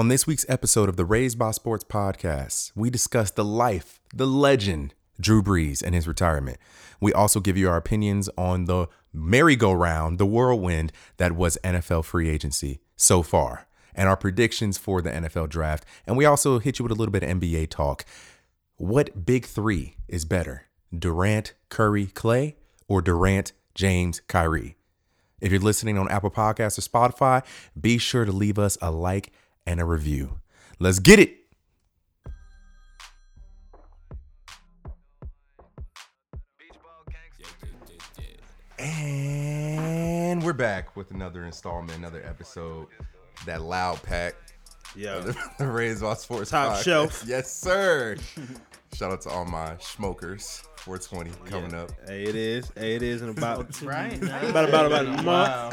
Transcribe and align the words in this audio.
On 0.00 0.08
this 0.08 0.26
week's 0.26 0.46
episode 0.48 0.88
of 0.88 0.96
the 0.96 1.04
Raised 1.04 1.38
by 1.38 1.50
Sports 1.50 1.84
podcast, 1.84 2.72
we 2.74 2.88
discuss 2.88 3.30
the 3.30 3.44
life, 3.44 4.00
the 4.14 4.26
legend, 4.26 4.94
Drew 5.20 5.42
Brees 5.42 5.82
and 5.82 5.94
his 5.94 6.08
retirement. 6.08 6.56
We 7.02 7.12
also 7.12 7.38
give 7.38 7.58
you 7.58 7.68
our 7.68 7.76
opinions 7.76 8.30
on 8.38 8.64
the 8.64 8.86
merry-go-round, 9.12 10.16
the 10.16 10.24
whirlwind 10.24 10.90
that 11.18 11.36
was 11.36 11.58
NFL 11.62 12.06
free 12.06 12.30
agency 12.30 12.80
so 12.96 13.22
far, 13.22 13.66
and 13.94 14.08
our 14.08 14.16
predictions 14.16 14.78
for 14.78 15.02
the 15.02 15.10
NFL 15.10 15.50
draft. 15.50 15.84
And 16.06 16.16
we 16.16 16.24
also 16.24 16.60
hit 16.60 16.78
you 16.78 16.82
with 16.82 16.92
a 16.92 16.94
little 16.94 17.12
bit 17.12 17.22
of 17.22 17.28
NBA 17.28 17.68
talk. 17.68 18.06
What 18.76 19.26
big 19.26 19.44
three 19.44 19.96
is 20.08 20.24
better, 20.24 20.64
Durant, 20.98 21.52
Curry, 21.68 22.06
Clay, 22.06 22.56
or 22.88 23.02
Durant, 23.02 23.52
James, 23.74 24.20
Kyrie? 24.20 24.78
If 25.42 25.52
you're 25.52 25.60
listening 25.60 25.98
on 25.98 26.10
Apple 26.10 26.30
Podcasts 26.30 26.78
or 26.78 26.82
Spotify, 26.82 27.44
be 27.78 27.98
sure 27.98 28.24
to 28.24 28.32
leave 28.32 28.58
us 28.58 28.78
a 28.80 28.90
like 28.90 29.30
and 29.70 29.80
a 29.80 29.84
review. 29.84 30.40
Let's 30.80 30.98
get 30.98 31.20
it. 31.20 31.36
And 39.10 40.42
we're 40.42 40.52
back 40.52 40.96
with 40.96 41.10
another 41.10 41.44
installment, 41.44 41.98
another 41.98 42.24
episode. 42.24 42.86
That 43.46 43.62
loud 43.62 44.02
pack. 44.02 44.34
Yeah. 44.96 45.18
The, 45.24 45.36
the 45.58 45.66
Raised 45.66 46.02
by 46.02 46.14
Sports 46.14 46.50
Top 46.50 46.72
podcast. 46.76 46.82
shelf. 46.84 47.24
Yes, 47.26 47.52
sir. 47.52 48.16
Shout 48.94 49.12
out 49.12 49.20
to 49.22 49.28
all 49.30 49.44
my 49.44 49.76
smokers. 49.78 50.62
420 50.76 51.30
coming 51.50 51.74
up. 51.74 51.90
Hey, 52.06 52.24
it 52.24 52.34
is. 52.34 52.72
Hey, 52.76 52.94
it 52.96 53.02
is 53.02 53.22
in 53.22 53.28
about 53.28 53.80
Right? 53.82 54.16
about 54.22 54.68
about 54.68 54.86
about 54.86 55.06
a 55.06 55.10
month. 55.10 55.26
Wow. 55.26 55.70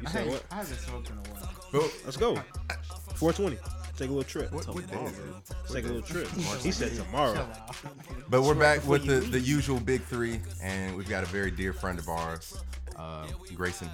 You 0.00 0.06
said 0.08 0.12
haven't, 0.12 0.32
what? 0.32 0.44
I 0.50 0.54
haven't 0.56 0.78
smoked 0.78 1.10
in 1.10 1.16
a 1.16 1.20
while. 1.20 1.50
But 1.72 1.94
Let's 2.04 2.16
go. 2.16 2.34
420. 3.22 3.56
Take 3.96 4.08
a 4.08 4.12
little 4.12 4.24
trip. 4.24 4.50
what, 4.50 4.66
what 4.66 4.90
day 4.90 4.96
is 5.04 5.16
it? 5.16 5.24
Take 5.72 5.84
a 5.84 5.86
little 5.86 6.02
trip. 6.02 6.26
He 6.60 6.72
said 6.72 6.92
tomorrow. 6.96 7.48
But 8.28 8.42
we're 8.42 8.56
back 8.56 8.84
with 8.84 9.06
the, 9.06 9.20
the 9.20 9.38
usual 9.38 9.78
big 9.78 10.02
three, 10.02 10.40
and 10.60 10.96
we've 10.96 11.08
got 11.08 11.22
a 11.22 11.26
very 11.26 11.52
dear 11.52 11.72
friend 11.72 12.00
of 12.00 12.08
ours, 12.08 12.60
uh, 12.96 13.28
gracing 13.54 13.88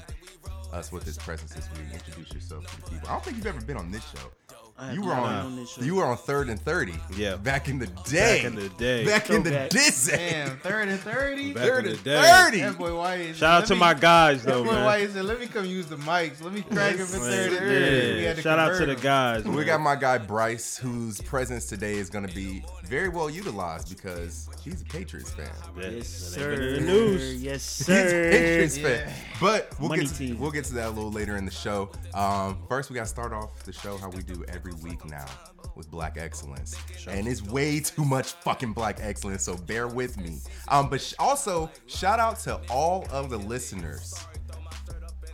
us 0.72 0.90
with 0.90 1.04
his 1.04 1.18
presence 1.18 1.52
this 1.52 1.68
week. 1.72 1.92
Introduce 1.92 2.32
yourself 2.32 2.66
to 2.74 2.80
the 2.80 2.90
people. 2.90 3.06
I 3.06 3.12
don't 3.12 3.22
think 3.22 3.36
you've 3.36 3.46
ever 3.46 3.60
been 3.60 3.76
on 3.76 3.90
this 3.90 4.02
show. 4.08 4.47
I 4.80 4.92
You 4.92 5.02
were 5.02 5.12
on, 5.12 5.34
on 5.46 5.56
this 5.56 5.70
show. 5.72 5.82
you 5.82 5.96
were 5.96 6.04
on 6.04 6.16
third 6.16 6.48
and 6.48 6.60
thirty. 6.60 6.94
Yeah. 7.16 7.34
back 7.36 7.68
in 7.68 7.78
the 7.80 7.88
day. 8.08 8.42
Back 8.42 8.44
in 8.44 8.54
the 8.54 8.68
day. 8.70 9.04
Back 9.04 9.28
in 9.30 9.42
the 9.42 9.50
Throwback. 9.50 9.70
day. 9.70 9.90
Damn, 10.06 10.56
30 10.58 10.96
30. 10.98 11.52
Back 11.52 11.62
Third 11.64 11.84
in 11.86 11.90
and 11.90 11.98
the 11.98 12.04
day. 12.04 12.22
thirty. 12.22 12.60
That 12.60 12.78
boy 12.78 12.96
White. 12.96 13.34
Shout 13.36 13.62
out 13.62 13.66
to 13.68 13.74
me- 13.74 13.80
my 13.80 13.94
guys 13.94 14.44
That 14.44 14.52
though, 14.52 14.64
boy 14.64 14.72
man. 14.72 14.84
White 14.84 15.10
said, 15.10 15.24
let 15.24 15.40
me 15.40 15.46
come 15.48 15.64
use 15.66 15.86
the 15.86 15.96
mics. 15.96 16.40
Let 16.42 16.52
me 16.52 16.62
crack 16.62 16.94
him 16.96 17.06
for 17.06 17.18
30 17.18 17.54
Yeah. 17.54 17.58
30. 17.60 18.16
We 18.18 18.22
had 18.24 18.36
to 18.36 18.42
Shout 18.42 18.58
out 18.60 18.78
to 18.78 18.86
the 18.86 18.92
him. 18.92 19.00
guys. 19.00 19.44
We 19.44 19.64
got 19.64 19.80
my 19.80 19.96
guy 19.96 20.18
Bryce, 20.18 20.76
whose 20.76 21.20
presence 21.22 21.66
today 21.66 21.94
is 21.94 22.08
going 22.08 22.26
to 22.28 22.34
be 22.34 22.62
very 22.84 23.08
well 23.08 23.28
utilized 23.28 23.88
because 23.88 24.48
he's 24.62 24.80
a 24.82 24.84
Patriots 24.84 25.30
fan. 25.32 25.50
Yeah, 25.76 25.88
Yes, 25.90 26.06
sir. 26.08 26.74
the 26.76 26.80
news. 26.80 27.42
Yes, 27.42 27.78
He's 27.78 27.88
a 27.88 27.92
sir. 28.08 28.30
Patriots 28.30 28.78
Yeah. 28.78 28.88
fan. 29.06 29.12
But 29.40 29.72
we'll 29.80 29.88
Money 29.88 30.02
get 30.04 30.10
to, 30.12 30.18
team. 30.18 30.38
we'll 30.38 30.50
get 30.52 30.64
to 30.66 30.74
that 30.74 30.86
a 30.86 30.90
little 30.90 31.10
later 31.12 31.36
in 31.36 31.44
the 31.44 31.50
show. 31.50 31.90
Um, 32.14 32.58
first, 32.68 32.90
we 32.90 32.94
got 32.94 33.02
to 33.02 33.06
start 33.08 33.32
off 33.32 33.62
the 33.64 33.72
show 33.72 33.96
how 33.98 34.08
we 34.10 34.22
do 34.22 34.44
every 34.48 34.67
week 34.74 35.04
now 35.04 35.26
with 35.74 35.90
Black 35.90 36.16
Excellence, 36.18 36.76
and 37.08 37.26
it's 37.28 37.42
way 37.42 37.80
too 37.80 38.04
much 38.04 38.32
fucking 38.32 38.72
Black 38.72 38.98
Excellence. 39.00 39.42
So 39.44 39.56
bear 39.56 39.86
with 39.88 40.18
me. 40.18 40.38
Um, 40.68 40.88
but 40.88 41.00
sh- 41.00 41.14
also 41.18 41.70
shout 41.86 42.18
out 42.18 42.38
to 42.40 42.60
all 42.68 43.06
of 43.10 43.30
the 43.30 43.38
listeners 43.38 44.14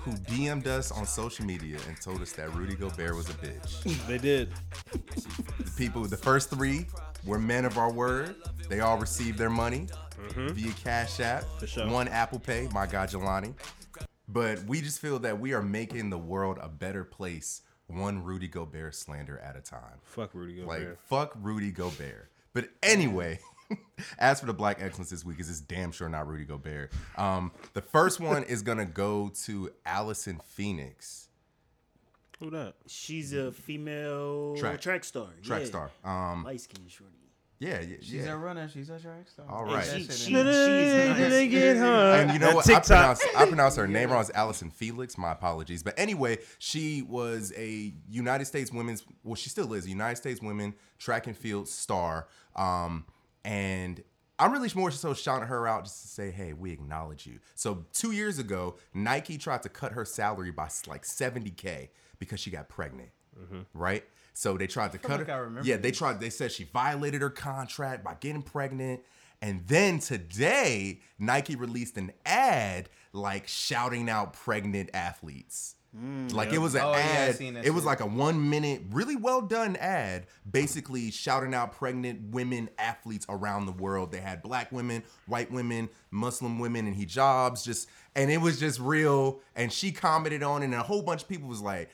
who 0.01 0.13
DM'd 0.13 0.67
us 0.69 0.93
on 0.93 1.07
social 1.07 1.47
media 1.47 1.79
and 1.89 1.99
told 1.99 2.21
us 2.21 2.33
that 2.33 2.55
Rudy 2.55 2.75
Gobert 2.75 3.17
was 3.17 3.31
a 3.31 3.35
bitch. 3.35 4.07
They 4.07 4.19
did. 4.19 4.51
The 4.93 5.71
people, 5.79 6.05
the 6.05 6.17
first 6.17 6.51
three 6.51 6.87
were 7.25 7.39
men 7.39 7.65
of 7.65 7.79
our 7.79 7.91
word. 7.91 8.37
They 8.69 8.81
all 8.81 8.99
received 8.99 9.39
their 9.39 9.49
money 9.51 9.87
via 10.37 10.73
Cash 10.73 11.21
App. 11.21 11.45
For 11.59 11.67
sure. 11.67 11.89
One 11.89 12.09
Apple 12.09 12.39
Pay, 12.39 12.69
my 12.73 12.87
guy 12.87 13.07
Jelani. 13.07 13.55
But 14.29 14.63
we 14.65 14.81
just 14.83 15.01
feel 15.01 15.19
that 15.21 15.39
we 15.39 15.53
are 15.55 15.63
making 15.63 16.11
the 16.11 16.19
world 16.19 16.59
a 16.61 16.69
better 16.69 17.05
place, 17.05 17.63
one 17.87 18.23
Rudy 18.25 18.49
Gobert 18.49 18.95
slander 18.95 19.39
at 19.39 19.57
a 19.57 19.61
time. 19.61 19.99
Fuck 20.03 20.31
Rudy 20.35 20.57
Gobert. 20.57 20.89
Like, 20.89 20.99
fuck 21.07 21.37
Rudy 21.41 21.71
Gobert. 21.71 22.31
But 22.53 22.69
anyway, 22.83 23.41
as 24.19 24.41
for 24.41 24.47
the 24.47 24.55
Black 24.55 24.79
Excellence 24.81 25.11
this 25.11 25.25
week, 25.25 25.41
is 25.41 25.51
it's 25.51 25.61
damn 25.61 25.93
sure 25.93 26.09
not 26.09 26.29
Rudy 26.29 26.45
Gobert. 26.45 26.93
Um, 27.17 27.53
the 27.73 27.83
first 27.83 28.21
one 28.21 28.45
is 28.45 28.63
gonna 28.63 28.87
go 28.87 29.31
to 29.45 29.71
Allison 29.85 30.41
Phoenix, 30.47 31.29
Who 32.41 32.51
that? 32.51 32.75
She's 32.87 33.33
a 33.33 33.53
female 33.53 34.57
Track. 34.57 34.81
track, 34.81 35.05
star. 35.05 35.29
track 35.43 35.61
yeah. 35.63 35.67
star. 35.67 35.91
Um, 36.05 36.45
Light 36.45 36.61
skinned 36.61 36.91
shorty. 36.91 37.13
Yeah, 37.59 37.81
yeah, 37.81 37.97
She's 38.01 38.13
yeah. 38.13 38.33
a 38.33 38.37
runner. 38.37 38.69
She's 38.69 38.91
a 38.91 38.99
track 38.99 39.29
star. 39.29 39.47
All 39.49 39.65
right, 39.65 39.85
Hey, 39.87 40.01
She, 40.01 40.05
she, 40.05 40.13
she's 40.13 40.29
Did 40.33 40.45
nice. 41.31 41.51
get 41.51 41.77
her? 41.77 42.15
And 42.21 42.33
you 42.33 42.39
know 42.39 42.47
That 42.49 42.55
what? 42.57 42.71
I 42.71 42.81
pronounce, 42.81 43.23
I 43.37 43.47
pronounce 43.47 43.77
her 43.77 43.87
name 43.87 44.11
wrong. 44.11 44.21
It's 44.21 44.31
Allison 44.35 44.71
Felix. 44.71 45.17
My 45.17 45.33
apologies. 45.33 45.83
But 45.83 45.95
anyway, 45.99 46.39
she 46.59 47.03
was 47.03 47.53
a 47.57 47.93
United 48.09 48.47
States 48.47 48.73
women's, 48.73 49.05
well, 49.23 49.35
she 49.37 49.49
still 49.51 49.73
is 49.75 49.87
a 49.87 49.89
United 49.89 50.17
States 50.17 50.41
women 50.43 50.75
track 50.99 51.27
and 51.27 51.37
field 51.37 51.69
star. 51.69 52.29
Um, 52.57 53.07
and 53.45 54.03
I'm 54.39 54.53
really 54.53 54.71
more 54.75 54.91
so 54.91 55.15
shouting 55.15 55.47
her 55.49 55.67
out 55.69 55.85
just 55.85 56.03
to 56.03 56.09
say, 56.09 56.31
hey, 56.31 56.53
we 56.55 56.73
acknowledge 56.73 57.27
you. 57.27 57.39
So 57.55 57.87
two 57.93 58.11
years 58.11 58.39
ago, 58.39 58.77
Nike 58.93 59.39
tried 59.39 59.63
to 59.63 59.69
cut 59.69 59.93
her 59.93 60.05
salary 60.05 60.51
by 60.51 60.69
like 60.89 61.05
70K 61.05 61.89
because 62.19 62.41
she 62.41 62.51
got 62.51 62.69
pregnant. 62.69 63.11
Right? 63.75 64.05
So 64.35 64.57
they 64.57 64.67
tried 64.67 64.93
to 64.93 64.99
cut 64.99 65.19
like 65.21 65.29
her. 65.29 65.33
I 65.33 65.37
remember 65.39 65.69
yeah, 65.69 65.77
they 65.77 65.91
tried. 65.93 66.21
They 66.21 66.31
said 66.31 66.51
she 66.53 66.65
violated 66.65 67.23
her 67.23 67.31
contract 67.31 68.03
by 68.05 68.15
getting 68.19 68.43
pregnant, 68.43 69.01
and 69.41 69.67
then 69.67 70.01
today 70.01 71.01
Nike 71.19 71.55
released 71.57 71.97
an 71.97 72.13
ad 72.27 72.89
like 73.13 73.47
shouting 73.47 74.11
out 74.11 74.33
pregnant 74.33 74.91
athletes. 74.93 75.77
Hmm, 75.97 76.27
like 76.33 76.53
it 76.53 76.59
was 76.59 76.75
an 76.75 76.81
Oh, 76.83 76.91
yeah, 76.91 76.99
ad. 76.99 77.37
seen 77.37 77.57
it 77.57 77.71
was 77.71 77.85
like 77.85 78.01
a 78.01 78.07
one 78.07 78.51
minute, 78.51 78.83
really 78.91 79.15
well 79.15 79.41
done 79.41 79.77
ad, 79.77 80.27
basically 80.51 81.13
shouting 81.13 81.55
out 81.55 81.71
pregnant 81.71 82.33
women 82.35 82.69
athletes 82.77 83.25
around 83.29 83.67
the 83.67 83.73
world. 83.73 84.11
They 84.11 84.19
had 84.19 84.43
black 84.43 84.73
women, 84.73 85.05
white 85.29 85.53
women, 85.53 85.89
Muslim 86.11 86.59
women 86.59 86.89
and 86.89 86.97
hijabs, 86.97 87.65
just 87.65 87.89
and 88.17 88.29
it 88.33 88.39
was 88.41 88.59
just 88.59 88.81
real. 88.81 89.39
And 89.55 89.73
she 89.73 89.93
commented 89.93 90.43
on 90.43 90.63
it, 90.63 90.65
and 90.65 90.75
a 90.75 90.83
whole 90.83 91.03
bunch 91.03 91.23
of 91.23 91.29
people 91.29 91.49
was 91.49 91.61
like, 91.61 91.89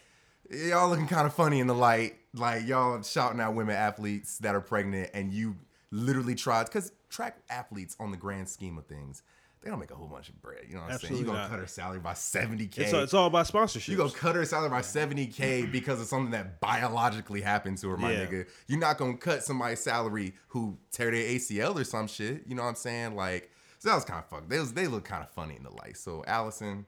y'all 0.51 0.89
looking 0.89 1.07
kind 1.07 1.27
of 1.27 1.35
funny 1.35 1.61
in 1.61 1.67
the 1.67 1.75
light. 1.75 2.17
Like 2.35 2.67
y'all 2.67 3.03
shouting 3.03 3.41
out 3.41 3.55
women 3.55 3.75
athletes 3.75 4.39
that 4.39 4.55
are 4.55 4.61
pregnant, 4.61 5.11
and 5.15 5.33
you 5.33 5.57
literally 5.91 6.35
tried 6.35 6.65
because 6.65 6.93
track 7.09 7.39
athletes 7.51 7.97
on 7.99 8.11
the 8.13 8.17
grand 8.17 8.49
scheme 8.49 8.79
of 8.79 8.87
things, 8.87 9.23
they 9.63 9.69
don't 9.69 9.81
make 9.81 9.91
a 9.91 9.97
whole 9.97 10.07
bunch 10.07 10.29
of 10.29 10.41
bread. 10.41 10.61
You 10.69 10.77
know 10.77 10.83
what 10.83 10.93
I'm 10.93 10.99
saying? 11.01 11.15
You 11.15 11.19
Absolutely 11.23 11.35
gonna 11.35 11.49
cut 11.49 11.59
her 11.59 11.67
salary 11.67 11.99
by 11.99 12.15
seventy 12.15 12.67
k. 12.69 12.85
It's 12.85 12.93
all, 12.95 13.03
it's 13.03 13.15
all 13.15 13.27
about 13.27 13.49
sponsorship. 13.49 13.91
You 13.91 13.97
gonna 13.99 14.11
cut 14.13 14.37
her 14.37 14.45
salary 14.45 14.71
by 14.71 14.81
70k 14.81 15.73
because 15.73 16.01
of 16.01 16.07
something 16.07 16.31
that 16.31 16.61
biologically 16.61 17.41
happened 17.41 17.79
to 17.79 17.89
her, 17.89 17.97
my 17.97 18.13
Yeah. 18.13 18.27
nigga. 18.27 18.47
You're 18.69 18.79
not 18.79 18.97
gonna 18.97 19.17
cut 19.17 19.43
somebody's 19.43 19.81
salary 19.81 20.35
who 20.49 20.79
tear 20.93 21.11
their 21.11 21.25
ACL 21.25 21.75
or 21.81 21.85
some 21.85 22.07
shit. 22.07 22.45
You 22.47 22.55
know 22.55 22.63
what 22.63 22.69
I'm 22.69 22.75
saying? 22.77 23.17
Like, 23.17 23.51
so 23.81 23.89
that 23.89 23.97
was 23.97 24.05
kind 24.05 24.21
of 24.21 24.27
fucked. 24.31 24.49
They 24.49 24.61
was 24.61 24.73
they 24.73 24.87
look 24.87 25.05
kind 25.05 25.25
of 25.25 25.31
funny 25.31 25.57
in 25.57 25.65
the 25.65 25.71
light. 25.73 25.97
So 25.97 26.23
Allison, 26.29 26.87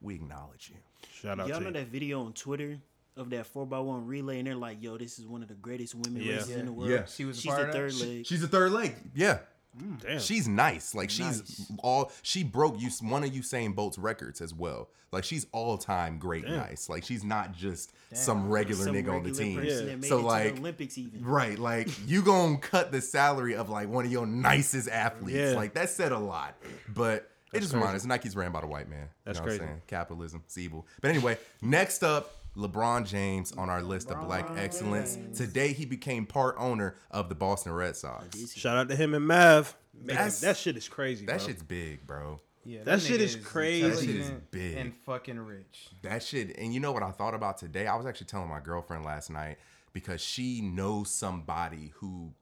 we 0.00 0.14
acknowledge 0.14 0.70
you. 0.70 0.76
Shout 1.12 1.38
out 1.40 1.48
Y'all 1.48 1.58
to 1.58 1.64
know 1.64 1.68
you. 1.70 1.74
that 1.74 1.88
video 1.88 2.24
on 2.24 2.32
Twitter 2.32 2.78
of 3.18 3.30
that 3.30 3.52
4x1 3.52 4.06
relay, 4.06 4.38
and 4.38 4.46
they're 4.46 4.54
like, 4.54 4.82
yo, 4.82 4.96
this 4.96 5.18
is 5.18 5.26
one 5.26 5.42
of 5.42 5.48
the 5.48 5.54
greatest 5.54 5.94
women 5.94 6.22
Yeah. 6.22 6.34
races 6.36 6.50
in 6.50 6.66
the 6.66 6.72
world. 6.72 6.90
Yeah. 6.90 7.04
She 7.06 7.24
was 7.24 7.38
She's 7.40 7.50
part 7.52 7.60
the 7.62 7.66
of 7.68 7.72
that? 7.72 7.78
third 7.78 7.92
She- 7.94 8.04
leg. 8.16 8.26
She's 8.26 8.42
a 8.42 8.48
third 8.48 8.72
leg. 8.72 8.94
Yeah. 9.14 9.38
Mm. 9.78 10.00
Damn. 10.02 10.18
She's 10.20 10.48
nice. 10.48 10.94
Like 10.94 11.10
she's 11.10 11.38
Nice. 11.40 11.72
all 11.80 12.10
she 12.22 12.42
broke 12.42 12.80
you 12.80 12.88
one 13.02 13.22
of 13.22 13.30
Usain 13.30 13.74
Bolt's 13.74 13.98
records 13.98 14.40
as 14.40 14.52
well. 14.54 14.88
Like 15.12 15.24
she's 15.24 15.46
all 15.52 15.76
time 15.78 16.18
great 16.18 16.44
Damn. 16.46 16.56
nice. 16.56 16.88
Like 16.88 17.04
she's 17.04 17.22
not 17.22 17.52
just 17.52 17.92
some 18.12 18.48
regular 18.48 18.84
Some 18.86 18.94
nigga 18.94 19.12
on 19.12 19.22
the 19.22 19.30
team. 19.32 19.62
Yeah. 19.62 20.08
So 20.08 20.20
like 20.20 20.58
Olympics 20.58 20.96
even. 20.98 21.22
Right, 21.24 21.58
like 21.58 21.88
you 22.08 22.22
gonna 22.22 22.56
cut 22.58 22.90
the 22.92 23.00
salary 23.00 23.54
of 23.54 23.68
like 23.68 23.88
one 23.88 24.04
of 24.06 24.10
your 24.10 24.26
nicest 24.26 24.88
athletes. 24.88 25.36
Yeah. 25.38 25.52
Like 25.52 25.74
that 25.74 25.90
said 25.90 26.12
a 26.12 26.18
lot. 26.18 26.56
But 26.88 27.30
it 27.52 27.60
just 27.60 27.72
crazy. 27.72 27.76
reminds 27.76 28.02
us 28.02 28.06
Nike's 28.08 28.34
ran 28.36 28.50
by 28.52 28.62
the 28.62 28.66
white 28.66 28.88
man. 28.88 29.02
You 29.02 29.06
That's 29.26 29.38
know 29.38 29.44
what 29.44 29.52
I'm 29.52 29.58
crazy. 29.58 29.68
saying? 29.70 29.82
Capitalism, 29.86 30.42
it's 30.44 30.58
evil. 30.58 30.86
But 31.00 31.10
anyway, 31.10 31.38
next 31.62 32.02
up, 32.02 32.34
LeBron 32.56 33.06
James 33.06 33.52
on 33.52 33.70
our 33.70 33.82
list 33.82 34.10
of 34.10 34.20
black 34.26 34.48
excellence. 34.56 35.16
Today 35.36 35.72
he 35.72 35.84
became 35.84 36.26
part 36.26 36.56
owner 36.58 36.96
of 37.10 37.28
the 37.28 37.34
Boston 37.34 37.72
Red 37.72 37.96
Sox. 37.96 38.52
Shout 38.54 38.76
out 38.76 38.88
to 38.88 38.96
him 38.96 39.14
and 39.14 39.26
Mav. 39.26 39.76
Man, 39.94 40.16
That's- 40.16 40.40
that 40.40 40.56
shit 40.56 40.76
is 40.76 40.88
crazy. 40.88 41.26
That 41.26 41.38
bro. 41.38 41.46
shit's 41.46 41.62
big, 41.62 42.06
bro. 42.06 42.40
Yeah, 42.64 42.82
That 42.84 43.00
shit 43.00 43.20
nigga 43.20 43.24
is 43.24 43.36
crazy. 43.36 43.88
That 43.88 43.98
shit 43.98 44.08
is 44.10 44.14
intelligent 44.28 44.50
big. 44.50 44.76
and 44.76 44.94
fucking 45.06 45.38
rich. 45.38 45.88
That 46.02 46.22
shit, 46.22 46.56
and 46.58 46.74
you 46.74 46.80
know 46.80 46.92
what 46.92 47.02
I 47.02 47.10
thought 47.12 47.34
about 47.34 47.56
today? 47.58 47.86
I 47.86 47.96
was 47.96 48.04
actually 48.06 48.26
telling 48.26 48.48
my 48.48 48.60
girlfriend 48.60 49.04
last 49.04 49.30
night 49.30 49.56
because 49.92 50.20
she 50.20 50.60
knows 50.60 51.10
somebody 51.10 51.92
who 51.96 52.32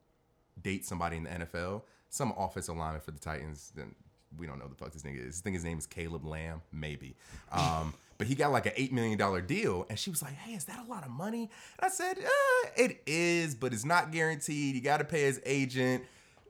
dates 0.60 0.88
somebody 0.88 1.18
in 1.18 1.24
the 1.24 1.30
NFL, 1.30 1.82
some 2.08 2.32
offensive 2.36 2.76
lineman 2.76 3.00
for 3.02 3.12
the 3.12 3.20
Titans. 3.20 3.72
Then 3.76 3.94
we 4.36 4.46
don't 4.46 4.58
know 4.58 4.66
the 4.68 4.74
fuck 4.74 4.92
this 4.92 5.02
nigga 5.02 5.26
is. 5.28 5.40
I 5.40 5.42
think 5.44 5.54
his 5.54 5.64
name 5.64 5.78
is 5.78 5.86
Caleb 5.86 6.24
Lamb, 6.26 6.62
maybe. 6.72 7.16
Um, 7.52 7.94
but 8.18 8.26
he 8.26 8.34
got 8.34 8.52
like 8.52 8.66
an 8.66 8.72
eight 8.76 8.92
million 8.92 9.18
dollar 9.18 9.40
deal, 9.40 9.86
and 9.88 9.98
she 9.98 10.10
was 10.10 10.22
like, 10.22 10.34
"Hey, 10.34 10.54
is 10.54 10.64
that 10.64 10.84
a 10.84 10.90
lot 10.90 11.04
of 11.04 11.10
money?" 11.10 11.50
And 11.78 11.86
I 11.86 11.88
said, 11.88 12.18
uh, 12.18 12.68
"It 12.76 13.02
is, 13.06 13.54
but 13.54 13.72
it's 13.72 13.84
not 13.84 14.12
guaranteed. 14.12 14.74
You 14.74 14.80
got 14.80 14.98
to 14.98 15.04
pay 15.04 15.22
his 15.22 15.40
agent." 15.44 16.04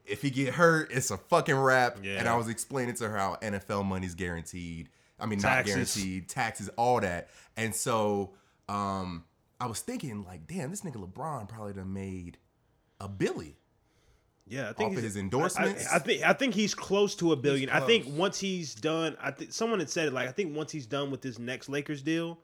If 0.05 0.23
he 0.23 0.31
get 0.31 0.55
hurt, 0.55 0.93
it's 0.93 1.11
a 1.11 1.17
fucking 1.17 1.57
wrap. 1.57 1.99
Yeah. 2.01 2.21
And 2.21 2.29
I 2.29 2.37
was 2.37 2.49
explaining 2.49 2.95
to 2.97 3.09
her 3.09 3.17
how 3.17 3.39
NFL 3.43 3.85
money's 3.85 4.15
guaranteed. 4.15 4.89
I 5.19 5.27
mean, 5.27 5.41
Taxes. 5.41 5.67
not 5.69 5.75
guaranteed, 5.75 6.29
taxes, 6.29 6.71
all 6.77 7.01
that. 7.01 7.29
And 7.57 7.75
so 7.75 8.35
um, 8.69 9.25
I 9.61 9.67
was 9.67 9.81
thinking, 9.81 10.23
like, 10.25 10.47
damn, 10.47 10.71
this 10.71 10.83
nigga 10.83 11.05
LeBron 11.05 11.49
probably 11.49 11.73
done 11.73 11.93
made 11.93 12.39
a 13.01 13.09
billy. 13.09 13.57
Yeah, 14.49 14.69
I 14.71 14.73
think 14.75 14.93
Off 14.93 14.97
of 14.99 15.03
his 15.03 15.17
endorsements? 15.17 15.87
I, 15.91 15.97
I 15.97 15.99
think 15.99 16.23
I 16.23 16.33
think 16.33 16.55
he's 16.55 16.75
close 16.75 17.15
to 17.17 17.33
a 17.33 17.37
billion. 17.37 17.69
I 17.69 17.81
think 17.81 18.07
once 18.09 18.39
he's 18.39 18.75
done, 18.75 19.17
I 19.21 19.31
think 19.33 19.53
someone 19.53 19.81
had 19.81 19.91
said 19.91 20.07
it 20.09 20.13
like 20.13 20.29
I 20.29 20.33
think 20.33 20.55
once 20.57 20.71
he's 20.71 20.87
done 20.87 21.11
with 21.11 21.21
this 21.21 21.39
next 21.39 21.69
Lakers 21.69 22.01
deal, 22.03 22.39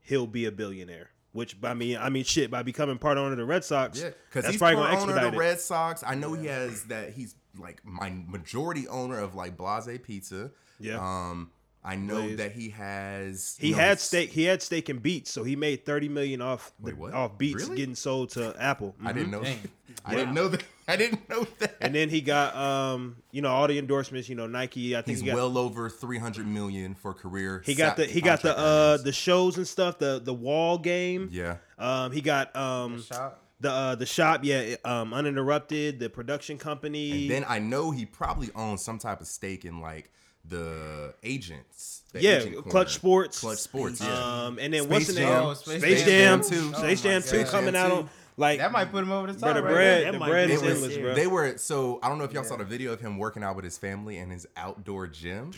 he'll 0.00 0.26
be 0.26 0.46
a 0.46 0.52
billionaire. 0.52 1.10
Which 1.32 1.60
by 1.60 1.74
me, 1.74 1.96
I 1.96 2.08
mean 2.10 2.24
shit 2.24 2.50
by 2.50 2.62
becoming 2.62 2.96
part 2.96 3.18
owner 3.18 3.32
of 3.32 3.38
the 3.38 3.44
Red 3.44 3.64
Sox. 3.64 4.00
Yeah, 4.00 4.10
because 4.32 4.48
he's 4.48 4.56
probably 4.58 4.76
part 4.76 4.90
gonna 5.00 5.12
owner 5.12 5.26
of 5.26 5.32
the. 5.32 5.38
Red 5.38 5.60
Sox. 5.60 6.02
I 6.06 6.14
know 6.14 6.32
he 6.32 6.46
has 6.46 6.84
that. 6.84 7.12
He's 7.12 7.34
like 7.58 7.84
my 7.84 8.10
majority 8.28 8.86
owner 8.88 9.18
of 9.18 9.34
like 9.34 9.56
Blaze 9.56 9.98
Pizza. 10.02 10.50
Yeah. 10.80 10.98
Um, 10.98 11.50
I 11.84 11.96
know 11.96 12.22
Blaze. 12.22 12.36
that 12.38 12.52
he 12.52 12.70
has. 12.70 13.58
He 13.60 13.72
know, 13.72 13.76
had 13.78 13.90
his- 13.98 14.02
stake. 14.02 14.30
He 14.30 14.44
had 14.44 14.62
stake 14.62 14.88
in 14.88 14.98
Beats, 15.00 15.30
so 15.30 15.42
he 15.44 15.56
made 15.56 15.84
thirty 15.84 16.08
million 16.08 16.40
off 16.40 16.72
the, 16.78 16.86
Wait, 16.86 16.96
what? 16.98 17.12
off 17.12 17.36
Beats 17.36 17.64
Really? 17.64 17.76
getting 17.78 17.94
sold 17.96 18.30
to 18.30 18.54
Apple. 18.58 18.94
I 19.04 19.12
didn't 19.12 19.28
Mhm. 19.28 19.32
know. 19.32 19.42
Dang. 19.42 19.60
I 20.06 20.14
didn't 20.14 20.34
know 20.34 20.48
that. 20.48 20.62
I 20.88 20.96
didn't 20.96 21.28
know 21.28 21.46
that. 21.60 21.76
And 21.80 21.94
then 21.94 22.08
he 22.10 22.20
got 22.20 22.54
um, 22.56 23.16
you 23.30 23.40
know, 23.42 23.48
all 23.50 23.66
the 23.66 23.78
endorsements. 23.78 24.28
You 24.28 24.34
know, 24.34 24.46
Nike. 24.46 24.94
I 24.96 25.00
think 25.02 25.16
He's 25.16 25.20
he 25.20 25.26
got, 25.26 25.36
well 25.36 25.56
over 25.58 25.88
three 25.88 26.18
hundred 26.18 26.46
million 26.46 26.94
for 26.94 27.14
career. 27.14 27.62
he 27.64 27.74
got 27.74 27.96
the 27.96 28.04
he 28.06 28.20
got 28.20 28.42
the 28.42 28.48
contract 28.54 28.68
uh 28.68 28.96
the 28.98 29.12
shows 29.12 29.56
and 29.56 29.66
stuff. 29.66 29.98
The 29.98 30.20
the 30.22 30.34
wall 30.34 30.78
game. 30.78 31.28
yeah. 31.32 31.56
Um, 31.78 32.12
he 32.12 32.20
got 32.20 32.54
um 32.54 33.02
Shot. 33.02 33.38
the 33.60 33.70
uh, 33.70 33.94
the 33.94 34.06
shop. 34.06 34.40
Yeah. 34.42 34.76
Um, 34.84 35.14
uninterrupted. 35.14 35.98
The 36.00 36.10
production 36.10 36.58
company. 36.58 37.22
And 37.22 37.30
then 37.30 37.44
I 37.48 37.58
know 37.58 37.90
he 37.90 38.04
probably 38.06 38.50
owns 38.54 38.82
some 38.82 38.98
type 38.98 39.20
of 39.20 39.26
stake 39.26 39.64
in 39.64 39.80
like 39.80 40.10
the 40.46 41.14
agents. 41.22 42.02
the 42.12 42.20
yeah, 42.20 42.36
agent 42.36 42.54
corner. 42.56 42.70
Clutch 42.70 42.94
Sports. 42.94 43.40
Clutch 43.40 43.58
Sports. 43.58 44.00
Yeah. 44.02 44.44
Um, 44.44 44.58
and 44.60 44.74
then 44.74 44.82
Space 44.82 44.90
what's 44.90 45.06
the 45.06 45.14
name? 45.14 45.28
Jam. 45.28 45.42
Oh, 45.44 45.54
Space 45.54 45.80
Space, 45.80 46.04
Jam 46.04 46.42
Jam. 46.42 46.50
2. 46.50 46.56
Space 46.74 46.74
Oh 46.74 46.82
my 46.82 46.94
Jam 46.94 47.22
Two 47.22 47.44
coming 47.44 47.72
Jam 47.74 47.86
out 47.86 47.92
on 47.92 48.10
like 48.36 48.58
That 48.58 48.72
might 48.72 48.90
put 48.90 49.02
him 49.04 49.12
over 49.12 49.26
the 49.32 49.32
top. 49.38 49.40
Bro, 49.40 49.54
the 49.54 49.62
right 49.62 49.72
bread, 49.72 50.04
there. 50.04 50.12
The 50.12 50.18
bread 50.18 50.50
is 50.50 50.60
They, 50.62 50.70
endless, 50.70 50.96
Yeah. 50.96 51.02
bro. 51.02 51.14
they 51.14 51.26
were 51.26 51.56
so 51.58 51.98
I 52.02 52.08
don't 52.08 52.18
know 52.18 52.24
if 52.24 52.32
y'all 52.32 52.44
saw 52.44 52.56
the 52.56 52.64
video 52.64 52.92
of 52.92 53.00
him 53.00 53.18
working 53.18 53.42
out 53.42 53.56
with 53.56 53.64
his 53.64 53.78
family 53.78 54.18
in 54.18 54.30
his 54.30 54.46
outdoor 54.56 55.06
gym. 55.06 55.52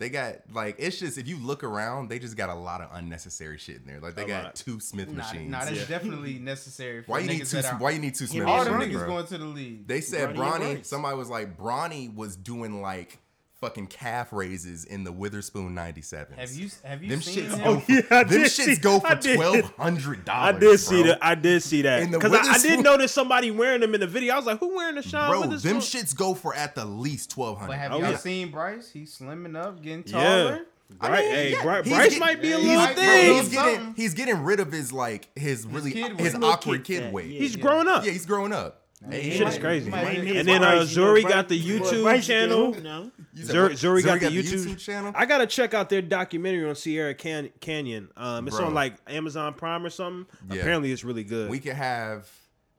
They 0.00 0.10
got 0.10 0.36
like 0.52 0.76
it's 0.78 1.00
just 1.00 1.18
if 1.18 1.26
you 1.26 1.38
look 1.38 1.64
around, 1.64 2.08
they 2.08 2.20
just 2.20 2.36
got 2.36 2.50
a 2.50 2.54
lot 2.54 2.80
of 2.80 2.88
unnecessary 2.92 3.58
shit 3.58 3.78
in 3.78 3.86
there. 3.86 3.98
Like 3.98 4.14
they 4.14 4.22
A 4.22 4.28
got 4.28 4.44
lot. 4.44 4.54
two 4.54 4.78
Smith 4.78 5.08
Nah, 5.08 5.24
machines. 5.24 5.50
nah, 5.50 5.64
that's 5.64 5.88
definitely 5.88 6.34
necessary. 6.38 7.02
For 7.02 7.10
why 7.10 7.18
you 7.18 7.28
need 7.28 7.44
two? 7.46 7.56
that 7.60 7.72
are- 7.72 7.78
Why 7.78 7.90
you 7.90 7.98
need 7.98 8.14
two 8.14 8.26
Smith 8.26 8.46
All 8.46 8.64
the 8.64 8.70
machines? 8.70 8.94
niggas 8.94 8.98
bro? 9.00 9.08
going 9.08 9.26
to 9.26 9.38
the 9.38 9.44
league. 9.44 9.88
They 9.88 10.00
said 10.00 10.36
Bronny 10.36 10.76
Bronny. 10.78 10.86
Somebody 10.86 11.16
was 11.16 11.28
like 11.28 11.58
Bronny 11.58 12.14
was 12.14 12.36
doing 12.36 12.80
like 12.80 13.18
fucking 13.60 13.86
calf 13.88 14.32
raises 14.32 14.84
in 14.84 15.04
the 15.04 15.12
Witherspoon 15.12 15.74
ninety 15.74 16.02
seven. 16.02 16.38
Have 16.38 16.52
you 16.52 16.68
have 16.84 17.02
you 17.02 17.10
Them 17.10 17.22
seen 17.22 17.44
shits 17.46 17.54
him? 17.56 17.58
go. 17.64 17.70
Oh, 17.70 17.82
yeah, 17.88 18.00
I 18.10 18.24
them 18.24 18.28
did 18.42 18.46
shits 18.46 18.64
see- 18.64 18.76
go 18.76 19.00
for 19.00 19.16
twelve 19.16 19.72
hundred 19.76 20.24
dollars. 20.24 20.56
I 20.56 20.58
dollars. 20.58 20.60
did 20.60 20.78
see 20.80 21.02
that. 21.04 21.18
I 21.22 21.34
did 21.34 21.62
see 21.62 21.82
that 21.82 22.10
because 22.10 22.32
I, 22.32 22.52
I 22.52 22.58
did 22.58 22.80
notice 22.84 23.12
somebody 23.12 23.50
wearing 23.50 23.80
them 23.80 23.94
in 23.94 24.00
the 24.00 24.06
video. 24.06 24.34
I 24.34 24.36
was 24.36 24.46
like, 24.46 24.58
"Who 24.60 24.76
wearing 24.76 24.94
the 24.96 25.02
Sean 25.02 25.30
Bro, 25.30 25.40
Witherspoon?" 25.42 25.72
them 25.72 25.80
shits 25.80 26.14
go 26.16 26.34
for 26.34 26.54
at 26.54 26.74
the 26.74 26.84
least 26.84 27.30
twelve 27.30 27.58
hundred. 27.58 27.68
But 27.72 27.78
have 27.78 27.92
Oh, 27.92 27.98
y'all 28.00 28.10
yeah. 28.12 28.16
seen 28.16 28.50
Bryce? 28.50 28.90
He's 28.90 29.16
slimming 29.18 29.56
up, 29.56 29.82
getting 29.82 30.04
Yeah. 30.06 30.12
taller. 30.20 30.60
I 31.02 31.10
Right, 31.10 31.20
mean, 31.24 31.34
hey, 31.34 31.52
yeah, 31.52 31.62
Bri- 31.82 31.90
Bryce 31.90 32.10
get- 32.12 32.18
might 32.18 32.40
be 32.40 32.50
a 32.52 32.56
little 32.58 32.74
might 32.76 32.96
be- 32.96 33.02
thing. 33.02 33.34
He's 33.34 33.48
getting 33.50 33.94
he's 33.94 34.14
getting 34.14 34.42
rid 34.42 34.58
of 34.58 34.72
his 34.72 34.90
like 34.90 35.28
his 35.36 35.66
really 35.66 35.90
kid 35.92 36.18
his 36.18 36.34
awkward 36.36 36.82
Kid 36.84 37.02
kid 37.02 37.12
weight. 37.12 37.26
yeah. 37.30 37.40
He's 37.40 37.56
growing 37.56 37.88
up. 37.88 38.06
Yeah, 38.06 38.12
he's 38.12 38.24
growing 38.24 38.54
up. 38.54 38.84
Hey, 39.08 39.30
Shit 39.30 39.46
is 39.48 39.58
crazy. 39.58 39.84
he 39.86 39.90
might 39.90 40.04
Might 40.04 40.20
be- 40.22 40.32
be 40.32 40.38
And 40.38 40.48
then 40.48 40.62
uh, 40.64 40.76
Bryce, 40.76 40.94
you 40.96 41.02
know, 41.02 41.12
Zuri 41.14 41.22
got 41.28 41.48
the 41.48 41.60
YouTube 41.60 42.22
channel. 42.22 42.74
know, 42.80 43.10
You 43.32 43.44
Zuri. 43.44 43.70
Zuri 43.72 44.04
got, 44.04 44.20
the, 44.20 44.26
YouTube. 44.26 44.78
channel. 44.78 45.12
I 45.14 45.24
gotta 45.26 45.46
check 45.46 45.72
out 45.74 45.88
their 45.88 46.02
documentary 46.02 46.68
on 46.68 46.74
Sierra 46.74 47.14
Can- 47.14 47.50
Canyon. 47.60 48.08
Um, 48.16 48.48
it's 48.48 48.56
Bro. 48.56 48.66
on 48.66 48.74
like 48.74 48.94
Amazon 49.06 49.54
Prime 49.54 49.84
or 49.86 49.90
something. 49.90 50.26
Yeah. 50.50 50.60
Apparently, 50.60 50.90
it's 50.90 51.04
really 51.04 51.24
good. 51.24 51.48
We 51.50 51.60
could 51.60 51.74
have 51.74 52.28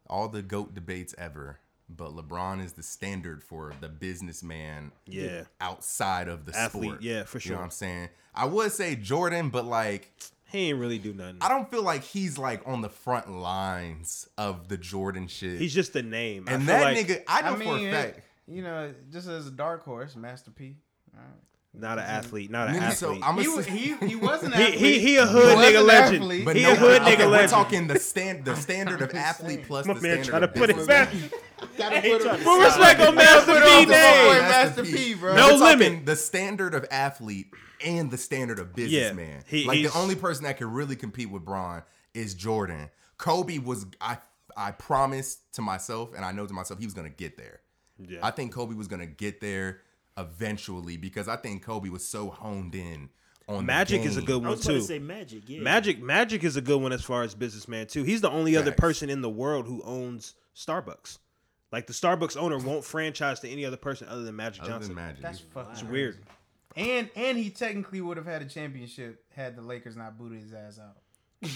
all 0.08 0.28
the 0.28 0.42
goat 0.42 0.74
debates 0.74 1.16
ever, 1.18 1.60
but 1.90 2.12
LeBron 2.16 2.64
is 2.66 2.74
the 2.74 2.84
standard 2.84 3.42
for 3.44 3.74
the 3.80 3.88
businessman. 3.90 4.92
Yeah. 5.06 5.44
outside 5.62 6.28
of 6.28 6.46
the 6.46 6.58
Athlete, 6.58 6.90
sport. 6.90 7.02
yeah, 7.02 7.24
for 7.24 7.38
You 7.38 7.42
sure. 7.42 7.52
know 7.54 7.60
what 7.60 7.66
I'm 7.66 7.72
saying? 7.72 8.10
I 8.36 8.46
would 8.46 8.72
say 8.72 8.96
Jordan, 8.96 9.50
but 9.50 9.66
like 9.66 10.12
he 10.52 10.70
ain't 10.70 10.80
really 10.80 10.98
do 10.98 11.14
nothing. 11.14 11.38
I 11.42 11.50
don't 11.50 11.70
feel 11.70 11.84
like 11.84 12.04
he's 12.04 12.38
like 12.38 12.62
on 12.66 12.82
the 12.82 12.90
front 12.90 13.32
lines 13.32 14.28
of 14.38 14.68
the 14.68 14.78
Jordan 14.78 15.28
shit. 15.28 15.60
He's 15.60 15.74
just 15.74 15.96
a 15.96 16.02
name. 16.04 16.46
And 16.48 16.64
feel 16.66 16.68
that 16.76 16.84
like 16.96 16.98
nigga, 17.08 17.24
I 17.28 17.42
know 17.42 17.48
I 17.54 17.56
mean, 17.58 17.70
for 17.70 17.78
a 17.88 17.92
fact. 17.92 18.22
you 18.48 18.62
know, 18.64 18.94
just 19.12 19.28
as 19.28 19.48
a 19.48 19.52
dark 19.52 19.84
horse, 19.86 20.16
Master 20.16 20.52
P. 20.52 20.76
All 21.16 21.22
right. 21.22 21.30
not 21.82 21.98
an 22.00 22.06
athlete. 22.06 22.50
Not 22.52 22.70
an 22.70 22.76
Nigga, 22.76 22.94
so 22.94 23.10
athlete. 23.10 23.24
I'm 23.26 23.38
He, 23.38 23.46
a, 23.46 23.50
wa- 23.52 23.62
he 23.62 24.08
he 24.08 24.16
wasn't. 24.28 24.56
he, 24.56 24.64
athlete. 24.64 24.80
he 24.80 25.00
he 25.00 25.16
a 25.18 25.26
hood 25.26 25.56
wasn't 25.56 25.76
nigga 25.76 25.86
legend. 25.86 26.24
athlete. 26.24 26.46
But 26.46 26.56
he 26.56 26.64
no, 26.64 26.72
a 26.72 26.76
hood 26.76 27.02
okay, 27.02 27.16
nigga 27.16 27.20
we're 27.26 27.28
legend. 27.32 27.50
talking 27.52 27.88
the 27.88 28.00
stand, 28.00 28.46
the 28.46 28.56
standard 28.56 29.02
of 29.02 29.14
athlete 29.14 29.56
saying. 29.58 29.66
plus 29.68 29.86
My 29.86 29.94
the 29.94 30.02
man 30.02 30.24
standard 30.24 30.30
trying 30.30 30.42
to 30.42 30.48
of 30.48 30.56
put 30.56 30.70
it 30.72 30.88
back. 30.88 31.10
Gotta 31.78 32.02
put 32.02 32.22
trying 32.22 32.34
him- 32.36 32.40
to 32.40 32.44
Put 32.44 32.64
respect 32.64 33.00
on 33.02 33.16
Master 33.16 33.46
P 33.46 33.52
on 33.52 33.82
the 33.82 33.86
boy, 33.86 33.92
name. 33.92 34.42
Master 34.42 34.84
P, 34.84 35.14
bro. 35.14 35.36
No 35.36 35.48
We're 35.56 35.76
limit. 35.76 36.06
The 36.06 36.16
standard 36.16 36.74
of 36.74 36.86
athlete 36.92 37.48
and 37.86 38.10
the 38.12 38.18
standard 38.18 38.60
of 38.60 38.76
businessman. 38.76 39.44
he- 39.48 39.66
like 39.66 39.82
the 39.82 39.98
only 39.98 40.16
person 40.16 40.44
that 40.46 40.58
can 40.58 40.72
really 40.72 40.96
compete 40.96 41.30
with 41.30 41.44
Bron 41.46 41.84
is 42.14 42.34
Jordan. 42.34 42.90
Kobe 43.18 43.58
was 43.60 43.86
I 44.02 44.18
I 44.58 44.72
promised 44.72 45.54
to 45.54 45.62
myself 45.62 46.14
and 46.16 46.26
I 46.26 46.32
know 46.32 46.46
to 46.46 46.54
myself 46.54 46.80
he 46.80 46.86
was 46.86 46.94
gonna 46.94 47.10
get 47.10 47.38
there. 47.38 47.62
Yeah. 47.98 48.20
I 48.24 48.32
think 48.32 48.54
Kobe 48.54 48.76
was 48.76 48.88
gonna 48.88 49.06
get 49.06 49.42
there 49.42 49.82
eventually 50.18 50.98
because 50.98 51.28
I 51.28 51.36
think 51.38 51.64
Kobe 51.64 51.90
was 51.90 52.06
so 52.06 52.30
honed 52.30 52.76
in 52.76 53.10
on 53.48 53.58
the 53.58 53.64
Magic 53.64 54.02
is 54.04 54.16
a 54.18 54.20
game. 54.20 54.26
good 54.28 54.34
I 54.36 54.48
one 54.50 54.52
was 54.52 54.62
too. 54.66 54.74
to 54.74 54.82
say 54.82 55.00
Magic. 55.00 55.44
Yeah, 55.48 55.62
Magic 55.62 56.02
Magic 56.02 56.44
is 56.44 56.56
a 56.56 56.62
good 56.62 56.82
one 56.82 56.92
as 56.92 57.04
far 57.04 57.24
as 57.24 57.34
businessman 57.36 57.88
too. 57.88 58.04
He's 58.04 58.22
the 58.22 58.30
only 58.30 58.56
other 58.58 58.72
person 58.72 59.10
in 59.10 59.22
the 59.22 59.30
world 59.30 59.66
who 59.68 59.82
owns 59.84 60.34
Starbucks. 60.56 61.18
Like 61.72 61.86
the 61.88 61.94
Starbucks 61.94 62.36
owner 62.36 62.58
won't 62.58 62.84
franchise 62.84 63.40
to 63.42 63.50
any 63.50 63.64
other 63.66 63.78
person 63.78 64.08
other 64.10 64.24
than 64.24 64.36
Magic 64.36 64.64
Other 64.64 64.72
Johnson. 64.74 64.96
than 64.96 65.06
Magic. 65.06 65.22
That's 65.22 65.40
fucking 65.40 65.72
It's 65.72 65.82
crazy. 65.82 65.92
weird. 65.92 66.18
And 66.76 67.10
and 67.16 67.38
he 67.38 67.50
technically 67.50 68.00
would 68.02 68.18
have 68.18 68.26
had 68.28 68.42
a 68.42 68.46
championship 68.46 69.24
had 69.36 69.56
the 69.56 69.62
Lakers 69.62 69.96
not 69.96 70.18
booted 70.18 70.42
his 70.42 70.54
ass 70.54 70.80
out. 70.80 70.98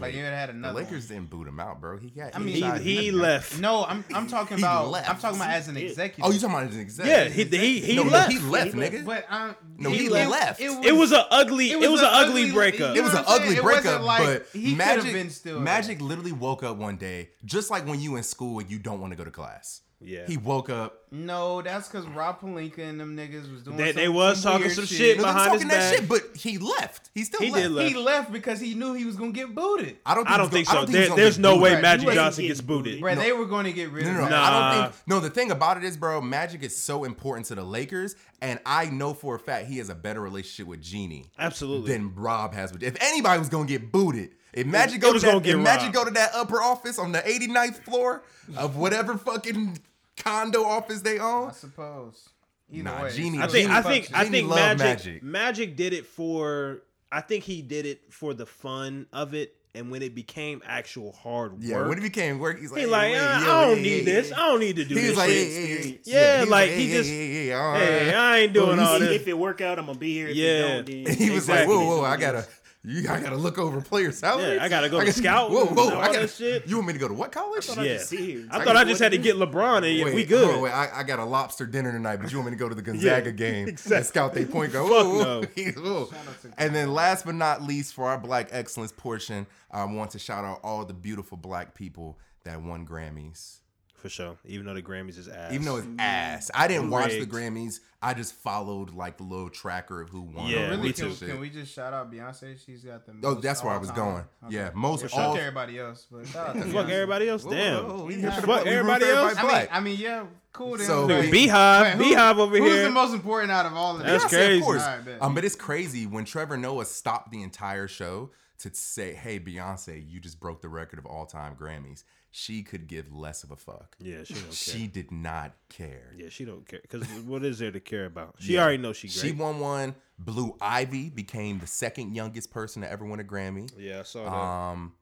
like 0.00 0.12
he 0.14 0.18
would 0.20 0.26
have 0.26 0.34
had 0.34 0.48
the 0.48 0.54
another. 0.54 0.80
Lakers 0.80 1.08
didn't 1.08 1.28
boot 1.28 1.46
him 1.46 1.60
out, 1.60 1.80
bro. 1.82 1.98
He 1.98 2.08
got 2.08 2.34
I 2.34 2.38
mean, 2.38 2.54
He, 2.54 2.62
inside 2.62 2.80
he 2.80 3.10
left. 3.10 3.60
No, 3.60 3.84
I'm 3.84 4.02
I'm 4.14 4.26
talking 4.26 4.56
He 4.56 4.62
about 4.62 4.88
left. 4.90 5.08
I'm 5.10 5.18
talking 5.18 5.36
about 5.38 5.50
as 5.50 5.68
an 5.68 5.76
executive. 5.76 6.24
Oh, 6.24 6.30
you 6.32 6.38
talking 6.40 6.56
about 6.56 6.68
as 6.68 6.74
an 6.76 6.80
executive? 6.80 7.36
Yeah, 7.36 7.44
he 7.44 7.44
he 7.58 7.80
he 7.80 7.96
no, 7.96 8.04
no, 8.04 8.10
left. 8.10 8.32
he 8.32 8.38
left, 8.38 8.72
He 8.72 8.80
left. 8.80 8.94
nigga. 8.94 9.04
But 9.04 9.26
um, 9.28 9.54
No, 9.76 9.90
he 9.90 10.08
left. 10.08 10.60
it 10.60 10.94
was 10.96 11.12
an 11.12 11.24
ugly. 11.30 11.70
It 11.72 11.90
was, 11.90 12.00
an 12.00 12.08
ugly, 12.10 12.50
breakup. 12.52 12.94
you 12.96 13.02
It 13.02 13.04
was 13.04 13.12
know 13.12 13.20
an 13.20 13.24
ugly? 13.28 13.56
It 13.56 13.62
breakup, 13.62 14.02
like- 14.02 14.24
but 14.24 14.46
he 14.58 14.74
Magic, 14.74 15.12
been 15.12 15.28
still. 15.30 15.60
Magic 15.60 16.00
literally 16.00 16.32
woke 16.32 16.62
up 16.62 16.78
one 16.78 16.96
day, 16.96 17.30
just 17.44 17.70
like 17.70 17.86
when 17.86 18.00
you 18.00 18.16
in 18.16 18.22
school 18.22 18.60
and 18.60 18.70
you 18.70 18.78
don't 18.78 19.00
want 19.00 19.12
to 19.12 19.16
go 19.16 19.24
to 19.24 19.30
class. 19.30 19.82
Yeah. 20.04 20.26
He 20.26 20.36
woke 20.36 20.68
up. 20.70 20.98
No, 21.10 21.60
that's 21.62 21.88
because 21.88 22.06
Rob 22.06 22.40
Pelinka 22.40 22.78
and 22.78 22.98
them 22.98 23.16
niggas 23.16 23.52
was 23.52 23.62
doing. 23.62 23.76
They- 23.76 23.92
they 23.92 24.08
was 24.08 24.42
talking 24.42 24.70
some 24.70 24.86
shit 24.86 25.18
No, 25.18 25.22
they 25.24 25.26
was 25.28 25.34
behind 25.34 25.52
his 25.52 25.62
that 25.62 25.68
back. 25.70 25.94
shit, 25.94 26.08
but 26.08 26.22
he 26.34 26.56
left. 26.58 27.10
He 27.14 27.24
still 27.24 27.40
He 27.40 27.50
left. 27.50 27.62
did 27.64 27.72
left. 27.72 27.88
He 27.90 27.94
left 27.96 28.32
because 28.32 28.60
he 28.60 28.74
knew 28.74 28.94
he 28.94 29.04
was 29.04 29.16
gonna 29.16 29.32
get 29.32 29.54
booted. 29.54 29.98
I 30.06 30.14
don't. 30.14 30.24
Think 30.24 30.34
I 30.34 30.38
don't 30.38 30.50
think 30.50 30.66
gonna- 30.68 30.80
so. 30.80 30.84
Don't 30.86 30.92
There- 30.92 31.06
he's 31.08 31.14
there's 31.16 31.38
no 31.38 31.50
booted. 31.50 31.62
way 31.62 31.72
Right, 31.74 31.82
Magic 31.82 32.08
Johnson 32.12 32.42
getting 32.42 32.48
gets 32.48 32.60
booted. 32.62 33.00
Bro, 33.00 33.14
No. 33.14 33.20
they 33.20 33.32
were 33.32 33.44
going 33.46 33.64
to 33.66 33.72
get 33.72 33.90
rid 33.90 34.04
No, 34.04 34.10
of 34.10 34.16
no, 34.16 34.22
him. 34.24 34.30
no. 34.30 34.36
I 34.36 34.50
Nah. 34.50 34.72
don't 34.74 34.84
think. 34.92 35.02
No, 35.06 35.20
the 35.20 35.30
thing 35.30 35.50
about 35.50 35.76
it 35.76 35.84
is, 35.84 35.96
bro, 35.98 36.20
Magic 36.22 36.62
is 36.62 36.74
so 36.74 37.04
important 37.04 37.46
to 37.48 37.54
the 37.54 37.62
Lakers, 37.64 38.16
and 38.40 38.58
I 38.64 38.86
know 38.86 39.12
for 39.12 39.34
a 39.34 39.38
fact 39.38 39.66
he 39.68 39.78
has 39.78 39.90
a 39.90 39.94
better 39.94 40.20
relationship 40.22 40.66
with 40.66 40.80
Jeanie 40.80 41.26
Absolutely. 41.38 41.92
than 41.92 42.14
Rob 42.14 42.54
has 42.54 42.72
with. 42.72 42.82
If 42.82 42.96
anybody 43.02 43.38
was 43.38 43.50
gonna 43.50 43.66
get 43.66 43.92
booted, 43.92 44.30
if 44.54 44.66
Magic 44.66 44.96
it 44.96 45.00
go 45.00 45.12
to 45.12 45.18
that, 45.18 45.46
if 45.46 45.58
Magic 45.58 45.92
go 45.92 46.04
to 46.06 46.10
that 46.12 46.30
upper 46.34 46.62
office 46.62 46.98
on 46.98 47.12
the 47.12 47.26
89th 47.28 47.84
floor 47.84 48.22
of 48.56 48.76
whatever 48.76 49.16
fucking 49.18 49.78
condo 50.22 50.64
office 50.64 51.00
they 51.02 51.18
own? 51.18 51.48
I 51.50 51.52
suppose. 51.52 52.28
Either 52.70 52.84
Nah, 52.84 53.02
way, 53.02 53.10
Jeanie- 53.12 53.38
I 53.38 53.46
think 53.48 53.68
Jeanie 53.68 53.74
I 53.78 53.82
think 53.82 54.08
I 54.14 54.24
think 54.28 54.48
Magic, 54.48 54.78
Magic. 54.78 55.22
Magic 55.22 55.76
did 55.76 55.92
it 55.92 56.06
for 56.06 56.82
I 57.10 57.20
think 57.20 57.44
he 57.44 57.60
did 57.62 57.84
it 57.86 58.00
for 58.10 58.32
the 58.32 58.46
fun 58.46 59.06
of 59.12 59.34
it 59.34 59.54
and 59.74 59.90
when 59.90 60.02
it 60.02 60.14
became 60.14 60.62
actual 60.66 61.12
hard 61.12 61.52
work, 61.52 61.60
yeah. 61.62 61.76
work. 61.76 61.88
When 61.88 61.98
it 61.98 62.02
became 62.02 62.38
work, 62.38 62.58
he's 62.60 62.70
like, 62.70 62.80
he 62.82 62.86
like, 62.86 63.12
wait, 63.12 63.18
"Uh, 63.18 63.22
yeah, 63.22 63.36
I 63.38 63.60
don't 63.66 63.76
yeah, 63.78 63.82
need 63.82 63.98
yeah, 63.98 64.04
this. 64.04 64.28
yeah." 64.30 64.36
I 64.40 64.46
don't 64.48 64.60
need 64.60 64.76
to 64.76 64.84
do 64.84 64.94
He 64.94 65.00
this 65.00 65.16
like, 65.16 65.30
shit. 65.30 65.48
hey, 65.48 65.66
hey, 65.66 65.76
hey. 65.82 66.00
Yeah, 66.04 66.34
he 66.36 66.40
was 66.40 66.50
like, 66.50 66.68
hey, 66.70 66.76
he 66.76 66.92
just- 66.92 67.08
hey, 67.10 67.32
hey, 67.32 67.52
all 67.54 67.74
Hey, 67.74 68.06
right. 68.06 68.14
I 68.14 68.38
ain't 68.40 68.52
doing 68.52 68.78
all 68.78 68.94
if, 68.96 69.00
this. 69.00 69.20
if 69.22 69.28
it 69.28 69.38
work 69.38 69.60
out, 69.62 69.78
I'm 69.78 69.86
gonna 69.86 69.98
be 69.98 70.12
here. 70.14 70.28
If 70.28 70.36
Yeah. 70.36 70.48
it 70.48 70.86
don't, 70.86 71.04
then 71.04 71.14
He 71.16 71.30
was 71.30 71.44
Exactly. 71.44 71.74
like, 71.74 71.84
whoa, 71.86 71.96
whoa, 72.00 72.04
I 72.04 72.16
gotta, 72.18 72.46
You, 72.84 73.08
I 73.08 73.20
gotta 73.20 73.36
look 73.36 73.58
over 73.58 73.80
player 73.80 74.10
salaries. 74.10 74.56
Yeah, 74.56 74.64
I 74.64 74.68
gotta 74.68 74.88
go 74.88 74.98
to 74.98 75.06
got- 75.06 75.14
scout 75.14 75.50
Whoa, 75.52 75.68
and 75.68 75.76
whoa! 75.76 75.90
all 75.94 76.00
I 76.00 76.06
gotta, 76.06 76.20
that 76.22 76.30
shit. 76.30 76.66
You 76.66 76.74
want 76.76 76.88
me 76.88 76.92
to 76.94 76.98
go 76.98 77.06
to 77.06 77.14
what 77.14 77.30
college? 77.30 77.70
I 77.70 77.84
Yeah. 77.84 77.92
just 77.94 78.08
sit 78.08 78.18
here. 78.18 78.48
I 78.50 78.64
thought 78.64 78.74
I 78.74 78.82
just 78.82 79.00
had 79.00 79.12
to 79.12 79.18
get 79.18 79.36
LeBron 79.36 79.76
and 79.88 80.04
Wait, 80.04 80.14
we 80.16 80.24
good. 80.24 80.50
hold 80.50 80.62
wait, 80.64 80.72
I, 80.72 80.88
I 80.92 81.02
got 81.04 81.20
a 81.20 81.24
lobster 81.24 81.64
dinner 81.64 81.92
tonight, 81.92 82.16
but 82.16 82.32
you 82.32 82.38
want 82.38 82.50
me 82.50 82.56
to 82.56 82.58
go 82.58 82.68
to 82.68 82.74
the 82.74 82.82
Gonzaga 82.90 83.26
Yeah, 83.26 83.36
game 83.36 83.68
exactly. 83.68 83.96
and 83.98 84.06
scout 84.06 84.34
their 84.34 84.46
point 84.46 84.72
guard? 84.72 84.88
Fuck 84.90 85.06
Whoa, 85.06 85.40
whoa. 85.44 85.74
no. 85.76 86.08
And 86.58 86.74
then 86.74 86.92
last 86.92 87.24
but 87.24 87.36
not 87.36 87.62
least, 87.62 87.94
for 87.94 88.08
our 88.08 88.18
Black 88.18 88.48
Excellence 88.50 88.90
portion, 88.90 89.46
I 89.70 89.84
want 89.84 90.10
to 90.10 90.18
shout 90.18 90.44
out 90.44 90.58
all 90.64 90.84
the 90.84 90.92
beautiful 90.94 91.36
Black 91.36 91.74
people 91.74 92.18
that 92.42 92.60
won 92.62 92.84
Grammys. 92.84 93.58
For 94.02 94.08
sure. 94.08 94.36
Even 94.44 94.66
though 94.66 94.74
the 94.74 94.82
Grammys 94.82 95.16
is 95.16 95.28
ass. 95.28 95.52
Even 95.52 95.64
though 95.64 95.76
it's 95.76 95.86
ass, 95.98 96.50
I 96.54 96.68
didn't 96.68 96.90
watch 96.90 97.10
the 97.12 97.20
Rigged. 97.20 97.32
Grammys. 97.32 97.80
I 98.04 98.14
just 98.14 98.34
followed 98.34 98.90
like 98.90 99.16
the 99.16 99.22
little 99.22 99.48
tracker 99.48 100.00
of 100.00 100.08
who 100.08 100.22
won. 100.22 100.48
Yeah, 100.48 100.72
all 100.72 100.76
me 100.78 100.88
this 100.88 100.96
too. 100.98 101.06
Can, 101.06 101.14
shit. 101.16 101.28
can 101.30 101.40
we 101.40 101.50
just 101.50 101.72
shout 101.72 101.94
out 101.94 102.12
Beyonce? 102.12 102.58
She's 102.66 102.82
got 102.82 103.06
the. 103.06 103.12
Oh, 103.22 103.34
most 103.34 103.42
that's 103.42 103.62
where 103.62 103.72
I 103.72 103.76
was 103.78 103.90
all-time- 103.90 104.24
going. 104.42 104.52
Yeah, 104.52 104.70
most 104.74 105.02
Fuck 105.06 105.16
all- 105.16 105.36
everybody 105.36 105.78
else, 105.78 106.04
but 106.10 106.26
shout 106.32 106.48
out 106.48 106.54
to 106.56 106.62
fuck 106.62 106.86
Beyonce. 106.86 106.90
everybody 106.90 107.28
else. 107.28 107.44
Damn. 107.44 107.84
whoa, 107.86 107.94
whoa, 107.98 108.04
we 108.06 108.14
here 108.16 108.32
for 108.32 108.40
the 108.40 108.46
Fuck 108.48 108.64
we 108.64 108.70
root 108.70 108.84
for 108.84 108.90
everybody 108.90 109.04
else? 109.06 109.34
I 109.36 109.42
mean, 109.42 109.50
black. 109.50 109.68
I 109.70 109.80
mean, 109.80 109.98
yeah, 110.00 110.26
cool. 110.52 110.76
then. 110.78 110.86
So 110.88 111.06
But- 111.06 111.20
we- 111.20 111.30
Beehive. 111.30 111.82
Wait, 111.84 111.92
who- 112.04 112.10
Beehive 112.10 112.38
over 112.40 112.56
here, 112.56 112.64
Who's 112.64 112.74
here. 112.74 112.82
the 112.86 112.90
most 112.90 113.14
important 113.14 113.52
out 113.52 113.66
of 113.66 113.74
all 113.74 113.92
of 113.92 113.98
them? 113.98 114.08
That's 114.08 114.24
this? 114.24 114.32
Beyonce, 114.32 114.36
crazy. 114.46 114.58
Of 114.58 114.64
course. 114.64 114.82
Alright, 114.82 115.04
bet. 115.04 115.22
um, 115.22 115.34
but 115.36 115.44
it's 115.44 115.54
crazy 115.54 116.06
when 116.06 116.24
Trevor 116.24 116.56
Noah 116.56 116.84
stopped 116.86 117.30
the 117.30 117.40
entire 117.42 117.86
show 117.86 118.30
to 118.58 118.74
say, 118.74 119.12
"Hey, 119.12 119.38
Beyonce, 119.38 120.04
you 120.10 120.18
just 120.18 120.40
broke 120.40 120.60
the 120.60 120.68
record 120.68 120.98
of 120.98 121.06
all-time 121.06 121.54
Grammys." 121.54 122.02
She 122.34 122.62
could 122.62 122.86
give 122.88 123.12
less 123.14 123.44
of 123.44 123.50
a 123.50 123.56
fuck. 123.56 123.94
Yeah, 124.00 124.24
she 124.24 124.32
don't 124.32 124.44
care. 124.44 124.52
She 124.52 124.86
did 124.86 125.12
not 125.12 125.52
care. 125.68 126.14
yeah, 126.16 126.30
she 126.30 126.46
don't 126.46 126.66
care. 126.66 126.80
Because 126.80 127.06
what 127.26 127.44
is 127.44 127.58
there 127.58 127.70
to 127.70 127.78
care 127.80 128.06
about? 128.06 128.36
She 128.40 128.54
Yeah. 128.54 128.62
already 128.62 128.78
knows 128.78 128.96
she 128.96 129.08
great. 129.08 129.18
She 129.18 129.32
won 129.32 129.60
one. 129.60 129.94
Blue 130.18 130.56
Ivy 130.60 131.10
became 131.10 131.58
the 131.58 131.66
second 131.66 132.14
youngest 132.16 132.50
person 132.50 132.80
to 132.82 132.90
ever 132.90 133.04
win 133.04 133.20
a 133.20 133.24
Grammy. 133.24 133.70
yeah, 133.78 134.00
I 134.00 134.02
saw 134.04 134.24
that. 134.24 134.32
Um, 134.32 134.94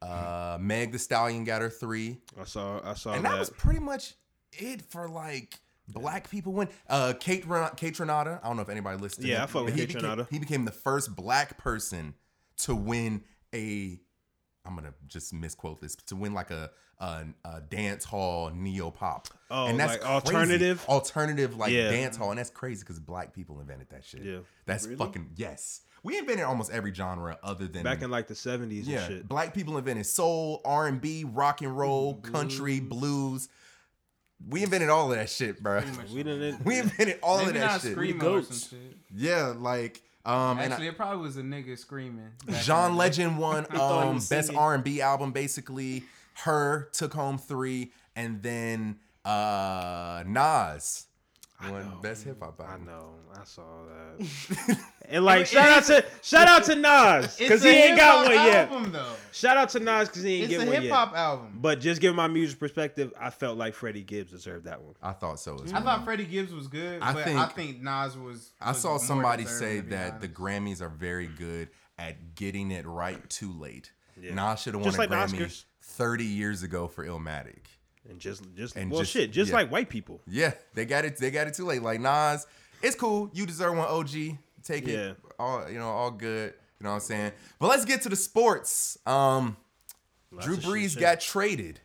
uh, 0.00 0.58
Meg 0.60 0.92
The 0.92 0.98
Stallion 1.00 1.42
got 1.44 1.60
her 1.62 1.70
three, 1.70 2.18
I 2.40 2.44
saw. 2.44 2.80
I 2.88 2.94
saw 2.94 3.14
and 3.14 3.24
that. 3.24 3.30
that 3.32 3.38
was 3.40 3.50
pretty 3.50 3.80
much 3.80 4.14
it 4.52 4.82
for 4.82 5.08
like 5.08 5.58
black 5.88 6.30
people 6.30 6.52
win. 6.52 6.68
Uh, 6.88 7.14
Kate 7.18 7.44
Ren- 7.46 7.70
Kaytranada. 7.70 8.38
I 8.44 8.46
don't 8.46 8.56
know 8.56 8.62
if 8.62 8.68
anybody 8.68 8.98
listened. 8.98 9.24
to 9.24 9.28
Yeah, 9.32 9.38
him, 9.38 9.42
I 9.42 9.46
fuck 9.46 9.64
with 9.64 9.74
he 9.74 9.80
Kate 9.80 9.88
became- 9.88 10.02
Renata. 10.02 10.28
He 10.30 10.38
became 10.38 10.64
the 10.66 10.70
first 10.72 11.16
black 11.16 11.58
person 11.58 12.14
to 12.58 12.76
win 12.76 13.24
a. 13.52 13.98
I'm 14.66 14.74
gonna 14.74 14.94
just 15.06 15.32
misquote 15.32 15.80
this 15.80 15.94
to 15.96 16.16
win 16.16 16.34
like 16.34 16.50
a 16.50 16.70
a, 16.98 17.24
a 17.44 17.60
dance 17.60 18.04
hall 18.04 18.50
neo 18.54 18.90
pop. 18.90 19.28
Oh, 19.50 19.66
and 19.66 19.78
that's 19.78 19.92
like 19.92 20.00
crazy. 20.00 20.14
alternative? 20.14 20.84
alternative 20.88 21.56
like 21.56 21.70
Yeah. 21.72 21.90
dance 21.90 22.16
hall, 22.16 22.30
and 22.30 22.38
that's 22.38 22.50
crazy 22.50 22.80
because 22.80 22.98
black 22.98 23.34
people 23.34 23.60
invented 23.60 23.90
that 23.90 24.04
shit. 24.04 24.22
Yeah. 24.22 24.38
that's 24.64 24.84
Really? 24.86 24.96
fucking 24.96 25.30
yes. 25.36 25.82
We 26.02 26.16
invented 26.18 26.44
almost 26.46 26.70
every 26.70 26.94
genre 26.94 27.36
other 27.42 27.66
than 27.66 27.82
back 27.82 28.00
in 28.02 28.10
like 28.10 28.28
the 28.28 28.34
seventies 28.34 28.86
yeah. 28.88 29.00
and 29.04 29.06
shit. 29.12 29.28
Black 29.28 29.52
people 29.54 29.76
invented 29.76 30.06
soul, 30.06 30.60
R 30.64 30.86
and 30.86 31.00
B, 31.00 31.24
rock 31.24 31.60
and 31.62 31.76
roll, 31.76 32.14
country, 32.14 32.80
blues. 32.80 33.48
We 34.48 34.62
invented 34.62 34.88
all 34.90 35.10
of 35.10 35.16
that 35.18 35.30
shit, 35.30 35.62
bro. 35.62 35.82
We 36.12 36.22
didn't. 36.22 36.60
We 36.64 36.78
invented 36.78 37.18
all 37.22 37.38
Maybe 37.38 37.48
of 37.50 37.54
that 37.54 37.66
not 37.72 37.80
shit. 37.82 37.96
screamo 37.96 38.22
or 38.40 38.42
some 38.42 38.78
shit. 38.78 38.96
Yeah, 39.14 39.54
like 39.56 40.02
um, 40.26 40.58
and 40.58 40.72
Actually, 40.72 40.88
it 40.88 40.96
probably 40.96 41.22
was 41.22 41.36
a 41.36 41.42
nigga 41.42 41.78
screaming. 41.78 42.32
John 42.62 42.90
in 42.90 42.96
the 42.96 43.02
day. 43.02 43.06
Legend 43.08 43.38
won 43.38 43.66
um 43.80 44.18
best. 44.28 44.52
R 44.54 44.74
and 44.74 44.84
B 44.84 45.00
album. 45.00 45.32
Basically, 45.32 46.02
her 46.44 46.88
took 46.92 47.14
home 47.14 47.38
three, 47.38 47.92
and 48.14 48.42
then 48.42 48.98
uh 49.24 50.24
Nas 50.26 51.06
won 51.62 51.98
best 52.02 52.24
hip 52.24 52.40
hop 52.40 52.60
Album. 52.60 52.88
I 52.88 52.90
know. 52.90 53.10
I 53.38 53.44
saw 53.44 53.62
that. 53.86 54.78
and 55.08 55.24
like, 55.24 55.46
shout 55.46 55.68
out 55.68 55.84
to 55.84 56.04
shout 56.22 56.48
out 56.48 56.64
to 56.64 56.74
Nas 56.74 57.36
because 57.36 57.62
he 57.62 57.68
ain't 57.70 57.96
got 57.96 58.26
hip-hop 58.28 58.70
one 58.70 58.82
yet. 58.84 58.92
Though. 58.92 59.12
Shout 59.32 59.56
out 59.56 59.68
to 59.70 59.80
Nas 59.80 60.08
because 60.08 60.22
he 60.22 60.40
ain't 60.40 60.48
get 60.48 60.58
one 60.58 60.68
yet. 60.68 60.76
It's 60.76 60.78
a 60.78 60.80
one 60.80 60.82
hip 60.82 60.92
hop 60.92 61.16
album. 61.16 61.58
But 61.60 61.80
just 61.80 62.00
giving 62.00 62.16
my 62.16 62.28
music 62.28 62.58
perspective, 62.58 63.12
I 63.18 63.30
felt 63.30 63.58
like 63.58 63.74
Freddie 63.74 64.02
Gibbs 64.02 64.30
deserved 64.32 64.64
that 64.66 64.80
one. 64.82 64.94
I 65.02 65.12
thought 65.12 65.38
so 65.40 65.58
as 65.62 65.72
I 65.72 65.80
thought 65.80 66.04
Freddie 66.04 66.24
Gibbs 66.24 66.52
was 66.52 66.68
good, 66.68 67.02
I 67.02 67.12
but 67.12 67.24
think- 67.24 67.38
I 67.38 67.46
think 67.46 67.82
Nas 67.82 68.16
was. 68.16 68.52
I 68.60 68.70
was 68.70 68.80
saw 68.80 68.98
somebody 68.98 69.44
say 69.44 69.78
to 69.78 69.82
be 69.82 69.90
that 69.90 70.20
the. 70.20 70.28
Grammys 70.28 70.80
are 70.80 70.88
very 70.88 71.26
good 71.26 71.70
at 71.98 72.34
getting 72.34 72.70
it 72.70 72.86
right 72.86 73.28
too 73.30 73.52
late. 73.52 73.92
Yeah. 74.20 74.34
Nas 74.34 74.60
should 74.60 74.74
have 74.74 74.82
won 74.82 74.92
Just 74.92 74.98
a 74.98 75.00
like 75.00 75.10
Grammy 75.10 75.46
Oscars. 75.46 75.64
30 75.82 76.24
years 76.24 76.62
ago 76.62 76.88
for 76.88 77.06
Illmatic. 77.06 77.64
And 78.08 78.20
just, 78.20 78.42
just, 78.54 78.76
And 78.76 78.90
well, 78.90 79.00
just- 79.00 79.12
shit, 79.12 79.30
just 79.32 79.50
yeah. 79.50 79.56
like 79.56 79.70
white 79.70 79.88
people. 79.88 80.20
Yeah, 80.26 80.52
they 80.74 80.84
got 80.84 81.04
it. 81.04 81.16
They 81.16 81.30
got 81.30 81.46
it 81.48 81.54
too 81.54 81.64
late. 81.64 81.82
Like 81.82 82.00
Nas, 82.00 82.46
it's 82.82 82.94
cool. 82.96 83.30
You 83.34 83.46
deserve 83.46 83.76
one. 83.76 83.86
OG, 83.88 84.38
take 84.62 84.86
Yeah. 84.86 84.94
it. 85.10 85.16
All 85.38 85.68
you 85.70 85.78
know, 85.78 85.88
all 85.88 86.10
good. 86.10 86.54
You 86.78 86.84
know 86.84 86.90
what 86.90 86.94
I'm 86.96 87.00
saying? 87.00 87.32
But 87.58 87.68
let's 87.68 87.84
get 87.84 88.02
to 88.02 88.08
the 88.08 88.16
sports. 88.16 88.98
Um, 89.06 89.56
Lots 90.30 90.44
Drew 90.46 90.56
of 90.56 90.62
shit, 90.62 90.70
Brees 90.70 90.90
shit. 90.90 91.00
got 91.00 91.20
traded 91.20 91.80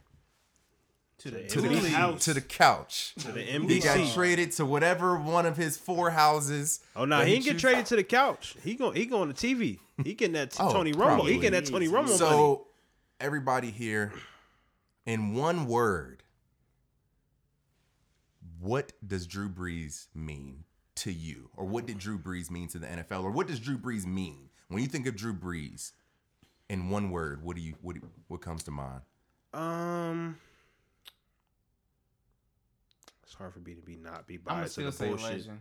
to 1.19 1.31
the, 1.31 1.43
To 1.47 1.61
the 1.61 1.71
Italy. 1.71 2.17
to 2.19 2.33
the 2.33 2.41
couch. 2.41 3.13
to 3.19 3.31
the 3.31 3.41
He 3.41 3.79
got 3.79 4.13
traded 4.13 4.51
to 4.53 4.65
whatever 4.65 5.17
one 5.17 5.45
of 5.45 5.55
his 5.55 5.77
four 5.77 6.09
houses. 6.09 6.79
Oh 6.95 7.05
no, 7.05 7.19
that 7.19 7.27
he 7.27 7.33
didn't 7.35 7.45
get 7.45 7.59
traded 7.59 7.85
to 7.87 7.95
the 7.95 8.03
couch. 8.03 8.55
He 8.63 8.73
going 8.75 8.95
he 8.95 9.05
going 9.05 9.31
to 9.33 9.39
the 9.39 9.55
TV. 9.55 9.79
He 10.03 10.13
getting 10.15 10.33
that 10.33 10.51
t- 10.51 10.57
Oh, 10.63 10.71
Tony 10.73 10.93
Romo. 10.93 10.97
probably. 11.05 11.33
He 11.33 11.39
getting 11.39 11.63
that 11.63 11.69
Tony 11.69 11.87
Romo 11.87 12.03
money. 12.05 12.13
So, 12.17 12.65
everybody 13.19 13.69
here, 13.71 14.11
in 15.05 15.33
one 15.33 15.65
word, 15.67 16.23
what 18.59 18.93
does 19.05 19.25
Drew 19.27 19.49
Brees 19.49 20.07
mean 20.13 20.63
to 20.95 21.11
you? 21.11 21.49
Or 21.55 21.65
what 21.65 21.85
did 21.85 21.97
Drew 21.97 22.17
Brees 22.19 22.51
mean 22.51 22.67
to 22.69 22.79
the 22.79 22.87
NFL? 22.87 23.23
Or 23.23 23.31
what 23.31 23.47
does 23.47 23.59
Drew 23.59 23.77
Brees 23.77 24.05
mean? 24.05 24.49
When 24.67 24.81
you 24.81 24.87
think 24.87 25.07
of 25.07 25.15
Drew 25.15 25.33
Brees, 25.33 25.91
in 26.69 26.89
one 26.89 27.09
word, 27.11 27.43
what 27.43 27.55
do 27.57 27.61
you 27.61 27.75
what 27.81 27.95
do- 27.95 28.07
what 28.27 28.39
comes 28.41 28.63
to 28.63 28.71
mind? 28.71 29.01
Um, 29.53 30.37
it's 33.23 33.33
hard 33.33 33.53
for 33.53 33.59
me 33.59 33.73
to 33.75 33.81
be 33.81 33.97
not 33.97 34.27
be 34.27 34.35
I'm 34.35 34.41
gonna 34.45 34.59
biased 34.61 34.75
to 34.75 34.81
still 34.81 34.91
the 34.91 34.97
say 34.97 35.07
bullshit. 35.09 35.37
legend. 35.37 35.59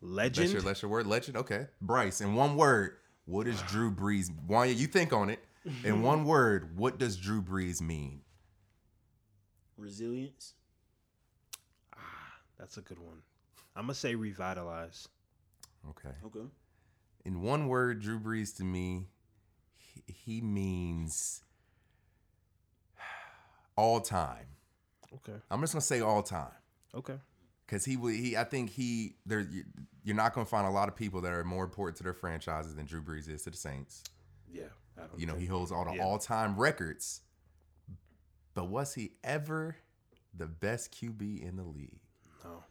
Legend. 0.00 0.44
That's 0.46 0.52
your 0.52 0.62
that's 0.62 0.82
your 0.82 0.90
word, 0.90 1.06
legend. 1.06 1.36
Okay, 1.36 1.66
Bryce. 1.82 2.20
In 2.22 2.34
one 2.34 2.56
word, 2.56 2.96
what 3.26 3.44
does 3.44 3.60
Drew 3.62 3.90
Brees? 3.90 4.30
Why 4.46 4.66
you 4.66 4.86
think 4.86 5.12
on 5.12 5.28
it? 5.28 5.44
In 5.84 6.00
one 6.10 6.24
word, 6.24 6.76
what 6.78 6.98
does 6.98 7.16
Drew 7.16 7.42
Brees 7.42 7.82
mean? 7.82 8.22
Resilience. 9.80 10.54
Ah, 11.96 11.98
that's 12.58 12.76
a 12.76 12.82
good 12.82 12.98
one. 12.98 13.22
I'm 13.74 13.84
gonna 13.84 13.94
say 13.94 14.14
revitalize. 14.14 15.08
Okay. 15.90 16.14
Okay. 16.26 16.46
in 17.24 17.40
one 17.40 17.66
word, 17.68 18.00
Drew 18.02 18.20
Brees 18.20 18.54
to 18.58 18.64
me, 18.64 19.06
he, 19.76 20.02
he 20.12 20.40
means 20.42 21.42
all 23.76 24.00
time. 24.00 24.46
Okay. 25.14 25.38
I'm 25.50 25.60
just 25.62 25.72
gonna 25.72 25.80
say 25.80 26.00
all 26.00 26.22
time 26.22 26.52
Okay. 26.94 27.16
because 27.66 27.84
he 27.84 27.96
would. 27.96 28.14
He, 28.14 28.36
I 28.36 28.44
think 28.44 28.70
he. 28.70 29.14
There, 29.26 29.40
you- 29.40 29.64
you're 30.02 30.16
not 30.16 30.32
gonna 30.34 30.46
find 30.46 30.66
a 30.66 30.70
lot 30.70 30.88
of 30.88 30.96
people 30.96 31.20
that 31.22 31.32
are 31.32 31.44
more 31.44 31.62
important 31.64 31.96
to 31.98 32.02
their 32.02 32.14
franchises 32.14 32.74
than 32.74 32.86
Drew 32.86 33.02
Brees 33.02 33.28
is 33.28 33.42
to 33.42 33.50
the 33.50 33.56
Saints. 33.56 34.02
Yeah. 34.50 34.64
I 34.96 35.02
don't 35.06 35.18
You 35.20 35.26
know, 35.26 35.34
he 35.36 35.46
holds 35.46 35.70
all 35.72 35.84
the 35.84 35.94
Yeah. 35.96 36.04
all-time 36.04 36.56
records. 36.58 37.20
But 38.60 38.68
was 38.68 38.92
he 38.92 39.12
ever 39.24 39.76
the 40.36 40.44
best 40.46 40.92
QB 40.92 41.40
in 41.42 41.56
the 41.56 41.62
league? 41.62 41.98
No. 42.44 42.62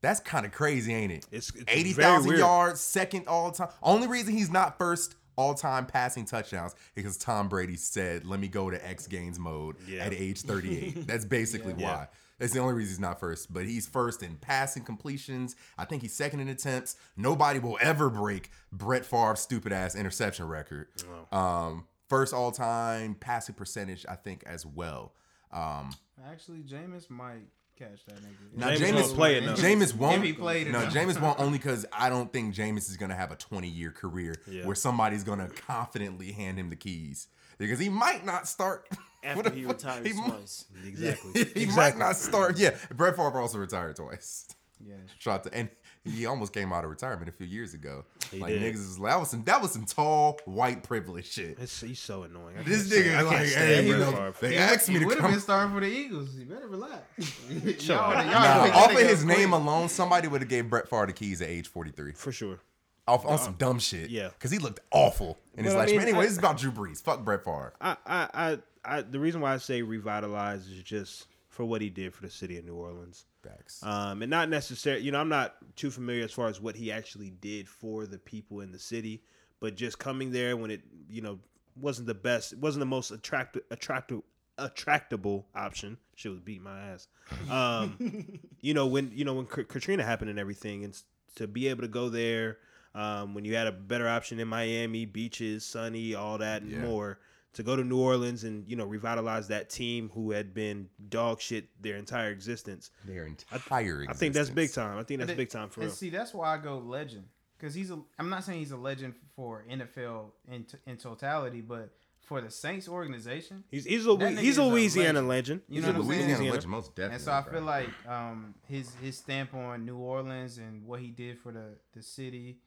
That's 0.00 0.18
kind 0.18 0.44
of 0.44 0.50
crazy, 0.50 0.92
ain't 0.92 1.12
it? 1.12 1.26
It's, 1.30 1.50
it's 1.54 1.62
Eighty 1.68 1.92
very 1.92 2.38
yards, 2.38 2.80
second 2.80 3.28
all 3.28 3.52
time. 3.52 3.68
Only 3.80 4.08
reason 4.08 4.34
he's 4.36 4.50
not 4.50 4.78
first 4.78 5.14
all 5.36 5.54
time 5.54 5.86
passing 5.86 6.24
touchdowns 6.24 6.74
because 6.96 7.16
Tom 7.16 7.48
Brady 7.48 7.76
said, 7.76 8.26
"Let 8.26 8.40
me 8.40 8.48
go 8.48 8.68
to 8.68 8.84
X 8.84 9.06
Games 9.06 9.38
mode 9.38 9.76
Yeah. 9.86 10.06
at 10.06 10.12
age 10.12 10.42
38." 10.42 11.06
That's 11.06 11.24
basically 11.24 11.76
Yeah. 11.78 11.94
why. 11.98 12.08
That's 12.40 12.52
the 12.52 12.58
only 12.58 12.74
reason 12.74 12.90
he's 12.94 12.98
not 13.00 13.20
first. 13.20 13.52
But 13.52 13.64
he's 13.66 13.86
first 13.86 14.24
in 14.24 14.34
passing 14.38 14.82
completions. 14.82 15.54
I 15.78 15.84
think 15.84 16.02
he's 16.02 16.14
second 16.14 16.40
in 16.40 16.48
attempts. 16.48 16.96
Nobody 17.16 17.60
will 17.60 17.78
ever 17.80 18.10
break 18.10 18.50
Brett 18.72 19.04
Favre's 19.06 19.38
stupid 19.38 19.70
ass 19.72 19.94
interception 19.94 20.48
record. 20.48 20.88
Um, 21.30 21.86
first 22.08 22.34
all 22.34 22.50
time 22.50 23.14
passing 23.14 23.54
percentage, 23.54 24.04
I 24.08 24.16
think 24.16 24.42
as 24.46 24.66
well. 24.66 25.12
Um, 25.52 25.90
Actually, 26.30 26.58
Jameis 26.58 27.08
might 27.08 27.46
catch 27.78 28.04
that 28.06 28.16
nigga. 28.16 28.56
now 28.56 28.68
Jameis 28.70 28.78
Jameis 28.78 28.94
won't 28.94 29.14
play 29.14 29.36
it, 29.36 29.44
though. 29.46 29.54
Jameis 29.54 29.94
won't. 29.94 30.16
If 30.16 30.22
he 30.24 30.32
played 30.32 30.70
no, 30.72 30.80
though. 30.80 30.86
Jameis 30.88 31.20
won't 31.20 31.38
only 31.40 31.58
because 31.58 31.86
I 31.92 32.08
don't 32.08 32.32
think 32.32 32.54
Jameis 32.54 32.90
is 32.90 32.96
gonna 32.96 33.14
have 33.14 33.30
a 33.30 33.36
20 33.36 33.68
year 33.68 33.90
career 33.92 34.34
Yeah. 34.50 34.66
where 34.66 34.74
somebody's 34.74 35.22
gonna 35.24 35.48
confidently 35.48 36.32
hand 36.32 36.58
him 36.58 36.70
the 36.70 36.76
keys 36.76 37.28
because 37.56 37.78
he 37.78 37.88
might 37.88 38.24
not 38.26 38.48
start 38.48 38.88
After 39.24 39.50
he 39.50 39.62
fuck? 39.64 39.72
retires 39.76 40.06
He 40.06 40.12
might- 40.12 40.28
twice. 40.28 40.64
Exactly. 40.86 41.44
he 41.54 41.66
might 41.66 41.96
not 41.98 42.16
start. 42.16 42.58
Yeah, 42.58 42.74
Brett 42.94 43.16
Favre 43.16 43.40
also 43.40 43.58
retired 43.58 43.96
twice. 43.96 44.46
Yeah, 44.84 44.94
Shot 45.18 45.42
to, 45.44 45.54
and 45.54 45.68
he 46.04 46.26
almost 46.26 46.52
came 46.52 46.72
out 46.72 46.84
of 46.84 46.90
retirement 46.90 47.28
a 47.28 47.32
few 47.32 47.46
years 47.46 47.74
ago. 47.74 48.04
He 48.30 48.38
like 48.38 48.52
did. 48.54 48.62
niggas 48.62 48.78
is 48.78 48.96
that 48.98 49.18
was 49.20 49.30
some 49.30 49.44
that 49.44 49.60
was 49.62 49.72
some 49.72 49.84
tall 49.84 50.38
white 50.44 50.82
privilege 50.82 51.30
shit. 51.30 51.58
It's, 51.60 51.80
he's 51.80 51.98
so 52.00 52.22
annoying. 52.24 52.56
I 52.58 52.62
This 52.62 52.88
nigga 52.90 53.16
I 53.16 53.22
like, 53.22 53.46
hey, 53.48 53.86
you 53.86 53.96
Brett 53.96 54.00
know, 54.00 54.32
Favre. 54.32 54.34
they 54.40 54.50
He 54.52 54.56
asked 54.58 54.88
me 54.88 54.94
he 54.94 55.00
to 55.00 55.06
would 55.06 55.14
have 55.14 55.22
come. 55.22 55.30
been 55.32 55.40
starting 55.40 55.74
for 55.74 55.80
the 55.80 55.86
Eagles. 55.86 56.34
You 56.34 56.46
better 56.46 56.68
relax. 56.68 57.02
Y'all, 57.88 58.12
y'all 58.12 58.24
Nah, 58.24 58.70
off 58.76 58.92
of 58.92 58.98
his 58.98 59.22
up 59.22 59.28
name 59.28 59.52
alone, 59.52 59.88
somebody 59.88 60.28
would 60.28 60.40
have 60.40 60.50
gave 60.50 60.68
Brett 60.68 60.88
Favre 60.88 61.06
the 61.06 61.12
keys 61.12 61.40
at 61.42 61.48
age 61.48 61.68
43. 61.68 62.12
For 62.12 62.32
sure. 62.32 62.58
off 63.06 63.24
on 63.24 63.38
some 63.38 63.54
dumb 63.54 63.78
shit. 63.78 64.10
yeah. 64.10 64.28
because 64.30 64.50
he 64.50 64.58
looked 64.58 64.80
awful 64.90 65.38
in 65.56 65.64
his 65.64 65.72
But 65.72 65.78
I 65.78 65.80
last. 65.82 65.90
mean, 65.92 66.00
anyway, 66.00 66.18
I- 66.18 66.22
this 66.22 66.32
is 66.32 66.38
about 66.38 66.58
Drew 66.58 66.70
Brees. 66.72 67.02
Fuck 67.02 67.24
Brett 67.24 67.44
Favre. 67.44 67.72
I, 67.80 67.96
I, 68.06 68.28
I, 68.34 68.58
I, 68.84 69.00
the 69.02 69.18
reason 69.20 69.40
why 69.40 69.54
I 69.54 69.58
say 69.58 69.80
revitalize 69.82 70.66
is 70.68 70.82
just 70.82 71.26
for 71.58 71.64
what 71.64 71.82
he 71.82 71.90
did 71.90 72.14
for 72.14 72.22
the 72.22 72.30
city 72.30 72.56
of 72.56 72.64
New 72.64 72.76
Orleans. 72.76 73.24
Facts. 73.42 73.82
Um, 73.82 74.22
and 74.22 74.30
not 74.30 74.48
necessarily, 74.48 75.02
you 75.02 75.10
know, 75.10 75.20
I'm 75.20 75.28
not 75.28 75.56
too 75.74 75.90
familiar 75.90 76.22
as 76.22 76.30
far 76.30 76.46
as 76.46 76.60
what 76.60 76.76
he 76.76 76.92
actually 76.92 77.30
did 77.30 77.68
for 77.68 78.06
the 78.06 78.16
people 78.16 78.60
in 78.60 78.70
the 78.70 78.78
city, 78.78 79.24
but 79.58 79.74
just 79.74 79.98
coming 79.98 80.30
there 80.30 80.56
when 80.56 80.70
it, 80.70 80.82
you 81.10 81.20
know, 81.20 81.40
wasn't 81.74 82.06
the 82.06 82.14
best, 82.14 82.52
it 82.52 82.60
wasn't 82.60 82.78
the 82.78 82.86
most 82.86 83.10
attractive, 83.10 83.62
attractive, 83.72 84.22
attractable 84.56 85.46
option. 85.52 85.96
She 86.14 86.28
was 86.28 86.38
beat 86.38 86.62
my 86.62 86.78
ass. 86.90 87.08
Um, 87.50 88.38
you 88.60 88.72
know, 88.72 88.86
when 88.86 89.10
you 89.12 89.24
know 89.24 89.34
when 89.34 89.46
K- 89.46 89.64
Katrina 89.64 90.04
happened 90.04 90.30
and 90.30 90.38
everything, 90.38 90.84
and 90.84 90.96
to 91.34 91.48
be 91.48 91.66
able 91.66 91.82
to 91.82 91.88
go 91.88 92.08
there, 92.08 92.58
um, 92.94 93.34
when 93.34 93.44
you 93.44 93.56
had 93.56 93.66
a 93.66 93.72
better 93.72 94.06
option 94.08 94.38
in 94.38 94.46
Miami, 94.46 95.06
beaches, 95.06 95.64
sunny, 95.64 96.14
all 96.14 96.38
that 96.38 96.62
and 96.62 96.70
Yeah. 96.70 96.82
more. 96.82 97.18
To 97.58 97.64
go 97.64 97.74
to 97.74 97.82
New 97.82 97.98
Orleans 97.98 98.44
and 98.44 98.66
you 98.68 98.76
know 98.76 98.84
revitalize 98.86 99.48
that 99.48 99.68
team 99.68 100.10
who 100.14 100.30
had 100.30 100.54
been 100.54 100.88
dog 101.08 101.40
shit 101.40 101.68
their 101.82 101.96
entire 101.96 102.30
existence. 102.30 102.90
Their 103.04 103.26
entire. 103.26 104.02
Existence. 104.02 104.08
I 104.08 104.12
think 104.18 104.32
that's 104.34 104.48
big 104.50 104.72
time. 104.72 104.96
I 104.96 105.02
think 105.02 105.18
that's 105.20 105.32
it- 105.32 105.36
big 105.36 105.50
time 105.50 105.68
for 105.68 105.80
and 105.80 105.88
real. 105.88 105.94
see, 105.96 106.08
that's 106.10 106.32
why 106.32 106.54
I 106.54 106.58
go 106.58 106.78
legend 106.78 107.24
because 107.58 107.74
he's 107.74 107.90
a. 107.90 107.98
I'm 108.18 108.30
not 108.30 108.44
saying 108.44 108.60
he's 108.60 108.70
a 108.70 108.76
legend 108.76 109.14
for 109.34 109.64
NFL 109.68 110.30
in 110.52 110.64
t- 110.64 110.78
in 110.86 110.96
totality, 110.98 111.60
but 111.60 111.90
for 112.20 112.40
the 112.40 112.50
Saints 112.50 112.86
organization, 112.88 113.64
He's 113.72 113.84
he's 113.86 114.06
a 114.06 114.14
That 114.14 114.38
he's 114.38 114.58
a 114.58 114.62
a 114.62 114.64
Louisiana 114.64 115.20
legend. 115.22 115.28
legend. 115.28 115.60
You 115.68 115.74
He's 115.76 115.82
know 115.82 115.88
a 115.88 115.92
what 115.94 115.98
I'm 116.02 116.08
saying? 116.10 116.20
Louisiana 116.20 116.38
Louisiana- 116.38 116.54
legend, 116.54 116.70
most 116.70 116.94
definitely. 116.94 117.14
and 117.16 117.24
so 117.24 117.32
I 117.32 117.40
bro. 117.40 117.52
feel 117.54 117.62
like 117.62 117.88
um 118.06 118.54
his 118.68 118.94
his 119.02 119.16
stamp 119.18 119.52
on 119.54 119.84
New 119.84 119.96
Orleans 119.96 120.58
and 120.58 120.84
what 120.86 121.00
he 121.00 121.08
did 121.10 121.40
for 121.40 121.50
the 121.50 121.76
the 121.92 122.02
city, 122.04 122.58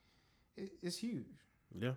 it, 0.57 0.71
it's 0.81 0.98
huge. 0.98 1.27
Yeah, 1.79 1.91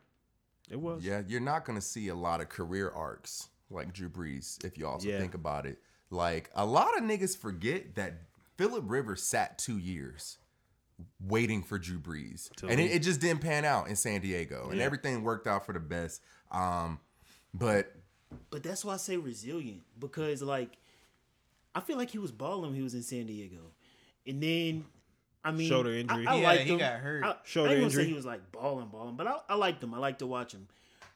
it 0.71 0.80
was. 0.80 1.04
Yeah, 1.04 1.23
you're 1.26 1.40
not 1.40 1.64
gonna 1.64 1.80
see 1.80 2.09
a 2.09 2.14
lot 2.14 2.40
of 2.40 2.49
career 2.49 2.90
arcs 2.90 3.49
like 3.71 3.92
Drew 3.92 4.09
Brees 4.09 4.62
if 4.64 4.78
you 4.78 4.87
also 4.87 5.09
Yeah. 5.09 5.18
think 5.18 5.35
about 5.35 5.66
it. 5.66 5.78
Like 6.11 6.50
a 6.54 6.64
lot 6.66 6.97
of 6.97 7.02
niggas 7.04 7.37
forget 7.37 7.94
that 7.97 8.14
Philip 8.56 8.85
Rivers 8.87 9.23
sat 9.23 9.59
two 9.59 9.78
years 9.78 10.38
waiting 11.21 11.62
for 11.62 11.78
Drew 11.78 11.99
Brees, 11.99 12.50
To 12.56 12.68
and 12.68 12.78
it, 12.80 12.92
it 12.92 13.02
just 13.02 13.21
didn't 13.21 13.40
pan 13.40 13.64
out 13.64 13.88
in 13.88 13.97
San 13.97 14.21
Diego, 14.21 14.68
and 14.71 14.78
Yeah. 14.78 14.85
everything 14.85 15.25
worked 15.25 15.47
out 15.47 15.66
for 15.66 15.73
the 15.73 15.80
best. 15.80 16.23
Um, 16.52 17.00
but 17.52 17.92
But 18.50 18.62
that's 18.62 18.85
why 18.85 18.94
I 18.94 18.97
say 18.99 19.16
resilient 19.16 19.83
because 19.99 20.40
like 20.42 20.76
I 21.75 21.80
feel 21.80 21.97
like 21.97 22.11
he 22.11 22.18
was 22.18 22.30
balling 22.30 22.71
when 22.71 22.75
he 22.76 22.83
was 22.83 22.94
in 22.94 23.02
San 23.02 23.26
Diego, 23.26 23.73
and 24.26 24.40
then 24.40 24.85
I 25.45 25.51
mean 25.51 25.69
Shoulder 25.69 25.93
injury. 25.93 26.27
I, 26.27 26.33
I 26.33 26.37
Yeah, 26.37 26.45
liked 26.45 26.63
he 26.63 26.73
him. 26.73 26.79
got 26.79 26.95
hurt. 27.01 27.25
I, 27.25 27.35
Shoulder 27.45 27.71
I 27.71 27.73
ain't 27.75 27.81
gonna 27.81 27.87
injury. 27.87 28.03
say 28.05 28.09
he 28.09 28.15
was 28.15 28.25
like 28.25 28.51
balling, 28.53 28.89
balling, 28.89 29.17
but 29.17 29.27
I, 29.27 29.37
I 29.49 29.55
liked 29.57 29.83
him. 29.83 29.93
I 29.95 29.99
like 29.99 30.19
to 30.21 30.27
watch 30.27 30.53
him. 30.53 30.67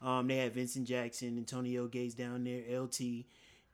Um, 0.02 0.28
they 0.28 0.36
had 0.36 0.54
Vincent 0.54 0.86
Jackson, 0.86 1.36
Antonio 1.38 1.86
Gates 1.88 2.14
down 2.14 2.44
there, 2.44 2.62
LT, 2.80 3.00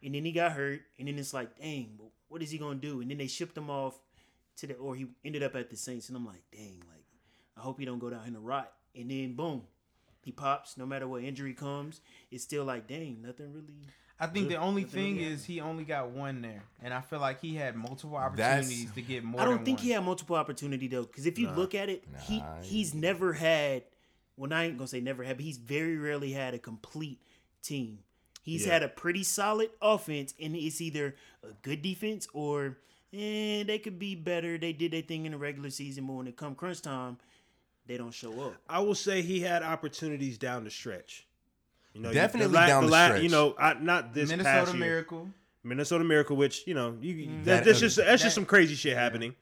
and 0.02 0.14
then 0.14 0.24
he 0.24 0.32
got 0.32 0.52
hurt, 0.52 0.80
and 0.98 1.06
then 1.08 1.18
it's 1.18 1.34
like, 1.34 1.58
dang, 1.58 1.98
what 2.28 2.40
is 2.42 2.50
he 2.50 2.58
gonna 2.58 2.76
do? 2.76 3.00
And 3.00 3.10
then 3.10 3.18
they 3.18 3.26
shipped 3.26 3.56
him 3.58 3.68
off 3.68 3.98
to 4.58 4.66
the, 4.68 4.74
or 4.74 4.94
he 4.94 5.06
ended 5.24 5.42
up 5.42 5.54
at 5.56 5.68
the 5.70 5.76
Saints, 5.76 6.08
and 6.08 6.16
I'm 6.16 6.24
like, 6.24 6.42
dang, 6.52 6.82
like 6.88 7.04
I 7.56 7.60
hope 7.60 7.78
he 7.78 7.84
don't 7.84 7.98
go 7.98 8.10
down 8.10 8.26
in 8.26 8.32
the 8.32 8.40
rot. 8.40 8.72
And 8.96 9.10
then 9.10 9.34
boom, 9.34 9.62
he 10.24 10.30
pops. 10.32 10.76
No 10.78 10.86
matter 10.86 11.06
what 11.08 11.22
injury 11.24 11.52
comes, 11.52 12.00
it's 12.30 12.44
still 12.44 12.64
like, 12.64 12.86
dang, 12.86 13.20
nothing 13.20 13.52
really. 13.52 13.74
I 14.20 14.26
think 14.28 14.48
the 14.48 14.56
only 14.56 14.84
thing 14.84 15.18
is 15.18 15.44
he 15.44 15.60
only 15.60 15.84
got 15.84 16.10
one 16.10 16.40
there, 16.40 16.62
and 16.82 16.94
I 16.94 17.00
feel 17.00 17.18
like 17.18 17.40
he 17.40 17.56
had 17.56 17.74
multiple 17.74 18.12
That's- 18.18 18.64
opportunities 18.66 18.92
to 18.92 19.02
get 19.02 19.24
more. 19.24 19.40
I 19.40 19.44
don't 19.44 19.56
than 19.56 19.64
think 19.64 19.78
one. 19.78 19.84
he 19.86 19.90
had 19.92 20.04
multiple 20.04 20.36
opportunity 20.36 20.86
though, 20.86 21.02
because 21.02 21.26
if 21.26 21.38
you 21.38 21.50
look 21.50 21.74
at 21.74 21.88
it, 21.88 22.04
he 22.22 22.38
Nah, 22.38 22.62
he's 22.62 22.94
never 22.94 23.32
had. 23.32 23.82
Well, 24.36 24.52
I 24.52 24.64
ain't 24.64 24.78
gonna 24.78 24.88
say 24.88 25.00
never 25.00 25.24
had, 25.24 25.36
but 25.36 25.44
he's 25.44 25.58
very 25.58 25.96
rarely 25.96 26.32
had 26.32 26.54
a 26.54 26.58
complete 26.58 27.20
team. 27.62 28.00
He's 28.42 28.66
Yeah. 28.66 28.74
had 28.74 28.82
a 28.84 28.88
pretty 28.88 29.24
solid 29.24 29.70
offense, 29.82 30.32
and 30.40 30.54
it's 30.54 30.80
either 30.80 31.16
a 31.42 31.52
good 31.62 31.82
defense 31.82 32.28
or 32.32 32.78
eh, 33.12 33.62
they 33.62 33.78
could 33.78 33.98
be 33.98 34.14
better. 34.14 34.58
They 34.58 34.72
did 34.72 34.92
their 34.92 35.02
thing 35.02 35.24
in 35.26 35.32
the 35.32 35.38
regular 35.38 35.70
season, 35.70 36.06
but 36.06 36.14
when 36.14 36.26
it 36.26 36.36
come 36.36 36.54
crunch 36.56 36.82
time, 36.82 37.18
they 37.86 37.96
don't 37.96 38.12
show 38.14 38.40
up. 38.42 38.56
I 38.68 38.80
will 38.80 38.94
say 38.96 39.22
he 39.22 39.40
had 39.40 39.62
opportunities 39.62 40.36
down 40.38 40.64
the 40.64 40.70
stretch. 40.70 41.26
You 41.94 42.00
know, 42.02 42.08
you- 42.08 42.14
Definitely 42.14 42.54
down 42.54 42.86
the 42.86 43.06
stretch. 43.06 43.22
You 43.22 43.28
know, 43.30 43.54
I, 43.58 43.74
not 43.74 44.12
this 44.12 44.28
Minnesota 44.28 44.56
past 44.66 44.74
year. 44.74 44.80
Miracle. 44.80 45.28
Minnesota 45.62 46.04
Miracle, 46.04 46.36
which 46.36 46.66
you 46.66 46.74
know, 46.74 46.96
you 47.00 47.14
Mm-hmm. 47.14 47.36
that, 47.38 47.44
That- 47.44 47.64
that's 47.64 47.80
just 47.80 47.96
that's 47.96 48.08
that- 48.20 48.26
just 48.26 48.34
some 48.34 48.44
crazy 48.44 48.74
shit 48.74 48.96
happening. 48.96 49.34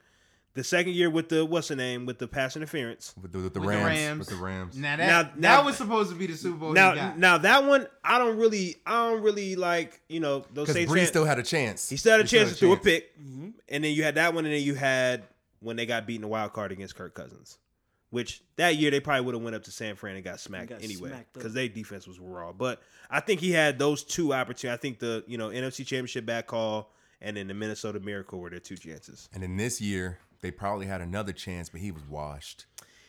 The 0.55 0.62
second 0.62 0.93
year 0.93 1.09
with 1.09 1.31
the 1.31 1.47
what's 1.47 1.69
the 1.69 1.77
name 1.77 2.05
with 2.05 2.19
the 2.19 2.29
pass 2.29 2.57
interference. 2.57 3.15
with 3.23 3.33
the, 3.33 3.38
with 3.38 3.55
the, 3.55 3.61
With 3.61 3.71
the 3.71 3.75
Rams, 3.75 3.87
Rams. 3.87 4.19
with 4.19 4.29
the 4.29 4.45
Rams, 4.45 4.77
Now 4.77 4.97
that 4.99 5.38
Now- 5.41 5.57
that 5.57 5.65
was 5.65 5.79
supposed 5.79 6.11
to 6.11 6.15
be 6.17 6.27
the 6.27 6.37
Super 6.37 6.57
Bowl. 6.59 6.69
he 6.69 6.75
Now, 6.75 6.95
got. 6.95 7.19
now 7.19 7.38
that 7.38 7.65
one, 7.65 7.87
I 8.05 8.19
don't 8.19 8.37
really, 8.37 8.77
I 8.87 9.09
don't 9.11 9.23
really 9.23 9.57
like. 9.57 10.03
You 10.11 10.21
know, 10.21 10.41
those 10.53 10.67
because 10.69 10.75
Saints 10.75 10.93
Brees 10.93 11.07
still 11.07 11.25
had 11.25 11.38
a 11.38 11.43
chance. 11.43 11.88
He 11.88 11.97
still 11.97 12.12
had 12.12 12.21
a 12.21 12.29
chance 12.29 12.51
to 12.51 12.55
throw 12.55 12.73
a 12.73 12.75
chance. 12.75 12.85
pick, 12.85 13.15
and 13.71 13.83
then 13.83 13.93
you 13.95 14.03
had 14.03 14.17
that 14.17 14.35
one, 14.35 14.45
and 14.45 14.53
then 14.53 14.62
you 14.62 14.75
had 14.75 15.23
when 15.61 15.77
they 15.77 15.87
got 15.87 16.07
beaten 16.07 16.21
the 16.21 16.29
wild 16.29 16.53
card 16.53 16.71
against 16.71 16.97
Kirk 16.97 17.15
Cousins, 17.15 17.57
which 18.12 18.42
that 18.57 18.77
year 18.77 18.90
they 18.90 19.01
probably 19.01 19.22
would 19.25 19.35
have 19.35 19.42
went 19.42 19.57
up 19.57 19.64
to 19.64 19.70
San 19.72 19.96
Fran 19.96 20.14
and 20.16 20.22
got 20.25 20.38
smacked 20.38 20.68
Got 20.68 20.85
anyway 20.85 21.25
because 21.33 21.55
their 21.55 21.66
defense 21.66 22.07
was 22.07 22.20
raw. 22.20 22.53
But 22.53 22.83
I 23.11 23.20
think 23.20 23.40
he 23.40 23.51
had 23.53 23.79
those 23.79 24.05
two 24.05 24.35
opportunities. 24.35 24.79
I 24.79 24.81
think 24.81 24.98
the 24.98 25.25
you 25.27 25.38
know 25.38 25.48
NFC 25.48 25.79
Championship 25.79 26.27
back 26.27 26.46
call 26.46 26.92
and 27.22 27.37
then 27.37 27.48
the 27.48 27.55
Minnesota 27.55 28.01
Miracle 28.01 28.38
were 28.38 28.51
their 28.51 28.61
two 28.61 28.77
chances. 28.77 29.29
And 29.33 29.42
then 29.42 29.57
this 29.57 29.81
year, 29.81 30.18
they 30.42 30.51
probably 30.51 30.87
had 30.87 31.01
another 31.01 31.33
chance, 31.33 31.68
but 31.70 31.81
he 31.81 31.90
was 31.90 32.03
washed. 32.05 32.66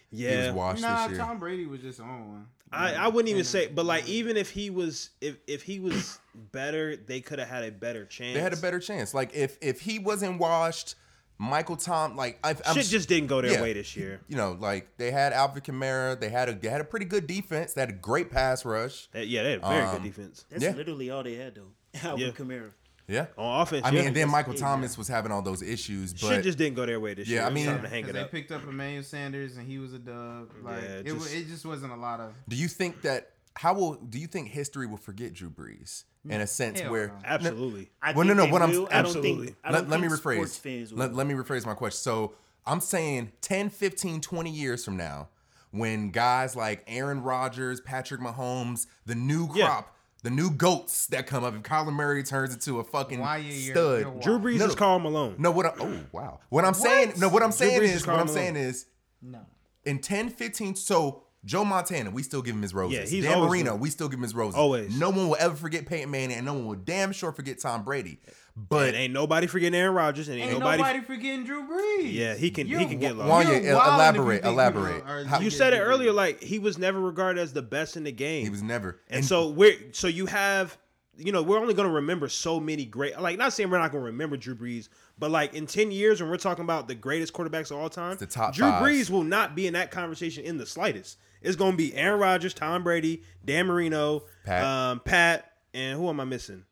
Yeah, 0.09 0.29
He 0.29 0.35
Yeah, 0.35 0.45
was 0.47 0.55
washed 0.55 0.81
nah, 0.83 1.07
this 1.07 1.17
year. 1.17 1.25
Tom 1.25 1.37
Brady 1.39 1.65
was 1.65 1.81
just 1.81 1.99
on 1.99 2.27
one. 2.29 2.47
I, 2.71 2.93
I 2.95 3.07
wouldn't 3.07 3.27
even 3.29 3.39
And- 3.41 3.47
say, 3.47 3.67
but 3.67 3.85
like 3.85 4.07
even 4.07 4.37
if 4.37 4.49
he 4.51 4.69
was 4.69 5.09
if 5.19 5.35
if 5.47 5.63
he 5.63 5.79
was 5.81 6.17
better, 6.53 6.95
they 6.95 7.19
could 7.19 7.39
have 7.39 7.49
had 7.49 7.65
a 7.65 7.71
better 7.71 8.05
chance. 8.05 8.35
They 8.35 8.41
had 8.41 8.53
a 8.53 8.57
better 8.57 8.79
chance. 8.79 9.13
Like 9.13 9.35
if 9.35 9.57
if 9.61 9.81
he 9.81 9.99
wasn't 9.99 10.39
washed, 10.39 10.95
Michael 11.39 11.75
Tom, 11.75 12.15
like 12.15 12.39
I, 12.43 12.51
I'm 12.65 12.75
Shit 12.75 12.85
just 12.85 13.09
didn't 13.09 13.27
go 13.27 13.41
their 13.41 13.53
yeah. 13.53 13.61
way 13.61 13.73
this 13.73 13.95
year. 13.97 14.21
you 14.27 14.37
know, 14.37 14.55
like 14.59 14.95
they 14.97 15.11
had 15.11 15.33
Alvin 15.33 15.61
Kamara, 15.61 16.19
they 16.19 16.29
had 16.29 16.47
a 16.49 16.53
they 16.53 16.69
had 16.69 16.79
a 16.81 16.85
pretty 16.85 17.05
good 17.05 17.27
defense, 17.27 17.73
they 17.73 17.81
had 17.81 17.89
a 17.89 17.93
great 17.93 18.31
pass 18.31 18.63
rush. 18.65 19.07
They- 19.11 19.25
yeah, 19.25 19.43
they 19.43 19.51
had 19.51 19.59
a 19.63 19.67
very 19.67 19.81
Um, 19.81 19.93
good 19.97 20.03
defense 20.03 20.45
That's 20.49 20.63
Yeah. 20.63 20.71
literally 20.71 21.09
all 21.09 21.23
they 21.23 21.35
had 21.35 21.55
though. 21.55 21.71
Alvin 22.03 22.27
Yeah. 22.27 22.31
Kamara. 22.31 22.71
Yeah. 23.05 23.25
on 23.37 23.61
offense. 23.61 23.85
I 23.85 23.91
mean, 23.91 24.07
and 24.07 24.15
then 24.15 24.29
Michael 24.29 24.53
yeah. 24.53 24.61
Thomas 24.61 24.97
was 24.97 25.09
having 25.09 25.29
all 25.33 25.41
those 25.41 25.61
issues, 25.61 26.13
but 26.13 26.29
shit 26.29 26.43
just 26.43 26.57
didn't 26.57 26.75
go 26.77 26.85
their 26.85 27.01
way 27.01 27.13
this 27.15 27.27
Yeah, 27.27 27.39
year. 27.41 27.47
I 27.47 27.49
mean- 27.49 27.65
to 27.65 27.71
hang 27.89 28.03
Because 28.03 28.09
it 28.11 28.13
they 28.13 28.19
up. 28.21 28.31
picked 28.31 28.51
up 28.53 28.63
Emmanuel 28.63 29.03
Sanders 29.03 29.57
and 29.57 29.67
he 29.67 29.77
was 29.77 29.91
a 29.93 29.99
dub. 29.99 30.49
Like 30.63 30.81
Yeah, 30.83 30.89
it, 30.99 31.05
just- 31.07 31.19
wa- 31.19 31.37
it 31.39 31.47
just 31.47 31.65
wasn't 31.65 31.91
a 31.91 31.97
lot 31.97 32.21
of. 32.21 32.33
do 32.47 32.55
you 32.55 32.69
think 32.69 33.01
that 33.01 33.31
how 33.55 33.73
will 33.73 33.95
do 33.95 34.17
you 34.19 34.27
think 34.27 34.49
history 34.49 34.87
will 34.87 34.97
forget 34.97 35.33
Drew 35.33 35.49
Brees 35.49 36.03
in 36.27 36.41
a 36.41 36.47
sense 36.47 36.79
Hell 36.79 36.91
where 36.91 37.07
no. 37.07 37.13
Absolutely. 37.25 37.89
I 38.01 38.13
Well, 38.13 38.25
no, 38.25 38.33
no, 38.33 38.45
what 38.47 38.61
I'm- 38.61 38.71
will. 38.71 38.87
Absolutely. 38.91 39.47
think. 39.47 39.57
Let, 39.69 39.89
let 39.89 39.99
me 39.99 40.07
rephrase. 40.07 40.91
Let, 40.95 41.13
let 41.13 41.27
me 41.27 41.33
rephrase 41.33 41.65
my 41.65 41.73
question. 41.73 41.99
So 41.99 42.33
I'm 42.65 42.79
saying 42.79 43.31
10, 43.41 43.69
15, 43.69 44.21
20 44.21 44.49
years 44.49 44.85
from 44.85 44.95
now, 44.97 45.27
when 45.71 46.11
guys 46.11 46.55
like 46.55 46.83
Aaron 46.87 47.21
Rodgers, 47.23 47.81
Patrick 47.81 48.21
Mahomes, 48.21 48.87
the 49.05 49.15
new 49.15 49.49
Yeah. 49.53 49.65
crop, 49.65 49.95
the 50.23 50.29
new 50.29 50.49
goats 50.49 51.07
that 51.07 51.27
come 51.27 51.43
up, 51.43 51.53
if 51.55 51.61
Kyler 51.63 51.91
Murray 51.91 52.23
turns 52.23 52.53
into 52.53 52.79
a 52.79 52.83
fucking 52.83 53.19
Why 53.19 53.37
you- 53.37 53.51
you're- 53.53 53.73
stud. 53.73 53.99
you're 54.01 54.19
Drew 54.21 54.39
Brees 54.39 54.59
No, 54.59 54.65
is 54.65 54.71
no. 54.71 54.75
Karl 54.75 54.99
Malone. 54.99 55.35
no, 55.37 55.51
what? 55.51 55.65
I, 55.65 55.73
oh 55.79 55.99
wow. 56.13 56.39
What 56.49 56.63
I'm 56.63 56.73
saying? 56.73 57.13
No, 57.17 57.27
what 57.27 57.43
I'm 57.43 57.51
saying 57.51 57.83
is, 57.83 57.91
is 57.95 58.07
what 58.07 58.13
I'm 58.17 58.27
Karl 58.27 58.35
saying 58.35 58.55
is, 58.55 58.85
No. 59.21 59.39
in 59.83 59.99
10, 59.99 60.29
15, 60.29 60.75
so 60.75 61.22
Joe 61.45 61.65
Montana, 61.65 62.09
we 62.09 62.23
still 62.23 62.41
give 62.41 62.55
him 62.55 62.61
his 62.61 62.73
roses. 62.73 62.97
Yeah, 62.97 63.05
he's 63.05 63.25
Dan 63.25 63.39
Marino, 63.41 63.71
good. 63.73 63.81
we 63.81 63.89
still 63.89 64.07
give 64.07 64.17
him 64.17 64.23
his 64.23 64.33
roses. 64.33 64.55
Always. 64.57 64.97
No 64.97 65.09
one 65.09 65.27
will 65.27 65.37
ever 65.39 65.55
forget 65.55 65.85
Peyton 65.85 66.09
Manning, 66.09 66.37
and 66.37 66.45
no 66.45 66.53
one 66.53 66.65
will 66.65 66.75
damn 66.75 67.11
sure 67.11 67.31
forget 67.33 67.59
Tom 67.59 67.83
Brady. 67.83 68.19
But 68.55 68.89
And 68.89 68.95
ain't 68.97 69.13
nobody 69.13 69.47
forgetting 69.47 69.77
Aaron 69.77 69.95
Rodgers, 69.95 70.27
and 70.29 70.37
ain't, 70.39 70.51
Ain't 70.51 70.59
nobody. 70.59 70.81
nobody, 70.81 71.01
forgetting 71.01 71.43
Drew 71.43 71.67
Brees. 71.67 72.13
Yeah, 72.13 72.35
he 72.35 72.51
can- 72.51 72.67
You're 72.67 72.81
can 72.87 72.99
get 72.99 73.17
wa- 73.17 73.25
lost. 73.25 73.47
you're 73.49 73.59
Wanya, 73.59 73.65
el- 73.65 73.79
wildin' 73.79 74.09
if 74.09 74.15
you 74.15 74.21
elaborate, 74.21 74.43
elaborate. 74.45 74.95
you 75.23 75.25
How- 75.25 75.39
you 75.39 75.45
you 75.45 75.49
said 75.49 75.73
it 75.73 75.79
earlier, 75.79 76.11
like 76.13 76.41
he 76.41 76.59
was 76.59 76.77
never 76.77 76.99
regarded 76.99 77.41
as 77.41 77.51
the 77.53 77.63
best 77.63 77.97
in 77.97 78.03
the 78.03 78.11
game. 78.11 78.43
he 78.43 78.49
was 78.51 78.61
never. 78.61 78.99
and, 79.09 79.25
so 79.25 79.49
we're 79.49 79.75
so 79.91 80.07
you 80.07 80.27
have 80.27 80.77
you 81.17 81.31
know 81.31 81.41
we're 81.43 81.59
only 81.59 81.73
going 81.73 81.87
to 81.87 81.93
remember 81.95 82.27
so 82.29 82.59
many 82.59 82.85
great 82.85 83.19
like 83.19 83.37
not 83.37 83.53
saying 83.53 83.69
we're 83.69 83.77
not 83.77 83.91
going 83.91 84.01
to 84.03 84.05
remember 84.07 84.35
Drew 84.35 84.55
Brees 84.55 84.87
but 85.19 85.29
like 85.29 85.53
in 85.53 85.67
10 85.67 85.91
years 85.91 86.19
when 86.19 86.27
we're 86.29 86.37
talking 86.37 86.63
about 86.63 86.87
the 86.87 86.95
greatest 86.95 87.33
quarterbacks 87.33 87.69
of 87.69 87.77
all 87.77 87.87
time 87.89 88.17
the 88.17 88.25
top 88.25 88.55
Drew 88.55 88.67
five. 88.67 88.81
Brees 88.83 89.11
will 89.11 89.23
not 89.23 89.55
be 89.55 89.67
in 89.67 89.73
that 89.73 89.91
conversation 89.91 90.43
in 90.43 90.57
the 90.57 90.65
slightest 90.65 91.17
it's 91.43 91.55
going 91.55 91.71
to 91.71 91.77
be 91.77 91.93
Aaron 91.93 92.19
Rodgers 92.19 92.53
Tom 92.53 92.83
Brady 92.83 93.23
Dan 93.45 93.67
Marino 93.67 94.23
Pat. 94.45 94.63
um, 94.63 94.99
Pat 94.99 95.51
and 95.73 95.99
who 95.99 96.09
am 96.09 96.19
I 96.19 96.25
missing 96.25 96.63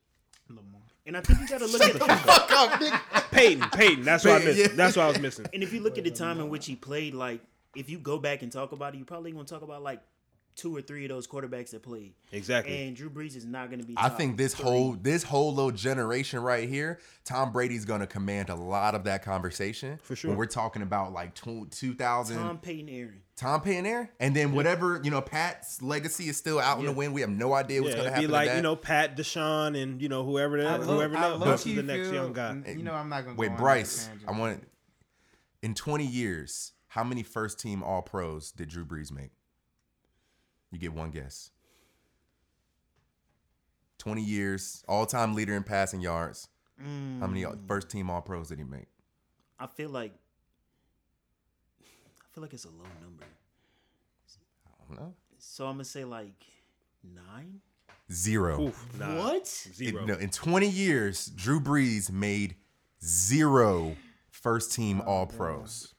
and 1.05 1.17
I 1.17 1.21
think 1.21 1.39
you 1.39 1.47
got 1.47 1.60
to 1.60 1.67
look 1.67 1.81
at 1.81 1.93
the 1.93 1.99
fuck 1.99 2.51
up, 2.51 2.79
nigga. 2.79 3.31
Peyton 3.31 3.69
Peyton 3.71 4.03
that's 4.03 4.23
what 4.23 4.41
I 4.41 4.45
missed 4.45 4.60
yeah. 4.60 4.67
that's 4.73 4.95
what 4.95 5.03
I 5.03 5.07
was 5.07 5.19
missing 5.19 5.45
And 5.53 5.63
if 5.63 5.73
you 5.73 5.81
look 5.81 5.97
at 5.97 6.03
the 6.03 6.12
time 6.12 6.39
in 6.39 6.49
which 6.49 6.65
he 6.65 6.75
played, 6.75 7.13
like 7.13 7.41
if 7.75 7.89
you 7.89 7.99
go 7.99 8.17
back 8.17 8.41
and 8.41 8.51
talk 8.51 8.71
about 8.71 8.93
it, 8.93 8.97
you 8.97 9.05
probably 9.05 9.31
gonna 9.31 9.45
talk 9.45 9.62
about 9.62 9.81
like 9.81 10.01
two 10.55 10.75
or 10.75 10.81
three 10.81 11.05
of 11.05 11.10
those 11.10 11.27
quarterbacks 11.27 11.71
that 11.71 11.81
played. 11.81 12.13
Exactly. 12.31 12.86
And 12.86 12.95
Drew 12.95 13.10
Brees 13.10 13.36
is 13.36 13.45
not 13.45 13.69
going 13.69 13.79
to 13.79 13.86
be. 13.86 13.93
I 13.97 14.10
think 14.10 14.38
this 14.38 14.53
three. 14.53 14.65
whole 14.65 14.91
this 14.93 15.23
whole 15.23 15.53
little 15.53 15.71
generation 15.71 16.39
right 16.41 16.67
here, 16.67 16.99
Tom 17.23 17.51
Brady's 17.51 17.86
gonna 17.86 18.07
command 18.07 18.49
a 18.49 18.55
lot 18.55 18.95
of 18.95 19.05
that 19.05 19.23
conversation 19.23 19.99
For 20.03 20.15
sure. 20.15 20.29
When 20.29 20.38
we're 20.38 20.45
talking 20.45 20.81
about 20.81 21.13
like 21.13 21.34
tw- 21.34 21.71
2000, 21.71 22.38
Tom 22.38 22.47
Tom, 22.47 22.57
Peyton, 22.60 22.89
Aaron. 22.89 23.21
Payne 23.63 23.84
there, 23.84 24.12
and 24.19 24.36
then 24.36 24.54
whatever 24.54 24.99
you 25.04 25.10
know, 25.12 25.21
Pat's 25.21 25.82
legacy 25.82 26.30
is 26.30 26.38
still 26.38 26.60
out 26.60 26.80
in 26.80 26.86
the 26.86 26.91
wind. 26.91 27.13
We 27.13 27.21
have 27.21 27.30
no 27.30 27.54
idea 27.54 27.82
what's 27.82 27.93
yeah, 27.95 27.97
gonna 28.01 28.10
happen. 28.12 28.27
be 28.27 28.32
like 28.32 28.47
that. 28.49 28.56
you 28.58 28.62
know 28.62 28.75
Pat 28.75 29.17
Deshaun 29.17 29.82
and 29.82 30.01
you 30.01 30.10
know 30.10 30.23
whoever 30.23 30.60
I 30.60 30.63
that, 30.77 30.82
low- 30.88 30.95
whoever 30.97 31.17
I 31.17 31.38
knows 31.38 31.63
the 31.63 31.82
next 31.84 32.10
feel- 32.10 32.13
young 32.23 32.34
guy. 32.34 32.62
You 32.67 32.84
know, 32.84 32.93
I'm 32.93 33.10
not 33.10 33.25
gonna. 33.25 33.36
Wait, 33.38 33.51
on 33.51 33.58
Bryce, 33.58 34.10
I 34.27 34.32
want 34.32 34.63
in 35.63 35.73
20 35.73 36.06
years, 36.06 36.73
how 36.89 37.04
many 37.04 37.23
first 37.23 37.60
team 37.60 37.82
All 37.84 38.01
Pros 38.01 38.51
did 38.51 38.69
Drew 38.69 38.86
Brees 38.86 39.12
make? 39.12 39.32
You 40.71 40.77
get 40.80 40.93
one 40.93 41.10
guess. 41.12 41.51
20 43.99 44.21
years, 44.21 44.84
all 44.88 45.06
time 45.06 45.34
leader 45.36 45.54
in 45.56 45.63
passing 45.63 46.01
yards. 46.01 46.47
How 46.80 47.27
many 47.27 47.43
Mm. 47.43 47.67
first 47.67 47.89
team 47.89 48.10
All 48.10 48.21
Pros 48.21 48.47
did 48.49 48.58
he 48.58 48.63
make? 48.63 48.88
I 49.60 49.67
feel 49.67 49.89
like. 49.91 50.13
I 52.31 52.33
feel 52.33 52.41
like 52.43 52.53
it's 52.53 52.65
a 52.65 52.69
low 52.69 52.85
number. 53.01 53.23
I 54.65 54.85
don't 54.87 54.99
know. 55.01 55.13
So 55.37 55.65
I'm 55.65 55.73
gonna 55.73 55.83
say 55.83 56.05
like 56.05 56.45
nine. 57.03 57.59
Zero. 58.11 58.61
Oof, 58.67 58.87
nah, 58.99 59.15
What? 59.17 59.63
In, 59.67 59.73
Zero. 59.73 60.05
no, 60.05 60.13
in 60.15 60.29
20 60.29 60.67
years, 60.67 61.27
Drew 61.27 61.61
Brees 61.61 62.11
made 62.11 62.55
zero 63.03 63.95
first 64.29 64.73
team 64.73 65.01
All 65.05 65.25
Pros. 65.25 65.93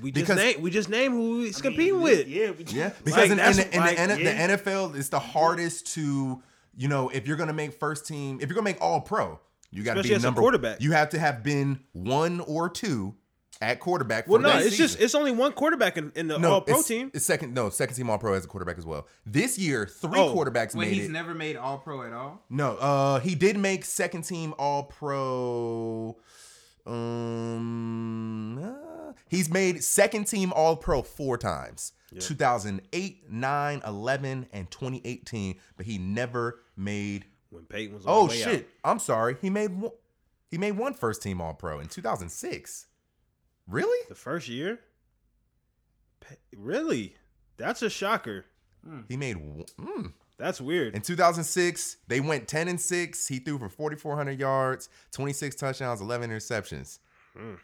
we 0.00 0.10
just 0.10 0.26
because- 0.26 0.36
name 0.38 0.62
we 0.62 0.70
just 0.70 0.88
name 0.88 1.12
who 1.12 1.42
he's 1.42 1.56
I 1.60 1.68
mean, 1.68 1.72
competing 1.72 2.00
with. 2.00 2.26
Yeah. 2.28 2.50
we- 2.52 2.64
Yeah, 2.64 2.90
because 3.04 3.12
Like, 3.18 3.26
in, 3.26 3.32
in, 3.32 3.36
that's 3.38 3.56
the, 3.58 3.64
in, 3.64 3.70
the, 3.72 3.78
like- 3.78 3.98
N- 3.98 4.08
the 4.10 4.22
yeah. 4.22 4.48
NFL, 4.56 4.94
it's 4.96 5.08
the 5.10 5.18
hardest 5.18 5.86
to, 5.94 6.42
you 6.76 6.88
know, 6.88 7.08
if 7.10 7.26
you're 7.26 7.36
gonna 7.36 7.52
make 7.52 7.74
first 7.78 8.06
team, 8.06 8.38
if 8.40 8.48
you're 8.48 8.54
gonna 8.54 8.64
make 8.64 8.80
All 8.80 9.00
Pro, 9.02 9.40
you 9.70 9.82
got 9.82 9.94
to 9.94 10.02
be 10.02 10.14
as 10.14 10.22
a 10.24 10.26
number 10.26 10.40
quarterback. 10.40 10.80
You 10.80 10.92
have 10.92 11.10
to 11.10 11.18
have 11.18 11.42
been 11.42 11.80
one 11.92 12.40
or 12.40 12.68
two 12.70 13.14
at 13.60 13.78
quarterback. 13.80 14.24
For 14.26 14.32
Well, 14.32 14.40
no, 14.42 14.48
that 14.50 14.64
it's 14.66 14.76
just 14.76 14.98
it's 15.00 15.14
only 15.14 15.32
one 15.32 15.52
quarterback 15.52 15.96
in, 15.98 16.12
in 16.14 16.28
the 16.28 16.38
no 16.38 16.52
All 16.54 16.60
Pro 16.62 16.74
it's- 16.74 16.88
team. 16.88 17.10
It's 17.14 17.24
second, 17.26 17.52
no, 17.54 17.68
second 17.70 17.94
team 17.96 18.08
All 18.10 18.18
Pro 18.18 18.32
as 18.34 18.44
a 18.44 18.48
quarterback 18.48 18.78
as 18.78 18.86
well. 18.86 19.06
This 19.26 19.58
year, 19.58 19.86
three 19.86 20.18
Oh, 20.18 20.34
quarterbacks 20.34 20.74
wait, 20.74 20.88
made 20.88 20.94
he's 20.94 21.04
it. 21.06 21.10
never 21.10 21.34
made 21.34 21.56
All 21.56 21.78
Pro 21.78 22.02
at 22.02 22.12
all. 22.12 22.42
No, 22.48 22.76
uh, 22.76 23.20
he 23.20 23.34
did 23.34 23.58
make 23.58 23.84
second 23.84 24.22
team 24.22 24.54
All 24.58 24.84
Pro. 24.84 26.16
Um, 26.86 28.58
uh, 28.58 29.12
he's 29.28 29.50
made 29.50 29.82
second 29.84 30.24
team 30.26 30.52
All 30.54 30.76
Pro 30.76 31.02
four 31.02 31.36
times 31.38 31.92
2008, 32.18 33.30
9, 33.30 33.82
11, 33.86 34.46
and 34.52 34.70
2018, 34.70 35.58
but 35.76 35.86
he 35.86 35.98
never 35.98 36.60
made. 36.76 37.26
When 37.50 37.64
Peyton 37.64 37.94
was 37.96 38.06
on 38.06 38.12
Oh, 38.12 38.26
the 38.26 38.30
way 38.32 38.38
shit. 38.40 38.68
out. 38.84 38.90
I'm 38.92 38.98
sorry. 38.98 39.36
He 39.42 39.50
made 39.50 39.72
one. 39.78 39.92
He 40.50 40.58
made 40.58 40.72
one 40.72 40.94
first 40.94 41.22
team 41.22 41.40
All 41.40 41.54
Pro 41.54 41.78
in 41.80 41.86
2006. 41.88 42.86
Really? 43.70 43.98
the 44.08 44.14
first 44.14 44.48
year. 44.48 44.80
Really, 46.56 47.14
that's 47.56 47.82
a 47.82 47.90
shocker. 47.90 48.44
He 49.08 49.16
made 49.16 49.36
one. 49.36 49.64
Mm. 49.78 50.12
That's 50.38 50.60
weird. 50.60 50.94
In 50.94 51.02
2006, 51.02 51.96
they 52.08 52.20
went 52.20 52.48
10 52.48 52.68
and 52.68 52.80
6. 52.80 53.28
He 53.28 53.38
threw 53.40 53.58
for 53.58 53.68
4,400 53.68 54.38
yards, 54.40 54.88
26 55.12 55.54
touchdowns, 55.56 56.00
11 56.00 56.30
interceptions. 56.30 56.98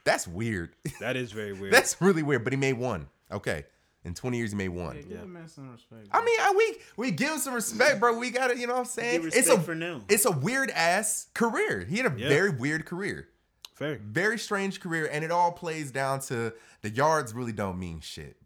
That's 0.04 0.28
weird. 0.28 0.74
that 1.00 1.16
is 1.16 1.32
very 1.32 1.52
weird. 1.52 1.72
That's 1.72 2.00
really 2.00 2.22
weird. 2.22 2.44
But 2.44 2.52
he 2.52 2.58
made 2.58 2.74
one. 2.74 3.08
Okay. 3.32 3.64
In 4.04 4.14
20 4.14 4.36
years, 4.36 4.50
he 4.52 4.56
made 4.56 4.68
one. 4.68 4.96
Yeah, 4.96 5.02
give 5.02 5.20
the 5.22 5.26
man 5.26 5.48
some 5.48 5.72
respect. 5.72 6.06
I 6.12 6.24
mean, 6.24 6.38
I, 6.40 6.54
we 6.56 6.76
we 6.96 7.10
give 7.10 7.32
him 7.32 7.38
some 7.38 7.54
respect, 7.54 7.98
bro. 7.98 8.16
We 8.16 8.30
got 8.30 8.48
to, 8.48 8.58
you 8.58 8.66
know 8.68 8.74
what 8.74 8.80
I'm 8.80 8.84
saying? 8.84 9.22
Give 9.22 9.34
It's 9.34 9.48
a 9.48 9.58
for 9.58 9.74
now. 9.74 10.02
it's 10.08 10.26
a 10.26 10.30
weird 10.30 10.70
ass 10.70 11.26
career. 11.34 11.80
He 11.88 11.96
had 11.96 12.12
a 12.12 12.16
Yeah. 12.16 12.28
very 12.28 12.50
weird 12.50 12.84
career, 12.86 13.26
fair. 13.76 14.00
very 14.02 14.38
strange 14.38 14.80
career, 14.80 15.08
and 15.10 15.24
it 15.24 15.30
all 15.30 15.52
plays 15.52 15.90
down 15.92 16.20
to 16.22 16.52
the 16.82 16.90
yards 16.90 17.32
really 17.32 17.52
don't 17.52 17.78
mean 17.78 18.00
shit. 18.00 18.36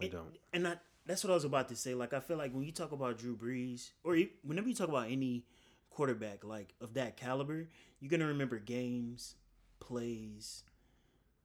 I 0.00 0.08
don't. 0.08 0.36
And 0.52 0.68
I, 0.68 0.74
that's 1.06 1.24
what 1.24 1.30
I 1.30 1.34
was 1.34 1.44
about 1.44 1.68
to 1.70 1.76
say. 1.76 1.94
Like, 1.94 2.12
I 2.12 2.20
feel 2.20 2.36
like 2.36 2.52
when 2.52 2.64
you 2.64 2.72
talk 2.72 2.92
about 2.92 3.18
Drew 3.18 3.36
Brees, 3.36 3.90
or 4.04 4.16
you- 4.16 4.30
whenever 4.42 4.68
you 4.68 4.74
talk 4.74 4.88
about 4.88 5.10
any 5.10 5.44
quarterback 5.90 6.44
like 6.44 6.74
of 6.80 6.94
that 6.94 7.16
caliber, 7.16 7.68
you're 8.00 8.10
gonna 8.10 8.26
remember 8.26 8.58
games, 8.58 9.34
plays, 9.80 10.62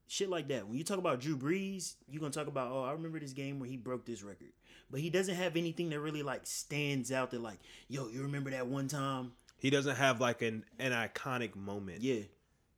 shit 0.08 0.30
like 0.30 0.48
that. 0.48 0.68
When 0.68 0.78
you 0.78 0.84
talk 0.84 0.98
about 1.00 1.20
Drew 1.20 1.38
Brees, 1.38 1.96
you're 2.08 2.20
gonna 2.22 2.32
talk 2.34 2.48
about, 2.48 2.72
oh, 2.72 2.84
I 2.84 2.92
remember 2.94 3.20
this 3.20 3.34
game 3.34 3.60
where 3.60 3.70
he 3.70 3.78
broke 3.78 4.06
this 4.06 4.24
record. 4.24 4.54
But 4.90 5.02
he 5.02 5.10
doesn't 5.10 5.36
have 5.36 5.58
anything 5.58 5.90
that 5.90 6.00
really 6.00 6.24
like 6.24 6.46
stands 6.48 7.12
out 7.12 7.32
that 7.32 7.42
like, 7.42 7.60
yo, 7.90 8.08
you 8.08 8.22
remember 8.22 8.52
that 8.52 8.68
one 8.68 8.88
time? 8.88 9.34
He 9.60 9.70
doesn't 9.70 9.96
have 9.98 10.22
like 10.22 10.42
an 10.42 10.64
an 10.80 10.92
iconic 10.94 11.56
moment 11.56 12.02
Yeah. 12.02 12.22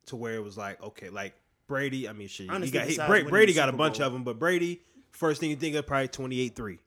To 0.08 0.16
where 0.16 0.36
it 0.36 0.44
was 0.44 0.58
like 0.58 0.82
okay, 0.82 1.10
like 1.10 1.34
Brady. 1.68 2.08
I 2.08 2.14
mean, 2.14 2.28
shit. 2.28 2.50
Honestly, 2.50 2.68
he 2.68 2.72
got 2.72 2.88
he, 2.88 2.98
besides 2.98 3.30
Brady 3.30 3.54
got 3.54 3.70
a 3.70 3.74
bunch 3.74 4.00
Bowl. 4.00 4.08
of 4.08 4.14
them, 4.14 4.24
but 4.24 4.40
Brady, 4.40 4.82
first 5.12 5.40
thing 5.40 5.50
you 5.50 5.56
think 5.56 5.76
of 5.76 5.86
probably 5.86 6.08
twenty 6.08 6.40
eight 6.42 6.56
three. 6.56 6.80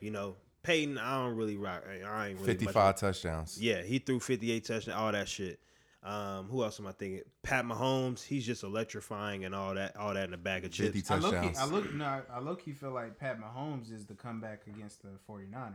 You 0.00 0.10
know, 0.10 0.36
Peyton, 0.62 0.98
I 0.98 1.22
don't 1.22 1.36
really 1.36 1.56
rock. 1.56 1.84
I 1.88 2.04
I 2.06 2.28
ain't 2.28 2.40
really 2.40 2.52
55 2.52 2.96
touchdowns. 2.96 3.60
Yeah, 3.60 3.82
he 3.82 3.98
threw 3.98 4.20
58 4.20 4.64
touchdowns, 4.64 4.96
all 4.96 5.12
that 5.12 5.28
shit. 5.28 5.60
Um, 6.04 6.46
who 6.48 6.64
else 6.64 6.80
am 6.80 6.88
I 6.88 6.92
thinking? 6.92 7.22
Pat 7.44 7.64
Mahomes, 7.64 8.24
he's 8.24 8.44
just 8.44 8.64
electrifying 8.64 9.44
and 9.44 9.54
all 9.54 9.74
that, 9.74 9.96
all 9.96 10.14
that 10.14 10.24
in 10.24 10.32
the 10.32 10.36
bag 10.36 10.64
of 10.64 10.74
50 10.74 10.98
chips. 10.98 11.10
I 11.10 11.18
look, 11.18 11.32
touchdowns. 11.32 11.58
I 11.58 11.64
look, 11.66 11.94
no, 11.94 12.22
I 12.32 12.40
low 12.40 12.56
key 12.56 12.72
feel 12.72 12.90
like 12.90 13.18
Pat 13.18 13.40
Mahomes 13.40 13.92
is 13.92 14.06
the 14.06 14.14
comeback 14.14 14.62
against 14.66 15.02
the 15.02 15.10
49ers. 15.28 15.72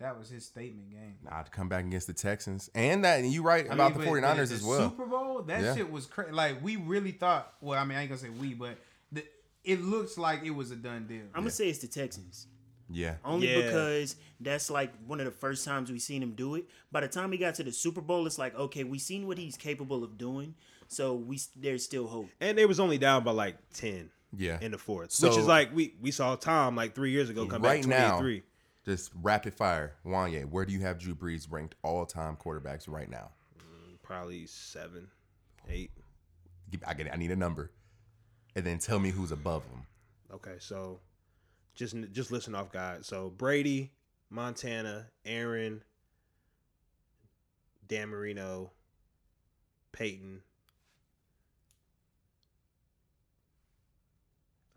That 0.00 0.16
was 0.18 0.28
his 0.28 0.44
statement 0.44 0.90
game. 0.90 1.16
Nah, 1.24 1.42
to 1.42 1.50
come 1.50 1.68
back 1.68 1.84
against 1.84 2.06
the 2.06 2.12
Texans. 2.12 2.70
And 2.74 3.04
that, 3.04 3.18
and 3.18 3.32
you 3.32 3.42
right 3.42 3.68
I 3.68 3.74
about 3.74 3.90
mean, 3.96 4.00
the 4.00 4.06
but- 4.06 4.12
49ers 4.12 4.36
but 4.36 4.48
the 4.48 4.54
as 4.54 4.62
well. 4.62 4.90
Super 4.90 5.06
Bowl, 5.06 5.42
that 5.42 5.62
Yeah. 5.62 5.74
shit 5.74 5.90
was 5.90 6.06
crazy. 6.06 6.30
Like 6.32 6.62
we 6.62 6.76
really 6.76 7.10
thought. 7.12 7.52
Well, 7.60 7.78
I 7.80 7.84
mean, 7.84 7.98
I 7.98 8.02
ain't 8.02 8.10
gonna 8.10 8.20
say 8.20 8.28
we, 8.30 8.54
but 8.54 8.78
the, 9.10 9.24
it 9.64 9.82
looks 9.82 10.16
like 10.16 10.44
it 10.44 10.50
was 10.50 10.70
a 10.70 10.76
done 10.76 11.06
deal. 11.08 11.22
I'm 11.34 11.40
gonna 11.42 11.50
say 11.50 11.68
it's 11.68 11.80
the 11.80 11.88
Texans. 11.88 12.46
yeah. 12.90 13.16
Only 13.24 13.48
Yeah. 13.50 13.62
because 13.66 14.14
that's 14.40 14.70
like 14.70 14.92
one 15.06 15.18
of 15.18 15.26
the 15.26 15.32
first 15.32 15.64
times 15.64 15.90
we 15.90 15.98
seen 15.98 16.22
him 16.22 16.32
do 16.32 16.54
it. 16.54 16.66
By 16.92 17.00
the 17.00 17.08
time 17.08 17.32
he 17.32 17.38
got 17.38 17.56
to 17.56 17.64
the 17.64 17.72
Super 17.72 18.00
Bowl, 18.00 18.26
it's 18.26 18.38
like 18.38 18.54
okay, 18.54 18.84
we 18.84 18.98
seen 19.00 19.26
what 19.26 19.36
he's 19.36 19.56
capable 19.56 20.04
of 20.04 20.16
doing, 20.16 20.54
so 20.86 21.14
we 21.16 21.40
there's 21.56 21.84
still 21.84 22.06
hope. 22.06 22.28
And 22.40 22.56
they 22.56 22.66
was 22.66 22.78
only 22.78 22.98
down 22.98 23.24
by 23.24 23.32
like 23.32 23.56
10 23.74 24.10
Yeah. 24.36 24.58
in 24.60 24.70
the 24.70 24.78
fourth, 24.78 25.10
So- 25.10 25.28
which 25.28 25.38
is 25.38 25.46
like 25.46 25.74
we 25.74 25.96
we 26.00 26.12
saw 26.12 26.36
Tom 26.36 26.76
like 26.76 26.94
three 26.94 27.10
years 27.10 27.28
ago 27.30 27.46
come 27.46 27.62
Right 27.62 27.82
back 27.82 27.88
now, 27.88 28.20
28 28.20 28.44
Just 28.88 29.12
rapid 29.20 29.52
fire. 29.52 29.96
Wanye, 30.06 30.46
where 30.46 30.64
do 30.64 30.72
you 30.72 30.80
have 30.80 30.98
Drew 30.98 31.14
Brees 31.14 31.46
ranked 31.50 31.74
all 31.82 32.06
time 32.06 32.36
quarterbacks 32.36 32.88
right 32.88 33.10
now? 33.10 33.32
Mm, 33.58 34.00
probably 34.02 34.46
seven, 34.46 35.08
eight. 35.68 35.90
I 36.86 36.94
get 36.94 37.06
it. 37.06 37.12
I 37.12 37.16
need 37.18 37.30
a 37.30 37.36
number. 37.36 37.70
And 38.56 38.64
then 38.64 38.78
tell 38.78 38.98
me 38.98 39.10
who's 39.10 39.30
above 39.30 39.62
him. 39.64 39.82
Okay, 40.32 40.54
so 40.58 41.00
just 41.74 41.96
just 42.12 42.32
listen 42.32 42.54
off 42.54 42.72
guys. 42.72 43.06
So 43.06 43.28
Brady, 43.28 43.92
Montana, 44.30 45.08
Aaron, 45.26 45.82
Dan 47.88 48.08
Marino, 48.08 48.72
Peyton. 49.92 50.40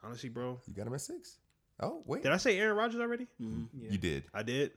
Honestly, 0.04 0.28
bro, 0.28 0.60
You 0.68 0.74
got 0.74 0.86
him 0.86 0.96
at 0.96 1.00
six. 1.00 1.38
Oh, 1.82 2.04
wait. 2.06 2.24
did 2.24 2.32
I 2.32 2.38
say 2.38 2.60
Aaron 2.60 2.76
Rodgers 2.78 3.00
already? 3.02 3.28
Mhm. 3.42 3.68
Yeah. 3.80 3.90
You 3.92 3.98
did. 3.98 4.24
I 4.34 4.44
did. 4.44 4.72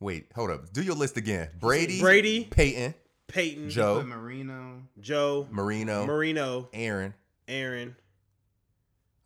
Wait, 0.00 0.26
hold 0.34 0.50
up. 0.50 0.72
Do 0.72 0.82
your 0.82 0.94
list 0.94 1.16
again. 1.16 1.50
Brady, 1.58 2.00
Brady. 2.00 2.44
Peyton, 2.44 2.94
Peyton, 3.26 3.68
Joe. 3.70 4.02
Marino. 4.04 4.82
Joe, 5.00 5.48
Marino, 5.50 6.06
Marino, 6.06 6.68
Aaron. 6.72 7.14
Aaron. 7.48 7.96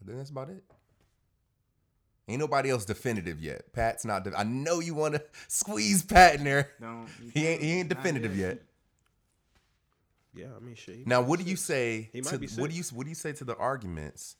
I 0.01 0.07
think 0.07 0.16
that's 0.18 0.31
about 0.31 0.48
it. 0.48 0.64
Ain't 2.29 2.38
nobody 2.40 2.70
else 2.70 2.85
definitive 2.87 3.40
yet. 3.40 3.72
Pat's 3.75 4.05
not. 4.05 4.25
De- 4.25 4.38
I 4.38 4.44
know 4.44 4.81
you 4.81 4.94
want 4.94 5.14
to 5.14 5.22
squeeze 5.48 6.03
Pat 6.03 6.37
in 6.37 6.44
there. 6.44 6.70
Don't. 6.81 7.07
He 7.35 7.46
ain't. 7.46 7.62
He 7.62 7.72
ain't 7.72 7.88
definitive 7.88 8.37
yet. 8.37 8.62
Yeah, 10.35 10.46
I 10.57 10.61
mean 10.61 10.75
shit. 10.75 11.07
Now, 11.07 11.20
what 11.20 11.38
do 11.38 11.44
you 11.44 11.57
say? 11.57 12.09
He 12.12 12.22
might 12.22 12.31
To, 12.31 12.38
be 12.38 12.46
what 12.57 12.70
do 12.70 12.77
you. 12.77 12.83
What 12.94 13.05
do 13.05 13.11
you 13.11 13.14
say 13.14 13.33
to 13.35 13.44
the 13.44 13.57
arguments? 13.57 14.37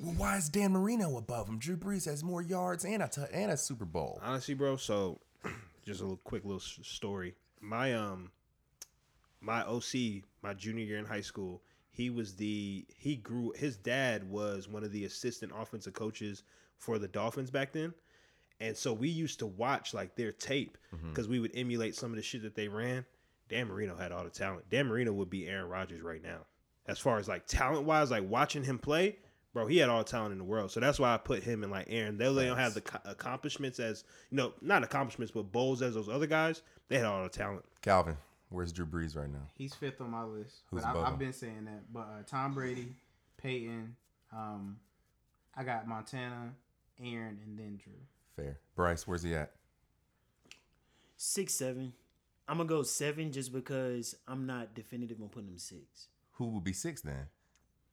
Well, 0.00 0.14
why 0.16 0.36
is 0.36 0.48
Dan 0.48 0.72
Marino 0.72 1.16
above 1.16 1.48
him? 1.48 1.58
Drew 1.58 1.76
Brees 1.76 2.04
has 2.06 2.22
more 2.24 2.42
yards 2.42 2.84
and 2.84 3.02
a 3.02 3.08
t- 3.08 3.22
and 3.32 3.50
a 3.50 3.56
Super 3.56 3.84
Bowl. 3.84 4.20
honestly, 4.22 4.54
bro. 4.54 4.76
So, 4.76 5.20
just 5.84 6.00
a 6.00 6.04
little 6.04 6.20
quick 6.24 6.44
little 6.44 6.60
s- 6.60 6.78
story. 6.82 7.34
My 7.60 7.94
um, 7.94 8.30
my 9.40 9.62
OC, 9.62 10.22
my 10.42 10.54
junior 10.54 10.84
year 10.84 10.98
in 10.98 11.04
high 11.04 11.20
school, 11.20 11.62
he 11.90 12.10
was 12.10 12.34
the 12.36 12.84
he 12.96 13.16
grew. 13.16 13.52
His 13.56 13.76
dad 13.76 14.28
was 14.28 14.68
one 14.68 14.84
of 14.84 14.92
the 14.92 15.04
assistant 15.04 15.52
offensive 15.56 15.92
coaches 15.94 16.42
for 16.78 16.98
the 16.98 17.08
Dolphins 17.08 17.50
back 17.50 17.72
then, 17.72 17.94
and 18.60 18.76
so 18.76 18.92
we 18.92 19.08
used 19.08 19.38
to 19.38 19.46
watch 19.46 19.94
like 19.94 20.16
their 20.16 20.32
tape 20.32 20.76
because 21.08 21.28
we 21.28 21.40
would 21.40 21.52
emulate 21.54 21.94
some 21.94 22.10
of 22.10 22.16
the 22.16 22.22
shit 22.22 22.42
that 22.42 22.54
they 22.54 22.68
ran. 22.68 23.04
Dan 23.48 23.68
Marino 23.68 23.96
had 23.96 24.10
all 24.12 24.24
the 24.24 24.30
talent. 24.30 24.68
Dan 24.70 24.86
Marino 24.86 25.12
would 25.12 25.30
be 25.30 25.46
Aaron 25.48 25.68
Rodgers 25.68 26.02
right 26.02 26.22
now, 26.22 26.40
as 26.86 26.98
far 26.98 27.18
as 27.18 27.28
like 27.28 27.46
talent 27.46 27.84
wise. 27.84 28.10
Like 28.10 28.28
watching 28.28 28.64
him 28.64 28.78
play, 28.78 29.16
bro, 29.54 29.66
he 29.66 29.78
had 29.78 29.88
all 29.88 29.98
the 29.98 30.04
talent 30.04 30.32
in 30.32 30.38
the 30.38 30.44
world. 30.44 30.70
So 30.70 30.80
that's 30.80 30.98
why 30.98 31.14
I 31.14 31.16
put 31.16 31.42
him 31.42 31.64
in 31.64 31.70
like 31.70 31.86
Aaron. 31.88 32.18
Though 32.18 32.34
they 32.34 32.46
don't 32.46 32.58
have 32.58 32.74
the 32.74 32.82
co- 32.82 32.98
accomplishments 33.06 33.80
as 33.80 34.04
you 34.30 34.36
know, 34.36 34.52
not 34.60 34.82
accomplishments, 34.82 35.32
but 35.32 35.50
bowls 35.50 35.80
as 35.80 35.94
those 35.94 36.08
other 36.10 36.26
guys. 36.26 36.60
They 36.88 36.96
had 36.96 37.06
all 37.06 37.22
the 37.22 37.30
talent. 37.30 37.64
Calvin, 37.80 38.16
where's 38.50 38.72
Drew 38.72 38.84
Brees 38.84 39.16
right 39.16 39.30
now? 39.30 39.48
He's 39.56 39.74
fifth 39.74 40.02
on 40.02 40.10
my 40.10 40.24
list. 40.24 40.62
Who's 40.70 40.82
but 40.82 40.88
I, 40.88 40.90
above 40.90 41.04
I've 41.06 41.18
been 41.18 41.32
saying 41.32 41.64
that. 41.64 41.92
But 41.92 42.00
uh, 42.00 42.22
Tom 42.26 42.52
Brady, 42.52 42.88
Peyton, 43.38 43.96
um, 44.32 44.76
I 45.56 45.62
got 45.62 45.86
Montana, 45.88 46.52
Aaron, 47.02 47.38
and 47.44 47.58
then 47.58 47.80
Drew. 47.82 47.94
Fair. 48.36 48.58
Bryce, 48.74 49.06
where's 49.06 49.22
he 49.22 49.34
at? 49.34 49.52
Six, 51.16 51.54
seven. 51.54 51.92
I'm 52.46 52.58
gonna 52.58 52.68
go 52.68 52.82
seven 52.82 53.32
just 53.32 53.52
because 53.52 54.16
I'm 54.28 54.46
not 54.46 54.74
definitive 54.74 55.22
on 55.22 55.28
putting 55.28 55.48
him 55.48 55.58
six. 55.58 56.08
Who 56.32 56.48
would 56.48 56.64
be 56.64 56.72
six 56.72 57.00
then? 57.00 57.28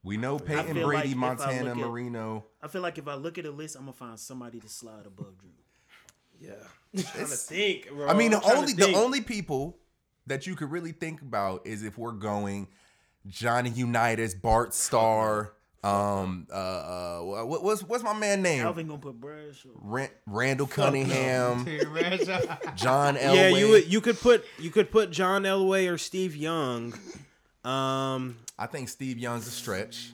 We 0.03 0.17
know 0.17 0.39
Peyton 0.39 0.73
Brady, 0.81 0.85
like 0.85 1.05
if 1.05 1.11
I 1.11 1.15
Montana, 1.15 1.69
at- 1.71 1.77
Marino. 1.77 2.45
I 2.61 2.67
feel 2.67 2.81
like 2.81 2.97
if 2.97 3.07
I 3.07 3.13
look 3.15 3.37
at 3.37 3.45
a 3.45 3.51
list, 3.51 3.75
I'm 3.75 3.81
gonna 3.83 3.93
find 3.93 4.19
somebody 4.19 4.59
to 4.59 4.67
slide 4.69 5.05
above 5.05 5.37
Drew. 5.37 5.49
Yeah, 6.39 6.53
I'm 6.95 7.03
trying 7.03 7.25
to 7.27 7.31
think. 7.35 7.89
Bro. 7.89 8.07
I 8.07 8.13
mean, 8.13 8.31
the 8.31 8.37
I'm 8.37 8.43
trying 8.43 8.57
only 8.57 8.73
the 8.73 8.93
only 8.95 9.21
people 9.21 9.77
that 10.27 10.47
you 10.47 10.55
could 10.55 10.71
really 10.71 10.91
think 10.91 11.21
about 11.21 11.65
is 11.67 11.83
if 11.83 11.97
we're 11.97 12.11
going 12.13 12.67
Johnny 13.27 13.69
Unitas, 13.69 14.33
Bart 14.33 14.73
Starr, 14.73 15.53
um, 15.83 16.47
uh, 16.51 16.55
uh, 16.55 17.19
what, 17.21 17.63
what's 17.63 17.81
what's 17.83 18.03
my 18.03 18.13
man 18.17 18.41
name? 18.41 18.65
Alvin 18.65 18.87
gonna 18.87 18.99
put 18.99 19.19
Brash. 19.21 19.65
or- 19.65 19.71
Ran- 19.75 20.09
Randall 20.25 20.65
Cunningham, 20.67 21.65
John 22.75 23.15
Elway. 23.17 23.35
Yeah, 23.35 23.47
you 23.49 23.69
would, 23.69 23.87
you 23.91 24.01
could 24.01 24.19
put 24.19 24.45
you 24.57 24.71
could 24.71 24.89
put 24.91 25.11
John 25.11 25.43
Elway 25.43 25.91
or 25.91 25.99
Steve 25.99 26.35
Young. 26.35 26.93
Um, 27.63 28.37
I 28.57 28.65
think 28.67 28.89
Steve 28.89 29.17
Young's 29.17 29.47
a 29.47 29.51
stretch. 29.51 30.11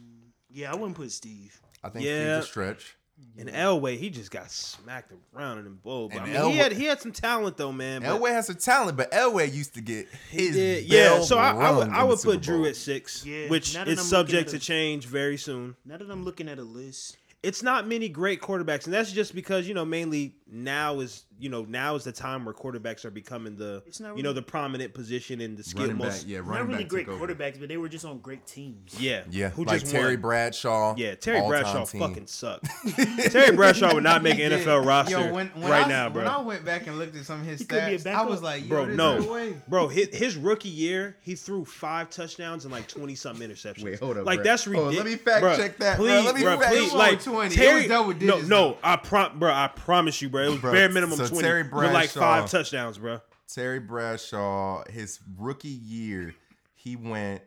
Yeah, 0.50 0.72
I 0.72 0.76
wouldn't 0.76 0.96
put 0.96 1.12
Steve. 1.12 1.60
I 1.84 1.90
think 1.90 2.06
Yeah. 2.06 2.40
Steve's 2.40 2.46
a 2.46 2.50
stretch. 2.50 2.94
and 3.38 3.50
Elway, 3.50 3.98
he 3.98 4.10
just 4.10 4.30
got 4.32 4.52
smacked 4.52 5.12
around 5.36 5.58
in 5.60 5.64
the 5.64 5.70
bowl. 5.72 6.10
But 6.10 6.20
I 6.20 6.24
And 6.26 6.34
mean, 6.34 6.42
Elway- 6.42 6.52
he 6.52 6.58
had 6.58 6.72
he 6.74 6.84
had 6.86 7.02
some 7.02 7.12
talent 7.12 7.58
though, 7.58 7.72
man. 7.72 8.02
But 8.02 8.10
Elway 8.20 8.32
has 8.32 8.48
some 8.48 8.56
talent, 8.58 8.98
but 8.98 9.12
Elway 9.12 9.52
used 9.52 9.74
to 9.76 9.82
get 9.82 10.08
his 10.30 10.56
did- 10.56 10.86
yeah. 10.86 11.22
So 11.22 11.38
I, 11.38 11.52
I 11.52 11.72
would 11.72 11.90
I 11.90 12.04
would 12.04 12.20
put 12.20 12.42
Drew 12.42 12.66
at 12.66 12.76
six, 12.76 13.26
Yeah, 13.26 13.48
which 13.48 13.74
now 13.74 13.86
that 13.86 13.92
is 13.92 14.00
I'm 14.00 14.06
subject 14.06 14.50
to 14.52 14.58
at 14.58 14.62
change 14.62 15.06
very 15.06 15.38
soon. 15.38 15.76
Now 15.86 15.98
that 15.98 16.10
I'm 16.10 16.26
looking 16.26 16.48
at 16.50 16.60
a 16.60 16.64
list, 16.64 17.18
It's 17.44 17.62
not 17.64 17.88
many 17.88 18.10
great 18.10 18.42
quarterbacks, 18.42 18.86
and 18.86 18.94
that's 18.94 19.12
just 19.12 19.34
because 19.34 19.68
you 19.68 19.74
know 19.74 19.86
mainly 19.86 20.36
now 20.52 21.00
is 21.02 21.24
you 21.40 21.50
know 21.50 21.64
now 21.68 21.96
is 21.96 22.04
the 22.06 22.12
time 22.12 22.46
where 22.46 22.54
quarterbacks 22.54 23.04
are 23.06 23.12
becoming 23.12 23.56
the 23.58 23.84
It's 23.86 24.00
not 24.00 24.16
you 24.18 24.24
know 24.24 24.34
the 24.34 24.42
prominent 24.42 24.94
position 24.94 25.42
in 25.42 25.56
the 25.56 25.64
skill 25.64 25.82
running 25.84 25.98
back. 25.98 26.08
most. 26.08 26.26
Yeah, 26.28 26.38
running 26.40 26.54
not 26.54 26.68
really 26.68 26.84
back 26.84 26.90
great 26.90 27.06
took 27.06 27.16
over. 27.22 27.28
quarterbacks, 27.28 27.60
but 27.60 27.70
they 27.70 27.78
were 27.78 27.90
just 27.90 28.06
on 28.06 28.20
great 28.20 28.46
teams. 28.48 29.00
Yeah, 29.00 29.24
Yeah, 29.30 29.50
Who 29.50 29.66
like 29.66 29.82
just 29.82 29.92
Terry 29.92 30.16
won? 30.16 30.22
Bradshaw. 30.22 30.96
Yeah, 30.98 31.16
Terry 31.16 31.42
Bradshaw 31.48 31.86
team. 31.86 32.02
fucking 32.02 32.28
sucked. 32.28 32.66
Terry 33.32 33.56
Bradshaw 33.56 33.94
would 33.94 34.04
not 34.04 34.24
make 34.24 34.40
an 34.40 34.52
NFL 34.58 34.82
did. 34.82 34.88
roster 34.88 35.12
Yo, 35.20 35.34
when, 35.34 35.48
when 35.50 35.70
right 35.70 35.86
I, 35.86 35.90
now, 35.90 36.10
bro. 36.10 36.24
When 36.24 36.32
I 36.32 36.42
went 36.42 36.66
back 36.66 36.88
and 36.88 36.98
looked 36.98 37.16
at 37.16 37.26
some 37.26 37.42
of 37.42 37.46
his 37.46 37.60
He 37.60 37.66
could 37.66 37.86
be 37.86 37.96
a 37.96 38.00
stats, 38.00 38.14
I 38.16 38.24
was 38.24 38.42
like, 38.42 38.64
yo, 38.64 38.68
Bro, 38.70 38.86
no. 38.88 39.20
no 39.20 39.32
way. 39.32 39.54
Bro, 39.68 39.90
his, 39.90 40.16
his 40.16 40.36
rookie 40.38 40.70
year, 40.70 41.18
he 41.22 41.36
threw 41.36 41.66
five 41.66 42.10
touchdowns 42.10 42.66
and 42.66 42.72
like 42.72 42.88
twenty 42.88 43.16
something 43.16 43.48
interceptions. 43.48 43.84
Wait, 43.84 44.00
hold 44.00 44.18
up, 44.18 44.26
Like 44.26 44.38
bro. 44.40 44.44
that's 44.46 44.64
Hold 44.66 44.76
on, 44.78 44.84
ridiculous. 44.88 44.98
let 45.22 45.42
me 45.42 45.42
fact 45.42 45.60
check 45.60 45.78
that, 45.80 45.98
bro. 45.98 46.06
Please, 46.08 46.26
Let 46.26 46.36
me 46.36 46.42
bro, 46.42 46.58
fact- 46.60 46.72
please, 46.72 46.80
It 46.80 46.84
was 46.84 46.94
like 46.94 47.22
20. 47.24 47.56
Terry, 47.56 47.76
was 47.82 47.88
double 47.88 48.14
no, 48.16 48.40
no, 48.42 48.78
I 48.84 48.96
prom, 48.96 49.38
bro, 49.40 49.52
I 49.52 49.68
promise 49.68 50.22
you, 50.22 50.30
bro, 50.30 50.37
it 50.46 50.50
was 50.50 50.60
Bro, 50.60 50.72
bare 50.74 50.90
minimum 50.90 51.18
so 51.18 51.28
twenty, 51.28 51.44
Terry 51.44 51.64
with 51.64 51.94
like 51.94 52.10
five 52.10 52.50
touchdowns, 52.50 52.98
bro. 52.98 53.22
Terry 53.48 53.80
Bradshaw, 53.80 54.84
his 54.90 55.20
rookie 55.38 55.70
year, 55.70 56.36
he 56.76 56.96
went. 56.96 57.42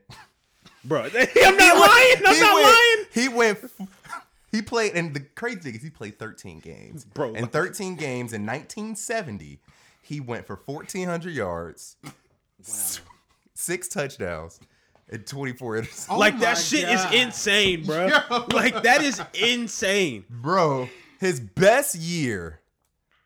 Bro, 0.85 1.03
I'm 1.15 1.57
not 1.57 1.79
lying. 1.79 2.17
I'm 2.27 2.35
he 2.35 2.41
not 2.41 2.55
went, 2.55 2.67
lying. 2.67 3.07
He 3.13 3.29
went. 3.29 3.59
He 4.51 4.63
played, 4.63 4.95
and 4.95 5.15
the 5.15 5.21
crazy 5.21 5.61
thing 5.61 5.75
is, 5.75 5.83
he 5.83 5.91
played 5.91 6.19
13 6.19 6.59
games. 6.61 7.05
Bro, 7.05 7.35
in 7.35 7.47
13 7.47 7.95
games 7.95 8.33
in 8.33 8.45
1970, 8.45 9.61
he 10.03 10.21
went 10.21 10.47
for 10.47 10.61
1,400 10.65 11.33
yards, 11.33 11.97
wow. 12.03 12.13
six 13.55 13.87
touchdowns, 13.89 14.59
and 15.09 15.27
24 15.27 15.83
interceptions. 15.83 16.07
Oh 16.11 16.19
like 16.19 16.35
my 16.35 16.41
that 16.41 16.55
shit 16.59 16.87
God. 16.87 17.15
is 17.15 17.23
insane, 17.23 17.85
bro. 17.85 18.07
Yo. 18.31 18.47
Like 18.53 18.83
that 18.83 19.03
is 19.03 19.23
insane. 19.35 20.25
Bro, 20.29 20.89
his 21.21 21.39
best 21.39 21.95
year 21.95 22.60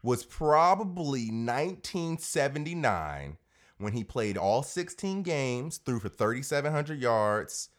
was 0.05 0.25
probably 0.27 1.31
1979 1.31 3.38
when 3.79 3.93
he 3.95 4.05
played 4.05 4.37
all 4.37 4.62
16 4.62 5.23
games, 5.23 5.79
threw 5.79 5.99
for 5.99 6.11
3,700 6.11 7.01
yards, 7.01 7.71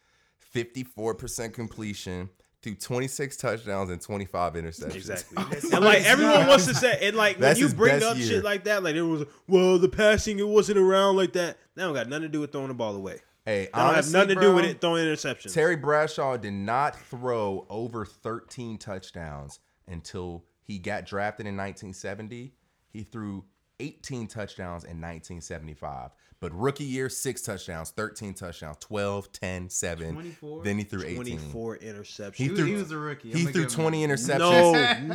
54% 0.54 1.52
completion, 1.54 2.28
threw 2.62 2.74
26 2.74 3.36
touchdowns 3.36 3.90
and 3.90 4.00
25 4.00 4.54
interceptions. 4.54 4.96
Exactly. 4.96 5.36
And 5.72 5.84
like 5.84 6.04
everyone 6.04 6.48
wants 6.48 6.66
to 6.66 6.74
say, 6.74 6.98
and 7.08 7.16
like 7.16 7.38
when 7.38 7.56
you 7.56 7.68
bring 7.68 8.02
up 8.02 8.16
year. 8.16 8.26
shit 8.26 8.42
like 8.44 8.64
that, 8.64 8.82
like 8.82 8.96
it 8.96 9.02
was, 9.02 9.24
well, 9.46 9.78
the 9.78 9.88
passing 9.88 10.40
it 10.40 10.48
wasn't 10.48 10.78
around 10.78 11.14
like 11.16 11.32
that. 11.34 11.56
That 11.76 11.84
don't 11.84 11.94
got 11.94 12.08
nothing 12.08 12.22
to 12.22 12.28
do 12.28 12.40
with 12.40 12.50
throwing 12.50 12.66
the 12.68 12.74
ball 12.74 12.96
away. 12.96 13.20
Hey, 13.44 13.66
That 13.66 13.72
don't 13.72 13.80
have 13.86 13.94
honestly, 13.94 14.12
nothing 14.18 14.34
to 14.34 14.40
do 14.40 14.52
with 14.54 14.64
it 14.64 14.80
throwing 14.80 15.06
interceptions. 15.06 15.54
Terry 15.54 15.76
Bradshaw 15.76 16.36
did 16.36 16.54
not 16.54 16.96
throw 16.98 17.66
over 17.70 18.04
13 18.04 18.78
touchdowns 18.78 19.60
until 19.86 20.42
he 20.66 20.78
got 20.78 21.06
drafted 21.06 21.46
in 21.46 21.56
1970. 21.56 22.52
He 22.92 23.02
threw 23.02 23.44
18 23.80 24.26
touchdowns 24.26 24.84
in 24.84 25.00
1975. 25.00 26.10
But 26.38 26.52
rookie 26.54 26.84
year, 26.84 27.08
six 27.08 27.40
touchdowns, 27.40 27.90
13 27.90 28.34
touchdowns, 28.34 28.76
12, 28.80 29.32
10, 29.32 29.70
7. 29.70 30.12
24? 30.12 30.62
Then 30.64 30.76
he 30.78 30.84
threw 30.84 31.02
18. 31.02 31.16
24 31.38 31.78
interceptions. 31.78 32.34
He 32.34 32.44
He, 32.44 32.54
threw- 32.54 32.64
he 32.66 32.74
was 32.74 32.90
a 32.90 32.98
rookie. 32.98 33.32
I'ma 33.34 33.50
threw 33.50 33.62
give 33.62 33.62
him 33.62 33.68
20 33.70 34.06
interceptions. 34.06 35.06
no, 35.06 35.14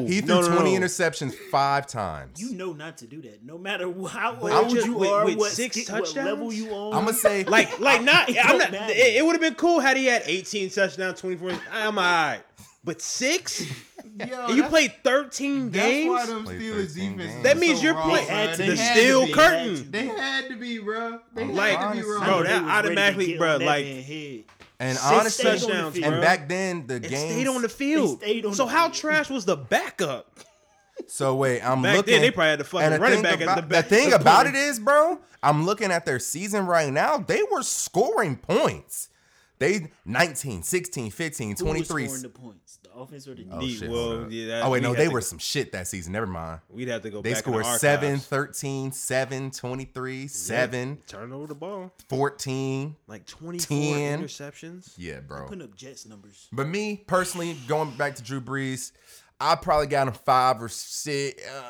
no. 0.00 0.06
He 0.06 0.20
threw 0.20 0.34
no, 0.34 0.40
no, 0.42 0.54
20 0.56 0.78
no. 0.78 0.80
interceptions 0.86 1.34
five 1.50 1.86
times. 1.86 2.40
You 2.42 2.54
know 2.54 2.74
not 2.74 2.98
to 2.98 3.06
do 3.06 3.22
that. 3.22 3.42
No 3.42 3.56
matter 3.56 3.86
how 4.08 4.34
But 4.34 4.52
old 4.52 4.70
just 4.70 4.86
you 4.86 4.98
with- 4.98 5.08
are, 5.08 5.24
with 5.24 5.38
what, 5.38 5.50
six 5.52 5.80
sti- 5.82 5.92
what 5.92 6.04
touchdowns? 6.04 6.26
level 6.26 6.52
you 6.52 6.70
on. 6.72 6.92
I'm 6.92 7.04
going 7.04 7.14
to 7.14 7.20
say, 7.20 7.44
Like, 7.48 7.80
like 7.80 8.02
not. 8.02 8.28
I'm 8.28 8.58
don't 8.58 8.74
It, 8.74 9.16
it 9.16 9.24
would 9.24 9.32
have 9.32 9.40
been 9.40 9.54
cool 9.54 9.80
had 9.80 9.96
he 9.96 10.06
had 10.06 10.22
18 10.26 10.68
touchdowns, 10.70 11.20
24. 11.20 11.52
I'm 11.72 11.96
alright. 11.96 12.42
But 12.82 13.02
six? 13.02 13.60
Yo, 14.18 14.46
And 14.46 14.56
you 14.56 14.64
played 14.64 14.92
13 15.04 15.70
That's 15.70 15.84
why 15.84 15.90
games? 15.90 16.28
them 16.28 16.44
Played 16.44 16.60
Steelers 16.62 16.86
13 16.88 17.16
defense. 17.16 17.32
games. 17.32 17.42
That 17.44 17.54
is 17.56 17.60
means 17.60 17.78
so 17.78 17.84
you're 17.84 17.94
raw, 17.94 18.02
playing 18.08 18.26
bro. 18.26 18.34
had 18.36 18.50
to 18.52 18.56
They 18.62 18.68
the 18.70 18.76
had 18.76 18.96
steel 18.96 19.20
to 19.20 19.26
be. 19.26 19.32
curtain. 19.32 19.90
They 19.90 20.06
had 20.06 20.48
to 20.48 20.56
be, 20.56 20.78
bro. 20.78 21.18
They 21.34 21.44
Like, 21.44 21.78
had 21.78 21.88
to 21.88 21.94
be 21.94 22.00
honestly- 22.00 22.12
raw. 22.12 22.24
Bro, 22.24 22.26
that 22.26 22.38
was 22.40 22.48
ready 22.48 22.64
to 22.64 22.70
automatically, 22.72 23.36
bro, 23.38 23.56
like- 23.58 23.84
and 24.80 24.96
Six 24.96 25.04
honestly, 25.12 25.44
touchdowns, 25.44 25.94
and 25.96 26.04
bro. 26.04 26.12
and 26.14 26.22
back 26.22 26.48
then, 26.48 26.86
the 26.86 26.94
It 26.96 27.02
game. 27.10 27.30
stayed 27.32 27.48
on 27.48 27.60
the 27.62 27.68
field. 27.68 28.18
stayed 28.22 28.46
on 28.46 28.54
so 28.54 28.64
the 28.64 28.70
how 28.70 28.84
field. 28.86 28.94
trash 28.94 29.28
was 29.30 29.44
the 29.44 29.56
backup? 29.58 30.40
So 31.06 31.34
wait, 31.34 31.60
I'm 31.60 31.82
Back 31.82 31.96
looking. 31.98 32.12
then, 32.14 32.22
they 32.22 32.30
probably 32.30 32.50
had 32.50 32.60
the 32.60 32.64
fucking 32.64 32.92
and 32.94 33.02
running 33.02 33.16
thing 33.18 33.22
back 33.22 33.34
at 33.40 33.42
about, 33.42 33.56
the 33.56 33.62
back- 33.62 33.86
thing 33.88 34.10
the 34.10 34.16
about 34.16 34.44
point. 34.46 34.56
it 34.56 34.58
is, 34.58 34.78
bro, 34.78 35.18
I'm 35.42 35.66
looking 35.66 35.90
at 35.92 36.06
their 36.06 36.18
season 36.18 36.66
right 36.66 36.90
now. 36.90 37.18
They 37.18 37.42
were 37.52 37.62
scoring 37.62 38.36
points. 38.36 39.08
They 39.60 39.88
19, 40.06 40.62
16, 40.62 41.10
15, 41.10 41.46
Who 41.48 41.50
was 41.52 41.60
23. 41.60 42.04
scoring 42.06 42.22
the 42.22 42.28
points? 42.30 42.78
The 42.82 42.90
offense 42.92 43.28
or 43.28 43.34
the 43.34 43.46
Oh, 43.50 43.60
defense? 43.60 43.78
shit, 43.78 43.90
well, 43.90 44.32
yeah, 44.32 44.46
that- 44.46 44.64
oh 44.64 44.70
wait, 44.70 44.80
we 44.82 44.88
no, 44.88 44.94
they 44.94 45.04
to- 45.04 45.10
were 45.12 45.20
some 45.20 45.38
shit 45.38 45.70
that 45.72 45.86
season. 45.86 46.14
Never 46.14 46.26
mind. 46.26 46.60
We'd 46.70 46.88
have 46.88 47.02
to 47.02 47.10
go 47.10 47.20
They 47.20 47.34
back 47.34 47.46
in 47.46 47.52
the 47.52 47.62
scored 47.62 47.78
7, 47.80 48.18
13, 48.20 48.90
7, 48.92 49.50
23, 49.50 50.26
7, 50.28 50.96
Turn 51.06 51.32
over 51.32 51.46
the 51.46 51.54
ball. 51.54 51.92
14. 52.08 52.96
Like 53.06 53.26
24 53.26 53.68
10. 53.68 54.22
interceptions. 54.24 54.94
Yeah, 54.96 55.20
bro. 55.20 55.44
Putting 55.46 55.62
up 55.62 55.76
Jets 55.76 56.06
numbers. 56.06 56.48
But 56.50 56.66
me 56.66 56.96
personally, 57.06 57.54
going 57.68 57.90
back 57.98 58.16
to 58.16 58.22
Drew 58.22 58.40
Brees, 58.40 58.92
I 59.38 59.56
probably 59.56 59.88
got 59.88 60.08
him 60.08 60.14
five 60.14 60.62
or 60.62 60.70
six. 60.70 61.42
Uh, 61.46 61.62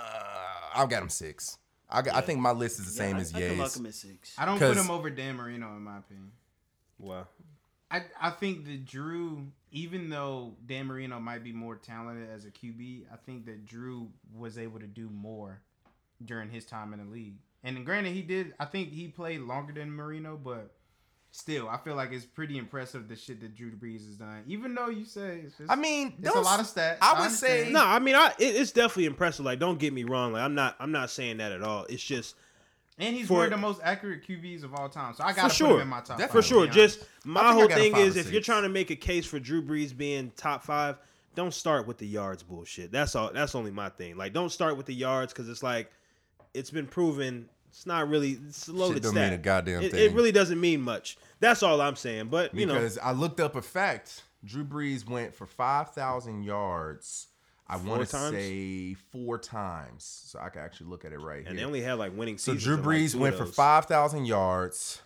I've 0.76 0.88
got 0.88 1.02
him 1.02 1.08
six. 1.08 1.58
I, 1.88 2.02
got, 2.02 2.14
I 2.14 2.20
think 2.20 2.38
my 2.38 2.52
list 2.52 2.78
is 2.78 2.86
the 2.86 2.92
same 2.92 3.16
I, 3.16 3.20
as 3.20 3.34
I 3.34 3.40
can 3.40 3.58
lock 3.58 3.66
Ye's. 3.66 3.76
him 3.78 3.86
at 3.86 3.94
six. 3.94 4.34
I 4.38 4.44
don't 4.44 4.60
put 4.60 4.76
him 4.76 4.92
over 4.92 5.10
Dan 5.10 5.34
Marino 5.34 5.74
in 5.76 5.82
my 5.82 5.98
opinion. 5.98 6.30
Wow. 7.00 7.26
I 7.90 8.02
I 8.20 8.30
think 8.30 8.64
that 8.66 8.84
Drew, 8.86 9.46
even 9.72 10.08
though 10.10 10.54
Dan 10.66 10.86
Marino 10.86 11.18
might 11.20 11.42
be 11.42 11.52
more 11.52 11.76
talented 11.76 12.28
as 12.30 12.44
a 12.44 12.50
QB, 12.50 13.04
I 13.12 13.16
think 13.16 13.46
that 13.46 13.66
Drew 13.66 14.08
was 14.34 14.58
able 14.58 14.78
to 14.80 14.86
do 14.86 15.08
more 15.10 15.60
during 16.24 16.50
his 16.50 16.64
time 16.64 16.92
in 16.92 17.00
the 17.04 17.10
league. 17.10 17.34
And 17.64 17.84
granted, 17.84 18.12
he 18.12 18.22
did. 18.22 18.54
I 18.60 18.64
think 18.66 18.92
he 18.92 19.08
played 19.08 19.40
longer 19.40 19.72
than 19.72 19.90
Marino, 19.92 20.36
but 20.42 20.70
still, 21.30 21.68
I 21.68 21.76
feel 21.78 21.94
like 21.94 22.12
it's 22.12 22.24
pretty 22.24 22.58
impressive 22.58 23.06
the 23.08 23.16
shit 23.16 23.40
that 23.40 23.54
Drew 23.54 23.70
Brees 23.72 24.06
has 24.06 24.16
done. 24.16 24.44
Even 24.46 24.74
though 24.74 24.88
you 24.88 25.04
say 25.04 25.42
it's 25.44 25.56
just, 25.58 25.70
I 25.70 25.76
mean, 25.76 26.14
it's 26.22 26.34
a 26.34 26.40
lot 26.40 26.60
of 26.60 26.66
stats. 26.66 26.98
I 27.02 27.20
would 27.20 27.30
say- 27.30 27.70
No, 27.70 27.84
I 27.84 27.98
mean, 27.98 28.14
I 28.14 28.28
it, 28.38 28.56
it's 28.56 28.72
definitely 28.72 29.06
impressive. 29.06 29.44
Like, 29.44 29.58
don't 29.58 29.78
get 29.78 29.92
me 29.92 30.04
wrong. 30.04 30.32
Like, 30.32 30.42
I'm 30.42 30.54
not, 30.54 30.76
I'm 30.80 30.92
not 30.92 31.10
saying 31.10 31.36
that 31.38 31.52
at 31.52 31.62
all. 31.62 31.84
It's 31.88 32.02
just 32.02 32.34
and 33.00 33.16
he's 33.16 33.28
for- 33.28 33.34
one 33.34 33.44
of 33.44 33.50
the 33.50 33.56
most 33.56 33.80
accurate 33.82 34.26
QBs 34.26 34.62
of 34.62 34.74
all 34.74 34.88
time. 34.88 35.14
So 35.14 35.24
I 35.24 35.32
got 35.32 35.34
to 35.34 35.40
for 35.42 35.48
put 35.48 35.54
sure, 35.54 35.74
him 35.76 35.80
in 35.82 35.88
my 35.88 36.00
top. 36.00 36.18
Definitely. 36.18 36.26
for 36.26 36.32
five, 36.32 36.42
to 36.42 36.48
sure. 36.48 36.66
Just 36.66 37.04
my 37.24 37.40
I 37.40 37.42
think 37.42 37.52
I 37.52 37.52
whole 37.54 37.68
thing 37.68 37.96
is, 37.96 38.16
if 38.16 38.32
you're 38.32 38.42
trying 38.42 38.62
to 38.62 38.68
make 38.68 38.90
a 38.90 38.96
case 38.96 39.26
for 39.26 39.38
Drew 39.38 39.62
Brees 39.62 39.96
being 39.96 40.32
top 40.36 40.62
five, 40.62 40.98
don't 41.34 41.54
start 41.54 41.86
with 41.86 41.98
the 41.98 42.06
yards 42.06 42.42
bullshit. 42.42 42.92
That's 42.92 43.14
all. 43.14 43.32
That's 43.32 43.54
only 43.54 43.70
my 43.70 43.88
thing. 43.88 44.16
Like, 44.16 44.32
don't 44.32 44.50
start 44.50 44.76
with 44.76 44.86
the 44.86 44.94
yards 44.94 45.32
because 45.32 45.48
it's 45.48 45.62
like 45.62 45.90
it's 46.54 46.70
been 46.70 46.86
proven. 46.86 47.48
It's 47.68 47.86
not 47.86 48.08
really. 48.08 48.38
It's 48.48 48.68
a 48.68 48.72
loaded 48.72 49.02
don't 49.02 49.12
stat. 49.12 49.30
mean 49.30 49.38
a 49.38 49.42
goddamn 49.42 49.82
it, 49.82 49.92
thing. 49.92 50.10
it 50.10 50.12
really 50.12 50.32
doesn't 50.32 50.60
mean 50.60 50.80
much. 50.80 51.18
That's 51.38 51.62
all 51.62 51.80
I'm 51.80 51.96
saying. 51.96 52.28
But 52.28 52.54
you 52.54 52.66
know, 52.66 52.74
because 52.74 52.98
I 52.98 53.12
looked 53.12 53.40
up 53.40 53.54
a 53.54 53.62
fact 53.62 54.24
Drew 54.44 54.64
Brees 54.64 55.08
went 55.08 55.34
for 55.34 55.46
five 55.46 55.92
thousand 55.92 56.42
yards. 56.42 57.28
I 57.70 57.76
want 57.76 58.08
to 58.08 58.16
say 58.30 58.94
four 59.12 59.38
times, 59.38 60.04
so 60.26 60.40
I 60.40 60.48
can 60.48 60.62
actually 60.62 60.88
look 60.88 61.04
at 61.04 61.12
it 61.12 61.20
right 61.20 61.40
here. 61.40 61.48
And 61.48 61.58
they 61.58 61.64
only 61.64 61.80
had 61.82 61.94
like 61.94 62.16
winning 62.16 62.36
So 62.36 62.52
seasons. 62.52 62.64
Drew 62.64 62.74
in, 62.74 62.84
like, 62.84 62.96
Brees 62.96 63.14
went 63.14 63.36
for 63.36 63.46
five 63.46 63.86
thousand 63.86 64.26
yards. 64.26 65.02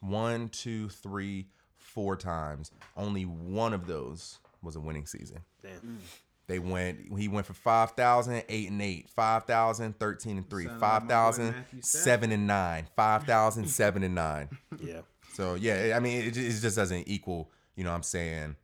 One, 0.00 0.48
two, 0.50 0.90
three, 0.90 1.46
four 1.76 2.16
times. 2.16 2.70
Only 2.96 3.24
one 3.24 3.72
of 3.72 3.86
those 3.86 4.38
was 4.62 4.76
a 4.76 4.80
winning 4.80 5.06
season. 5.06 5.38
Damn. 5.62 5.98
They 6.46 6.58
went. 6.58 6.98
He 7.18 7.26
went 7.26 7.46
for 7.46 7.54
5,000, 7.54 8.44
8 8.48 8.70
and 8.70 8.80
8, 8.80 9.08
5,000, 9.08 9.98
13 9.98 10.36
and 10.36 10.48
3, 10.48 10.64
Sound 10.64 10.80
like 10.80 10.80
my 10.80 10.98
boy 11.00 11.06
5,000, 11.08 11.54
7 11.80 12.32
and 12.32 12.46
9, 12.46 12.86
5,000, 12.94 13.66
7 13.66 14.02
and 14.04 14.14
9. 14.14 14.48
Yeah. 14.80 15.00
So, 15.32 15.54
yeah, 15.54 15.94
I 15.96 16.00
mean, 16.00 16.20
it, 16.20 16.36
it 16.36 16.60
just 16.60 16.76
doesn't 16.76 17.08
equal, 17.08 17.50
you 17.74 17.82
know 17.82 17.90
what 17.90 17.96
I'm 17.96 18.02
saying? 18.04 18.54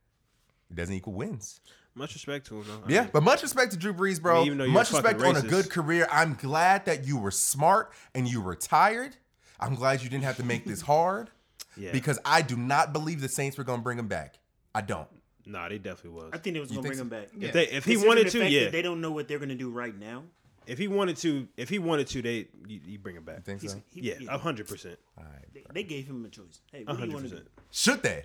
It 0.70 0.76
doesn't 0.76 0.94
equal 0.94 1.14
wins. 1.14 1.60
Much 1.94 2.14
respect 2.14 2.46
to 2.46 2.56
him. 2.60 2.64
Though. 2.66 2.82
I 2.86 2.90
Yeah, 2.90 3.00
mean, 3.02 3.10
but 3.12 3.22
much 3.22 3.42
respect 3.42 3.72
to 3.72 3.76
Drew 3.78 3.92
Brees, 3.92 4.20
bro. 4.20 4.36
I 4.36 4.38
mean, 4.38 4.46
even 4.46 4.58
though 4.58 4.66
much 4.68 4.90
a 4.90 4.94
respect 4.94 5.20
fucking 5.20 5.36
on 5.36 5.44
a 5.44 5.48
good 5.48 5.70
career. 5.70 6.06
I'm 6.10 6.34
glad 6.34 6.86
that 6.86 7.04
you 7.06 7.18
were 7.18 7.30
smart 7.30 7.92
and 8.14 8.26
you 8.28 8.40
retired. 8.40 9.16
I'm 9.60 9.74
glad 9.74 10.02
you 10.02 10.08
didn't 10.08 10.24
have 10.24 10.36
to 10.38 10.44
make 10.44 10.64
this 10.64 10.80
hard 10.92 11.30
yeah. 11.76 11.92
because 11.92 12.18
I 12.24 12.42
do 12.42 12.56
not 12.56 12.92
believe 12.92 13.20
the 13.20 13.28
Saints 13.28 13.58
were 13.58 13.64
going 13.64 13.80
to 13.80 13.84
bring 13.84 13.98
him 13.98 14.08
back. 14.08 14.38
I 14.74 14.80
don't. 14.80 15.06
nah, 15.44 15.68
they 15.68 15.76
definitely 15.78 16.18
was. 16.22 16.30
I 16.32 16.38
think 16.38 16.54
they 16.54 16.60
was 16.60 16.70
gonna 16.70 16.82
think 16.82 16.94
bring 16.94 17.00
him 17.06 17.10
so? 17.10 17.16
back. 17.16 17.28
If 17.48 17.52
they, 17.52 17.66
if 17.68 17.84
he 17.84 17.96
wanted 17.98 18.28
to, 18.30 18.48
yeah. 18.48 18.70
They 18.70 18.80
don't 18.80 19.00
know 19.02 19.12
what 19.12 19.28
they're 19.28 19.38
gonna 19.38 19.54
do 19.54 19.70
right 19.70 19.94
now. 19.96 20.24
If 20.66 20.78
he 20.78 20.86
wanted 20.88 21.16
to, 21.18 21.48
if 21.56 21.68
he 21.68 21.78
wanted 21.80 22.06
to, 22.06 22.22
they 22.22 22.46
you, 22.66 22.80
you 22.86 22.98
bring 22.98 23.16
him 23.16 23.24
back. 23.24 23.38
You 23.38 23.42
think 23.42 23.60
He's, 23.62 23.72
so? 23.72 23.82
he, 23.88 24.00
Yeah, 24.00 24.14
a 24.30 24.38
hundred 24.38 24.68
percent, 24.68 24.96
All 25.18 25.24
right. 25.24 25.44
They, 25.52 25.64
they 25.74 25.82
gave 25.82 26.06
him 26.06 26.24
a 26.24 26.28
choice. 26.28 26.60
Hey, 26.70 26.82
a 26.82 26.84
what 26.84 26.86
do 26.86 26.92
you 26.92 26.98
hundred 27.10 27.14
want 27.14 27.24
to 27.24 27.30
do? 27.30 27.36
percent. 27.36 27.48
Should 27.72 28.02
they? 28.04 28.24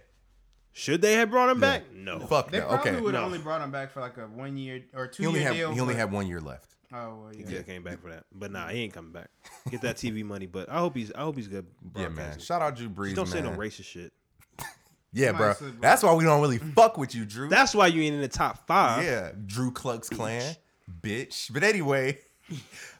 Should 0.77 1.01
they 1.01 1.13
have 1.13 1.31
brought 1.31 1.49
him 1.49 1.59
back? 1.59 1.91
No. 1.91 2.19
Fuck 2.19 2.51
They 2.51 2.59
no. 2.59 2.67
probably 2.67 2.91
Okay. 2.91 3.01
would 3.01 3.13
have 3.15 3.21
No. 3.23 3.25
only 3.25 3.39
brought 3.39 3.61
him 3.61 3.71
back 3.71 3.91
for 3.91 3.99
like 3.99 4.15
a 4.17 4.27
one 4.27 4.55
year 4.57 4.83
or 4.93 5.07
two 5.07 5.23
He 5.23 5.27
only 5.27 5.39
year 5.39 5.47
had 5.49 5.55
deal. 5.57 5.73
he 5.73 5.79
only 5.79 5.93
but- 5.95 5.99
had 5.99 6.11
one 6.11 6.27
year 6.27 6.39
left. 6.39 6.75
Oh 6.93 6.95
well, 7.23 7.31
yeah. 7.35 7.45
Yeah, 7.49 7.61
came 7.63 7.83
back 7.83 7.99
for 8.01 8.09
that, 8.11 8.25
but 8.31 8.51
nah, 8.51 8.67
he 8.69 8.79
ain't 8.83 8.93
coming 8.93 9.11
back. 9.11 9.29
Get 9.71 9.81
that 9.81 9.97
TV 9.97 10.23
money, 10.23 10.45
but 10.45 10.69
I 10.69 10.77
hope 10.79 10.95
he's 10.95 11.11
I 11.11 11.21
hope 11.21 11.35
he's 11.35 11.47
good. 11.47 11.65
Yeah, 11.95 12.03
man. 12.03 12.13
broadcasting. 12.15 12.43
Shout 12.43 12.61
out 12.61 12.75
Drew 12.75 12.89
Brees, 12.89 13.05
Just 13.07 13.15
don't 13.15 13.27
say 13.27 13.41
no 13.41 13.49
man. 13.49 13.59
racist 13.59 13.85
shit. 13.85 14.13
Yeah, 15.13 15.31
bro. 15.31 15.53
said, 15.53 15.71
bro. 15.71 15.81
That's 15.81 16.03
why 16.03 16.13
we 16.13 16.23
don't 16.25 16.41
really 16.41 16.57
fuck 16.75 16.97
with 16.97 17.15
you, 17.15 17.25
Drew. 17.25 17.49
That's 17.49 17.73
why 17.73 17.87
you 17.87 18.03
ain't 18.03 18.15
in 18.15 18.21
the 18.21 18.27
top 18.27 18.67
five. 18.67 19.03
yeah, 19.03 19.31
Drew 19.47 19.71
Klux 19.71 20.09
Klan, 20.09 20.55
bitch. 21.01 21.51
But 21.51 21.63
anyway, 21.63 22.19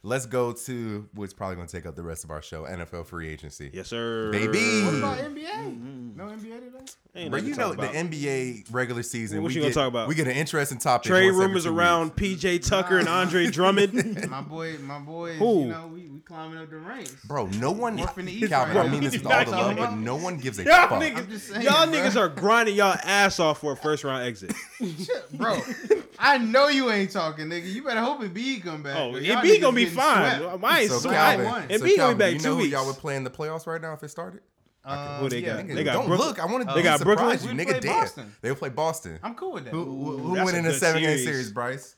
let's 0.08 0.26
go 0.26 0.54
to 0.54 1.08
what's 1.14 1.34
probably 1.34 1.56
going 1.58 1.68
to 1.68 1.76
take 1.76 1.86
up 1.86 1.96
the 1.96 2.04
rest 2.04 2.24
of 2.24 2.32
our 2.32 2.42
show: 2.42 2.64
NFL 2.64 3.06
free 3.06 3.28
agency. 3.30 3.70
Yes, 3.74 3.88
sir. 3.90 4.32
Baby. 4.32 4.84
What 4.86 4.96
about 4.96 5.18
NBA? 5.20 5.46
Mm-hmm. 5.50 6.18
No 6.18 6.24
NBA 6.26 6.60
today. 6.60 6.92
Ain't 7.16 7.32
But 7.32 7.44
you 7.44 7.56
know 7.56 7.74
talk 7.74 7.92
the. 7.92 7.98
NBA 7.98 8.66
regular 8.72 9.04
season. 9.04 9.42
What 9.42 9.50
we 9.50 9.56
you 9.56 9.62
gonna 9.62 9.74
talk 9.74 9.88
about? 9.88 10.08
We 10.08 10.16
get 10.16 10.28
an 10.28 10.34
interesting 10.36 10.78
topic. 10.78 11.08
Trade 11.08 11.32
rumors 11.32 11.66
around 11.66 12.14
weeks. 12.18 12.44
PJ 12.44 12.68
Tucker 12.68 12.98
and 13.00 13.08
Andre 13.08 13.48
Drummond. 13.52 14.30
My 14.30 14.42
boy, 14.42 14.78
my 14.80 15.00
boy. 15.00 15.34
Who? 15.34 15.62
You 15.62 15.68
know, 15.68 15.90
we, 15.94 16.08
we 16.08 16.20
climbing 16.20 16.60
up 16.60 16.70
the 16.70 16.78
ranks. 16.78 17.16
Bro, 17.26 17.48
no 17.60 17.72
one. 17.72 17.98
We're 17.98 18.06
finna 18.08 18.30
eat 18.30 18.50
Calvin, 18.50 18.76
right 18.78 18.86
I 18.86 18.90
mean 18.90 19.04
this 19.04 19.14
with 19.14 19.26
all 19.26 19.44
the 19.46 19.46
you 19.46 19.52
love, 19.52 19.72
up. 19.72 19.78
but 19.78 19.96
no 19.98 20.16
one 20.16 20.38
gives 20.38 20.60
a 20.60 20.64
y'all 20.64 20.88
fuck. 20.90 21.02
niggas, 21.02 21.18
I'm 21.18 21.30
just 21.30 21.48
saying, 21.48 21.62
y'all 21.64 21.88
bro. 21.88 21.96
niggas 21.96 22.16
are 22.16 22.30
grinding 22.30 22.76
y'all 22.76 22.96
ass 23.04 23.40
off 23.40 23.60
for 23.62 23.74
a 23.74 23.76
first 23.76 24.04
round 24.04 24.24
exit. 24.24 24.54
Bro, 25.34 25.60
I 26.20 26.38
know 26.38 26.68
you 26.68 26.92
ain't 26.92 27.12
talking, 27.12 27.48
nigga. 27.48 27.72
You 27.72 27.84
better 27.84 28.00
hope 28.02 28.22
it 28.24 28.34
be 28.34 28.60
come 28.60 28.84
back. 28.84 28.96
Oh, 28.98 29.14
But 29.14 29.24
y'all 29.24 29.36
gonna 29.36 29.76
be 29.76 29.86
getting 29.86 29.96
fine. 29.98 30.40
swept. 30.42 30.64
I 30.64 30.80
ain't 30.82 30.92
So 30.92 31.00
sweat. 31.00 31.14
Calvin, 31.16 31.46
won. 31.46 31.62
Embiid 31.68 31.72
so 31.72 31.80
gonna 31.80 31.96
Calvin, 31.96 32.18
back 32.18 32.34
you 32.34 32.40
two 32.40 32.44
know 32.50 32.52
who 32.56 32.62
weeks. 32.62 32.72
y'all 32.74 32.86
would 32.88 32.96
play 32.98 33.16
in 33.16 33.24
the 33.24 33.30
playoffs 33.30 33.68
right 33.68 33.82
now 33.82 33.94
if 33.94 34.04
it 34.04 34.10
started? 34.10 34.42
Um, 34.86 34.98
Who 35.20 35.28
they 35.30 35.40
yeah. 35.40 35.56
got? 35.58 35.66
Nigga, 35.66 35.76
They 35.76 35.84
got 35.84 35.94
don't 35.94 36.08
Brooklyn. 36.08 36.28
look. 36.30 36.40
I 36.40 36.46
want 36.46 36.68
to 36.70 36.74
They 36.74 36.82
got 36.82 37.00
surprised 37.00 37.44
Brooklyn. 37.44 37.58
you, 37.60 37.66
We 37.66 37.72
nigga. 37.74 37.82
play 37.82 37.90
Boston. 37.90 38.36
They 38.42 38.50
would 38.52 38.60
play 38.60 38.70
Boston. 38.70 39.20
I'm 39.22 39.36
cool 39.36 39.52
with 39.54 39.66
that. 39.66 39.72
Who, 39.72 39.84
who, 39.84 40.18
who 40.18 40.36
that's 40.36 40.46
win 40.46 40.56
a 40.56 40.60
in 40.60 40.66
a 40.66 40.70
good 40.70 40.80
seven 40.80 41.02
game 41.02 41.10
series. 41.18 41.26
series, 41.26 41.52
Bryce? 41.52 41.96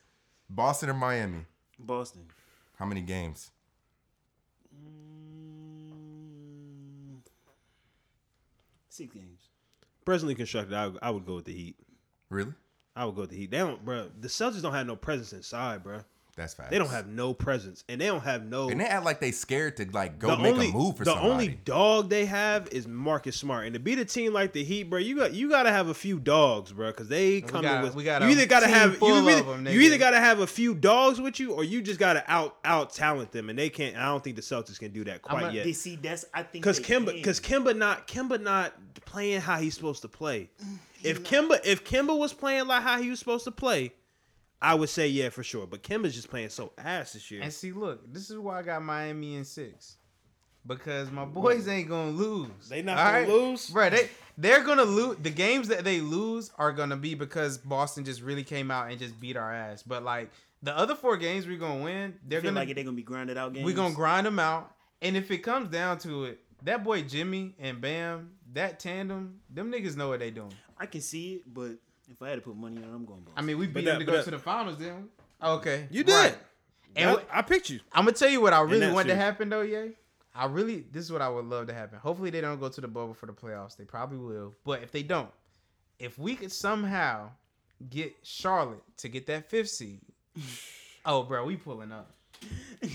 Boston 0.49 0.89
or 0.89 0.93
Miami? 0.95 1.45
Boston. 1.77 2.23
How 2.77 2.85
many 2.85 3.01
games? 3.01 3.51
Mm, 5.89 7.19
six 8.89 9.13
games. 9.13 9.49
Presently 10.05 10.35
constructed, 10.35 10.73
I, 10.73 10.91
I 11.01 11.11
would 11.11 11.25
go 11.25 11.35
with 11.35 11.45
the 11.45 11.53
Heat. 11.53 11.75
Really? 12.29 12.53
I 12.95 13.05
would 13.05 13.15
go 13.15 13.21
with 13.21 13.29
the 13.29 13.37
Heat. 13.37 13.51
They 13.51 13.57
don't, 13.59 13.83
bro. 13.85 14.07
The 14.19 14.27
Celtics 14.27 14.61
don't 14.61 14.73
have 14.73 14.87
no 14.87 14.95
presence 14.95 15.33
inside, 15.33 15.83
bro. 15.83 15.99
That's 16.39 16.53
fast. 16.53 16.71
They 16.71 16.77
don't 16.77 16.89
have 16.89 17.07
no 17.07 17.33
presence, 17.33 17.83
and 17.89 17.99
they 17.99 18.05
don't 18.07 18.23
have 18.23 18.45
no. 18.45 18.69
And 18.69 18.79
they 18.79 18.85
act 18.85 19.03
like 19.03 19.19
they 19.19 19.31
scared 19.31 19.75
to 19.77 19.85
like 19.91 20.17
go 20.19 20.29
the 20.29 20.37
make 20.37 20.53
only, 20.53 20.69
a 20.69 20.71
move 20.71 20.95
for 20.97 21.03
something. 21.03 21.21
the 21.23 21.27
somebody. 21.29 21.47
only 21.47 21.59
dog 21.65 22.09
they 22.09 22.25
have 22.25 22.69
is 22.71 22.87
Marcus 22.87 23.35
Smart, 23.35 23.65
and 23.65 23.73
to 23.73 23.79
beat 23.79 23.99
a 23.99 24.05
team 24.05 24.31
like 24.33 24.53
the 24.53 24.63
Heat, 24.63 24.83
bro, 24.83 24.99
you 24.99 25.17
got 25.17 25.33
you 25.33 25.49
got 25.49 25.63
to 25.63 25.71
have 25.71 25.89
a 25.89 25.93
few 25.93 26.17
dogs, 26.19 26.71
bro, 26.71 26.87
because 26.87 27.09
they 27.09 27.41
come 27.41 27.61
got- 27.63 27.83
with. 27.83 27.93
we 27.95 28.03
got 28.05 28.21
you 28.21 28.29
a 28.29 28.31
either 28.31 28.45
got 28.45 28.61
to 28.61 28.67
team 28.67 28.75
have 28.75 28.97
full 28.97 29.09
you 29.09 29.15
of 29.15 29.27
either, 29.27 29.53
'em, 29.53 29.67
you 29.67 29.81
either 29.81 29.97
got 29.97 30.11
to 30.11 30.19
have 30.19 30.39
a 30.39 30.47
few 30.47 30.73
dogs 30.73 31.19
with 31.19 31.39
you, 31.39 31.51
or 31.51 31.63
you 31.65 31.81
just 31.81 31.99
got 31.99 32.13
to 32.13 32.23
out 32.31 32.55
out 32.63 32.93
talent 32.93 33.31
them, 33.31 33.49
and 33.49 33.59
they 33.59 33.69
can't. 33.69 33.97
I 33.97 34.05
don't 34.05 34.23
think 34.23 34.37
the 34.37 34.41
Celtics 34.41 34.79
can 34.79 34.91
do 34.93 35.03
that 35.03 35.21
quite 35.21 35.41
not- 35.41 35.53
yet. 35.53 35.65
They 35.65 35.73
see 35.73 35.97
that's 35.97 36.23
I 36.33 36.43
think 36.43 36.63
Because 36.63 36.77
they 36.79 36.83
Kemba, 36.85 37.13
because 37.13 37.39
Kemba 37.41 37.75
not 37.75 38.07
Kemba 38.07 38.41
not 38.41 38.73
playing 39.05 39.41
how 39.41 39.57
he's 39.57 39.73
supposed 39.75 40.01
to 40.03 40.07
play. 40.07 40.49
Mm, 40.63 40.77
if 41.03 41.23
Kemba, 41.23 41.59
if 41.65 41.83
Kemba 41.83 42.17
was 42.17 42.31
playing 42.33 42.67
like 42.67 42.83
how 42.83 43.01
he 43.01 43.09
was 43.09 43.19
supposed 43.19 43.43
to 43.45 43.51
play, 43.51 43.91
I 44.61 44.75
would 44.75 44.89
say 44.89 45.07
yeah 45.07 45.29
for 45.29 45.43
sure. 45.43 45.65
But 45.65 45.83
Kim 45.83 46.05
is 46.05 46.15
just 46.15 46.29
playing 46.29 46.49
so 46.49 46.73
ass 46.77 47.13
this 47.13 47.31
year. 47.31 47.41
And 47.41 47.53
see, 47.53 47.71
look, 47.71 48.11
this 48.11 48.29
is 48.29 48.37
why 48.37 48.59
I 48.59 48.61
got 48.61 48.83
Miami 48.83 49.35
in 49.35 49.45
six. 49.45 49.97
Because 50.67 51.09
my 51.09 51.25
boys 51.25 51.67
ain't 51.67 51.87
gonna 51.87 52.11
lose. 52.11 52.69
They 52.69 52.81
not 52.81 52.97
gonna 52.97 53.27
lose? 53.27 53.69
Bro, 53.69 53.91
they 53.91 54.09
they're 54.37 54.63
gonna 54.63 54.83
lose 54.83 55.17
the 55.21 55.29
games 55.29 55.69
that 55.69 55.83
they 55.83 56.01
lose 56.01 56.51
are 56.57 56.71
gonna 56.71 56.97
be 56.97 57.15
because 57.15 57.57
Boston 57.57 58.03
just 58.03 58.21
really 58.21 58.43
came 58.43 58.69
out 58.69 58.89
and 58.89 58.99
just 58.99 59.19
beat 59.19 59.37
our 59.37 59.53
ass. 59.53 59.83
But 59.83 60.03
like 60.03 60.29
the 60.61 60.77
other 60.77 60.95
four 60.95 61.15
games 61.17 61.47
we're 61.47 61.57
gonna 61.57 61.83
win, 61.83 62.15
they're 62.27 62.41
feel 62.41 62.51
gonna 62.51 62.59
like 62.65 62.75
they're 62.75 62.83
gonna 62.83 62.95
be 62.95 63.03
grinded 63.03 63.37
out 63.37 63.53
games. 63.53 63.65
we're 63.65 63.75
gonna 63.75 63.95
grind 63.95 64.27
them 64.27 64.37
out. 64.37 64.75
And 65.01 65.15
if 65.15 65.31
it 65.31 65.39
comes 65.39 65.69
down 65.69 65.97
to 65.99 66.25
it, 66.25 66.39
that 66.63 66.83
boy 66.83 67.03
Jimmy 67.03 67.55
and 67.57 67.79
Bam, 67.79 68.31
that 68.53 68.79
tandem, 68.79 69.39
them 69.49 69.71
niggas 69.71 69.95
know 69.95 70.09
what 70.09 70.19
they 70.19 70.29
doing. 70.29 70.53
I 70.77 70.85
can 70.85 71.01
see 71.01 71.35
it, 71.35 71.53
but 71.53 71.77
if 72.11 72.21
I 72.21 72.29
had 72.29 72.35
to 72.35 72.41
put 72.41 72.55
money 72.55 72.77
on, 72.77 72.83
it, 72.83 72.87
I'm 72.87 73.05
going 73.05 73.19
Boston. 73.21 73.33
I 73.37 73.41
mean, 73.41 73.57
we 73.57 73.67
beat 73.67 73.85
that- 73.85 73.91
them 73.91 73.99
to 73.99 74.05
but 74.05 74.11
go 74.11 74.17
that- 74.17 74.25
to 74.25 74.31
the 74.31 74.39
finals, 74.39 74.77
then. 74.77 75.09
Oh, 75.41 75.55
okay, 75.55 75.87
you 75.91 76.03
did. 76.03 76.13
Right. 76.13 76.37
And 76.95 77.05
And 77.09 77.11
what- 77.17 77.27
I 77.31 77.41
picked 77.43 77.69
you. 77.69 77.79
I'm 77.93 78.05
gonna 78.05 78.17
tell 78.17 78.29
you 78.29 78.41
what 78.41 78.51
I 78.53 78.61
really 78.61 78.79
that 78.81 78.93
want 78.93 79.07
to 79.07 79.13
series. 79.13 79.23
happen 79.23 79.49
though, 79.49 79.61
yeah. 79.61 79.85
I 80.35 80.45
really 80.45 80.85
this 80.91 81.03
is 81.05 81.11
what 81.11 81.21
I 81.21 81.29
would 81.29 81.45
love 81.45 81.67
to 81.67 81.73
happen. 81.73 81.99
Hopefully 81.99 82.29
they 82.29 82.41
don't 82.41 82.59
go 82.59 82.69
to 82.69 82.81
the 82.81 82.87
bubble 82.87 83.13
for 83.13 83.25
the 83.25 83.33
playoffs. 83.33 83.75
They 83.77 83.83
probably 83.85 84.17
will. 84.17 84.53
But 84.65 84.83
if 84.83 84.91
they 84.91 85.03
don't, 85.03 85.29
if 85.99 86.17
we 86.17 86.35
could 86.35 86.51
somehow 86.51 87.29
get 87.89 88.15
Charlotte 88.23 88.81
to 88.97 89.07
get 89.09 89.27
that 89.27 89.49
fifth 89.49 89.69
seed, 89.69 90.01
oh 91.05 91.23
bro, 91.23 91.45
we 91.45 91.57
pulling 91.57 91.91
up. 91.91 92.11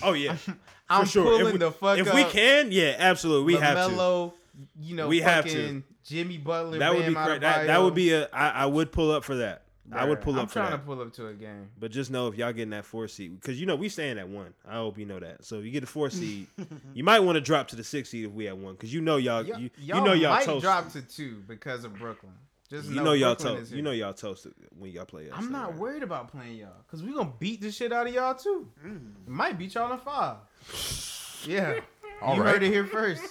Oh 0.02 0.12
yeah, 0.14 0.36
I'm 0.88 1.04
for 1.04 1.10
sure. 1.10 1.24
pulling 1.24 1.46
if 1.46 1.52
we, 1.52 1.58
the 1.58 1.70
fuck 1.72 1.98
if 1.98 2.08
up. 2.08 2.14
we 2.14 2.24
can, 2.24 2.72
yeah, 2.72 2.96
absolutely, 2.98 3.54
we 3.54 3.60
have 3.60 3.88
to. 3.90 3.94
LaMelo, 3.94 4.32
you 4.78 4.94
know, 4.96 5.08
We 5.08 5.20
have 5.20 5.44
to 5.46 5.82
Jimmy 6.04 6.38
Butler. 6.38 6.78
That 6.78 6.94
would 6.94 7.06
be 7.06 7.14
Bam 7.14 7.26
great. 7.26 7.40
That, 7.40 7.66
that 7.66 7.82
would 7.82 7.94
be 7.94 8.12
a. 8.12 8.28
I, 8.32 8.50
I 8.50 8.66
would 8.66 8.92
pull 8.92 9.10
up 9.10 9.24
for 9.24 9.36
that. 9.36 9.62
I 9.92 10.06
would 10.06 10.22
pull 10.22 10.34
up 10.36 10.42
I'm 10.42 10.46
for 10.46 10.52
trying 10.54 10.70
that. 10.70 10.78
to 10.78 10.82
pull 10.82 11.02
up 11.02 11.12
to 11.14 11.26
a 11.26 11.34
game. 11.34 11.68
But 11.78 11.90
just 11.90 12.10
know 12.10 12.28
if 12.28 12.36
y'all 12.36 12.52
getting 12.54 12.70
that 12.70 12.86
four 12.86 13.06
seed, 13.06 13.38
because 13.38 13.60
you 13.60 13.66
know 13.66 13.76
we 13.76 13.90
staying 13.90 14.18
at 14.18 14.26
one. 14.28 14.54
I 14.66 14.76
hope 14.76 14.98
you 14.98 15.04
know 15.04 15.20
that. 15.20 15.44
So 15.44 15.58
if 15.58 15.64
you 15.66 15.70
get 15.70 15.82
a 15.84 15.86
four 15.86 16.08
seed, 16.08 16.46
you 16.94 17.04
might 17.04 17.20
want 17.20 17.36
to 17.36 17.40
drop 17.42 17.68
to 17.68 17.76
the 17.76 17.84
six 17.84 18.08
seed 18.08 18.24
if 18.24 18.32
we 18.32 18.48
at 18.48 18.56
one, 18.56 18.72
because 18.74 18.94
you 18.94 19.02
know 19.02 19.18
y'all, 19.18 19.44
Y- 19.44 19.58
you, 19.58 19.70
y'all 19.76 19.98
you 19.98 20.04
know 20.04 20.12
y'all 20.14 20.30
might 20.36 20.44
toast. 20.46 20.62
drop 20.62 20.90
to 20.92 21.02
two 21.02 21.42
because 21.46 21.84
of 21.84 21.94
Brooklyn. 21.98 22.32
Just 22.70 22.88
you 22.88 23.02
know 23.02 23.12
y'all 23.12 23.36
toast. 23.36 23.72
You 23.72 23.82
know 23.82 23.90
y'all 23.90 24.14
toasted 24.14 24.54
when 24.78 24.90
y'all 24.90 25.04
play 25.04 25.28
us. 25.28 25.34
I'm 25.36 25.44
so, 25.44 25.50
not 25.50 25.70
right. 25.72 25.78
worried 25.78 26.02
about 26.02 26.28
playing 26.32 26.56
y'all 26.56 26.70
because 26.86 27.02
we 27.02 27.12
gonna 27.12 27.32
beat 27.38 27.60
the 27.60 27.70
shit 27.70 27.92
out 27.92 28.06
of 28.06 28.14
y'all 28.14 28.34
too. 28.34 28.66
Mm. 28.84 29.10
Might 29.26 29.58
beat 29.58 29.74
y'all 29.74 29.92
in 29.92 29.98
five. 29.98 30.36
Yeah, 31.46 31.80
All 32.22 32.36
you 32.36 32.42
right. 32.42 32.54
heard 32.54 32.62
it 32.62 32.72
here 32.72 32.86
first. 32.86 33.22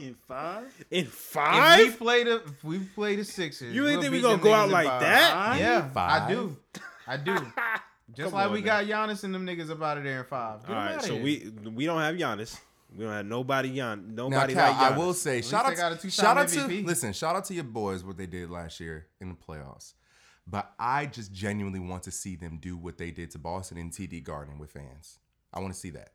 In 0.00 0.14
five. 0.26 0.64
In 0.90 1.00
If 1.00 1.04
we 1.06 1.10
five? 1.10 1.98
play 1.98 2.24
the 2.24 2.36
if 2.44 2.64
we 2.64 2.78
play 2.80 3.16
the 3.16 3.24
Sixers, 3.24 3.74
You 3.74 3.82
ain't 3.86 3.92
we'll 3.92 4.00
think 4.02 4.12
we 4.12 4.18
beat 4.18 4.22
gonna 4.22 4.42
go 4.42 4.52
out 4.54 4.66
in 4.66 4.70
like 4.72 4.86
five. 4.86 5.00
that? 5.02 5.56
Yeah, 5.58 5.88
Five? 5.90 6.22
I 6.22 6.28
do. 6.32 6.56
I 7.06 7.16
do. 7.16 7.34
Just 8.14 8.30
Come 8.30 8.32
like 8.38 8.46
on 8.48 8.52
we 8.52 8.60
now. 8.60 8.82
got 8.82 8.84
Giannis 9.08 9.24
and 9.24 9.34
them 9.34 9.46
niggas 9.46 9.70
up 9.70 9.82
out 9.82 9.98
of 9.98 10.04
there 10.04 10.20
in 10.20 10.26
five. 10.26 10.60
Get 10.66 10.70
All 10.70 10.76
'em 10.76 10.86
right, 10.86 10.94
outta 10.96 11.06
so 11.06 11.14
here. 11.14 11.22
we 11.22 11.70
we 11.70 11.86
don't 11.86 12.00
have 12.00 12.14
Giannis. 12.14 12.58
We 12.94 13.04
don't 13.04 13.12
have 13.14 13.24
nobody 13.26 13.74
Gian. 13.74 14.14
Now, 14.14 14.28
Nobody 14.28 14.52
Cal, 14.52 14.70
like 14.70 14.76
Giannis. 14.80 14.94
I 14.94 14.98
will 14.98 15.14
say, 15.14 15.36
least 15.36 15.50
shout 15.50 15.64
out, 15.64 15.70
to, 15.76 15.96
two-time 15.96 16.10
shout 16.10 16.36
out 16.36 16.48
to 16.48 16.66
listen, 16.84 17.14
shout 17.14 17.34
out 17.36 17.46
to 17.46 17.54
your 17.54 17.64
boys 17.64 18.04
what 18.04 18.18
they 18.18 18.26
did 18.26 18.50
last 18.50 18.80
year 18.80 19.06
in 19.20 19.30
the 19.30 19.34
playoffs. 19.34 19.94
But 20.46 20.72
I 20.78 21.06
just 21.06 21.32
genuinely 21.32 21.78
want 21.80 22.02
to 22.02 22.10
see 22.10 22.36
them 22.36 22.58
do 22.60 22.76
what 22.76 22.98
they 22.98 23.10
did 23.10 23.30
to 23.30 23.38
Boston 23.38 23.78
in 23.78 23.90
TD 23.90 24.22
Garden 24.22 24.58
with 24.58 24.72
fans. 24.72 25.20
I 25.54 25.60
want 25.60 25.72
to 25.72 25.78
see 25.80 25.90
that. 25.90 26.10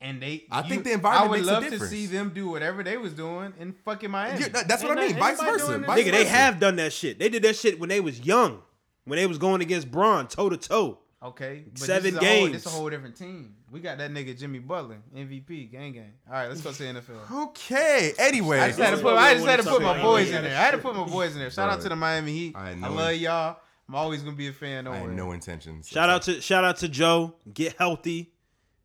And 0.00 0.22
they. 0.22 0.44
I 0.50 0.62
you- 0.62 0.68
think 0.68 0.84
the 0.84 0.92
environment 0.92 1.28
I 1.28 1.36
would 1.38 1.44
love 1.44 1.66
to 1.68 1.86
see 1.86 2.06
them 2.06 2.30
do 2.34 2.48
whatever 2.48 2.82
they 2.82 2.96
was 2.96 3.12
doing 3.14 3.52
in 3.58 3.72
fucking 3.84 4.10
Miami. 4.10 4.40
Yeah, 4.40 4.48
that- 4.48 4.68
that's 4.68 4.82
what 4.82 4.96
I 4.96 5.08
mean. 5.08 5.16
Vice 5.16 5.40
versa. 5.40 5.78
Vice 5.78 5.96
this? 5.96 6.06
Nigga, 6.06 6.12
they 6.12 6.24
have 6.24 6.60
done 6.60 6.76
that 6.76 6.92
shit. 6.92 7.18
They 7.18 7.28
did 7.28 7.42
that 7.42 7.56
shit 7.56 7.80
when 7.80 7.88
they 7.88 8.00
was 8.00 8.20
young, 8.20 8.62
when 9.04 9.16
they 9.16 9.26
was 9.26 9.38
going 9.38 9.60
against 9.60 9.90
Bron 9.90 10.28
toe 10.28 10.48
to 10.48 10.56
toe. 10.56 10.98
Okay, 11.20 11.64
but 11.72 11.80
Seven 11.80 12.02
this 12.02 12.12
is 12.12 12.16
a 12.16 12.24
whole, 12.24 12.46
games. 12.46 12.52
this 12.52 12.66
a 12.66 12.68
whole 12.68 12.88
different 12.88 13.16
team. 13.16 13.56
We 13.72 13.80
got 13.80 13.98
that 13.98 14.12
nigga 14.12 14.38
Jimmy 14.38 14.60
Butler, 14.60 14.98
MVP, 15.12 15.68
gang 15.72 15.92
gang. 15.92 16.12
All 16.28 16.34
right, 16.34 16.46
let's 16.48 16.60
go 16.60 16.70
to 16.70 16.78
the 16.78 16.84
NFL. 16.84 17.42
Okay. 17.48 18.12
Anyway, 18.20 18.60
I 18.60 18.68
just 18.68 18.78
had 18.78 18.94
to 18.94 19.02
put, 19.02 19.16
I 19.16 19.34
just 19.34 19.44
had 19.44 19.60
to 19.60 19.68
put 19.68 19.82
my 19.82 20.00
boys 20.00 20.28
in 20.30 20.44
there. 20.44 20.56
I 20.56 20.60
had 20.60 20.70
to 20.70 20.78
put 20.78 20.94
my 20.94 21.04
boys 21.04 21.32
in 21.32 21.40
there. 21.40 21.50
Shout 21.50 21.68
out 21.70 21.80
to 21.80 21.88
the 21.88 21.96
Miami 21.96 22.32
Heat. 22.32 22.54
I 22.56 22.70
I, 22.70 22.88
love 22.88 23.14
y'all. 23.16 23.56
I'm 23.88 23.96
always 23.96 24.22
gonna 24.22 24.36
be 24.36 24.46
a 24.46 24.52
fan. 24.52 24.84
Don't 24.84 24.94
I 24.94 24.98
had 24.98 25.10
no 25.16 25.32
intentions. 25.32 25.88
Shout 25.88 26.08
out 26.08 26.22
to 26.22 26.40
shout 26.40 26.62
out 26.62 26.76
to 26.78 26.88
Joe. 26.88 27.34
Get 27.52 27.74
healthy, 27.76 28.30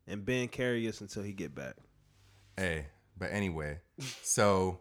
and 0.06 0.24
Ben 0.24 0.48
carry 0.48 0.88
us 0.88 1.00
until 1.00 1.22
he 1.22 1.32
get 1.32 1.54
back. 1.54 1.76
Hey, 2.56 2.86
but 3.16 3.30
anyway, 3.32 3.80
so 4.22 4.80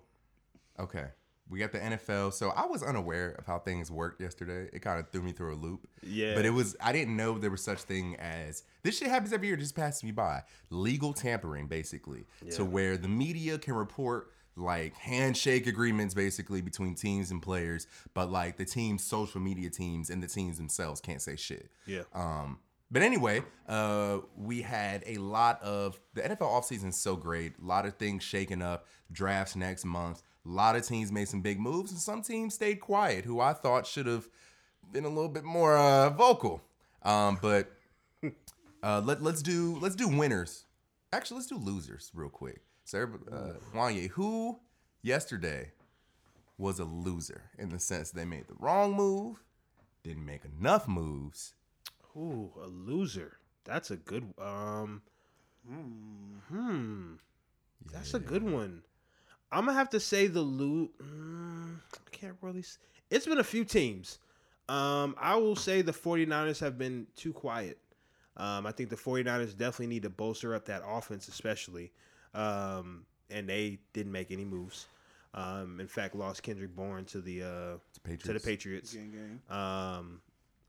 okay, 0.80 1.08
we 1.50 1.60
got 1.60 1.72
the 1.72 1.80
NFL. 1.80 2.34
So 2.34 2.50
I 2.50 2.66
was 2.66 2.84
unaware 2.84 3.36
of 3.38 3.46
how 3.46 3.60
things 3.60 3.92
worked 3.92 4.22
yesterday. 4.22 4.70
It 4.74 4.82
kind 4.82 5.00
of 5.00 5.10
threw 5.12 5.22
me 5.22 5.32
through 5.32 5.54
a 5.54 5.58
loop. 5.58 5.88
Yeah. 6.02 6.36
But 6.36 6.46
it 6.46 6.52
was 6.52 6.76
I 6.82 6.92
didn't 6.92 7.16
know 7.16 7.38
there 7.38 7.52
was 7.52 7.64
such 7.64 7.82
thing 7.82 8.16
as 8.18 8.64
this 8.84 8.98
shit 8.98 9.10
happens 9.10 9.34
every 9.34 9.48
year, 9.48 9.58
just 9.58 9.76
passes 9.76 10.04
me 10.04 10.12
by. 10.12 10.44
Legal 10.70 11.14
tampering, 11.14 11.68
basically, 11.68 12.26
to 12.52 12.66
where 12.66 12.98
the 12.98 13.08
media 13.08 13.58
can 13.58 13.76
report 13.76 14.32
like 14.56 14.96
handshake 14.96 15.68
agreements 15.68 16.14
basically 16.14 16.62
between 16.62 16.96
teams 16.96 17.32
and 17.32 17.42
players, 17.42 17.88
but 18.14 18.32
like 18.32 18.58
the 18.58 18.66
team's 18.66 19.04
social 19.04 19.42
media 19.42 19.70
teams 19.70 20.10
and 20.10 20.22
the 20.22 20.28
teams 20.28 20.58
themselves 20.58 21.02
can't 21.02 21.22
say 21.22 21.36
shit. 21.36 21.72
Yeah. 21.86 22.04
Um, 22.14 22.60
but 22.92 23.02
anyway, 23.02 23.44
uh, 23.68 24.20
we 24.38 24.62
had 24.62 25.04
a 25.06 25.18
lot 25.18 25.62
of 25.62 26.00
the 26.14 26.22
NFL 26.22 26.40
offseason 26.40 26.94
so 26.94 27.16
great. 27.16 27.54
A 27.62 27.66
lot 27.66 27.86
of 27.86 27.96
things 27.96 28.24
shaking 28.24 28.62
up. 28.62 28.88
Drafts 29.12 29.56
next 29.56 29.86
month. 29.86 30.24
A 30.46 30.50
lot 30.50 30.76
of 30.76 30.86
teams 30.86 31.12
made 31.12 31.28
some 31.28 31.42
big 31.42 31.60
moves, 31.60 31.92
and 31.92 32.00
some 32.00 32.22
teams 32.22 32.56
stayed 32.56 32.80
quiet, 32.80 33.26
who 33.26 33.40
I 33.40 33.54
thought 33.54 33.88
should 33.88 34.08
have 34.08 34.28
been 34.92 35.06
a 35.06 35.10
little 35.10 35.30
bit 35.30 35.44
more 35.44 35.78
uh, 35.78 36.10
vocal. 36.10 36.62
Um, 37.04 37.38
but 37.42 37.72
uh, 38.84 39.02
let, 39.04 39.22
let's 39.22 39.42
do 39.42 39.78
let's 39.80 39.96
do 39.96 40.08
winners. 40.08 40.66
Actually, 41.12 41.38
let's 41.38 41.48
do 41.48 41.58
losers 41.58 42.12
real 42.14 42.30
quick. 42.30 42.62
So, 42.86 43.08
uh, 43.32 43.54
Wanye, 43.74 44.10
who 44.10 44.60
yesterday 45.02 45.72
was 46.58 46.80
a 46.80 46.86
loser 46.86 47.44
in 47.58 47.70
the 47.70 47.80
sense 47.80 48.12
they 48.12 48.26
made 48.26 48.48
the 48.48 48.56
wrong 48.60 48.94
move, 48.94 49.44
didn't 50.04 50.26
make 50.26 50.42
enough 50.60 50.88
moves, 50.88 51.54
Ooh, 52.16 52.52
a 52.62 52.68
loser. 52.68 53.38
That's 53.66 53.92
a 53.92 53.98
good. 53.98 54.34
Um. 54.40 55.02
Hmm. 56.50 57.14
That's 57.92 58.14
a 58.14 58.20
good 58.20 58.44
one. 58.44 58.84
I'm 59.52 59.66
gonna 59.66 59.78
have 59.78 59.90
to 59.92 60.00
say 60.00 60.28
the 60.28 60.42
lo- 60.42 60.90
mm, 61.02 61.76
I 61.94 62.10
can't 62.12 62.36
really. 62.42 62.60
s- 62.60 62.80
It's 63.10 63.26
been 63.26 63.40
a 63.40 63.44
few 63.44 63.64
teams. 63.64 64.20
Um, 64.70 65.16
I 65.20 65.36
will 65.36 65.56
say 65.56 65.82
the 65.82 65.92
49ers 65.92 66.60
have 66.60 66.78
been 66.78 67.08
too 67.16 67.34
quiet. 67.34 67.78
Um, 68.38 68.66
I 68.66 68.72
think 68.72 68.90
the 68.90 68.96
49ers 68.96 69.56
definitely 69.58 69.88
need 69.88 70.04
to 70.04 70.10
bolster 70.10 70.56
up 70.56 70.66
that 70.66 70.82
offense, 70.86 71.28
especially. 71.28 71.92
Um, 72.34 73.06
and 73.30 73.48
they 73.48 73.80
didn't 73.94 74.12
make 74.12 74.32
any 74.32 74.46
moves. 74.46 74.88
Um, 75.36 75.80
in 75.80 75.88
fact, 75.88 76.16
lost 76.16 76.42
Kendrick 76.44 76.76
Bourne 76.76 77.06
to 77.06 77.22
the 77.22 77.44
uh, 77.44 77.78
Patriots. 78.04 78.24
to 78.26 78.34
the 78.34 78.40
Patriots. 78.40 78.94
Gang, 78.94 79.12
gang. 79.12 79.56
Um, 79.56 80.22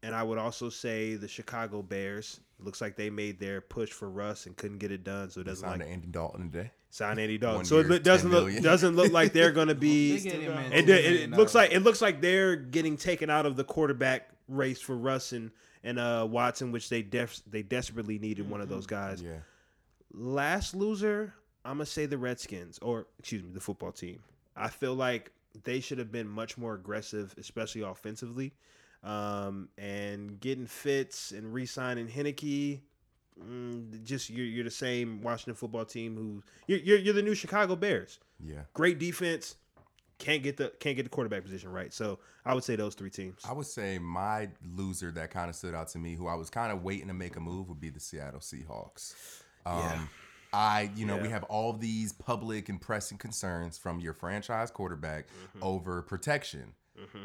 and 0.05 0.15
I 0.15 0.23
would 0.23 0.39
also 0.39 0.69
say 0.69 1.15
the 1.17 1.27
Chicago 1.29 1.83
Bears. 1.83 2.41
Looks 2.61 2.81
like 2.81 2.95
they 2.97 3.11
made 3.11 3.41
their 3.41 3.61
push 3.61 3.91
for 3.91 4.09
Russ 4.09 4.47
and 4.47 4.57
couldn't 4.57 4.79
get 4.79 4.93
it 4.93 5.03
done, 5.03 5.29
so 5.31 5.41
it 5.41 5.45
doesn't 5.45 5.69
like 5.69 5.81
Andy 5.89 6.07
Dalton 6.07 6.51
today. 6.51 6.71
sign 6.91 7.19
Andy 7.19 7.37
Dalton. 7.37 7.57
One 7.59 7.65
So 7.65 7.79
it 7.79 7.83
year, 7.83 7.91
lo- 7.93 7.99
doesn't 7.99 8.31
look 8.31 8.45
million. 8.45 8.63
doesn't 8.63 8.95
look 8.97 9.13
like 9.13 9.33
they're 9.33 9.51
going 9.53 9.69
to 9.75 9.75
be. 9.75 10.17
They 10.19 10.31
get 10.31 10.41
him, 10.41 10.55
man, 10.55 10.73
It, 10.73 10.89
it, 10.89 11.31
looks 11.31 11.55
like 11.55 11.73
it 11.73 11.81
looks 11.81 12.01
like 12.01 12.21
they're 12.21 12.55
getting 12.57 12.97
taken 12.97 13.29
out 13.31 13.45
of 13.47 13.57
the 13.57 13.65
quarterback 13.65 14.31
race 14.49 14.81
for 14.81 14.97
Russ 14.97 15.33
and 15.33 15.51
and 15.83 15.99
uh, 15.99 16.27
Watson, 16.31 16.71
which 16.73 16.89
they 16.89 17.03
def- 17.03 17.43
they 17.51 17.63
desperately 17.63 18.19
needed 18.19 18.49
one 18.49 18.61
of 18.61 18.69
those 18.69 18.87
guys. 18.87 19.21
Yeah. 19.21 19.39
Last 20.13 20.75
loser, 20.75 21.35
I'm 21.65 21.75
gonna 21.79 21.87
say 21.87 22.07
the 22.07 22.19
Redskins, 22.19 22.79
or 22.81 23.07
excuse 23.19 23.43
me, 23.43 23.51
the 23.53 23.61
football 23.61 23.91
team. 23.93 24.21
I 24.57 24.69
feel 24.69 24.95
like 24.95 25.33
they 25.65 25.81
should 25.81 25.99
have 25.99 26.13
been 26.13 26.29
much 26.29 26.57
more 26.57 26.75
aggressive, 26.75 27.35
especially 27.37 27.83
offensively, 27.83 28.53
um, 29.05 29.69
and 29.79 30.41
getting 30.41 30.67
Fitz 30.67 31.31
and 31.31 31.53
re-signing 31.55 32.09
Heinicke. 32.09 32.81
Mm, 33.43 34.03
just 34.05 34.31
you're, 34.31 34.47
you're 34.47 34.65
the 34.65 34.71
same 34.71 35.21
Washington 35.21 35.55
football 35.55 35.85
team 35.85 36.17
who 36.17 36.43
you're, 36.69 36.79
you're 36.79 36.99
you're 36.99 37.15
the 37.15 37.23
new 37.23 37.35
Chicago 37.35 37.75
Bears. 37.77 38.21
Yeah. 38.39 38.61
Great 38.75 39.01
defense, 39.01 39.57
can't 40.19 40.43
get 40.45 40.57
the 40.57 40.69
can't 40.79 40.95
get 40.97 41.03
the 41.03 41.09
quarterback 41.09 41.43
position 41.43 41.73
right. 41.73 41.93
So 41.93 42.21
I 42.45 42.55
would 42.55 42.63
say 42.63 42.77
those 42.77 42.95
three 42.95 43.11
teams. 43.11 43.41
I 43.49 43.53
would 43.53 43.67
say 43.67 43.99
my 43.99 44.51
loser 44.77 45.11
that 45.13 45.31
kind 45.33 45.51
of 45.51 45.57
stood 45.57 45.75
out 45.75 45.89
to 45.89 45.99
me, 45.99 46.15
who 46.15 46.29
I 46.29 46.35
was 46.37 46.49
kind 46.49 46.71
of 46.71 46.85
waiting 46.85 47.09
to 47.09 47.15
make 47.15 47.35
a 47.35 47.41
move, 47.41 47.69
would 47.69 47.81
be 47.81 47.91
the 47.91 47.99
Seattle 48.01 48.39
Seahawks. 48.41 49.15
Um, 49.67 49.79
Yeah. 49.79 50.01
I, 50.53 50.91
you 50.95 51.05
know, 51.05 51.17
we 51.17 51.31
have 51.31 51.43
all 51.45 51.73
these 51.73 52.13
public 52.13 52.69
and 52.69 52.81
pressing 52.81 53.19
concerns 53.19 53.77
from 53.77 53.99
your 53.99 54.13
franchise 54.13 54.71
quarterback 54.71 55.27
Mm-hmm. 55.27 55.59
over 55.65 56.01
protection. 56.03 56.75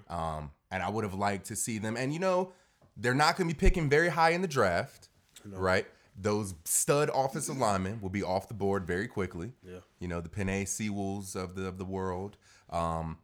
Um, 0.09 0.51
and 0.71 0.83
I 0.83 0.89
would 0.89 1.03
have 1.03 1.13
liked 1.13 1.47
to 1.47 1.55
see 1.55 1.77
them. 1.79 1.97
And, 1.97 2.13
you 2.13 2.19
know, 2.19 2.53
they're 2.97 3.13
not 3.13 3.37
going 3.37 3.49
to 3.49 3.55
be 3.55 3.59
picking 3.59 3.89
very 3.89 4.09
high 4.09 4.31
in 4.31 4.41
the 4.41 4.47
draft, 4.47 5.09
right? 5.45 5.85
Those 6.21 6.53
stud 6.65 7.09
offensive 7.13 7.57
linemen 7.57 8.01
will 8.01 8.09
be 8.09 8.23
off 8.23 8.47
the 8.47 8.53
board 8.53 8.85
very 8.85 9.07
quickly. 9.07 9.53
Yeah. 9.65 9.79
You 9.99 10.07
know, 10.09 10.19
the 10.19 10.29
Penei 10.29 10.67
Sewells 10.67 11.35
of 11.35 11.55
the 11.55 11.65
of 11.65 11.77
the 11.77 11.85
world. 11.85 12.37
Um, 12.69 13.17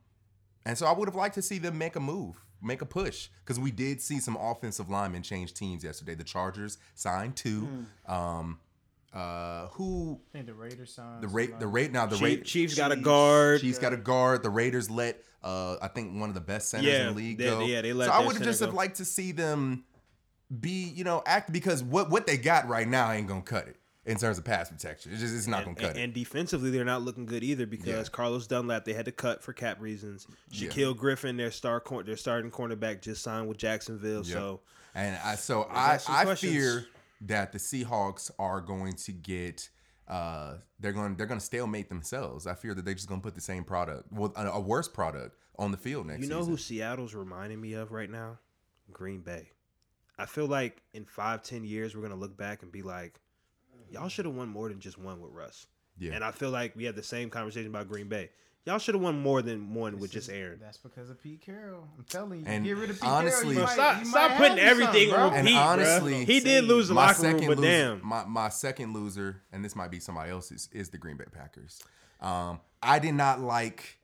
and 0.66 0.78
so 0.78 0.86
I 0.86 0.94
would 0.94 1.08
have 1.08 1.16
liked 1.16 1.36
to 1.36 1.42
see 1.42 1.58
them 1.58 1.78
make 1.78 1.96
a 1.96 2.00
move, 2.00 2.44
make 2.62 2.82
a 2.82 2.86
push, 2.86 3.28
because 3.44 3.60
we 3.60 3.70
did 3.70 4.02
see 4.02 4.20
some 4.20 4.38
offensive 4.38 4.90
linemen 4.90 5.24
change 5.24 5.54
teams 5.54 5.84
yesterday. 5.84 6.16
The 6.16 6.24
Chargers 6.24 6.78
signed 6.94 7.36
two. 7.36 7.68
Um, 8.08 8.60
uh, 9.16 9.68
who 9.70 10.20
I 10.30 10.32
think 10.34 10.46
the 10.48 10.54
Raiders 10.54 10.94
signed. 10.94 11.24
the 11.24 11.28
rate 11.28 11.60
the 11.60 11.68
rate 11.68 11.92
now 11.92 12.06
the 12.06 12.16
Chief, 12.18 12.24
rate 12.26 12.46
Chiefs 12.46 12.76
got 12.76 12.92
a 12.92 12.96
Chiefs. 12.96 13.06
guard. 13.06 13.62
Chiefs 13.62 13.80
got 13.80 13.94
a 13.94 13.98
guard. 13.98 14.44
The 14.44 14.50
Raiders 14.50 14.90
let 14.90 15.24
uh, 15.44 15.78
I 15.82 15.88
think 15.88 16.20
one 16.20 16.30
of 16.30 16.36
the 16.36 16.42
best 16.42 16.70
centers 16.70 16.88
Yeah, 16.88 17.02
in 17.10 17.16
the 17.16 17.22
league 17.22 17.38
they- 17.38 17.46
go. 17.46 17.62
yeah, 17.62 17.82
they 17.82 17.94
let 17.94 18.08
so 18.08 18.14
I 18.14 18.18
would 18.20 18.26
have 18.28 18.34
center 18.38 18.46
just 18.46 18.60
have 18.62 18.74
liked 18.74 18.98
to 18.98 19.06
see 19.06 19.32
them 19.32 19.86
be 20.60 20.92
you 20.96 21.04
know 21.04 21.24
act 21.26 21.52
because 21.52 21.82
what 21.84 22.10
what 22.10 22.28
they 22.28 22.38
got 22.38 22.68
right 22.68 22.88
now 22.88 23.12
ain't 23.12 23.28
gonna 23.28 23.42
cut 23.42 23.68
it 23.68 23.78
in 24.06 24.18
terms 24.18 24.38
of 24.38 24.44
pass 24.46 24.70
protection. 24.70 25.12
It's 25.12 25.22
just 25.22 25.34
it's 25.34 25.48
not 25.48 25.66
and, 25.66 25.76
gonna 25.76 25.88
cut 25.88 25.90
and, 25.96 26.00
it. 26.00 26.04
and 26.04 26.14
defensively, 26.14 26.70
they're 26.70 26.86
not 26.86 27.02
looking 27.02 27.26
good 27.26 27.44
either 27.44 27.66
because 27.66 27.88
Yeah. 27.88 28.04
Carlos 28.12 28.46
Dunlap 28.48 28.86
they 28.86 28.94
had 28.94 29.06
to 29.06 29.12
cut 29.12 29.42
for 29.42 29.54
cap 29.54 29.82
reasons. 29.82 30.28
Yeah. 30.52 30.70
Shaquill 30.70 30.96
Griffin, 30.98 31.38
their 31.38 31.50
star, 31.52 31.80
cor- 31.80 32.04
their 32.04 32.18
starting 32.18 32.52
cornerback, 32.52 33.02
just 33.02 33.24
signed 33.24 33.48
with 33.48 33.58
Jacksonville. 33.58 34.24
Yep. 34.24 34.26
So 34.38 34.60
And 34.94 35.18
I 35.24 35.36
so 35.36 35.64
got 35.64 35.72
I 35.76 36.00
I 36.22 36.24
questions. 36.26 36.54
fear 36.54 36.86
that 37.26 37.52
the 37.52 37.58
Seahawks 37.58 38.32
are 38.40 38.62
going 38.62 38.94
to 38.94 39.12
get 39.12 39.70
uh 40.08 40.58
they're 40.80 40.92
going 40.92 41.16
they're 41.16 41.26
going 41.26 41.40
to 41.40 41.46
stalemate 41.46 41.90
themselves. 41.90 42.46
I 42.46 42.54
fear 42.54 42.74
that 42.74 42.86
they're 42.86 42.94
just 42.94 43.08
going 43.08 43.22
to 43.22 43.26
put 43.26 43.36
the 43.36 43.42
same 43.42 43.64
product, 43.64 44.12
well 44.12 44.32
a, 44.36 44.46
a 44.48 44.60
worse 44.60 44.88
product 44.88 45.36
on 45.58 45.72
the 45.72 45.78
field 45.78 46.08
next 46.08 46.22
you 46.22 46.30
know 46.30 46.40
season. 46.40 46.52
who 46.52 46.58
Seattle's 46.58 47.16
reminding 47.16 47.60
me 47.60 47.74
of 47.74 47.92
right 47.92 48.10
now? 48.10 48.38
Green 48.92 49.22
Bay. 49.22 49.50
I 50.18 50.26
feel 50.26 50.46
like 50.46 50.82
in 50.94 51.06
five, 51.06 51.42
ten 51.42 51.64
years, 51.64 51.96
we're 51.96 52.04
gonna 52.04 52.16
look 52.16 52.38
back 52.38 52.62
and 52.62 52.72
be 52.72 52.84
like, 52.84 53.20
y'all 53.90 54.10
should 54.10 54.26
have 54.26 54.36
won 54.36 54.48
more 54.50 54.70
than 54.70 54.80
just 54.80 54.98
one 54.98 55.20
with 55.22 55.32
Russ. 55.32 55.68
Yeah. 55.98 56.14
And 56.14 56.24
I 56.24 56.32
feel 56.32 56.52
like 56.52 56.76
we 56.76 56.84
had 56.84 56.96
the 56.96 57.04
same 57.04 57.30
conversation 57.30 57.70
about 57.70 57.88
Green 57.88 58.08
Bay. 58.08 58.30
Y'all 58.66 58.80
should 58.80 58.96
have 58.96 59.02
won 59.04 59.20
more 59.22 59.44
than 59.44 59.76
one 59.76 60.00
with 60.00 60.12
just 60.12 60.28
Aaron. 60.30 60.58
That's 60.60 60.80
because 60.80 61.12
of 61.12 61.22
Pete 61.22 61.40
Carroll. 61.42 61.88
I'm 62.00 62.04
telling 62.06 62.40
you. 62.40 62.46
And 62.48 62.66
get 62.66 62.78
rid 62.78 62.90
of 62.90 62.96
Pete 63.00 63.08
honestly- 63.08 63.54
Carroll. 63.54 63.54
Bro, 63.54 63.62
you 63.62 63.66
might- 63.66 63.74
stop, 63.74 64.00
you 64.00 64.06
stop 64.06 64.30
might 64.32 64.38
putting 64.38 64.60
everything 64.60 65.14
on 65.14 65.30
bro. 65.30 65.38
And 65.38 65.48
Pete, 65.48 65.56
honestly, 65.58 66.14
bruh. 66.14 66.26
He 66.26 66.40
did 66.40 66.64
lose 66.64 66.88
the 66.88 66.96
my 66.96 67.08
locker 67.08 67.22
room, 67.22 67.32
second 67.34 67.48
but 67.48 67.58
loser, 67.60 67.70
damn. 67.96 68.06
my 68.08 68.26
my 68.26 68.50
second 68.50 68.94
loser, 68.94 69.42
and 69.52 69.64
this 69.64 69.76
might 69.76 69.92
be 69.92 70.00
somebody 70.00 70.32
else's, 70.32 70.68
is 70.72 70.90
the 70.90 70.98
Green 70.98 71.16
Bay 71.18 71.26
Packers. 71.32 71.84
Um, 72.22 72.60
I 72.82 72.98
did 72.98 73.14
not 73.14 73.40
like 73.40 74.00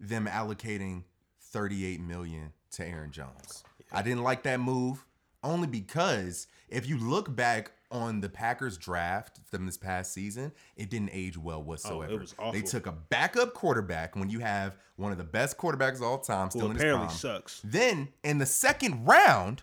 them 0.00 0.26
allocating 0.26 1.04
38 1.40 2.00
million 2.00 2.52
to 2.72 2.84
Aaron 2.86 3.12
Jones. 3.12 3.62
I 3.92 4.02
didn't 4.02 4.22
like 4.22 4.42
that 4.42 4.58
move 4.58 5.04
only 5.44 5.66
because 5.68 6.46
if 6.68 6.88
you 6.88 6.98
look 6.98 7.34
back 7.34 7.72
on 7.90 8.20
the 8.20 8.28
Packers 8.28 8.76
draft 8.78 9.40
from 9.50 9.66
this 9.66 9.76
past 9.76 10.12
season, 10.12 10.52
it 10.76 10.90
didn't 10.90 11.10
age 11.12 11.36
well 11.36 11.58
oh, 11.58 11.60
whatsoever. 11.60 12.12
Oh, 12.12 12.18
was 12.18 12.34
awful. 12.38 12.52
They 12.52 12.62
took 12.62 12.86
a 12.86 12.92
backup 12.92 13.54
quarterback 13.54 14.16
when 14.16 14.30
you 14.30 14.40
have 14.40 14.76
one 14.96 15.12
of 15.12 15.18
the 15.18 15.24
best 15.24 15.58
quarterbacks 15.58 15.96
of 15.96 16.02
all 16.02 16.18
time 16.18 16.50
still 16.50 16.66
in 16.66 16.72
his 16.72 16.80
apparently 16.80 17.06
prime. 17.06 17.16
sucks. 17.16 17.60
Then 17.64 18.08
in 18.22 18.38
the 18.38 18.46
second 18.46 19.04
round, 19.06 19.62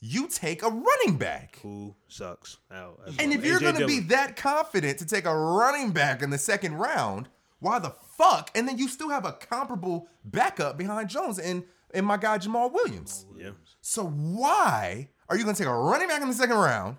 you 0.00 0.28
take 0.28 0.62
a 0.62 0.68
running 0.68 1.16
back. 1.16 1.58
Who 1.62 1.94
sucks? 2.08 2.58
Oh, 2.70 2.74
now, 2.74 2.90
as 3.06 3.16
And 3.18 3.30
well. 3.30 3.38
if 3.38 3.44
you're 3.44 3.60
going 3.60 3.76
to 3.76 3.86
be 3.86 4.00
that 4.00 4.36
confident 4.36 4.98
to 4.98 5.06
take 5.06 5.24
a 5.26 5.36
running 5.36 5.92
back 5.92 6.22
in 6.22 6.30
the 6.30 6.38
second 6.38 6.74
round, 6.74 7.28
why 7.60 7.78
the 7.78 7.90
fuck? 7.90 8.50
And 8.54 8.66
then 8.66 8.78
you 8.78 8.88
still 8.88 9.10
have 9.10 9.24
a 9.24 9.32
comparable 9.32 10.08
backup 10.24 10.76
behind 10.76 11.08
Jones 11.08 11.38
and, 11.38 11.64
and 11.94 12.04
my 12.04 12.16
guy 12.16 12.38
Jamaal 12.38 12.72
Williams. 12.72 13.26
yeah. 13.38 13.50
So 13.80 14.04
why 14.06 15.08
are 15.28 15.36
you 15.36 15.44
going 15.44 15.54
to 15.54 15.62
take 15.62 15.70
a 15.70 15.74
running 15.74 16.08
back 16.08 16.22
in 16.22 16.28
the 16.28 16.34
second 16.34 16.56
round 16.56 16.96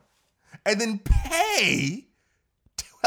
and 0.65 0.79
then 0.79 0.99
pay 1.03 2.07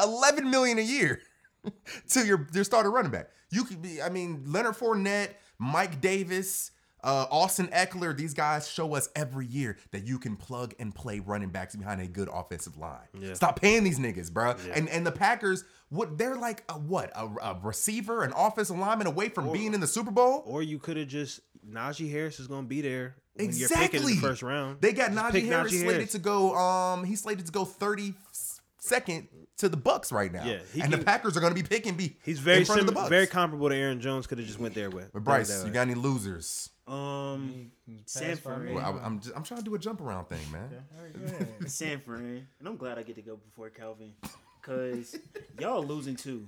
11 0.03 0.51
million 0.51 0.79
a 0.79 0.83
year 0.83 1.21
to 2.11 2.27
your 2.27 2.47
your 2.53 2.65
starter 2.65 2.91
running 2.91 3.11
back? 3.11 3.31
You 3.51 3.65
could 3.65 3.81
be, 3.81 4.03
I 4.03 4.09
mean, 4.09 4.43
Leonard 4.47 4.75
Fournette, 4.75 5.31
Mike 5.59 6.01
Davis, 6.01 6.73
uh, 7.05 7.27
Austin 7.31 7.69
Ekeler. 7.69 8.17
These 8.17 8.35
guys 8.35 8.69
show 8.69 8.95
us 8.95 9.09
every 9.15 9.47
year 9.47 9.79
that 9.93 10.05
you 10.05 10.19
can 10.19 10.37
plug 10.37 10.75
and 10.81 10.95
play 10.95 11.21
running 11.21 11.51
backs 11.51 11.77
behind 11.77 12.01
a 12.01 12.07
good 12.07 12.29
offensive 12.33 12.77
line. 12.77 13.07
Yeah. 13.19 13.35
Stop 13.35 13.61
paying 13.61 13.85
these 13.85 13.99
niggas, 13.99 14.33
bro. 14.33 14.57
And 14.75 14.89
and 14.89 15.07
the 15.07 15.13
Packers, 15.13 15.65
what 15.89 16.19
they're 16.19 16.37
like 16.37 16.65
a 16.69 16.75
what 16.75 17.13
a, 17.15 17.27
a 17.41 17.61
receiver, 17.63 18.25
an 18.25 18.33
offensive 18.37 18.77
lineman 18.77 19.07
away 19.07 19.29
from 19.29 19.53
being 19.53 19.73
in 19.75 19.81
the 19.81 19.87
Super 19.87 20.11
Bowl. 20.11 20.43
Or 20.45 20.63
you 20.63 20.79
could 20.79 20.97
have 20.97 21.09
just 21.09 21.41
Najee 21.69 22.11
Harris 22.11 22.41
is 22.41 22.49
gonna 22.49 22.67
be 22.67 22.81
there 22.81 23.17
when 23.37 23.47
Exactly. 23.47 23.77
you're 23.81 23.89
picking 23.91 24.07
the 24.21 24.27
first 24.29 24.43
round. 24.43 24.81
They 24.81 24.93
got 24.93 25.13
Just 25.13 25.35
Najee 25.35 25.47
Harris 25.47 25.73
Najee 25.73 25.81
slated 25.81 25.93
Harris. 25.95 26.13
to 26.13 26.19
go. 26.19 26.55
Um, 26.55 27.05
he's 27.05 27.23
slated 27.23 27.47
to 27.47 27.53
go 27.53 27.65
thirty 27.65 28.15
second 28.79 29.29
to 29.59 29.69
the 29.69 29.77
Bucks 29.77 30.13
right 30.13 30.33
now. 30.33 30.45
Yeah, 30.45 30.59
he 30.73 30.81
and 30.83 30.93
the 30.93 30.99
Packers 30.99 31.37
are 31.37 31.41
going 31.41 31.55
to 31.55 31.61
be 31.63 31.67
picking. 31.67 31.95
Be 31.95 32.17
He's 32.25 32.39
very 32.39 32.59
in 32.59 32.65
front 32.65 32.81
of 32.83 32.87
the 32.87 32.93
sim- 32.93 32.95
Bucks. 33.03 33.09
very 33.09 33.27
comparable 33.27 33.69
to 33.69 33.75
Aaron 33.75 34.01
Jones. 34.01 34.27
Could 34.27 34.39
have 34.39 34.47
just 34.47 34.59
went 34.61 34.75
there 34.75 34.91
with. 34.91 35.13
But 35.13 35.25
Bryce, 35.25 35.65
you 35.65 35.71
got 35.71 35.83
any 35.83 35.95
losers? 35.95 36.71
Um, 36.87 37.73
San 38.05 38.37
Fran. 38.37 38.73
Well, 38.75 39.01
I, 39.03 39.07
am 39.07 39.19
just, 39.21 39.35
I'm 39.35 39.43
trying 39.43 39.59
to 39.59 39.65
do 39.65 39.75
a 39.75 39.79
jump 39.79 40.01
around 40.01 40.27
thing, 40.27 40.39
man. 40.53 40.69
San 41.67 42.01
Fran. 42.01 42.47
And 42.61 42.69
I'm 42.69 42.77
glad 42.77 42.97
I 42.97 43.03
get 43.03 43.17
to 43.17 43.23
go 43.23 43.37
before 43.37 43.71
Calvin. 43.71 44.13
Cause 44.63 45.17
y'all 45.61 45.85
losing 45.85 46.15
too. 46.17 46.47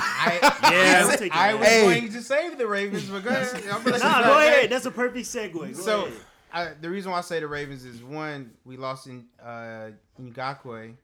I, 0.00 0.38
Yeah, 0.72 1.08
I, 1.10 1.24
I'm 1.24 1.32
I 1.32 1.54
was 1.54 1.68
Hey. 1.68 1.82
going 2.00 2.12
to 2.12 2.22
save 2.22 2.58
the 2.58 2.66
Ravens, 2.66 3.04
but 3.08 3.24
go 3.24 3.30
ahead. 3.30 3.62
I'm 3.72 3.82
gonna 3.82 3.98
Nah, 3.98 4.22
go 4.22 4.38
ahead. 4.38 4.70
That's 4.70 4.86
a 4.86 4.90
perfect 4.90 5.26
segue. 5.26 5.52
Go 5.54 5.72
So. 5.72 6.08
I, 6.50 6.70
the 6.80 6.88
reason 6.88 7.12
why 7.12 7.18
I 7.18 7.20
say 7.20 7.40
the 7.40 7.46
Ravens 7.46 7.84
is 7.84 8.02
one, 8.02 8.52
we 8.64 8.78
lost 8.78 9.06
in 9.06 9.26
uh, 9.44 9.90
Ngakoue. 10.20 10.94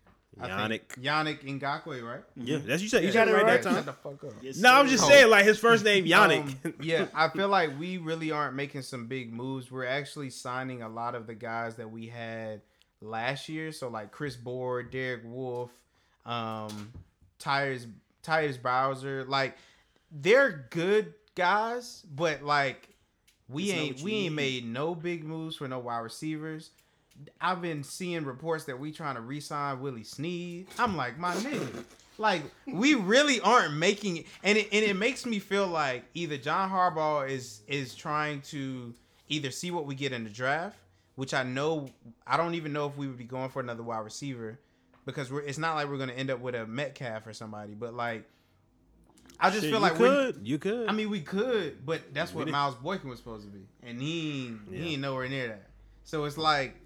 I 0.41 0.69
think. 0.69 0.89
Yannick 1.01 1.43
Ngakoue, 1.45 2.03
right? 2.03 2.23
Yeah, 2.35 2.59
that's 2.65 2.83
you 2.83 2.89
said. 2.89 3.03
You 3.03 3.09
You 3.09 3.13
said 3.13 3.27
got 3.27 3.29
it 3.29 3.31
it 3.33 3.35
right 3.35 3.45
right. 3.45 3.63
that 3.63 3.69
time. 3.69 3.75
Shut 3.77 3.87
the 3.87 3.93
fuck 3.93 4.25
up. 4.25 4.33
Yes, 4.43 4.57
No, 4.57 4.73
I'm 4.73 4.89
just 4.89 5.05
Oh. 5.05 5.09
saying, 5.09 5.31
like 5.31 5.45
his 5.45 5.59
first 5.59 5.85
name 5.91 6.07
Yannick. 6.07 6.57
Um, 6.65 6.75
yeah, 6.81 7.07
I 7.15 7.29
feel 7.29 7.49
like 7.49 7.79
we 7.79 7.99
really 7.99 8.31
aren't 8.33 8.57
making 8.57 8.83
some 8.83 9.07
big 9.07 9.33
moves. 9.33 9.71
We're 9.71 9.85
actually 9.87 10.31
signing 10.31 10.83
a 10.83 10.89
lot 10.89 11.15
of 11.15 11.27
the 11.27 11.35
guys 11.35 11.77
that 11.77 11.91
we 11.91 12.07
had 12.09 12.63
last 13.03 13.49
year. 13.49 13.71
So 13.71 13.89
like 13.89 14.11
Chris 14.13 14.35
Board, 14.37 14.91
Derek 14.91 15.23
Wolfe, 15.25 15.71
um, 16.27 16.91
Tyus 17.39 17.87
Tyus 18.25 18.61
Bowser. 18.61 19.25
Like 19.25 19.57
they're 20.11 20.67
good 20.71 21.15
guys, 21.35 22.05
but 22.15 22.43
like 22.43 22.89
we 23.49 23.71
It's 23.71 23.73
ain't 23.73 24.03
we 24.03 24.13
ain't 24.27 24.35
made 24.35 24.67
no 24.67 24.95
big 24.95 25.25
moves 25.25 25.57
for 25.57 25.69
no 25.69 25.79
wide 25.79 25.99
receivers. 26.01 26.71
I've 27.41 27.63
been 27.63 27.85
seeing 27.85 28.25
reports 28.25 28.65
that 28.65 28.79
we 28.79 28.91
trying 28.91 29.15
to 29.15 29.21
re-sign 29.21 29.81
Willie 29.81 30.03
Snead. 30.03 30.67
I'm 30.79 30.97
like, 30.97 31.17
my 31.17 31.33
nigga, 31.37 31.85
like 32.19 32.43
we 32.67 32.95
really 32.95 33.41
aren't 33.41 33.75
making 33.75 34.19
it, 34.19 34.27
and 34.43 34.59
it, 34.59 34.69
and 34.73 34.85
it 34.85 34.97
makes 34.97 35.25
me 35.25 35.39
feel 35.39 35.67
like 35.67 36.05
either 36.15 36.37
John 36.37 36.71
Harbaugh 36.71 37.29
is 37.29 37.63
is 37.69 37.95
trying 37.95 38.41
to 38.43 38.95
either 39.29 39.51
see 39.51 39.71
what 39.71 39.87
we 39.87 39.95
get 39.95 40.13
in 40.13 40.25
the 40.25 40.31
draft, 40.31 40.77
which 41.15 41.35
I 41.35 41.45
know 41.45 41.89
I 42.27 42.37
don't 42.37 42.55
even 42.55 42.73
know 42.73 42.87
if 42.87 42.97
we 42.97 43.07
would 43.07 43.19
be 43.19 43.25
going 43.25 43.51
for 43.51 43.61
another 43.61 43.83
wide 43.83 44.05
receiver 44.05 44.59
because 45.05 45.31
we're 45.31 45.41
it's 45.43 45.59
not 45.59 45.75
like 45.75 45.89
we're 45.89 45.99
gonna 45.99 46.13
end 46.13 46.31
up 46.31 46.41
with 46.41 46.55
a 46.55 46.67
Metcalf 46.67 47.27
or 47.27 47.33
somebody, 47.33 47.75
but 47.75 47.95
like 47.95 48.29
I 49.41 49.51
just 49.51 49.63
Shit, 49.63 49.71
feel 49.73 49.81
like 49.81 49.95
could, 49.97 50.41
you 50.45 50.59
could. 50.59 50.89
I 50.89 50.93
mean, 50.93 51.11
we 51.11 51.21
could, 51.21 51.85
but 51.85 52.15
that's 52.15 52.33
what 52.33 52.49
Miles 52.49 52.77
Boykin 52.77 53.09
was 53.11 53.19
supposed 53.19 53.45
to 53.45 53.51
be, 53.51 53.67
and 53.83 54.01
he 54.01 54.47
ain't, 54.47 54.61
Yeah. 54.71 54.79
he 54.79 54.93
ain't 54.93 55.03
nowhere 55.03 55.29
near 55.29 55.49
that. 55.49 55.71
So 56.05 56.25
it's 56.25 56.39
like, 56.39 56.77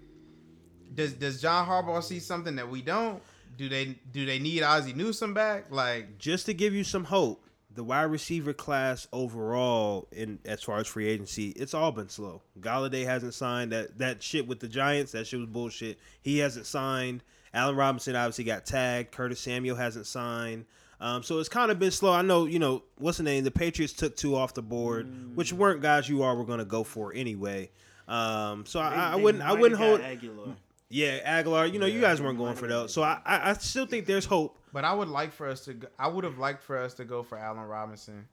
does 0.93 1.13
does 1.13 1.41
John 1.41 1.67
Harbaugh 1.67 2.03
see 2.03 2.19
something 2.19 2.55
that 2.55 2.69
we 2.69 2.81
don't? 2.81 3.21
Do 3.57 3.69
they 3.69 3.97
do 4.11 4.25
they 4.25 4.39
need 4.39 4.63
Ozzie 4.63 4.93
Newsome 4.93 5.33
back? 5.33 5.65
Like, 5.69 6.17
just 6.17 6.45
to 6.47 6.53
give 6.53 6.73
you 6.73 6.83
some 6.83 7.03
hope, 7.03 7.45
the 7.73 7.83
wide 7.83 8.03
receiver 8.03 8.53
class 8.53 9.07
overall, 9.13 10.07
in 10.11 10.39
as 10.45 10.63
far 10.63 10.77
as 10.79 10.87
free 10.87 11.07
agency, 11.07 11.49
it's 11.49 11.73
all 11.73 11.91
been 11.91 12.09
slow. 12.09 12.41
Golladay 12.59 13.05
hasn't 13.05 13.33
signed 13.35 13.71
that 13.73 13.99
that 13.99 14.23
shit 14.23 14.47
with 14.47 14.59
the 14.59 14.67
Giants. 14.67 15.11
That 15.11 15.27
shit 15.27 15.39
was 15.39 15.49
bullshit. 15.49 15.99
He 16.21 16.39
hasn't 16.39 16.65
signed. 16.65 17.23
Allen 17.53 17.75
Robinson 17.75 18.15
obviously 18.15 18.43
got 18.43 18.65
tagged. 18.65 19.11
Curtis 19.11 19.39
Samuel 19.39 19.75
hasn't 19.75 20.05
signed. 20.05 20.65
Um, 21.01 21.23
so 21.23 21.39
it's 21.39 21.49
kind 21.49 21.71
of 21.71 21.79
been 21.79 21.91
slow. 21.91 22.11
I 22.11 22.21
know, 22.21 22.45
you 22.45 22.59
know, 22.59 22.83
what's 22.97 23.17
the 23.17 23.23
name? 23.23 23.43
The 23.45 23.51
Patriots 23.51 23.93
took 23.93 24.17
two 24.17 24.35
off 24.35 24.53
the 24.53 24.61
board, 24.61 25.35
which 25.35 25.53
weren't 25.53 25.81
guys 25.81 26.09
you 26.09 26.23
all 26.23 26.35
were 26.35 26.43
going 26.43 26.59
to 26.59 26.65
go 26.65 26.83
for 26.83 27.13
anyway. 27.13 27.69
Um, 28.07 28.65
so 28.65 28.79
I, 28.79 29.11
I 29.13 29.15
They 29.15 29.23
wouldn't, 29.23 29.43
I 29.43 29.53
wouldn't 29.53 29.79
have 29.79 29.89
hold. 29.89 30.01
Agholor. 30.01 30.55
Yeah, 30.89 31.41
Agholor. 31.41 31.71
You 31.71 31.79
know, 31.79 31.85
you 31.85 32.01
guys 32.01 32.21
weren't 32.21 32.37
going 32.37 32.55
for 32.55 32.67
those. 32.67 32.93
So 32.93 33.03
I, 33.03 33.19
I, 33.25 33.51
I 33.51 33.53
still 33.53 33.85
think 33.85 34.07
there's 34.07 34.25
hope. 34.25 34.57
but 34.73 34.83
I 34.83 34.91
would 34.93 35.07
like 35.07 35.31
for 35.31 35.47
us 35.47 35.63
to. 35.65 35.73
Go, 35.75 35.87
I 35.97 36.07
would 36.07 36.23
have 36.25 36.37
liked 36.37 36.63
for 36.63 36.77
us 36.77 36.95
to 36.95 37.05
go 37.05 37.23
for 37.23 37.37
Allen 37.37 37.63
Robinson. 37.63 38.27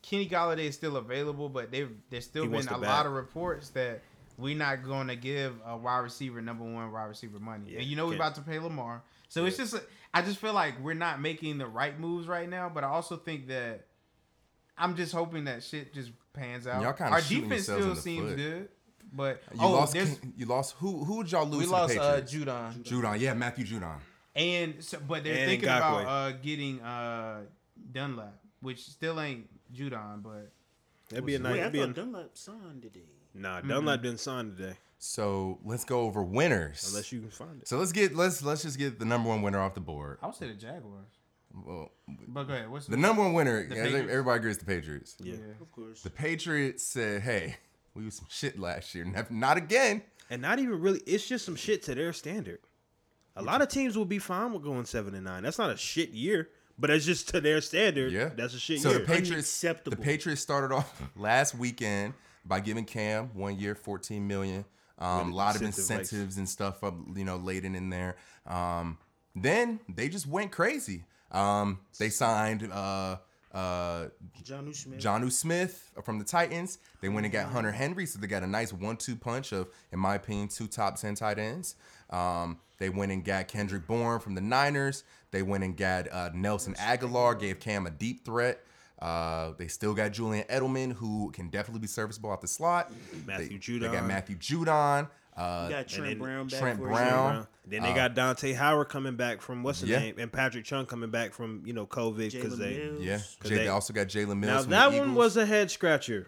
Kenny 0.00 0.28
Golladay 0.28 0.66
is 0.68 0.76
still 0.76 0.96
available, 0.96 1.48
but 1.48 1.70
they've 1.72 1.90
there's 2.08 2.24
still 2.24 2.44
He 2.44 2.48
been 2.48 2.60
a 2.60 2.70
the 2.70 2.78
lot 2.78 3.04
of 3.04 3.12
reports 3.12 3.70
that 3.70 4.00
we're 4.38 4.56
not 4.56 4.84
going 4.84 5.08
to 5.08 5.16
give 5.16 5.54
a 5.66 5.76
wide 5.76 5.98
receiver 5.98 6.40
number 6.40 6.64
one 6.64 6.90
wide 6.92 7.04
receiver 7.06 7.38
money. 7.38 7.72
Yeah, 7.72 7.78
and 7.80 7.86
you 7.86 7.96
know 7.96 8.06
we're 8.06 8.14
about 8.14 8.36
to 8.36 8.40
pay 8.40 8.58
Lamar, 8.58 9.02
so 9.28 9.44
it's 9.44 9.56
just 9.56 9.74
I 10.14 10.22
just 10.22 10.38
feel 10.38 10.52
like 10.54 10.74
we're 10.82 10.94
not 10.94 11.20
making 11.20 11.58
the 11.58 11.66
right 11.66 11.98
moves 11.98 12.26
right 12.28 12.48
now. 12.48 12.70
But 12.72 12.84
I 12.84 12.88
also 12.88 13.16
think 13.16 13.48
that 13.48 13.86
I'm 14.76 14.96
just 14.96 15.12
hoping 15.12 15.44
that 15.44 15.62
shit 15.62 15.92
just 15.92 16.12
pans 16.32 16.66
out. 16.66 16.80
Y'all 16.82 16.92
kinda 16.92 17.12
Our 17.12 17.20
shooting 17.20 17.48
defense 17.48 17.68
yourselves 17.68 17.86
in 17.86 17.92
still 17.96 18.02
seems 18.02 18.28
foot. 18.30 18.36
good, 18.36 18.68
but 19.12 19.42
You 19.54 19.60
oh, 19.62 19.70
lost. 19.72 19.92
there's 19.94 20.18
You 20.36 20.46
lost. 20.46 20.74
Who? 20.78 21.04
Who 21.04 21.16
would 21.18 21.32
y'all 21.32 21.46
lose? 21.46 21.58
we 21.60 21.64
to 21.66 21.70
lost 21.72 21.94
the 21.94 22.00
uh, 22.02 22.20
Judon. 22.20 22.82
Judon. 22.84 23.18
Yeah, 23.20 23.34
Matthew 23.34 23.64
Judon. 23.66 23.98
And 24.36 24.76
so, 24.84 24.98
but 25.06 25.24
they're 25.24 25.34
And 25.34 25.50
thinking 25.50 25.68
Ngakoue. 25.68 26.02
about 26.02 26.06
uh, 26.06 26.32
getting 26.42 26.80
uh, 26.80 27.40
Dunlap, 27.92 28.38
which 28.60 28.84
still 28.84 29.20
ain't 29.20 29.48
Judon, 29.74 30.22
but 30.22 30.52
That'd 31.10 31.26
be 31.26 31.34
a 31.34 31.38
nice. 31.40 31.52
Wait, 31.52 31.58
I 31.58 31.62
that'd 31.62 31.72
be 31.72 31.80
a, 31.80 31.86
thought 31.86 31.94
Dunlap 31.96 32.30
signed 32.34 32.82
today. 32.82 33.00
Nah, 33.38 33.60
Dunlap 33.60 33.98
mm-hmm. 33.98 34.06
didn't 34.06 34.20
sign 34.20 34.54
today, 34.56 34.74
So 34.98 35.58
let's 35.64 35.84
go 35.84 36.00
over 36.00 36.22
winners. 36.22 36.86
unless 36.88 37.12
you 37.12 37.20
can 37.20 37.30
find 37.30 37.60
it. 37.62 37.68
So 37.68 37.78
let's 37.78 37.92
get 37.92 38.14
let's 38.14 38.42
let's 38.42 38.62
just 38.62 38.78
get 38.78 38.98
the 38.98 39.04
number 39.04 39.28
one 39.28 39.42
winner 39.42 39.60
off 39.60 39.74
the 39.74 39.80
board. 39.80 40.18
I 40.22 40.26
would 40.26 40.34
say 40.36 40.48
the 40.48 40.54
Jaguars. 40.54 41.06
Well, 41.64 41.90
But 42.28 42.44
go 42.44 42.52
ahead. 42.52 42.70
What's 42.70 42.86
the 42.86 42.96
number 42.96 43.22
one 43.22 43.32
winner, 43.32 43.66
The 43.66 43.72
I 43.72 43.82
think 43.82 43.84
Patriots? 43.84 44.12
everybody 44.12 44.38
agrees 44.38 44.58
the 44.58 44.64
Patriots. 44.66 45.16
Yeah. 45.18 45.34
Of 45.60 45.72
course. 45.72 46.02
The 46.02 46.10
Patriots 46.10 46.82
said, 46.84 47.22
"Hey, 47.22 47.56
we 47.94 48.04
was 48.04 48.14
some 48.16 48.26
shit 48.28 48.58
last 48.58 48.94
year. 48.94 49.04
Not- 49.04 49.30
Not 49.30 49.56
again." 49.56 50.02
And 50.30 50.42
not 50.42 50.58
even 50.58 50.80
really. 50.80 51.00
It's 51.06 51.26
just 51.26 51.44
some 51.46 51.56
shit 51.56 51.82
to 51.84 51.94
their 51.94 52.12
standard. 52.12 52.58
A 53.34 53.42
lot 53.42 53.62
of 53.62 53.68
teams 53.68 53.96
will 53.96 54.04
be 54.04 54.18
fine 54.18 54.52
with 54.52 54.62
going 54.62 54.84
seven 54.84 55.14
and 55.14 55.24
nine. 55.24 55.42
That's 55.44 55.58
not 55.58 55.70
a 55.70 55.76
shit 55.76 56.10
year, 56.10 56.50
but 56.78 56.90
it's 56.90 57.06
just 57.06 57.28
to 57.30 57.40
their 57.40 57.60
standard. 57.60 58.12
Yeah, 58.12 58.30
that's 58.36 58.52
a 58.52 58.58
shit 58.58 58.78
year. 58.78 58.82
So 58.82 58.90
year. 58.90 58.98
the 58.98 59.04
Patriots, 59.06 59.32
Unacceptable. 59.64 59.96
the 59.96 60.02
Patriots 60.02 60.42
started 60.42 60.74
off 60.74 61.02
last 61.16 61.54
weekend 61.54 62.12
by 62.44 62.60
giving 62.60 62.84
Cam 62.84 63.30
one 63.34 63.58
year, 63.58 63.74
fourteen 63.74 64.26
million. 64.26 64.64
Um, 64.98 65.32
a 65.32 65.36
lot 65.36 65.54
of 65.54 65.62
incentive, 65.62 65.90
like- 65.90 66.00
incentives 66.00 66.38
and 66.38 66.48
stuff, 66.48 66.82
up, 66.82 66.94
you 67.14 67.24
know, 67.24 67.36
laden 67.36 67.76
in 67.76 67.88
there. 67.88 68.16
Um, 68.46 68.98
then 69.36 69.78
they 69.88 70.08
just 70.08 70.26
went 70.26 70.50
crazy. 70.50 71.04
Um, 71.30 71.78
they 72.00 72.08
signed 72.08 72.68
uh, 72.72 73.18
uh, 73.54 74.06
John 74.42 74.72
Smith. 74.74 74.98
Jonnu 74.98 75.30
Smith 75.30 75.92
from 76.02 76.18
the 76.18 76.24
Titans. 76.24 76.78
They 77.00 77.08
went 77.08 77.26
and 77.26 77.32
got 77.32 77.50
Hunter 77.50 77.70
Henry, 77.70 78.06
so 78.06 78.18
they 78.18 78.26
got 78.26 78.42
a 78.42 78.46
nice 78.46 78.72
one-two 78.72 79.14
punch 79.14 79.52
of, 79.52 79.68
in 79.92 80.00
my 80.00 80.16
opinion, 80.16 80.48
two 80.48 80.66
top 80.66 80.96
ten 80.96 81.14
tight 81.14 81.38
ends. 81.38 81.76
Um, 82.10 82.58
they 82.78 82.88
went 82.88 83.12
and 83.12 83.24
got 83.24 83.46
Kendrick 83.48 83.86
Bourne 83.86 84.18
from 84.20 84.34
the 84.34 84.40
Niners. 84.40 85.04
They 85.30 85.42
went 85.42 85.62
and 85.62 85.76
got 85.76 86.10
uh, 86.10 86.30
Nelson 86.34 86.74
Agholor, 86.74 87.38
gave 87.38 87.60
Cam 87.60 87.86
a 87.86 87.90
deep 87.90 88.24
threat. 88.24 88.64
Uh, 89.00 89.52
they 89.58 89.68
still 89.68 89.94
got 89.94 90.12
Julian 90.12 90.44
Edelman, 90.48 90.92
who 90.92 91.30
can 91.32 91.48
definitely 91.50 91.80
be 91.80 91.86
serviceable 91.86 92.32
out 92.32 92.40
the 92.40 92.48
slot. 92.48 92.90
Matthew 93.26 93.58
they, 93.60 93.86
They 93.86 93.92
got 93.92 94.06
Matthew 94.06 94.36
Judon. 94.36 95.08
Uh, 95.36 95.66
You 95.68 95.76
got 95.76 95.86
Trent 95.86 96.04
then 96.10 96.18
Brown 96.18 96.46
back 96.48 96.58
Trent 96.60 96.78
for 96.80 96.88
a 96.88 96.92
Brown. 96.92 97.46
Then 97.64 97.82
they 97.84 97.92
got 97.94 98.14
Dont'a 98.16 98.52
Hightower 98.56 98.84
coming 98.84 99.14
back 99.14 99.40
from 99.40 99.62
what's 99.62 99.80
his 99.80 99.90
Yeah. 99.90 100.00
name, 100.00 100.16
and 100.18 100.32
Patrick 100.32 100.64
Chung 100.64 100.84
coming 100.86 101.10
back 101.10 101.32
from 101.32 101.62
you 101.64 101.72
know 101.74 101.86
COVID 101.86 102.32
because 102.32 102.58
they. 102.58 102.76
Mills. 102.76 103.02
yeah, 103.02 103.16
'Cause 103.18 103.26
Jay, 103.44 103.48
they, 103.50 103.62
they- 103.64 103.68
also 103.68 103.92
got 103.92 104.08
Jalen 104.08 104.38
Mills. 104.38 104.42
Now 104.42 104.62
from 104.62 104.70
that 104.70 104.90
the 104.90 104.96
one 104.98 105.08
Eagles. 105.10 105.16
was 105.16 105.36
a 105.36 105.46
head 105.46 105.70
scratcher. 105.70 106.26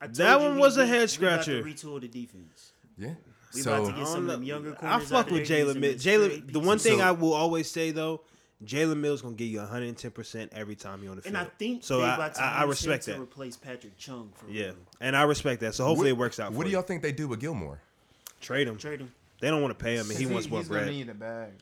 That 0.00 0.18
you 0.18 0.44
one 0.44 0.54
we- 0.56 0.60
was 0.60 0.76
a 0.76 0.82
we- 0.82 0.88
head 0.88 1.00
We 1.02 1.06
scratcher. 1.06 1.60
about 1.60 1.76
to 1.76 1.86
retool 1.86 2.00
the 2.02 2.08
defense. 2.08 2.72
yeah. 2.98 3.14
We 3.54 3.62
so 3.62 3.72
about 3.82 3.94
to 3.94 3.98
get 4.00 4.08
some 4.08 4.24
of 4.24 4.26
them 4.26 4.42
younger 4.42 4.72
I 4.72 4.74
corners. 4.74 5.08
fuck 5.08 5.26
out 5.26 5.32
with 5.32 5.48
there, 5.48 5.58
use 5.60 5.68
Jalen 5.68 5.72
them 5.72 5.80
Mills. 5.80 6.04
Jalen, 6.04 6.52
the 6.52 6.60
one 6.60 6.78
thing 6.78 6.98
So- 6.98 7.04
I 7.04 7.10
will 7.12 7.32
always 7.32 7.70
say 7.70 7.92
though, 7.92 8.20
Jalen 8.66 8.98
Mills 8.98 9.22
gonna 9.22 9.34
give 9.34 9.48
you 9.48 9.58
110 9.58 10.10
percent 10.10 10.52
every 10.54 10.74
time 10.76 11.02
you're 11.02 11.10
on 11.10 11.16
the 11.16 11.22
field. 11.22 11.36
and 11.36 11.46
I 11.46 11.50
think 11.58 11.84
so. 11.84 12.02
I, 12.02 12.16
I, 12.16 12.18
I 12.18 12.20
use 12.26 12.38
him 12.64 12.68
respect 12.68 13.04
to 13.04 13.12
that. 13.12 13.20
replace 13.20 13.56
Patrick 13.56 13.96
Chung 13.96 14.32
for 14.34 14.50
Yeah, 14.50 14.66
real. 14.66 14.74
and 15.00 15.16
I 15.16 15.22
respect 15.22 15.60
that. 15.62 15.74
So 15.74 15.84
hopefully 15.84 16.10
it 16.10 16.16
works 16.16 16.38
out. 16.40 16.52
What 16.52 16.58
for 16.58 16.64
do 16.64 16.70
you. 16.70 16.76
y'all 16.76 16.82
think 16.82 17.02
they 17.02 17.12
do 17.12 17.28
with 17.28 17.40
Gilmore? 17.40 17.80
trade 18.40 18.68
him? 18.68 18.76
Trade 18.76 19.00
him. 19.00 19.12
They 19.40 19.48
don't 19.50 19.62
want 19.62 19.78
to 19.78 19.82
pay 19.84 19.94
him, 19.96 20.08
and 20.10 20.18
he 20.18 20.26
He- 20.26 20.32
wants 20.32 20.48
more 20.48 20.60
he's 20.60 20.68
gonna 20.68 20.80
bread. 20.82 20.92
need 20.92 21.08
a 21.08 21.14
bag. 21.14 21.52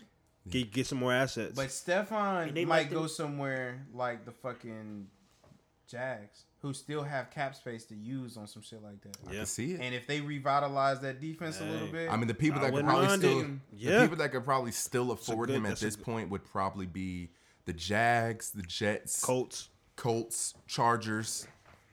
Get, 0.49 0.73
get 0.73 0.87
some 0.87 0.99
more 0.99 1.13
assets. 1.13 1.55
But 1.57 1.63
And 1.63 1.71
Stephon 1.71 2.55
they 2.55 2.65
might 2.65 2.85
might 2.85 2.91
go 2.91 3.07
somewhere 3.07 3.87
like 3.95 4.25
the 4.27 4.33
fucking 4.33 5.07
Jags, 5.87 6.45
who 6.61 6.73
still 6.73 7.03
have 7.03 7.31
cap 7.31 7.55
space 7.55 7.85
to 7.87 7.95
use 7.95 8.37
on 8.37 8.47
some 8.47 8.63
shit 8.63 8.83
like 8.83 9.01
that. 9.03 9.17
I 9.27 9.33
Yeah. 9.33 9.37
can 9.39 9.47
see 9.47 9.73
it. 9.73 9.81
And 9.81 9.95
if 9.95 10.07
they 10.07 10.21
revitalize 10.21 11.01
that 11.01 11.21
defense 11.21 11.61
a 11.61 11.65
little 11.65 11.89
bit, 11.89 12.11
I 12.11 12.17
mean, 12.17 12.27
the 12.29 12.35
people 12.35 12.61
that 12.61 12.73
could 12.73 12.85
probably 12.85 13.07
mind 13.07 13.21
still, 13.23 13.41
it. 13.41 13.47
the 13.73 13.77
Yeah. 13.77 14.03
people 14.03 14.17
that 14.19 14.33
could 14.33 14.45
probably 14.45 14.73
still 14.73 15.11
afford 15.13 15.49
good- 15.49 15.57
him 15.57 15.67
at 15.67 15.79
this 15.79 15.97
good- 15.97 16.05
point 16.05 16.31
would 16.31 16.45
probably 16.45 16.87
be 16.87 17.31
the 17.67 17.73
Jags, 17.73 18.51
the 18.51 18.63
Jets, 18.63 19.23
Colts. 19.25 19.69
Colts, 19.97 20.55
Chargers. 20.67 21.47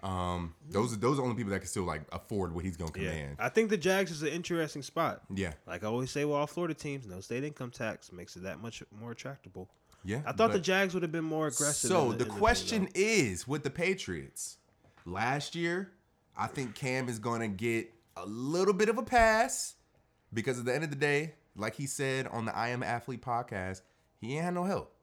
Um, 0.04 0.56
those 0.68 0.94
are 0.94 0.96
those 0.96 1.14
are 1.14 1.18
the 1.18 1.22
only 1.24 1.36
people 1.36 1.52
that 1.52 1.60
can 1.60 1.68
still 1.68 1.84
like 1.84 2.02
afford 2.12 2.56
what 2.56 2.66
he's 2.66 2.76
gonna 2.76 2.92
Yeah, 2.96 3.12
command. 3.12 3.36
I 3.38 3.50
think 3.50 3.70
the 3.70 3.78
Jags 3.78 4.10
is 4.10 4.24
an 4.24 4.30
interesting 4.30 4.82
spot. 4.82 5.22
Yeah, 5.30 5.54
Like 5.68 5.84
I 5.84 5.88
always 5.88 6.10
say, 6.10 6.26
with 6.26 6.34
all 6.36 6.48
Florida 6.48 6.74
teams, 6.74 7.06
no 7.06 7.22
state 7.22 7.44
income 7.44 7.70
tax 7.70 8.12
makes 8.12 8.36
it 8.36 8.42
that 8.42 8.60
much 8.60 8.82
more 8.92 9.12
attractable. 9.12 9.70
Yeah. 10.04 10.22
I 10.26 10.32
thought 10.32 10.52
the 10.52 10.60
Jags 10.60 10.94
would 10.94 11.04
have 11.04 11.12
been 11.12 11.24
more 11.26 11.48
aggressive. 11.48 11.90
So 11.90 12.12
in 12.12 12.18
the, 12.18 12.26
question 12.26 12.84
though. 12.86 12.90
is 12.96 13.48
with 13.48 13.64
the 13.64 13.70
Patriots. 13.70 14.58
Last 15.06 15.56
year, 15.56 15.92
I 16.38 16.48
think 16.48 16.76
Cam 16.76 17.10
is 17.10 17.20
going 17.20 17.42
to 17.42 17.48
get 17.48 17.92
a 18.16 18.26
little 18.26 18.74
bit 18.74 18.90
of 18.90 18.98
a 18.98 19.04
pass 19.04 19.76
because 20.34 20.60
at 20.60 20.66
the 20.66 20.74
end 20.74 20.84
of 20.84 20.90
the 20.90 20.96
day, 20.96 21.34
like 21.56 21.76
he 21.76 21.86
said 21.88 22.28
on 22.28 22.46
the 22.46 22.56
I 22.56 22.70
Am 22.70 22.84
Athlete 22.84 23.22
podcast, 23.22 23.82
he 24.20 24.36
ain't 24.36 24.44
had 24.46 24.54
no 24.54 24.64
help. 24.64 24.94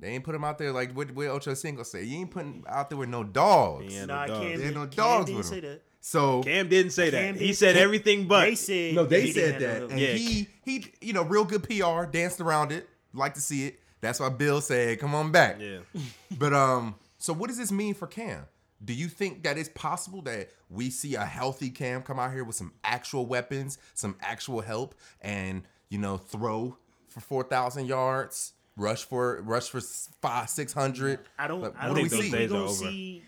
They 0.00 0.10
ain't 0.10 0.22
put 0.22 0.34
him 0.34 0.44
out 0.44 0.58
there 0.58 0.70
like 0.72 0.92
what, 0.96 1.10
what 1.10 1.26
Ocho 1.26 1.54
Cinco 1.54 1.82
say. 1.82 2.04
You 2.04 2.18
ain't 2.18 2.30
putting 2.30 2.62
out 2.68 2.88
there 2.88 2.96
with 2.98 3.08
no 3.08 3.24
dogs. 3.24 3.92
Yeah, 3.92 4.04
Nah, 4.04 4.26
no 4.26 4.34
dogs. 4.34 4.46
Cam, 4.46 4.58
There 4.58 4.66
ain't 4.66 4.74
no 4.76 4.86
Cam 4.86 4.90
dogs 4.96 5.24
didn't 5.26 5.36
with 5.38 5.46
say 5.46 5.56
him. 5.56 5.62
that. 5.62 5.82
So 6.00 6.42
Cam 6.44 6.68
didn't 6.68 6.92
say 6.92 7.10
Cam 7.10 7.34
that. 7.34 7.40
He 7.42 7.52
said 7.52 7.74
Cam- 7.74 7.82
everything 7.82 8.28
but. 8.28 8.42
they 8.44 8.54
said 8.54 8.94
no, 8.94 9.04
they 9.04 9.32
said 9.32 9.60
that, 9.60 9.90
and 9.90 9.98
Yeah. 10.00 10.12
he 10.12 10.48
he 10.64 10.86
you 11.00 11.12
know 11.12 11.24
real 11.24 11.44
good 11.44 11.64
PR 11.64 12.04
danced 12.04 12.40
around 12.40 12.70
it. 12.70 12.88
Like 13.12 13.34
to 13.34 13.40
see 13.40 13.66
it. 13.66 13.80
That's 14.00 14.20
why 14.20 14.28
Bill 14.28 14.60
said, 14.60 14.98
"Come 15.00 15.14
on 15.14 15.32
back." 15.32 15.58
yeah. 15.60 15.78
But 16.38 16.52
um, 16.52 16.94
so 17.18 17.32
what 17.32 17.48
does 17.48 17.58
this 17.58 17.72
mean 17.72 17.94
for 17.94 18.06
Cam? 18.06 18.46
Do 18.84 18.92
you 18.92 19.08
think 19.08 19.42
that 19.42 19.58
it's 19.58 19.68
possible 19.70 20.22
that 20.22 20.50
we 20.70 20.90
see 20.90 21.16
a 21.16 21.24
healthy 21.24 21.70
Cam 21.70 22.02
come 22.02 22.18
out 22.20 22.32
here 22.32 22.44
with 22.44 22.54
some 22.54 22.72
actual 22.84 23.26
weapons, 23.26 23.78
some 23.94 24.16
actual 24.20 24.60
help, 24.60 24.94
and 25.20 25.62
you 25.88 25.98
know 25.98 26.16
throw 26.16 26.76
for 27.08 27.20
four 27.20 27.42
thousand 27.42 27.86
yards, 27.86 28.52
rush 28.76 29.04
for 29.04 29.42
rush 29.42 29.68
for 29.68 29.80
five 29.80 30.48
six 30.48 30.72
hundred? 30.72 31.18
I 31.38 31.48
don't. 31.48 31.60
But 31.60 31.74
I 31.78 31.88
what 31.88 31.96
don't 31.96 31.96
do 31.96 32.02
we 32.02 32.08
think 32.08 32.22
see? 32.24 32.30
we're 32.32 32.38
Days 32.38 32.50
gonna 32.50 32.68
see 32.70 33.22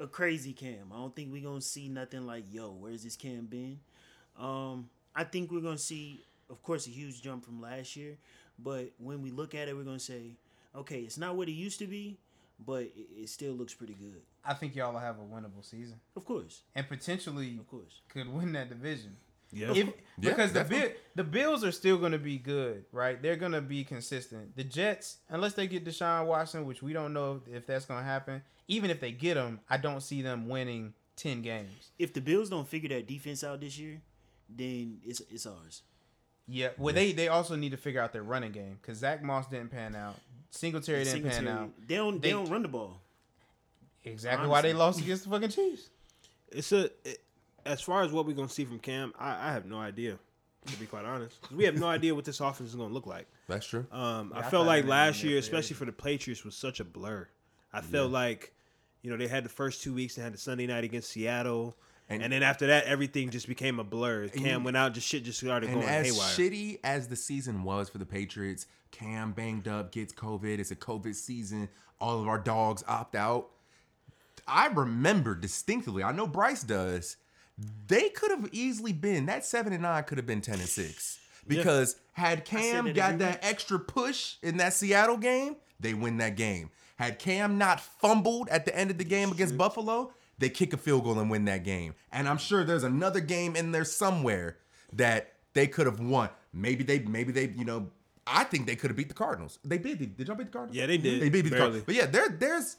a 0.00 0.06
crazy 0.06 0.52
Cam. 0.52 0.92
I 0.92 0.96
don't 0.96 1.14
think 1.16 1.32
we're 1.32 1.42
gonna 1.48 1.60
see 1.62 1.88
nothing 1.88 2.26
like, 2.26 2.44
yo, 2.50 2.70
where's 2.72 3.02
this 3.04 3.16
Cam 3.16 3.46
been? 3.46 3.80
Um, 4.38 4.90
I 5.14 5.24
think 5.24 5.50
we're 5.50 5.60
gonna 5.60 5.78
see, 5.78 6.24
of 6.50 6.62
course, 6.62 6.86
a 6.86 6.90
huge 6.90 7.22
jump 7.22 7.44
from 7.44 7.60
last 7.60 7.96
year. 7.96 8.16
But 8.62 8.92
when 8.98 9.22
we 9.22 9.30
look 9.30 9.54
at 9.54 9.68
it, 9.68 9.76
we're 9.76 9.84
gonna 9.84 9.98
say, 9.98 10.36
okay, 10.74 11.00
it's 11.00 11.18
not 11.18 11.36
what 11.36 11.48
it 11.48 11.52
used 11.52 11.78
to 11.80 11.86
be, 11.86 12.18
but 12.64 12.82
it, 12.82 13.08
it 13.16 13.28
still 13.28 13.52
looks 13.52 13.74
pretty 13.74 13.94
good. 13.94 14.22
I 14.44 14.54
think 14.54 14.74
y'all 14.74 14.92
will 14.92 15.00
have 15.00 15.16
a 15.18 15.22
winnable 15.22 15.62
season 15.62 16.00
Of 16.16 16.24
course, 16.24 16.62
and 16.74 16.88
potentially 16.88 17.56
of 17.58 17.68
course. 17.68 18.00
could 18.08 18.32
win 18.32 18.52
that 18.52 18.68
division. 18.68 19.16
Yeah. 19.52 19.72
If, 19.72 19.86
Yeah, 20.18 20.30
because 20.30 20.52
the. 20.52 20.64
Bill, 20.64 20.88
the 21.16 21.24
Bills 21.24 21.64
are 21.64 21.72
still 21.72 21.98
going 21.98 22.12
to 22.12 22.18
be 22.18 22.38
good, 22.38 22.84
right? 22.92 23.20
They're 23.20 23.36
going 23.36 23.52
to 23.52 23.60
be 23.60 23.82
consistent. 23.82 24.54
The 24.56 24.62
Jets, 24.62 25.16
unless 25.28 25.54
they 25.54 25.66
get 25.66 25.84
Deshaun 25.84 26.26
Watson, 26.26 26.66
which 26.66 26.82
we 26.82 26.92
don't 26.92 27.12
know 27.12 27.42
if 27.50 27.66
that's 27.66 27.84
going 27.84 28.00
to 28.00 28.04
happen, 28.04 28.42
even 28.68 28.90
if 28.90 29.00
they 29.00 29.10
get 29.10 29.36
him, 29.36 29.58
I 29.68 29.76
don't 29.76 30.02
see 30.02 30.22
them 30.22 30.48
winning 30.48 30.94
ten 31.16 31.42
games. 31.42 31.90
If 31.98 32.12
the 32.12 32.20
Bills 32.20 32.48
don't 32.48 32.68
figure 32.68 32.90
that 32.90 33.08
defense 33.08 33.42
out 33.42 33.60
this 33.60 33.76
year, 33.76 34.00
then 34.48 34.98
it's 35.04 35.20
it's 35.30 35.46
ours. 35.46 35.82
Yeah, 36.52 36.70
well, 36.78 36.92
they 36.92 37.12
they 37.12 37.28
also 37.28 37.54
need 37.54 37.70
to 37.70 37.76
figure 37.76 38.00
out 38.00 38.12
their 38.12 38.24
running 38.24 38.50
game 38.50 38.78
because 38.82 38.98
Zach 38.98 39.22
Moss 39.22 39.46
didn't 39.46 39.70
pan 39.70 39.94
out, 39.94 40.16
Singletary 40.50 41.04
didn't 41.04 41.30
pan 41.30 41.46
out. 41.46 41.70
They 41.86 41.94
don't. 41.94 42.20
They, 42.20 42.28
They- 42.28 42.32
don't 42.32 42.50
run 42.50 42.62
the 42.62 42.68
ball. 42.68 43.00
Exactly 44.04 44.48
why 44.48 44.62
they 44.62 44.72
lost 44.72 45.00
against 45.00 45.24
the 45.24 45.30
fucking 45.30 45.50
Chiefs. 45.50 45.90
It's 46.50 46.72
a. 46.72 46.84
It, 47.04 47.22
as 47.66 47.82
far 47.82 48.02
as 48.02 48.10
what 48.10 48.26
we're 48.26 48.34
gonna 48.34 48.48
see 48.48 48.64
from 48.64 48.78
Cam, 48.78 49.12
I, 49.18 49.48
I 49.50 49.52
have 49.52 49.66
no 49.66 49.78
idea. 49.78 50.18
To 50.66 50.76
be 50.78 50.84
quite 50.86 51.04
honest. 51.06 51.36
we 51.54 51.64
have 51.64 51.78
no 51.78 51.86
idea 51.86 52.14
what 52.14 52.24
this 52.26 52.40
offense 52.40 52.70
is 52.70 52.76
gonna 52.76 52.92
look 52.92 53.06
like. 53.06 53.26
That's 53.48 53.66
true. 53.66 53.86
Um, 53.92 54.30
Yeah, 54.34 54.40
I 54.42 54.46
I 54.46 54.50
felt 54.50 54.66
like 54.66 54.84
last 54.86 55.22
year, 55.22 55.38
especially 55.38 55.74
for 55.76 55.84
the 55.86 55.92
Patriots, 55.92 56.44
was 56.44 56.54
such 56.54 56.80
a 56.80 56.84
blur. 56.84 57.28
I 57.72 57.80
felt 57.80 58.10
like, 58.10 58.52
you 59.02 59.10
know, 59.10 59.16
they 59.16 59.26
had 59.28 59.44
the 59.44 59.48
first 59.50 59.82
two 59.82 59.94
weeks. 59.94 60.16
They 60.16 60.22
had 60.22 60.34
the 60.34 60.38
Sunday 60.38 60.66
night 60.66 60.84
against 60.84 61.10
Seattle, 61.10 61.76
And- 62.10 62.22
and, 62.22 62.32
then 62.32 62.42
after 62.42 62.66
that, 62.66 62.84
everything 62.84 63.30
just 63.30 63.46
became 63.46 63.78
a 63.78 63.84
blur. 63.84 64.28
Cam 64.28 64.64
went 64.64 64.76
out, 64.76 64.92
just 64.94 65.06
shit 65.06 65.22
just 65.24 65.38
started 65.38 65.70
And 65.70 65.80
going 65.80 65.88
as 65.88 66.06
haywire. 66.06 66.28
shitty 66.28 66.80
as 66.82 67.08
the 67.08 67.16
season 67.16 67.62
was 67.62 67.88
for 67.88 67.98
the 67.98 68.06
Patriots, 68.06 68.66
Cam 68.90 69.32
banged 69.32 69.68
up, 69.68 69.92
gets 69.92 70.12
COVID. 70.12 70.58
It's 70.58 70.72
a 70.72 70.76
COVID 70.76 71.14
season. 71.14 71.68
All 72.00 72.20
of 72.20 72.26
our 72.26 72.38
dogs 72.38 72.82
opt 72.88 73.14
out. 73.14 73.50
I 74.48 74.66
remember 74.66 75.34
distinctly. 75.34 76.02
I 76.02 76.12
know 76.12 76.26
Bryce 76.26 76.62
does. 76.64 77.16
They 77.86 78.08
could 78.08 78.30
have 78.30 78.48
easily 78.52 78.92
been 78.92 79.26
that 79.26 79.44
seven 79.44 79.72
and 79.72 79.82
nine 79.82 80.02
could 80.04 80.18
have 80.18 80.26
been 80.26 80.40
ten 80.40 80.58
and 80.58 80.68
six 80.68 81.18
because 81.46 81.96
had 82.12 82.44
Cam 82.44 82.86
that 82.86 82.94
got 82.94 83.18
that 83.18 83.38
extra 83.42 83.78
push 83.78 84.36
in 84.42 84.56
that 84.56 84.72
Seattle 84.72 85.18
game, 85.18 85.56
they 85.78 85.94
win 85.94 86.16
that 86.18 86.36
game. 86.36 86.70
Had 86.96 87.18
Cam 87.18 87.58
not 87.58 87.80
fumbled 87.80 88.48
at 88.48 88.64
the 88.64 88.76
end 88.76 88.90
of 88.90 88.98
the 88.98 89.04
game 89.04 89.30
against 89.30 89.56
Buffalo, 89.56 90.12
they 90.40 90.48
kick 90.48 90.72
a 90.72 90.76
field 90.76 91.04
goal 91.04 91.18
and 91.20 91.30
win 91.30 91.44
that 91.44 91.62
game. 91.64 91.94
And 92.10 92.28
I'm 92.28 92.38
sure 92.38 92.64
there's 92.64 92.82
another 92.82 93.20
game 93.20 93.54
in 93.54 93.70
there 93.72 93.84
somewhere 93.84 94.56
that 94.94 95.34
they 95.52 95.66
could 95.68 95.86
have 95.86 96.00
won. 96.00 96.30
Maybe 96.52 96.82
they, 96.82 96.98
maybe 96.98 97.30
they, 97.30 97.48
you 97.56 97.64
know, 97.64 97.90
I 98.26 98.44
think 98.44 98.66
they 98.66 98.74
could 98.74 98.90
have 98.90 98.96
beat 98.96 99.08
the 99.08 99.14
Cardinals. 99.14 99.58
They 99.64 99.78
did. 99.78 100.16
Did 100.16 100.26
y'all 100.26 100.36
beat 100.36 100.46
the 100.48 100.52
Cardinals? 100.52 100.76
Yeah, 100.76 100.86
they 100.86 100.98
did. 100.98 101.20
They 101.22 101.28
beat 101.28 101.42
the 101.42 101.50
Cardinals. 101.50 101.84
But 101.84 101.94
yeah, 101.94 102.06
there, 102.06 102.28
there's 102.28 102.76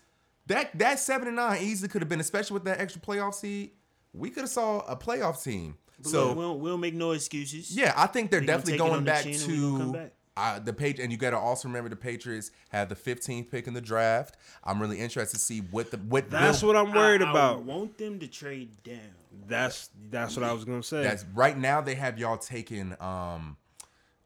that 0.48 0.78
that 0.80 1.00
seven 1.00 1.28
and 1.28 1.38
nine 1.38 1.62
easily 1.62 1.88
could 1.88 2.02
have 2.02 2.10
been, 2.10 2.20
especially 2.20 2.56
with 2.56 2.66
that 2.66 2.80
extra 2.82 3.02
playoff 3.02 3.36
seed. 3.36 3.72
We 4.14 4.30
could 4.30 4.42
have 4.42 4.50
saw 4.50 4.80
a 4.82 4.96
playoff 4.98 5.42
team. 5.44 5.78
So 6.04 6.10
So 6.10 6.34
we'll, 6.34 6.60
we'll 6.60 6.78
make 6.78 6.94
no 6.96 7.12
excuses. 7.12 7.76
yeah, 7.76 7.94
I 7.96 8.08
think 8.08 8.32
they're 8.32 8.40
gonna 8.42 8.48
definitely 8.58 8.78
going 8.78 9.04
back 9.04 9.24
chin 9.24 9.34
and 9.36 9.48
we 9.48 9.58
gonna 9.60 9.78
come 9.78 9.94
to 9.94 10.00
back. 10.00 10.14
Uh, 10.38 10.60
the 10.60 10.74
page. 10.74 11.00
And 11.00 11.12
you 11.12 11.18
got 11.18 11.32
to 11.32 11.38
also 11.38 11.68
remember 11.68 11.90
the 11.90 11.96
Patriots 11.96 12.52
have 12.70 12.90
the 12.90 12.96
15th 12.96 13.50
pick 13.52 13.68
in 13.68 13.74
the 13.74 13.82
draft. 13.82 14.38
I'm 14.64 14.82
really 14.82 15.00
interested 15.00 15.38
to 15.38 15.44
see 15.44 15.60
what 15.60 15.92
the 15.92 15.98
what 15.98 16.30
That's 16.30 16.62
Bill- 16.62 16.74
what 16.74 16.76
I'm 16.78 16.94
worried 16.94 17.22
I, 17.22 17.28
I 17.28 17.32
about. 17.32 17.64
want 17.64 17.98
them 17.98 18.20
to 18.20 18.28
trade 18.28 18.82
down. 18.84 19.00
That's 19.48 19.90
that's 20.10 20.36
what 20.36 20.44
I 20.44 20.54
was 20.54 20.66
gonna 20.66 20.84
say. 20.84 21.04
That's 21.04 21.26
right 21.34 21.58
now 21.58 21.82
they 21.82 21.96
have 21.96 22.20
y'all 22.20 22.38
taking 22.38 22.96
um 23.00 23.58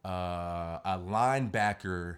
uh 0.03 0.79
a 0.83 0.99
linebacker. 0.99 2.17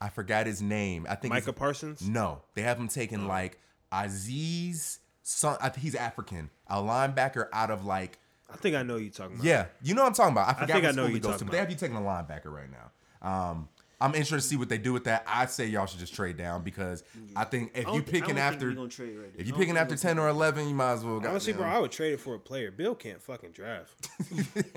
I 0.00 0.08
forgot 0.10 0.46
his 0.46 0.60
name. 0.60 1.06
I 1.08 1.14
think 1.14 1.32
Micah 1.32 1.52
Parsons. 1.52 2.06
No, 2.06 2.42
they 2.54 2.62
have 2.62 2.78
him 2.78 2.88
taking 2.88 3.26
like 3.26 3.58
Aziz. 3.92 5.00
Son, 5.22 5.56
I 5.60 5.70
he's 5.76 5.94
African. 5.94 6.50
A 6.68 6.76
linebacker 6.76 7.48
out 7.52 7.70
of 7.70 7.84
like 7.84 8.18
I 8.52 8.56
think 8.56 8.76
I 8.76 8.82
know 8.82 8.96
you're 8.96 9.10
talking 9.10 9.36
about. 9.36 9.44
yeah, 9.44 9.66
you 9.82 9.94
know 9.94 10.02
what 10.02 10.08
I'm 10.08 10.14
talking 10.14 10.32
about. 10.32 10.48
I 10.48 10.52
forgot 10.52 10.66
think 10.74 10.84
what 10.84 10.84
I 10.84 10.88
know 10.88 10.92
school 10.92 11.02
who 11.04 11.08
he 11.08 11.12
you're 11.14 11.20
goes 11.20 11.32
to, 11.32 11.32
talking 11.32 11.46
but 11.46 11.52
they 11.52 11.58
have 11.58 11.70
you 11.70 11.76
taking 11.76 11.96
a 11.96 12.00
linebacker 12.00 12.46
right 12.52 12.70
now. 12.70 12.92
Um, 13.26 13.68
I'm 14.00 14.14
interested 14.14 14.36
to 14.36 14.40
see 14.42 14.56
what 14.56 14.68
they 14.68 14.76
do 14.78 14.92
with 14.92 15.04
that. 15.04 15.24
I 15.26 15.46
say 15.46 15.66
y'all 15.66 15.86
should 15.86 16.00
just 16.00 16.14
trade 16.14 16.36
down 16.36 16.62
because 16.62 17.02
I 17.34 17.44
think 17.44 17.72
if 17.74 17.86
I 17.86 17.92
you 17.92 18.00
don't 18.00 18.06
thi- 18.06 18.18
I 18.18 18.20
picking 18.20 18.34
don't 18.36 18.44
after 18.44 18.70
gonna 18.72 18.88
trade 18.90 19.16
right 19.16 19.30
if 19.38 19.46
you 19.46 19.54
picking 19.54 19.76
after 19.78 19.96
ten 19.96 20.18
or 20.18 20.28
eleven, 20.28 20.68
you 20.68 20.74
might 20.74 20.92
as 20.92 21.04
well. 21.04 21.16
Honestly, 21.26 21.54
bro, 21.54 21.62
goddamn- 21.62 21.76
I 21.76 21.80
would 21.80 21.92
trade 21.92 22.12
it 22.12 22.20
for 22.20 22.34
a 22.34 22.38
player. 22.38 22.70
Bill 22.70 22.94
can't 22.94 23.22
fucking 23.22 23.52
draft. 23.52 24.08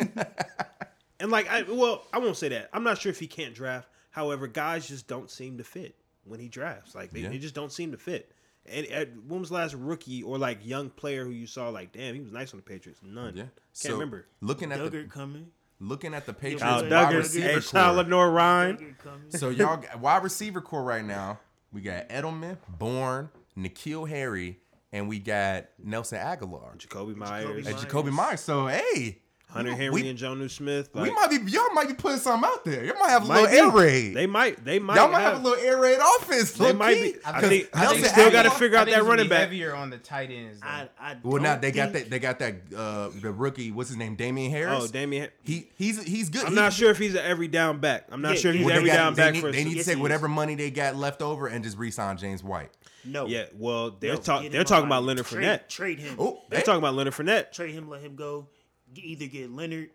and 1.20 1.32
like, 1.32 1.50
I 1.50 1.64
well, 1.64 2.06
I 2.14 2.20
won't 2.20 2.38
say 2.38 2.50
that. 2.50 2.70
I'm 2.74 2.84
not 2.84 2.98
sure 3.00 3.10
if 3.10 3.20
he 3.20 3.28
can't 3.28 3.54
draft. 3.54 3.90
However, 4.12 4.48
guys 4.48 4.88
just 4.88 5.08
don't 5.08 5.30
seem 5.30 5.58
to 5.58 5.64
fit 5.64 5.96
when 6.24 6.40
he 6.40 6.48
drafts. 6.48 6.96
Like 6.96 7.12
they, 7.12 7.22
Yeah. 7.22 7.30
they 7.30 7.38
just 7.38 7.56
don't 7.56 7.72
seem 7.72 7.92
to 7.92 7.98
fit. 7.98 8.32
And, 8.66 8.86
and 8.88 9.30
when 9.30 9.40
was 9.40 9.50
the 9.50 9.56
last 9.56 9.74
rookie 9.74 10.22
or 10.24 10.38
like 10.38 10.66
young 10.66 10.90
player 10.90 11.26
who 11.26 11.32
you 11.32 11.48
saw 11.48 11.70
like, 11.70 11.92
damn, 11.92 12.14
he 12.16 12.22
was 12.22 12.32
nice 12.32 12.54
on 12.54 12.58
the 12.58 12.64
Patriots? 12.64 13.02
None. 13.04 13.36
Yeah, 13.36 13.44
Can't 13.44 13.52
So, 13.74 13.94
remember. 13.94 14.26
Looking 14.42 14.72
at 14.72 14.92
the 14.92 15.04
coming. 15.06 15.48
Looking 15.82 16.14
at 16.14 16.26
the 16.26 16.34
Patriots 16.34 16.64
Kyle 16.64 16.82
wide 16.82 16.92
Dugger, 16.92 17.18
receiver 17.20 17.48
hey, 17.48 17.60
core. 17.62 17.92
Lenore 17.94 18.32
Ryan. 18.32 18.96
So 19.30 19.50
y'all 19.50 19.82
wide 20.00 20.24
receiver 20.24 20.62
core 20.62 20.84
right 20.84 21.06
now. 21.06 21.40
We 21.72 21.82
got 21.82 22.10
Edelman, 22.10 22.58
Bourne, 22.68 23.30
N'Keal 23.58 24.10
Harry, 24.10 24.60
and 24.92 25.08
we 25.08 25.20
got 25.20 25.68
Nelson 25.82 26.18
Agholor 26.20 26.78
Jakobi 26.78 27.16
Meyers, 27.16 27.66
and 27.68 27.76
Meyers. 27.76 27.86
Jakobi 27.86 28.12
Meyers. 28.12 28.42
So 28.42 28.68
hey, 28.68 29.20
Hunter 29.52 29.72
Henry, 29.76 29.90
we, 30.04 30.08
and 30.08 30.18
Jonnu 30.20 30.50
Smith. 30.50 30.90
we 30.94 31.10
might 31.10 31.30
be 31.32 31.38
y'all 31.52 31.74
might 31.74 31.88
be 31.88 31.96
putting 31.96 32.20
something 32.20 32.48
out 32.48 32.64
there. 32.64 32.86
Y'all 32.86 33.00
might 33.00 33.10
have 33.10 33.24
a 33.26 33.28
might 33.28 33.42
little 33.42 33.58
air 33.58 33.72
raid. 33.72 34.14
They 34.16 34.28
might. 34.28 34.64
They 34.64 34.78
might. 34.78 34.96
y'all 34.96 35.08
might 35.10 35.22
have, 35.22 35.34
have, 35.34 35.42
a 35.42 35.50
little 35.50 35.66
air 35.66 35.80
raid 35.80 35.98
offense. 36.20 36.52
They 36.52 36.72
might 36.72 36.94
key. 36.94 37.14
be. 37.14 37.18
I 37.26 37.32
'Cause 37.40 37.50
think. 37.50 37.70
I 37.74 37.86
think 37.88 38.06
still 38.06 38.30
got 38.32 38.44
to 38.44 38.50
Agholor- 38.50 38.60
figure 38.60 38.78
I 38.78 38.82
out 38.82 38.86
think 38.86 38.98
that 38.98 39.04
running 39.04 39.26
be 39.26 39.30
back. 39.30 39.40
Heavier 39.42 39.74
on 39.76 39.90
the 39.90 39.98
tight 39.98 40.30
ends. 40.30 40.60
I, 40.62 40.88
I 41.00 41.18
Well, 41.24 41.42
now 41.42 41.56
they 41.56 41.72
got 41.72 41.94
that. 41.94 42.10
They 42.12 42.20
got 42.20 42.38
that. 42.40 42.56
Uh, 42.76 43.10
the 43.20 43.32
rookie. 43.32 43.72
What's 43.72 43.90
his 43.90 43.98
name? 43.98 44.14
Damien 44.16 44.52
Harris. 44.52 44.84
Oh, 44.84 44.88
Damien. 44.88 45.30
He 45.44 45.70
he's 45.78 46.04
he's 46.04 46.30
good. 46.30 46.44
I'm 46.44 46.50
He- 46.50 46.56
not 46.56 46.72
sure 46.72 46.92
if 46.92 47.00
he's 47.00 47.16
an 47.16 47.26
every 47.26 47.48
down 47.48 47.80
back. 47.80 48.06
I'm 48.12 48.22
not 48.22 48.36
Yeah, 48.36 48.40
sure 48.42 48.52
if 48.52 48.58
he's 48.58 48.66
Well, 48.66 48.74
an 48.74 48.78
every 48.78 48.90
got- 48.92 48.98
down 48.98 49.16
back 49.16 49.34
need, 49.34 49.42
for. 49.42 49.52
they 49.52 49.64
need 49.64 49.78
to 49.78 49.84
take 49.84 49.98
whatever 50.00 50.28
money 50.28 50.54
they 50.54 50.70
got 50.70 50.96
left 50.96 51.24
over 51.24 51.48
and 51.48 51.64
just 51.64 51.78
re-sign 51.78 52.18
James 52.18 52.44
White. 52.44 52.70
No. 53.06 53.26
Yeah, 53.26 53.46
well, 53.58 53.92
they're 54.00 54.14
No, 54.14 54.20
talk, 54.20 54.46
they're 54.52 54.64
talking 54.66 54.86
about 54.86 55.04
Leonard 55.04 55.26
trade, 55.26 55.44
Fournette. 55.46 55.68
Trade 55.70 56.00
him. 56.00 56.16
Oh, 56.20 56.42
They're 56.50 56.62
talking 56.62 56.80
about 56.80 56.94
Leonard 56.96 57.14
Fournette. 57.14 57.52
Trade 57.52 57.74
him. 57.74 57.90
Let 57.90 58.02
him 58.02 58.16
go. 58.16 58.46
Get, 58.94 59.06
either 59.06 59.28
get 59.28 59.52
Leonard. 59.52 59.90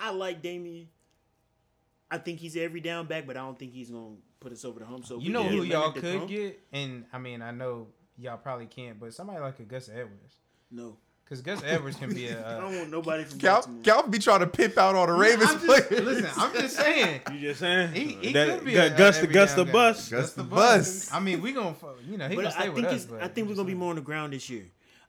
I 0.00 0.10
like 0.10 0.42
Damien. 0.42 0.88
I 2.10 2.18
think 2.18 2.38
he's 2.40 2.56
every 2.56 2.80
down 2.80 3.06
back, 3.06 3.26
but 3.26 3.36
I 3.36 3.40
don't 3.40 3.58
think 3.58 3.72
he's 3.72 3.90
gonna 3.90 4.14
put 4.40 4.52
us 4.52 4.64
over 4.64 4.78
the 4.80 4.86
hump. 4.86 5.04
So 5.04 5.16
you 5.18 5.26
we 5.26 5.28
know 5.28 5.42
can 5.44 5.52
who 5.52 5.62
get 5.64 5.72
y'all 5.72 5.92
could 5.92 6.02
come- 6.02 6.26
get, 6.26 6.60
and 6.72 7.04
I 7.12 7.18
mean 7.18 7.42
I 7.42 7.50
know 7.50 7.88
y'all 8.16 8.38
probably 8.38 8.66
can't, 8.66 8.98
but 8.98 9.12
somebody 9.12 9.40
like 9.40 9.58
a 9.60 9.64
Gus 9.64 9.88
Edwards, 9.90 10.36
No, 10.70 10.96
because 11.24 11.42
Gus 11.42 11.62
Edwards 11.66 11.96
can 11.96 12.14
be 12.14 12.28
a. 12.28 12.40
I 12.40 12.54
Uh, 12.54 12.60
don't 12.62 12.76
want 12.78 12.90
nobody 12.90 13.24
from 13.24 13.38
Cal, 13.38 13.56
Baltimore. 13.56 13.82
Cal 13.82 14.02
be 14.08 14.18
trying 14.18 14.40
to 14.40 14.46
pimp 14.46 14.78
out 14.78 14.94
all 14.94 15.06
the 15.06 15.12
Ravens 15.12 15.50
I'm 15.50 15.60
just, 15.66 15.88
players. 15.88 16.04
listen, 16.06 16.30
I'm 16.36 16.52
just 16.54 16.76
saying. 16.76 17.20
You 17.32 17.40
just 17.40 17.60
saying? 17.60 17.92
He, 17.92 18.04
he 18.28 18.32
That- 18.32 18.56
could 18.58 18.64
be 18.64 18.72
Gu- 18.72 18.80
a, 18.80 18.90
Gus 18.90 19.18
a 19.18 19.26
the 19.26 19.26
Gus 19.26 19.52
the 19.54 19.64
bus. 19.66 20.08
Gus 20.08 20.32
the 20.32 20.44
bus. 20.44 21.12
I 21.12 21.20
mean, 21.20 21.42
we 21.42 21.52
gonna, 21.52 21.74
you 22.08 22.16
know, 22.16 22.26
he 22.28 22.36
but 22.36 22.42
gonna 22.42 22.52
stay 22.54 22.64
I 22.64 22.68
with 22.70 22.84
think 22.84 22.96
us. 22.96 23.04
but 23.04 23.22
I 23.22 23.28
think 23.28 23.48
we're 23.50 23.54
gonna 23.54 23.68
be 23.68 23.74
more 23.74 23.90
on 23.90 23.96
the 23.96 24.02
ground 24.02 24.32
this 24.32 24.48
year. 24.48 24.64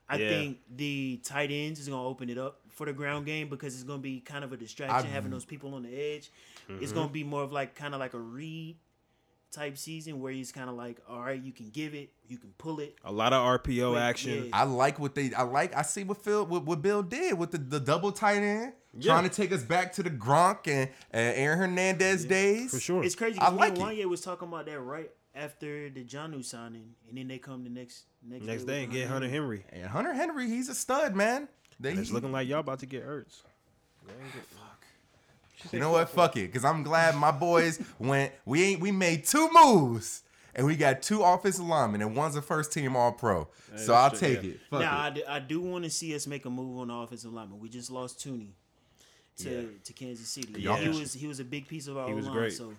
I 0.09 0.17
Yeah. 0.17 0.29
think 0.29 0.57
the 0.75 1.21
tight 1.23 1.49
ends 1.51 1.79
is 1.79 1.87
gonna 1.87 2.03
open 2.03 2.29
it 2.29 2.37
up 2.37 2.58
for 2.79 2.85
the 2.85 2.93
ground 2.93 3.25
game 3.25 3.49
because 3.49 3.73
it's 3.75 3.83
gonna 3.83 3.99
be 4.01 4.21
kind 4.21 4.45
of 4.45 4.53
a 4.53 4.57
distraction 4.57 5.09
I- 5.09 5.13
having 5.13 5.31
those 5.31 5.43
people 5.43 5.73
on 5.75 5.83
the 5.83 5.93
edge. 5.93 6.31
Mm-hmm. 6.69 6.81
It's 6.81 6.93
gonna 6.93 7.09
be 7.09 7.25
more 7.25 7.43
of 7.43 7.51
like 7.51 7.75
kind 7.75 7.93
of 7.93 7.99
like 7.99 8.13
a 8.13 8.19
read 8.19 8.77
type 9.51 9.77
season 9.77 10.21
where 10.21 10.31
he's 10.31 10.53
kind 10.53 10.69
of 10.69 10.75
like, 10.77 11.01
all 11.09 11.19
right, 11.19 11.41
you 11.41 11.51
can 11.51 11.69
give 11.71 11.93
it, 11.93 12.11
you 12.29 12.37
can 12.37 12.51
pull 12.57 12.79
it. 12.79 12.95
A 13.03 13.11
lot 13.11 13.33
of 13.33 13.43
RPO 13.61 13.95
Wait, 13.95 13.99
action. 13.99 14.45
yeah. 14.45 14.49
I 14.53 14.63
like 14.63 14.97
what 14.97 15.13
they. 15.13 15.33
I 15.33 15.41
like. 15.41 15.75
I 15.75 15.81
see 15.81 16.05
what 16.05 16.23
Phil, 16.23 16.45
what, 16.45 16.63
what 16.65 16.81
Bill 16.81 17.03
did 17.03 17.37
with 17.37 17.51
the, 17.51 17.57
the 17.57 17.81
double 17.81 18.13
tight 18.13 18.37
end, 18.43 18.71
Yeah. 18.97 19.11
trying 19.13 19.27
to 19.29 19.35
take 19.35 19.51
us 19.51 19.63
back 19.63 19.91
to 19.93 20.03
the 20.03 20.09
Gronk 20.11 20.67
and, 20.67 20.89
and 21.11 21.35
Aaron 21.35 21.59
Hernandez 21.59 22.23
days. 22.23 22.71
For 22.71 22.79
sure. 22.79 23.03
It's 23.03 23.15
crazy. 23.15 23.39
I 23.39 23.45
'cause 23.45 23.53
me 23.53 23.59
like 23.59 23.69
and 23.73 23.77
it. 23.79 23.83
Wanye 23.83 24.05
was 24.05 24.21
talking 24.21 24.47
about 24.47 24.67
that 24.67 24.79
right 24.79 25.11
after 25.35 25.89
the 25.89 26.05
Jonnu 26.05 26.45
signing, 26.45 26.93
and 27.09 27.17
then 27.17 27.27
they 27.27 27.39
come 27.39 27.63
the 27.65 27.69
next 27.69 28.05
next, 28.25 28.45
Next 28.45 28.63
day 28.63 28.73
day 28.73 28.83
and 28.85 28.93
get 28.93 29.07
Hunter 29.09 29.27
Henry. 29.29 29.65
And 29.71 29.87
Hunter 29.87 30.13
Henry, 30.13 30.47
he's 30.47 30.69
a 30.69 30.75
stud, 30.75 31.15
man. 31.15 31.47
They, 31.79 31.93
It's 31.93 32.11
looking 32.11 32.31
like 32.31 32.47
y'all 32.47 32.59
about 32.59 32.79
to 32.79 32.85
get 32.85 33.05
Ertz. 33.07 33.41
you 35.71 35.79
know 35.79 35.91
what? 35.91 36.09
Fuck 36.09 36.37
it, 36.37 36.47
because 36.47 36.65
I'm 36.65 36.83
glad 36.83 37.15
my 37.15 37.31
boys 37.31 37.79
went. 37.99 38.31
We 38.45 38.63
ain't. 38.63 38.81
We 38.81 38.91
made 38.91 39.25
two 39.25 39.49
moves, 39.63 40.23
and 40.55 40.65
we 40.65 40.75
got 40.75 41.01
two 41.01 41.21
offensive 41.21 41.65
linemen, 41.65 42.01
and 42.01 42.15
one's 42.15 42.35
a 42.35 42.41
first 42.41 42.71
team 42.71 42.95
All 42.95 43.11
Pro. 43.11 43.47
so 43.75 43.93
I'll 43.93 44.09
true, 44.09 44.19
take 44.19 44.43
yeah. 44.43 44.49
it. 44.51 44.59
Fuck 44.69 44.79
Now 44.81 44.97
it. 44.97 44.99
I 45.01 45.09
do, 45.11 45.21
I 45.27 45.39
do 45.39 45.61
want 45.61 45.83
to 45.85 45.89
see 45.89 46.15
us 46.15 46.27
make 46.27 46.45
a 46.45 46.49
move 46.49 46.79
on 46.79 46.87
the 46.89 46.93
offensive 46.93 47.33
lineman. 47.33 47.59
We 47.59 47.69
just 47.69 47.91
lost 47.91 48.19
Thuney 48.19 48.49
to 49.37 49.49
Yeah. 49.49 49.67
to 49.85 49.93
Kansas 49.93 50.27
City. 50.27 50.53
Yeah. 50.61 50.77
He 50.77 50.89
was 50.89 51.13
he 51.13 51.27
was 51.27 51.39
a 51.39 51.45
big 51.45 51.67
piece 51.67 51.87
of 51.87 51.97
our 51.97 52.07
He 52.07 52.13
was 52.13 52.25
line, 52.25 52.33
great. 52.35 52.53
So 52.53 52.73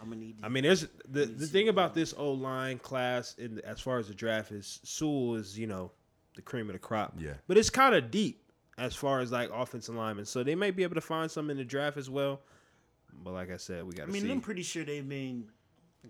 I'm 0.00 0.08
gonna 0.08 0.20
need. 0.20 0.36
I 0.42 0.48
mean, 0.48 0.62
there's 0.62 0.86
the 1.08 1.26
the 1.26 1.46
thing 1.46 1.68
about 1.68 1.94
this 1.94 2.14
O 2.16 2.32
line 2.32 2.78
class 2.78 3.34
in 3.38 3.60
as 3.64 3.80
far 3.80 3.98
as 3.98 4.08
the 4.08 4.14
draft 4.14 4.52
is 4.52 4.80
Sewell 4.84 5.34
is 5.36 5.58
you 5.58 5.66
know 5.66 5.90
the 6.36 6.42
cream 6.42 6.68
of 6.68 6.74
the 6.74 6.78
crop. 6.78 7.14
Yeah. 7.18 7.34
but 7.48 7.56
it's 7.58 7.70
kind 7.70 7.94
of 7.94 8.10
deep 8.10 8.42
as 8.78 8.94
far 8.94 9.20
as 9.20 9.32
like 9.32 9.50
offensive 9.52 9.94
linemen, 9.94 10.24
so 10.26 10.42
they 10.44 10.54
may 10.54 10.70
be 10.70 10.82
able 10.84 10.94
to 10.94 11.00
find 11.00 11.30
some 11.30 11.50
in 11.50 11.56
the 11.56 11.64
draft 11.64 11.96
as 11.96 12.08
well. 12.08 12.40
But 13.24 13.32
like 13.32 13.50
I 13.50 13.56
said, 13.56 13.84
we 13.84 13.92
got 13.94 14.04
I 14.04 14.06
to 14.06 14.12
mean, 14.12 14.22
see. 14.22 14.30
I'm 14.30 14.40
pretty 14.40 14.62
sure 14.62 14.84
they've 14.84 15.06
been 15.08 15.46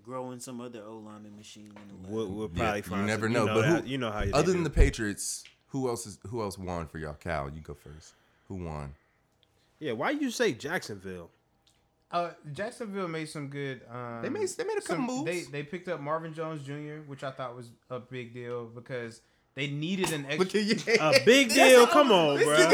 growing 0.02 0.40
some 0.40 0.60
other 0.60 0.82
O 0.86 0.96
lineman 0.98 1.36
machine. 1.36 1.66
In 1.80 2.02
the. 2.02 2.08
We'll, 2.12 2.26
we'll 2.28 2.50
Yeah, 2.54 2.78
probably 2.82 2.98
you 3.00 3.06
never 3.06 3.26
some- 3.26 3.32
know, 3.32 3.40
You 3.42 3.46
know, 3.46 3.54
but 3.54 3.64
how, 3.64 3.76
who- 3.80 3.86
you 3.86 3.98
know 3.98 4.10
how 4.10 4.22
you 4.24 4.32
Other 4.34 4.46
do. 4.46 4.52
than 4.52 4.64
the 4.64 4.70
Patriots, 4.70 5.44
who 5.68 5.88
else 5.88 6.06
is 6.06 6.18
who 6.28 6.42
else 6.42 6.58
won 6.58 6.86
for 6.86 6.98
y'all? 6.98 7.14
Cal, 7.14 7.48
you 7.50 7.60
go 7.60 7.74
first. 7.74 8.14
Who 8.48 8.56
won? 8.64 8.94
yeah, 9.78 9.92
why 9.92 10.10
you 10.10 10.30
say 10.30 10.52
Jacksonville? 10.52 11.30
Uh, 12.10 12.30
Jacksonville 12.52 13.08
made 13.08 13.28
some 13.28 13.48
good. 13.48 13.82
Um, 13.90 14.22
They 14.22 14.28
made- 14.28 14.48
they 14.48 14.64
made 14.64 14.78
a 14.78 14.80
couple 14.80 14.96
some- 14.96 15.06
moves. 15.06 15.24
They 15.24 15.42
they 15.42 15.62
picked 15.62 15.88
up 15.88 16.00
Marvin 16.00 16.34
Jones 16.34 16.62
Jr., 16.64 17.02
which 17.06 17.22
I 17.24 17.30
thought 17.30 17.54
was 17.56 17.70
a 17.90 17.98
big 18.00 18.32
deal 18.34 18.66
because 18.66 19.20
they 19.56 19.68
needed 19.68 20.12
an 20.12 20.26
Look 20.38 20.54
extra. 20.54 20.94
A 21.00 21.24
big 21.24 21.48
deal? 21.54 21.86
Come 21.86 22.12
on, 22.12 22.36
bro. 22.36 22.44
Bro, 22.44 22.66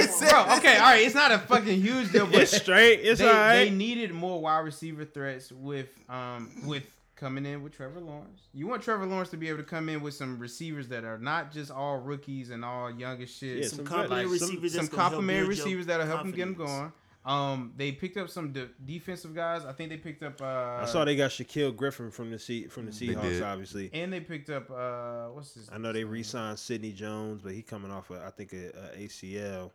okay, 0.56 0.76
all 0.76 0.82
right, 0.90 1.02
it's 1.06 1.14
not 1.14 1.30
a 1.30 1.38
fucking 1.38 1.80
huge 1.80 2.10
deal, 2.10 2.26
but 2.26 2.42
It's 2.42 2.56
straight. 2.56 3.00
It's 3.00 3.20
they, 3.20 3.28
all 3.28 3.32
right. 3.34 3.64
they 3.64 3.70
needed 3.70 4.12
more 4.12 4.40
wide 4.40 4.58
receiver 4.60 5.04
threats 5.04 5.52
with 5.52 5.88
um 6.08 6.50
with 6.66 6.82
coming 7.14 7.46
in 7.46 7.62
with 7.62 7.72
Trevor 7.72 8.00
Lawrence. 8.00 8.42
You 8.52 8.66
want 8.66 8.82
Trevor 8.82 9.06
Lawrence 9.06 9.30
to 9.30 9.36
be 9.36 9.48
able 9.48 9.58
to 9.58 9.64
come 9.64 9.88
in 9.88 10.02
with 10.02 10.14
some 10.14 10.40
receivers 10.40 10.88
that 10.88 11.04
are 11.04 11.18
not 11.18 11.52
just 11.52 11.70
all 11.70 11.98
rookies 11.98 12.50
and 12.50 12.64
all 12.64 12.90
young 12.90 13.22
as 13.22 13.30
shit. 13.30 13.58
Yeah, 13.58 13.68
some 13.68 13.76
some 13.76 13.84
complimentary 13.86 14.30
like 14.32 14.40
some- 14.40 14.48
receivers. 14.48 14.72
some 14.74 14.84
that's 14.86 14.94
complimentary 14.94 15.46
receivers 15.48 15.86
that'll 15.86 16.06
help 16.06 16.22
them 16.22 16.32
get 16.32 16.46
them 16.46 16.54
going. 16.54 16.92
Um, 17.24 17.72
they 17.76 17.92
picked 17.92 18.16
up 18.16 18.28
some 18.28 18.52
de- 18.52 18.68
defensive 18.84 19.32
guys. 19.34 19.64
I 19.64 19.72
think 19.72 19.90
they 19.90 19.96
picked 19.96 20.24
up. 20.24 20.40
Uh, 20.42 20.80
I 20.82 20.86
saw 20.86 21.04
they 21.04 21.14
got 21.14 21.30
Shaquill 21.30 21.76
Griffin 21.76 22.10
from 22.10 22.30
the 22.30 22.38
Se- 22.38 22.66
from 22.66 22.86
the 22.86 22.90
Seahawks, 22.92 23.42
obviously. 23.44 23.90
and 23.92 24.12
they 24.12 24.20
picked 24.20 24.50
up. 24.50 24.68
Uh, 24.70 25.26
what's 25.28 25.54
his? 25.54 25.68
I 25.72 25.78
know 25.78 25.92
they 25.92 26.00
name? 26.00 26.10
re-signed 26.10 26.58
Sidney 26.58 26.92
Jones, 26.92 27.40
but 27.40 27.52
he 27.52 27.62
coming 27.62 27.92
off, 27.92 28.10
I 28.10 28.30
think, 28.30 28.52
a, 28.54 28.70
a 28.96 28.98
ACL. 29.06 29.70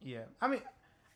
Yeah, 0.00 0.20
I 0.40 0.46
mean, 0.48 0.60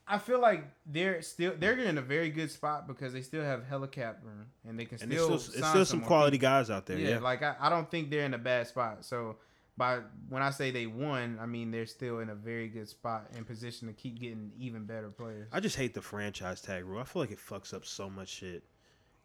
I 0.09 0.19
feel 0.19 0.41
like 0.41 0.65
they're 0.87 1.23
still 1.23 1.55
they're 1.57 1.79
in 1.79 1.99
a 1.99 2.03
very 2.03 2.31
good 2.31 2.51
spot 2.51 2.87
because 2.89 3.13
they 3.13 3.23
still 3.23 3.45
have 3.45 3.65
hella 3.65 3.87
cap 3.89 4.19
room 4.25 4.47
and 4.69 4.79
they 4.79 4.85
can 4.87 4.99
And 5.01 5.11
still. 5.13 5.29
there's 5.29 5.45
still, 5.45 5.59
it's 5.61 5.69
still 5.69 5.85
some 5.85 6.01
quality 6.01 6.37
guys 6.37 6.69
out 6.69 6.85
there. 6.87 6.99
Yeah, 6.99 7.11
Yeah, 7.11 7.19
like 7.21 7.43
I, 7.43 7.55
I 7.61 7.71
don't 7.71 7.89
think 7.91 8.11
they're 8.11 8.27
in 8.27 8.35
a 8.35 8.39
bad 8.39 8.67
spot. 8.67 9.05
So 9.05 9.37
by 9.77 10.01
when 10.29 10.43
I 10.43 10.51
say 10.51 10.71
they 10.71 10.87
won, 10.87 11.39
I 11.41 11.47
mean 11.47 11.71
they're 11.71 11.87
still 11.87 12.21
in 12.21 12.29
a 12.31 12.35
very 12.35 12.69
good 12.69 12.89
spot 12.89 13.27
and 13.37 13.47
position 13.47 13.89
to 13.89 13.95
keep 13.95 14.21
getting 14.21 14.53
even 14.59 14.85
better 14.85 15.09
players. 15.11 15.49
I 15.53 15.61
just 15.61 15.77
hate 15.77 15.95
the 15.95 16.03
franchise 16.03 16.61
tag 16.61 16.85
rule. 16.85 17.01
I 17.01 17.05
feel 17.05 17.23
like 17.23 17.31
it 17.33 17.39
fucks 17.39 17.75
up 17.75 17.85
so 17.85 18.09
much 18.09 18.29
shit. 18.29 18.63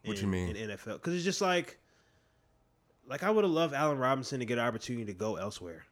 What 0.04 0.16
in, 0.16 0.22
you 0.22 0.28
mean? 0.28 0.56
in 0.56 0.70
NFL? 0.70 0.94
Because 0.94 1.14
it's 1.14 1.24
just 1.24 1.40
like, 1.40 1.78
like 3.08 3.22
I 3.22 3.30
would 3.30 3.44
have 3.44 3.52
loved 3.52 3.74
Allen 3.74 3.98
Robinson 3.98 4.40
to 4.40 4.46
get 4.46 4.58
an 4.58 4.64
opportunity 4.64 5.04
to 5.06 5.12
go 5.12 5.36
elsewhere. 5.36 5.84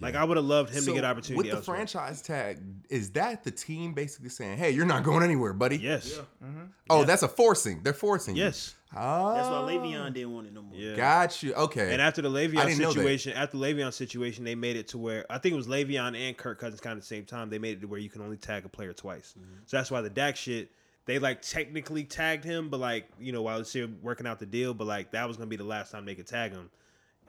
Like 0.00 0.14
I 0.14 0.24
would 0.24 0.36
have 0.36 0.46
loved 0.46 0.70
him 0.72 0.82
So, 0.82 0.90
to 0.92 0.94
get 0.94 1.04
opportunity 1.04 1.36
with 1.36 1.46
the 1.50 1.56
elsewhere. 1.56 1.76
franchise 1.76 2.22
tag. 2.22 2.58
Is 2.88 3.10
that 3.12 3.42
the 3.44 3.50
team 3.50 3.92
basically 3.92 4.28
saying, 4.28 4.56
"Hey, 4.56 4.70
you're 4.70 4.86
not 4.86 5.02
going 5.02 5.22
anywhere, 5.24 5.52
buddy"? 5.52 5.78
Yes, 5.78 6.18
mm-hmm. 6.42 6.62
Oh, 6.88 7.00
Yeah. 7.00 7.04
that's 7.06 7.22
a 7.22 7.28
forcing. 7.28 7.82
They're 7.82 7.92
forcing. 7.92 8.36
you. 8.36 8.50
Yes, 8.92 9.02
Oh, 9.04 9.34
That's 9.34 9.48
why 9.48 9.58
oh. 9.58 9.66
Le'Veon 9.66 10.12
didn't 10.12 10.32
want 10.32 10.46
it 10.46 10.52
no 10.52 10.62
more. 10.62 10.74
yeah. 10.78 10.96
Got 10.96 11.42
you. 11.42 11.54
Okay. 11.54 11.92
And 11.92 12.02
after 12.02 12.22
the 12.22 12.28
I 12.30 12.32
Le'Veon 12.32 12.66
didn't 12.66 12.78
know 12.78 12.88
that. 12.88 12.94
situation, 12.94 13.32
after 13.34 13.56
the 13.56 13.64
Le'Veon 13.64 13.92
situation, 13.92 14.44
they 14.44 14.54
made 14.54 14.76
it 14.76 14.88
to 14.88 14.98
where 14.98 15.24
I 15.30 15.38
think 15.38 15.52
it 15.52 15.56
was 15.56 15.68
Le'Veon 15.68 16.16
and 16.16 16.36
Kirk 16.36 16.58
Cousins 16.60 16.80
kind 16.80 16.94
of 16.96 17.00
the 17.02 17.06
same 17.06 17.24
time. 17.24 17.50
They 17.50 17.58
made 17.58 17.78
it 17.78 17.80
to 17.82 17.86
where 17.86 18.00
you 18.00 18.10
can 18.10 18.22
only 18.22 18.36
tag 18.36 18.64
a 18.64 18.68
player 18.68 18.92
twice. 18.92 19.34
Mm-hmm. 19.38 19.60
So 19.66 19.76
that's 19.76 19.90
why 19.90 20.00
the 20.00 20.10
Dak 20.10 20.36
shit, 20.36 20.70
they 21.06 21.18
like 21.18 21.42
technically 21.42 22.04
tagged 22.04 22.44
him, 22.44 22.68
but 22.68 22.80
like 22.80 23.08
you 23.20 23.32
know 23.32 23.42
while 23.42 23.56
they're 23.56 23.64
still 23.64 23.88
working 24.02 24.26
out 24.26 24.38
the 24.38 24.46
deal, 24.46 24.74
but 24.74 24.86
like 24.86 25.12
that 25.12 25.26
was 25.28 25.36
gonna 25.36 25.46
be 25.48 25.56
the 25.56 25.64
last 25.64 25.90
time 25.92 26.04
they 26.04 26.14
could 26.14 26.26
tag 26.26 26.52
him. 26.52 26.70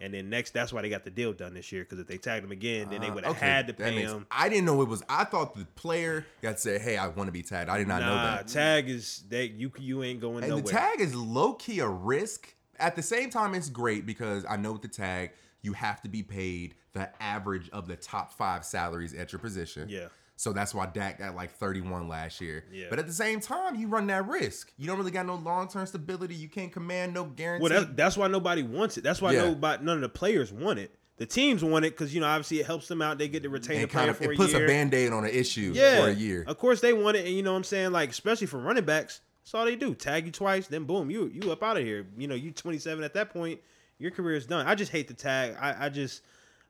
And 0.02 0.14
then 0.14 0.30
next, 0.30 0.52
that's 0.52 0.74
why 0.74 0.82
they 0.82 0.90
got 0.90 1.04
the 1.04 1.12
deal 1.12 1.32
done 1.32 1.54
this 1.54 1.72
year 1.72 1.84
because 1.84 2.00
if 2.00 2.08
they 2.08 2.18
tagged 2.18 2.44
him 2.44 2.52
again, 2.52 2.90
then 2.90 3.02
they 3.02 3.08
Uh, 3.10 3.14
would 3.14 3.24
have 3.24 3.36
okay, 3.36 3.46
had 3.46 3.68
to 3.68 3.74
pay 3.74 3.96
makes- 3.96 4.12
him. 4.12 4.26
I 4.32 4.50
didn't 4.50 4.66
know 4.66 4.82
it 4.82 4.88
was. 4.88 5.04
I 5.08 5.24
thought 5.26 5.54
the 5.56 5.66
player 5.76 6.26
got 6.42 6.54
to 6.54 6.62
say, 6.62 6.80
"Hey, 6.80 6.98
I 6.98 7.08
want 7.08 7.28
to 7.28 7.32
be 7.32 7.44
tagged." 7.44 7.70
I 7.70 7.78
did 7.78 7.88
not 7.88 8.02
know 8.02 8.16
that. 8.16 8.48
tag 8.48 8.90
is 8.90 9.24
that 9.30 9.52
you 9.52 9.72
you 9.78 10.04
ain't 10.04 10.20
going 10.20 10.44
And 10.44 10.50
nowhere. 10.50 10.64
the 10.64 10.70
tag 10.72 11.00
is 11.02 11.14
low 11.16 11.54
key 11.54 11.80
a 11.80 11.88
risk. 11.88 12.54
At 12.80 12.96
the 12.96 13.04
same 13.04 13.30
time, 13.30 13.54
it's 13.54 13.70
great 13.70 14.06
because 14.08 14.44
I 14.50 14.58
know 14.58 14.72
with 14.72 14.82
the 14.82 14.88
tag, 14.88 15.32
you 15.62 15.74
have 15.74 16.02
to 16.02 16.10
be 16.10 16.24
paid 16.24 16.74
the 16.94 17.10
average 17.22 17.70
of 17.70 17.88
the 17.88 17.96
top 17.96 18.34
five 18.34 18.66
salaries 18.66 19.14
at 19.14 19.32
your 19.32 19.40
position. 19.40 19.88
Yeah. 19.88 20.08
So 20.42 20.54
that's 20.54 20.74
why 20.74 20.88
Dak 20.88 21.20
got 21.20 21.36
like 21.36 21.52
31 21.52 22.08
last 22.08 22.42
year. 22.42 22.66
Yeah. 22.74 22.88
But 22.90 22.98
at 22.98 23.06
the 23.06 23.14
same 23.14 23.40
time, 23.42 23.76
you 23.76 23.88
run 23.88 24.08
that 24.08 24.28
risk. 24.28 24.74
You 24.76 24.88
don't 24.88 24.98
really 24.98 25.12
got 25.12 25.28
no 25.28 25.36
long 25.36 25.68
term 25.68 25.86
stability. 25.86 26.34
You 26.34 26.50
can't 26.50 26.72
command 26.72 27.14
no 27.14 27.26
guarantee. 27.26 27.70
Well, 27.70 27.82
that, 27.82 27.96
that's 27.96 28.18
why 28.18 28.26
nobody 28.26 28.64
wants 28.64 28.98
it. 28.98 29.04
That's 29.04 29.22
why 29.22 29.34
Yeah. 29.34 29.44
nobody, 29.44 29.86
none 29.86 29.98
of 29.98 30.02
the 30.02 30.10
players 30.10 30.52
want 30.52 30.80
it. 30.80 30.96
The 31.18 31.28
teams 31.28 31.64
want 31.64 31.86
it 31.86 31.92
because 31.92 32.12
you 32.16 32.22
know 32.22 32.26
obviously 32.26 32.60
it 32.60 32.66
helps 32.66 32.88
them 32.88 33.04
out. 33.04 33.20
They 33.20 33.28
get 33.28 33.44
to 33.44 33.50
retain 33.50 33.82
and 33.82 33.86
a 33.86 33.88
player 33.88 34.10
of 34.10 34.18
for 34.18 34.32
it 34.32 34.34
a 34.34 34.36
puts 34.36 34.54
year. 34.54 34.66
a 34.66 34.68
band 34.68 34.96
aid 34.96 35.14
on 35.14 35.26
an 35.26 35.30
issue 35.30 35.74
yeah, 35.76 36.02
for 36.02 36.10
a 36.10 36.14
year. 36.16 36.44
Of 36.48 36.58
course 36.58 36.82
they 36.82 36.94
want 36.94 37.18
it, 37.18 37.28
and 37.28 37.36
you 37.36 37.44
know 37.44 37.52
what 37.52 37.58
I'm 37.58 37.64
saying 37.64 37.92
like 37.92 38.10
especially 38.10 38.48
for 38.48 38.58
running 38.58 38.84
backs, 38.84 39.22
that's 39.44 39.54
all 39.54 39.66
they 39.66 39.76
do. 39.76 39.94
Tag 39.94 40.26
you 40.26 40.32
twice, 40.32 40.66
then 40.66 40.86
boom, 40.86 41.12
you 41.12 41.28
you 41.32 41.52
up 41.52 41.62
out 41.62 41.78
of 41.78 41.84
here. 41.84 42.08
You 42.18 42.28
know 42.28 42.34
you 42.34 42.50
27 42.50 43.04
at 43.04 43.14
that 43.14 43.30
point, 43.30 43.60
your 44.00 44.10
career 44.10 44.38
is 44.38 44.48
done. 44.48 44.66
I 44.66 44.74
just 44.74 44.92
hate 44.92 45.08
the 45.08 45.14
tag. 45.14 45.56
I 45.62 45.86
I 45.86 45.90
just 45.90 46.24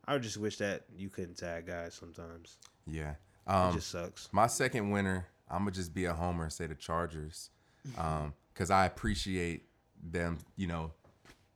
I 0.06 0.18
just 0.18 0.36
wish 0.36 0.58
that 0.58 0.84
you 0.94 1.08
couldn't 1.08 1.38
tag 1.38 1.68
guys 1.68 1.94
sometimes. 1.94 2.58
Yeah. 2.86 3.14
It 3.52 3.56
Um, 3.56 3.74
just 3.76 3.90
sucks. 3.90 4.30
My 4.32 4.48
second 4.48 4.92
winner, 4.92 5.28
I'm 5.50 5.60
gonna 5.60 5.72
just 5.72 5.94
be 5.94 6.06
a 6.06 6.14
homer 6.14 6.44
and 6.44 6.54
say 6.54 6.68
the 6.68 6.76
Chargers, 6.76 7.50
because 7.84 8.72
I 8.72 8.86
appreciate 8.86 9.68
them, 10.02 10.38
you 10.56 10.68
know, 10.68 10.92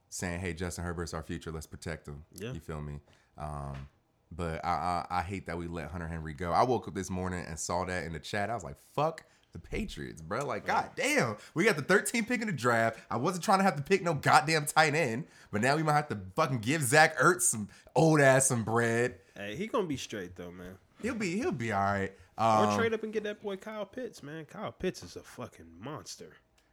saying, 0.10 0.40
"Hey, 0.42 0.54
Justin 0.54 0.84
Herbert's 0.84 1.14
our 1.14 1.24
future. 1.24 1.52
Let's 1.52 1.68
protect 1.68 2.08
him." 2.08 2.26
Yeah. 2.34 2.52
You 2.52 2.60
feel 2.60 2.82
me? 2.82 3.00
Um, 3.38 3.88
but 4.32 4.64
I, 4.66 5.06
I 5.10 5.20
I 5.20 5.22
hate 5.22 5.46
that 5.48 5.58
we 5.58 5.68
let 5.68 5.92
Hunter 5.92 6.08
Henry 6.08 6.34
go. 6.34 6.52
I 6.52 6.64
woke 6.64 6.88
up 6.88 6.96
this 6.96 7.10
morning 7.10 7.46
and 7.48 7.58
saw 7.60 7.86
that 7.86 8.04
in 8.04 8.14
the 8.14 8.20
chat. 8.20 8.50
I 8.50 8.54
was 8.56 8.64
like, 8.64 8.78
"Fuck." 8.94 9.24
The 9.54 9.60
Patriots, 9.60 10.22
bro. 10.22 10.46
Like, 10.46 10.66
god 10.66 10.90
damn. 10.98 11.38
We 11.54 11.64
got 11.64 11.78
the 11.78 11.82
13th 11.82 12.28
pick 12.28 12.42
in 12.42 12.48
the 12.48 12.52
draft. 12.52 13.00
I 13.10 13.16
wasn't 13.16 13.46
trying 13.46 13.60
to 13.60 13.64
have 13.64 13.78
to 13.78 13.84
pick 13.84 14.04
no 14.04 14.14
goddamn 14.14 14.66
tight 14.66 14.94
end, 14.96 15.28
but 15.50 15.62
now 15.62 15.78
we 15.78 15.82
might 15.84 15.94
have 15.94 16.10
to 16.10 16.20
fucking 16.36 16.60
give 16.60 16.82
Zach 16.84 17.18
Ertz 17.18 17.44
some 17.44 17.70
old 17.96 18.20
ass 18.20 18.48
some 18.48 18.66
bread. 18.66 19.18
Hey, 19.34 19.56
he 19.56 19.68
gonna 19.68 19.88
be 19.88 19.96
straight 19.96 20.36
though, 20.36 20.52
man. 20.52 20.78
He'll 21.02 21.16
be 21.16 21.38
he'll 21.38 21.52
be 21.52 21.72
all 21.72 21.84
right. 21.84 22.12
Or 22.38 22.44
Um, 22.44 22.78
trade 22.78 22.94
up 22.94 23.04
and 23.04 23.14
get 23.14 23.24
that 23.24 23.42
boy 23.42 23.56
Kyle 23.58 23.86
Pitts, 23.86 24.22
man. 24.24 24.46
Kyle 24.46 24.72
Pitts 24.72 25.04
is 25.04 25.16
a 25.16 25.22
fucking 25.22 25.68
monster. 25.80 26.32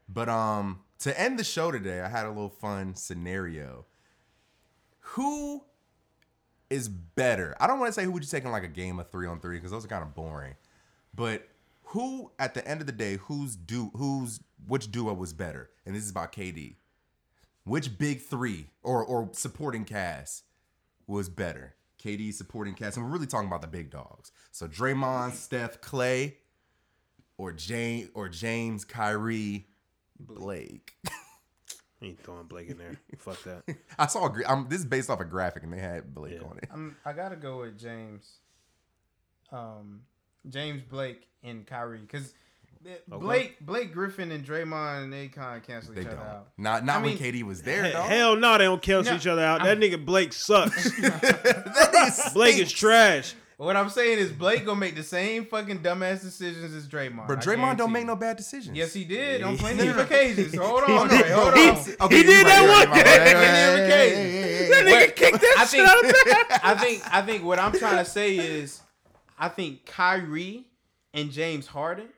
But 0.08 0.28
um, 0.28 0.80
to 1.00 1.18
end 1.18 1.38
the 1.38 1.44
show 1.44 1.70
today, 1.70 2.00
I 2.00 2.08
had 2.08 2.26
a 2.26 2.28
little 2.28 2.48
fun 2.48 2.94
scenario. 2.94 3.86
Who 5.00 5.64
is 6.70 6.88
better? 6.88 7.56
I 7.60 7.66
don't 7.66 7.78
want 7.78 7.88
to 7.88 7.92
say 7.92 8.04
who 8.04 8.12
would 8.12 8.22
you 8.22 8.28
take 8.28 8.44
in 8.44 8.50
like 8.50 8.64
a 8.64 8.68
game 8.68 8.98
of 8.98 9.10
three 9.10 9.26
on 9.26 9.40
three 9.40 9.56
because 9.56 9.70
those 9.70 9.84
are 9.84 9.88
kind 9.88 10.02
of 10.02 10.14
boring. 10.14 10.54
But 11.14 11.48
who, 11.84 12.30
at 12.38 12.54
the 12.54 12.66
end 12.66 12.80
of 12.80 12.86
the 12.86 12.92
day, 12.92 13.16
who's 13.16 13.54
do 13.56 13.90
who's 13.94 14.40
which 14.66 14.90
duo 14.90 15.12
was 15.14 15.32
better? 15.32 15.70
And 15.86 15.94
this 15.94 16.04
is 16.04 16.10
about 16.10 16.32
KD. 16.32 16.76
Which 17.64 17.98
big 17.98 18.20
three 18.22 18.70
or 18.82 19.04
or 19.04 19.28
supporting 19.32 19.84
cast 19.84 20.44
was 21.06 21.28
better? 21.28 21.74
KD 22.02 22.32
supporting 22.34 22.74
cast, 22.74 22.96
and 22.96 23.06
we're 23.06 23.12
really 23.12 23.26
talking 23.26 23.46
about 23.48 23.62
the 23.62 23.68
big 23.68 23.90
dogs. 23.90 24.32
So 24.50 24.66
Draymond, 24.66 25.32
Steph, 25.32 25.80
Klay, 25.80 26.34
or 27.38 27.52
James 27.52 28.08
or 28.14 28.28
James, 28.28 28.84
Kyrie, 28.84 29.66
Blake. 30.18 30.94
ain't 32.02 32.20
throwing 32.22 32.46
Blake 32.46 32.68
in 32.68 32.78
there. 32.78 32.96
Fuck 33.18 33.42
that. 33.44 33.62
I 33.98 34.06
saw. 34.06 34.26
A, 34.26 34.30
gra- 34.30 34.48
um, 34.50 34.66
this 34.68 34.80
is 34.80 34.86
based 34.86 35.08
off 35.10 35.20
a 35.20 35.24
graphic, 35.24 35.62
and 35.62 35.72
they 35.72 35.78
had 35.78 36.14
Blake 36.14 36.40
Yeah. 36.40 36.48
on 36.48 36.58
it. 36.58 36.68
I'm, 36.72 36.96
I 37.04 37.12
gotta 37.12 37.36
go 37.36 37.60
with 37.60 37.78
James. 37.78 38.38
Um, 39.52 40.02
James 40.48 40.82
Blake 40.82 41.28
and 41.42 41.66
Kyrie 41.66 41.98
because 41.98 42.34
Blake 43.08 43.60
Blake 43.60 43.92
Griffin 43.92 44.32
and 44.32 44.44
Draymond 44.44 45.10
they 45.10 45.28
kind 45.28 45.56
of 45.56 45.66
cancel 45.66 45.94
They 45.94 46.00
each 46.02 46.06
don't. 46.08 46.18
other 46.18 46.28
out. 46.28 46.48
Not 46.58 46.84
not 46.84 46.96
I 46.96 47.02
when 47.02 47.10
mean, 47.10 47.18
KD 47.18 47.42
was 47.42 47.62
there. 47.64 47.84
He- 47.84 47.90
Hell 47.92 48.36
no, 48.36 48.58
they 48.58 48.64
don't 48.64 48.82
cancel 48.82 49.12
No, 49.12 49.18
each 49.18 49.26
other 49.26 49.42
out. 49.44 49.62
That 49.62 49.78
nigga 49.78 50.04
Blake 50.04 50.32
sucks. 50.32 50.84
that 51.00 52.30
Blake 52.34 52.58
is 52.58 52.72
trash. 52.72 53.34
What 53.58 53.76
I'm 53.76 53.90
saying 53.90 54.18
is 54.18 54.32
Blake 54.32 54.64
gonna 54.64 54.80
make 54.80 54.96
the 54.96 55.04
same 55.04 55.44
fucking 55.44 55.80
dumbass 55.84 56.20
decisions 56.22 56.74
as 56.74 56.88
Draymond. 56.88 57.28
But 57.28 57.38
I 57.38 57.42
Draymond 57.42 57.76
don't 57.76 57.92
make 57.92 58.06
no 58.06 58.16
bad 58.16 58.36
decisions. 58.36 58.76
Yes, 58.76 58.92
he 58.92 59.04
did 59.04 59.42
on 59.42 59.52
He- 59.52 59.58
plenty 59.58 59.86
of 59.86 59.98
occasions. 59.98 60.56
Hold 60.56 60.82
on, 60.84 61.08
did. 61.08 61.18
Dre, 61.20 61.30
hold 61.30 61.54
He- 61.54 61.68
on. 61.68 61.76
Okay, 62.06 62.16
He 62.16 62.22
did 62.24 62.44
right, 62.44 62.44
that 62.46 62.86
one 62.88 62.90
right, 62.96 63.04
That 63.04 63.88
hey. 63.88 64.68
nigga 64.84 65.14
kicked 65.16 65.40
that 65.40 65.54
I 65.58 65.62
shit 65.64 65.70
think, 65.70 65.88
out 65.88 66.04
of 66.04 66.10
the 66.10 66.66
I 66.66 66.74
think 66.74 67.14
I 67.14 67.22
think 67.22 67.44
what 67.44 67.58
I'm 67.60 67.72
trying 67.72 67.98
to 67.98 68.04
say 68.10 68.36
is 68.36 68.80
I 69.38 69.48
think 69.48 69.86
Kyrie 69.86 70.64
and 71.14 71.30
James 71.30 71.66
Harden, 71.68 72.08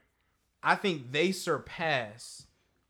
I 0.64 0.74
think 0.76 1.12
they 1.12 1.32
surpass 1.32 2.46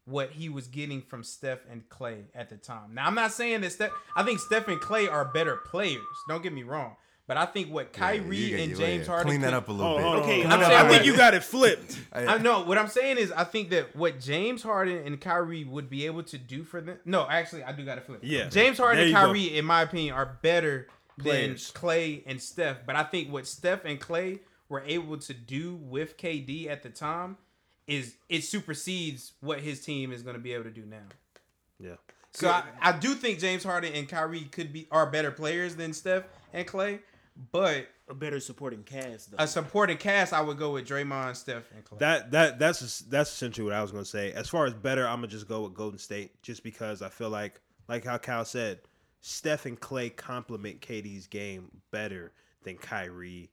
what 0.07 0.31
he 0.31 0.49
was 0.49 0.67
getting 0.69 1.01
from 1.03 1.25
Steph 1.25 1.61
and 1.71 1.89
Klay 1.89 2.25
at 2.35 2.51
the 2.51 2.57
time. 2.57 2.95
Now 2.95 3.07
I'm 3.07 3.15
not 3.15 3.33
saying 3.33 3.63
that 3.63 3.73
Steph 3.73 3.91
I 4.15 4.23
think 4.23 4.39
Steph 4.39 4.69
and 4.69 4.81
Klay 4.81 5.11
are 5.11 5.25
better 5.25 5.57
players. 5.57 6.03
Don't 6.29 6.43
get 6.43 6.53
me 6.53 6.63
wrong. 6.63 6.97
But 7.27 7.39
I 7.39 7.47
think 7.47 7.73
what 7.73 7.95
Kyrie 7.95 8.37
You 8.37 8.57
got- 8.59 8.63
and 8.65 8.77
James 8.77 9.07
Harden 9.07 9.27
Clean 9.27 9.41
that 9.41 9.55
up 9.55 9.69
a 9.71 9.73
little 9.73 9.93
Oh, 9.95 9.97
bit. 9.97 10.05
Oh, 10.05 10.13
okay, 10.21 10.45
I'm 10.45 10.61
saying- 10.63 10.73
I 10.87 10.89
think 10.91 11.07
you 11.07 11.17
got 11.17 11.33
it 11.33 11.43
flipped. 11.43 11.99
I 12.13 12.37
know 12.37 12.65
what 12.65 12.77
I'm 12.77 12.89
saying 12.89 13.17
is 13.17 13.33
I 13.33 13.45
think 13.45 13.71
that 13.71 13.97
what 13.97 14.21
James 14.21 14.63
Harden 14.63 15.07
and 15.07 15.19
Kyrie 15.19 15.65
would 15.65 15.89
be 15.89 16.05
able 16.05 16.23
to 16.25 16.37
do 16.37 16.65
for 16.65 16.83
them. 16.83 16.99
No, 17.07 17.27
actually, 17.27 17.65
I 17.65 17.73
do 17.73 17.83
got 17.87 17.95
to 17.95 18.03
flip. 18.03 18.21
Yeah. 18.23 18.51
James 18.51 18.77
Harden 18.77 19.01
and 19.01 19.09
you 19.09 19.15
go. 19.17 19.21
Kyrie, 19.23 19.57
in 19.57 19.65
my 19.65 19.81
opinion, 19.83 20.15
are 20.15 20.39
better 20.43 20.87
Players. 21.19 21.71
than 21.73 21.81
Klay 21.81 22.23
and 22.27 22.43
Steph. 22.43 22.85
But 22.85 22.97
I 22.97 23.05
think 23.05 23.33
what 23.33 23.47
Steph 23.47 23.87
and 23.87 23.99
Klay 23.99 24.41
were 24.69 24.83
able 24.87 25.17
to 25.17 25.33
do 25.33 25.77
with 25.77 26.19
KD 26.19 26.69
at 26.69 26.83
the 26.83 26.91
time 26.91 27.39
is 27.87 28.17
it 28.29 28.43
supersedes 28.45 29.33
what 29.41 29.61
his 29.61 29.81
team 29.85 30.13
is 30.13 30.23
going 30.23 30.37
to 30.37 30.41
be 30.43 30.53
able 30.55 30.65
to 30.65 30.71
do 30.71 30.85
now. 30.87 31.07
Yeah. 31.79 31.97
So 32.33 32.49
I, 32.49 32.65
I 32.81 32.93
do 32.93 33.15
think 33.15 33.39
James 33.39 33.63
Harden 33.63 33.93
and 33.95 34.09
Kyrie 34.09 34.45
could 34.45 34.73
be 34.73 34.89
are 34.91 35.07
better 35.11 35.31
players 35.31 35.77
than 35.77 35.93
Steph 35.93 36.25
and 36.53 36.67
Klay, 36.67 36.99
but 37.53 37.87
A 38.09 38.15
better 38.15 38.41
supporting 38.41 38.83
cast 38.83 39.31
though. 39.31 39.37
a 39.39 39.47
supporting 39.47 39.99
cast, 39.99 40.33
I 40.33 40.41
would 40.41 40.59
go 40.59 40.73
with 40.73 40.87
Draymond, 40.89 41.37
Steph, 41.37 41.71
and 41.75 41.85
Klay. 41.85 41.99
That 41.99 42.31
that 42.33 42.59
that's 42.59 43.01
that's 43.01 43.31
essentially 43.33 43.65
what 43.65 43.75
I 43.75 43.83
was 43.83 43.93
gonna 43.93 44.05
say. 44.05 44.33
As 44.33 44.49
far 44.49 44.67
as 44.67 44.75
better, 44.75 45.07
I'm 45.07 45.19
gonna 45.19 45.29
just 45.29 45.47
go 45.47 45.63
with 45.63 45.75
Golden 45.75 45.99
State, 45.99 46.43
just 46.43 46.65
because 46.65 47.03
I 47.03 47.09
feel 47.09 47.31
like, 47.31 47.61
like 47.89 48.05
how 48.05 48.19
Cal 48.19 48.45
said, 48.45 48.81
Steph 49.21 49.67
and 49.67 49.79
Klay 49.81 50.15
complement 50.15 50.81
KD's 50.81 51.29
game 51.29 51.71
better 51.93 52.33
than 52.65 52.77
Kyrie 52.77 53.51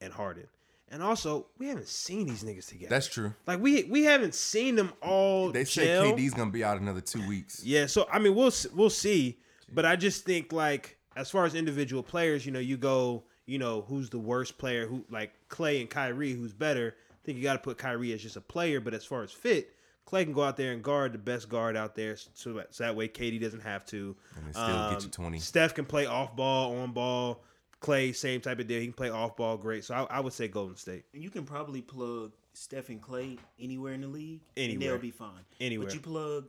and 0.00 0.12
Harden. 0.14 0.46
And 0.90 1.02
also, 1.02 1.46
we 1.58 1.68
haven't 1.68 1.88
seen 1.88 2.26
these 2.26 2.44
niggas 2.44 2.68
together. 2.68 2.90
That's 2.90 3.08
true. 3.08 3.34
like 3.46 3.60
we 3.60 3.84
we 3.84 4.04
haven't 4.04 4.34
seen 4.34 4.76
them 4.76 4.92
all. 5.02 5.50
They 5.50 5.64
say 5.64 5.86
gel. 5.86 6.12
KD's 6.12 6.34
gonna 6.34 6.50
be 6.50 6.62
out 6.62 6.80
another 6.80 7.00
two 7.00 7.26
weeks. 7.26 7.64
Yeah, 7.64 7.86
so 7.86 8.06
I 8.12 8.18
mean, 8.18 8.34
we'll 8.34 8.52
we'll 8.74 8.90
see, 8.90 9.38
but 9.72 9.84
I 9.84 9.96
just 9.96 10.24
think 10.24 10.52
like 10.52 10.98
as 11.16 11.30
far 11.30 11.44
as 11.46 11.54
individual 11.54 12.02
players, 12.02 12.44
you 12.44 12.52
know, 12.52 12.58
you 12.58 12.76
go, 12.76 13.24
you 13.46 13.58
know, 13.58 13.82
who's 13.88 14.10
the 14.10 14.18
worst 14.18 14.58
player? 14.58 14.86
Who 14.86 15.04
like 15.10 15.32
Klay 15.48 15.80
and 15.80 15.88
Kyrie, 15.88 16.32
who's 16.32 16.52
better? 16.52 16.94
I 17.10 17.18
think 17.24 17.38
you 17.38 17.44
got 17.44 17.54
to 17.54 17.58
put 17.60 17.78
Kyrie 17.78 18.12
as 18.12 18.22
just 18.22 18.36
a 18.36 18.40
player, 18.40 18.80
but 18.80 18.92
as 18.92 19.04
far 19.04 19.22
as 19.22 19.32
fit, 19.32 19.74
Klay 20.06 20.24
can 20.24 20.32
go 20.32 20.42
out 20.42 20.56
there 20.56 20.72
and 20.72 20.82
guard 20.82 21.12
the 21.14 21.18
best 21.18 21.48
guard 21.48 21.76
out 21.76 21.94
there, 21.94 22.16
so 22.34 22.52
that, 22.54 22.74
so 22.74 22.84
that 22.84 22.94
way 22.94 23.08
KD 23.08 23.40
doesn't 23.40 23.62
have 23.62 23.86
to. 23.86 24.14
And 24.36 24.46
they 24.46 24.52
still 24.52 24.66
get 24.66 24.98
um, 24.98 24.98
you 25.00 25.08
20. 25.08 25.38
Steph 25.38 25.74
can 25.74 25.86
play 25.86 26.06
off 26.06 26.36
ball, 26.36 26.76
on 26.76 26.92
ball. 26.92 27.42
Klay, 27.84 28.14
same 28.14 28.40
type 28.40 28.58
of 28.60 28.66
deal. 28.66 28.80
He 28.80 28.86
can 28.86 28.92
play 28.94 29.10
off 29.10 29.36
ball, 29.36 29.56
great. 29.56 29.84
So 29.84 29.94
I, 29.94 30.16
I 30.16 30.20
would 30.20 30.32
say 30.32 30.48
Golden 30.48 30.76
State. 30.76 31.04
And 31.12 31.22
you 31.22 31.30
can 31.30 31.44
probably 31.44 31.82
plug 31.82 32.32
Steph 32.52 32.88
and 32.88 33.00
Klay 33.02 33.38
anywhere 33.60 33.92
in 33.94 34.00
the 34.02 34.06
league, 34.08 34.40
and 34.56 34.64
Anywhere. 34.72 34.90
they'll 34.92 34.98
be 35.00 35.10
fine. 35.10 35.30
Anywhere. 35.60 35.86
But 35.86 35.94
you 35.94 36.00
plug 36.00 36.46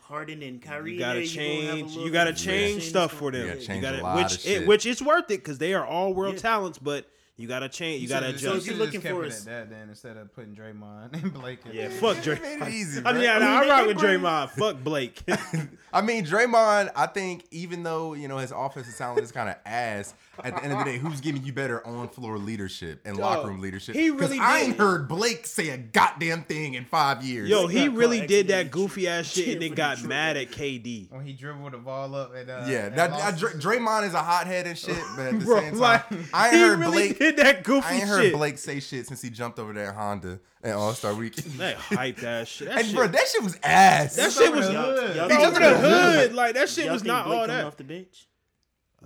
Harden 0.00 0.42
and 0.42 0.60
Kyrie, 0.60 0.92
You 0.92 0.98
gotta 0.98 1.20
there, 1.20 1.22
you 1.24 1.34
gonna 1.34 1.46
have 1.48 1.64
a 1.64 1.66
change. 1.80 1.88
little 1.92 2.04
You 2.06 2.12
gotta 2.12 2.32
change 2.32 2.44
change 2.74 2.82
stuff 2.88 3.12
for 3.12 3.30
them. 3.32 3.46
You 3.46 3.54
gotta 3.54 3.74
You 3.76 3.80
gotta- 3.80 4.00
a 4.00 4.02
lot 4.02 4.16
which 4.16 4.44
of 4.44 4.46
it, 4.50 4.66
which 4.68 4.86
is 4.86 5.00
worth 5.02 5.24
it 5.30 5.38
because 5.38 5.58
they 5.58 5.72
are 5.74 5.84
all 5.86 6.12
world 6.12 6.34
Yeah. 6.34 6.40
talents. 6.40 6.78
But 6.78 7.08
you 7.36 7.48
gotta 7.48 7.68
change. 7.70 8.02
You 8.02 8.08
gotta 8.08 8.26
So- 8.26 8.30
adjust. 8.30 8.44
So 8.44 8.54
if 8.56 8.66
you 8.66 8.72
you're 8.72 8.78
looking 8.84 9.00
looking 9.00 9.16
for 9.16 9.22
for 9.22 9.26
us- 9.28 9.44
that 9.44 9.70
then 9.70 9.88
instead 9.88 10.18
of 10.18 10.32
putting 10.34 10.54
Draymond 10.54 11.14
and 11.22 11.32
Blake. 11.32 11.60
in 11.64 11.72
Yeah, 11.74 11.88
there. 11.88 11.98
fuck 11.98 12.16
They 12.22 12.36
Draymond. 12.36 12.58
made 12.60 12.68
it 12.68 12.74
easy, 12.74 13.00
I 13.00 13.12
mean, 13.12 13.14
bro. 13.14 13.22
yeah, 13.22 13.36
I 13.36 13.38
nah, 13.38 13.44
mean, 13.46 13.54
I 13.56 13.60
they- 13.64 13.70
rock 13.70 13.86
with 13.86 13.96
bring- 13.98 14.20
Draymond. 14.20 14.50
Fuck 14.50 14.84
Blake. 14.84 15.22
I 15.92 16.00
mean, 16.02 16.26
Draymond, 16.26 16.90
I 16.94 17.06
think 17.06 17.46
even 17.50 17.82
though, 17.82 18.12
you 18.12 18.28
know, 18.28 18.36
his 18.38 18.52
offensive 18.52 18.94
talent 18.96 19.20
is 19.24 19.32
kind 19.32 19.48
of 19.48 19.56
ass, 19.64 20.12
at 20.42 20.56
the 20.56 20.64
end 20.64 20.72
of 20.72 20.78
the 20.80 20.84
day, 20.84 20.98
who's 20.98 21.20
giving 21.20 21.44
you 21.44 21.52
better 21.52 21.86
on 21.86 22.08
floor 22.08 22.38
leadership 22.38 23.00
and 23.04 23.16
Dog, 23.16 23.36
locker 23.36 23.48
room 23.48 23.60
leadership? 23.60 23.94
he 23.94 24.10
'Cause 24.10 24.20
really 24.20 24.38
I 24.38 24.60
ain't 24.60 24.76
heard 24.78 25.08
Blake 25.08 25.46
say 25.46 25.68
a 25.70 25.76
goddamn 25.76 26.42
thing 26.44 26.74
in 26.74 26.84
five 26.84 27.22
years. 27.22 27.48
Yo, 27.48 27.64
Blake 27.64 27.76
he 27.76 27.88
really 27.88 28.26
did 28.26 28.48
that 28.48 28.70
goofy 28.70 29.06
ass 29.08 29.26
shit 29.32 29.48
and 29.48 29.62
then 29.62 29.70
for 29.70 29.76
got 29.76 30.02
mad 30.04 30.36
at 30.36 30.50
KD. 30.50 31.10
when 31.12 31.24
he 31.24 31.32
dribbled 31.32 31.72
the 31.72 31.78
ball 31.78 32.14
up 32.14 32.34
at 32.34 32.48
uh, 32.48 32.64
yeah, 32.66 32.76
at 32.78 32.96
that, 32.96 33.10
Boston. 33.10 33.34
that, 33.50 33.60
Dray- 33.60 33.78
Draymond 33.78 34.06
is 34.08 34.14
a 34.14 34.22
hothead 34.22 34.66
and 34.66 34.76
shit, 34.78 34.96
but 35.16 35.26
at 35.26 35.38
the 35.38 35.44
Bro, 35.44 35.60
same 35.60 35.70
time, 35.72 35.78
like, 35.80 36.04
I 36.32 36.46
ain't 36.48 36.54
he 36.56 36.60
heard 36.62 36.78
really 36.78 36.92
Blake. 37.08 37.18
did 37.18 37.36
that 37.36 37.62
goofy 37.64 37.86
I 37.86 37.94
ain't 37.94 38.04
heard 38.08 38.22
shit. 38.22 38.32
Blake 38.34 38.58
say 38.58 38.80
shit 38.80 39.06
since 39.06 39.20
he 39.22 39.30
jumped 39.30 39.58
over 39.58 39.72
there 39.72 39.88
at 39.88 39.94
Honda 39.94 40.40
at 40.62 40.74
All 40.74 40.92
Star 40.94 41.14
Weekend. 41.14 41.52
That 41.58 41.76
hype 41.76 42.16
that 42.18 42.48
shit. 42.48 42.68
That 42.68 42.78
And 42.78 42.86
shit, 42.86 42.96
bro, 42.96 43.06
that 43.06 43.28
shit 43.28 43.42
was 43.42 43.58
ass. 43.62 44.16
that 44.16 44.32
shit 44.32 44.50
was 44.52 44.66
over 44.66 44.66
the 44.66 44.72
Y'all- 44.72 44.96
hood. 44.96 45.16
y'all 45.16 45.46
over 45.46 45.60
the 45.60 45.78
hood. 45.78 46.34
Like 46.34 46.54
that 46.54 46.68
shit 46.68 46.90
was 46.90 47.04
not 47.04 47.26
all 47.26 47.46
that. 47.46 47.64
off 47.66 47.76
the 47.76 47.84
bench? 47.84 48.26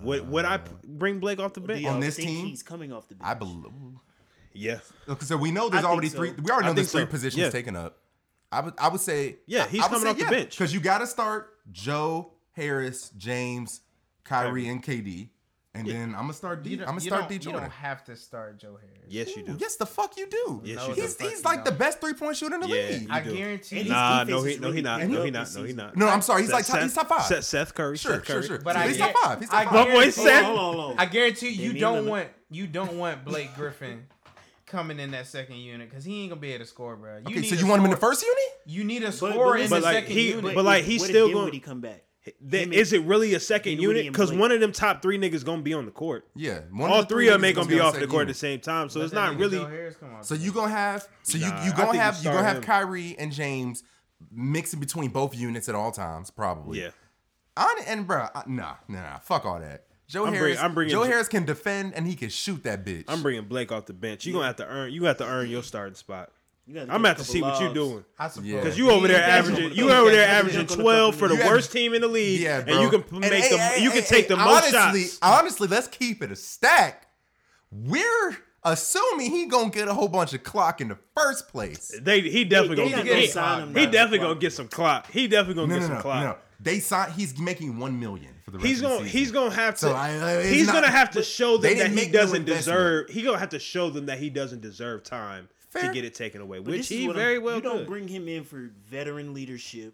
Would 0.03 0.29
would 0.29 0.45
I 0.45 0.57
p- 0.57 0.71
uh, 0.71 0.75
bring 0.87 1.19
Blake 1.19 1.39
off 1.39 1.53
the 1.53 1.61
bench? 1.61 1.85
On 1.85 1.99
this 1.99 2.15
think 2.15 2.27
team? 2.29 2.45
he's 2.47 2.63
coming 2.63 2.91
off 2.93 3.07
the 3.07 3.15
bench. 3.15 3.29
I 3.29 3.33
believe. 3.33 3.65
Yeah, 4.53 4.79
So 5.21 5.37
we 5.37 5.51
know 5.51 5.69
there's 5.69 5.83
I 5.83 5.87
think 5.87 5.91
already 5.93 6.09
so. 6.09 6.17
three. 6.17 6.31
We 6.31 6.49
already 6.51 6.65
I 6.65 6.69
know 6.69 6.73
there's 6.73 6.91
think 6.91 7.03
three 7.03 7.07
so. 7.07 7.11
positions 7.11 7.41
Yeah. 7.41 7.49
taken 7.49 7.75
up. 7.75 7.97
I 8.51 8.61
would. 8.61 8.73
I 8.79 8.87
would 8.89 8.99
say. 9.01 9.37
Yeah, 9.45 9.67
he's 9.67 9.81
I 9.81 9.85
would 9.85 9.89
coming 10.01 10.03
say 10.03 10.09
off 10.23 10.29
the 10.29 10.35
bench. 10.35 10.51
because 10.57 10.73
you 10.73 10.79
got 10.79 10.97
to 10.99 11.07
start 11.07 11.49
Joe 11.71 12.33
Harris, 12.53 13.11
James, 13.15 13.81
Kyrie, 14.23 14.67
and 14.67 14.83
KD, 14.83 15.29
and 15.75 15.87
then 15.87 16.09
I'm 16.15 16.21
gonna 16.21 16.33
start. 16.33 16.63
D, 16.63 16.71
You 16.71 16.79
I'm 16.81 16.85
gonna 16.87 16.99
start 17.01 17.29
don't- 17.29 17.39
D 17.41 17.45
You 17.47 17.51
don't 17.53 17.69
have 17.71 18.03
to 18.05 18.15
start 18.15 18.57
Joe 18.59 18.77
Harris. 18.81 19.05
yes 19.07 19.35
you 19.35 19.43
do. 19.43 19.55
Yes, 19.59 19.75
the 19.75 19.85
fuck 19.85 20.17
you 20.17 20.27
do. 20.27 20.61
Yes, 20.63 20.77
No, 20.77 20.83
you 20.83 20.89
the 20.89 20.95
do. 20.95 21.01
He's 21.01 21.13
fuck 21.15 21.29
he's 21.29 21.37
you 21.39 21.43
like 21.43 21.63
the 21.65 21.71
best 21.71 22.01
three 22.01 22.13
point 22.13 22.35
shooter 22.37 22.55
in 22.55 22.61
the 22.61 22.67
Yeah, 22.67 22.73
league. 22.97 23.07
I 23.09 23.19
guarantee. 23.21 23.77
And 23.77 23.85
you. 23.87 23.91
his 23.93 24.01
Nah, 24.01 24.23
no, 24.23 24.43
he 24.43 24.53
is 24.53 24.59
no 24.59 24.71
he 24.71 24.81
not. 24.81 25.01
No 25.07 25.23
he 25.23 25.31
not. 25.31 25.53
No 25.55 25.63
he 25.63 25.73
not. 25.73 25.95
No, 25.95 26.07
I'm 26.07 26.21
sorry. 26.21 26.41
He's 26.41 26.49
Seth- 26.49 26.55
like 26.57 26.65
top, 26.67 26.79
he's 26.81 26.93
top 26.93 27.07
five. 27.07 27.21
Seth, 27.25 27.43
Seth 27.43 27.73
Curry. 27.75 27.97
Sure, 27.97 28.15
Seth 28.15 28.25
sure, 28.25 28.35
Curry. 28.37 28.47
sure. 28.47 28.57
But 28.57 28.63
But 28.63 28.75
I 28.77 28.87
he's 28.87 28.97
get- 28.97 29.13
top 29.13 29.23
five. 29.23 29.39
He's 29.39 29.49
top 29.49 29.65
My 29.65 29.71
five. 29.71 29.85
boy 29.87 29.91
guarantee- 29.93 30.11
Seth. 30.11 30.45
Hold 30.45 30.59
on, 30.59 30.73
hold 30.75 30.91
on. 30.93 30.99
I 30.99 31.05
guarantee 31.05 31.49
you 31.49 31.73
Damian 31.73 31.79
don't 31.79 32.05
want 32.07 32.27
you 32.49 32.65
don't 32.67 32.97
want 32.97 33.23
Blake 33.25 33.53
Griffin 33.55 34.07
coming 34.65 34.99
in 34.99 35.11
that 35.11 35.27
second 35.27 35.55
unit 35.57 35.89
because 35.89 36.03
he 36.03 36.21
ain't 36.21 36.29
gonna 36.31 36.41
be 36.41 36.51
able 36.51 36.63
to 36.65 36.69
score, 36.69 36.95
bro. 36.95 37.17
You 37.17 37.23
Okay, 37.27 37.39
need 37.41 37.49
so 37.49 37.55
a 37.55 37.59
you 37.59 37.67
want 37.67 37.79
him 37.79 37.85
in 37.85 37.91
the 37.91 37.97
first 37.97 38.21
unit? 38.23 38.37
You 38.65 38.83
need 38.83 39.03
a 39.03 39.11
scorer 39.11 39.53
but 39.53 39.61
in 39.61 39.69
the 39.69 39.79
like, 39.79 39.95
second 39.95 40.11
he- 40.11 40.29
unit. 40.29 40.55
but 40.55 40.65
like, 40.65 40.83
he's 40.83 41.01
what 41.01 41.09
if 41.09 41.15
still 41.15 41.27
Dinwiddie 41.27 41.51
going- 41.51 41.61
come 41.61 41.81
back. 41.81 42.03
Then 42.41 42.73
is 42.73 42.93
it 42.93 43.03
really 43.03 43.33
a 43.33 43.39
second 43.39 43.77
Dinwiddie 43.77 43.99
unit? 43.99 44.13
Because 44.13 44.31
one 44.31 44.51
of 44.51 44.59
them 44.59 44.71
top 44.71 45.01
three 45.01 45.17
niggas 45.17 45.43
gonna 45.45 45.61
be 45.61 45.73
on 45.73 45.85
the 45.85 45.91
court. 45.91 46.27
Yeah. 46.35 46.61
One 46.71 46.89
All 46.91 47.01
the 47.01 47.07
three 47.07 47.27
of 47.27 47.33
them 47.33 47.45
ain't 47.45 47.55
gonna 47.55 47.67
be 47.67 47.79
off 47.79 47.93
the 47.93 47.99
second 47.99 48.11
court 48.11 48.21
at 48.23 48.27
the 48.29 48.33
same 48.33 48.59
time. 48.59 48.89
So 48.89 48.99
Let 48.99 49.05
it's 49.05 49.13
not 49.13 49.37
really. 49.37 49.57
Joe 49.57 49.65
Harris 49.65 49.95
come 49.95 50.15
on. 50.15 50.23
So 50.23 50.35
you 50.35 50.51
gonna 50.51 50.71
have 50.71 51.07
so 51.23 51.37
you 51.37 51.47
Nah, 51.47 51.65
you 51.65 51.71
I 51.71 51.75
gonna 51.75 51.75
think 51.83 51.93
you 51.95 51.99
have 51.99 52.17
you 52.17 52.23
gonna 52.31 52.43
have 52.43 52.57
him. 52.57 52.63
Kyrie 52.63 53.15
and 53.19 53.31
James 53.31 53.83
mixing 54.31 54.79
between 54.79 55.09
both 55.11 55.35
units 55.35 55.69
at 55.69 55.75
all 55.75 55.91
times, 55.91 56.29
probably. 56.29 56.81
Yeah. 56.81 56.89
On 57.57 57.83
and 57.87 58.07
bro, 58.07 58.27
nah, 58.35 58.43
nah, 58.47 58.75
nah, 58.87 59.17
fuck 59.19 59.45
all 59.45 59.59
that. 59.59 59.85
Joe 60.07 60.23
I'm 60.25 60.31
bring- 60.31 60.41
Harris, 60.41 60.59
I'm 60.59 60.73
bringing 60.73 60.91
Joe 60.91 61.03
J- 61.03 61.11
Harris 61.11 61.27
can 61.27 61.45
defend 61.45 61.93
and 61.93 62.07
he 62.07 62.15
can 62.15 62.29
shoot 62.29 62.63
that 62.63 62.83
bitch. 62.83 63.05
I'm 63.07 63.21
bringing 63.21 63.45
Blake 63.45 63.71
off 63.71 63.85
the 63.85 63.93
bench. 63.93 64.25
You 64.25 64.33
gonna 64.33 64.47
have 64.47 64.55
to 64.57 64.65
earn. 64.67 64.91
You 64.91 65.03
have 65.05 65.17
to 65.17 65.25
earn 65.25 65.49
your 65.49 65.61
starting 65.61 65.95
spot. 65.95 66.31
You 66.71 66.79
I'm 66.81 66.85
get 66.85 66.91
gonna 66.91 67.03
a 67.03 67.07
have 67.07 67.17
to 67.17 67.23
couple 67.23 67.33
see 67.33 67.41
what 67.41 67.61
you're 67.61 67.73
doing. 67.73 68.05
I 68.19 68.27
suppose 68.27 68.47
Yeah. 68.47 68.61
Cause 68.61 68.77
you 68.77 68.91
over 68.91 69.07
there 69.07 69.23
averaging, 69.23 69.73
you 69.73 69.89
over 69.91 70.11
there 70.11 70.27
averaging 70.29 70.67
dunk 70.67 70.71
on 70.73 70.79
a 70.79 70.83
twelve 70.83 71.15
for 71.15 71.27
the 71.27 71.35
worst 71.35 71.71
team 71.71 71.95
in 71.95 72.01
the 72.01 72.07
league, 72.07 72.41
yeah, 72.41 72.59
and 72.59 72.81
you 72.81 72.89
can 72.91 73.01
p- 73.01 73.09
And 73.15 73.21
make 73.21 73.49
the 73.49 73.57
hey, 73.57 73.81
you 73.81 73.89
hey, 73.89 74.01
can 74.01 74.07
take 74.07 74.25
hey, 74.27 74.35
the 74.35 74.37
most 74.37 74.73
honestly, 74.75 75.03
shots. 75.05 75.19
Honestly, 75.23 75.67
let's 75.67 75.87
keep 75.87 76.21
it 76.21 76.31
a 76.31 76.35
stack. 76.35 77.07
We're 77.71 78.37
assuming 78.63 79.31
he 79.31 79.45
gonna 79.47 79.69
get 79.71 79.87
a 79.87 79.93
whole 79.93 80.07
bunch 80.09 80.33
of 80.33 80.43
clock 80.43 80.81
in 80.81 80.89
the 80.89 80.97
first 81.15 81.47
place. 81.49 81.91
They 82.01 82.21
he 82.21 82.43
definitely 82.43 82.75
They- 82.75 82.83
they 82.83 82.89
gonna 82.91 83.03
not 83.03 83.07
gonna 83.09 83.21
get. 83.21 83.31
sign 83.31 83.73
He, 83.73 83.79
he 83.81 83.85
definitely 83.87 84.19
gonna 84.19 84.39
get 84.39 84.53
some 84.53 84.67
clock. 84.67 85.09
He 85.11 85.27
definitely 85.27 85.55
gonna 85.55 85.67
No, 85.67 85.73
get 85.75 85.81
no, 85.81 85.87
some 85.87 85.95
no, 85.95 86.01
clock. 86.01 86.23
no. 86.23 86.35
They 86.61 86.79
signed. 86.81 87.13
He's 87.13 87.37
making 87.39 87.79
one 87.79 87.99
million 87.99 88.33
for 88.43 88.51
the 88.51 88.57
rest 88.57 88.67
He's 88.67 88.81
gonna 88.81 88.95
season. 88.97 89.09
he's 89.09 89.31
gonna 89.31 89.55
have 89.55 89.75
to. 89.75 89.79
So 89.79 89.93
I- 89.93 90.39
I- 90.39 90.43
he's 90.43 90.67
not- 90.67 90.73
gonna 90.75 90.91
have 90.91 91.09
to 91.11 91.23
show 91.23 91.57
them 91.57 91.77
that 91.77 91.91
he 91.91 92.07
doesn't 92.09 92.45
deserve. 92.45 93.09
He 93.09 93.21
gonna 93.21 93.39
have 93.39 93.49
to 93.49 93.59
show 93.59 93.89
them 93.89 94.07
that 94.07 94.19
he 94.19 94.29
doesn't 94.29 94.61
deserve 94.61 95.03
time 95.03 95.47
Fair. 95.69 95.83
to 95.87 95.93
get 95.93 96.03
it 96.05 96.15
taken 96.15 96.41
away, 96.41 96.59
But 96.59 96.71
which 96.71 96.87
he 96.87 97.05
what 97.07 97.15
I'm- 97.15 97.23
very 97.25 97.39
well 97.39 97.55
You 97.57 97.61
don't 97.61 97.85
bring 97.87 98.07
him 98.07 98.27
in 98.27 98.43
for 98.43 98.71
veteran 98.89 99.33
leadership. 99.33 99.93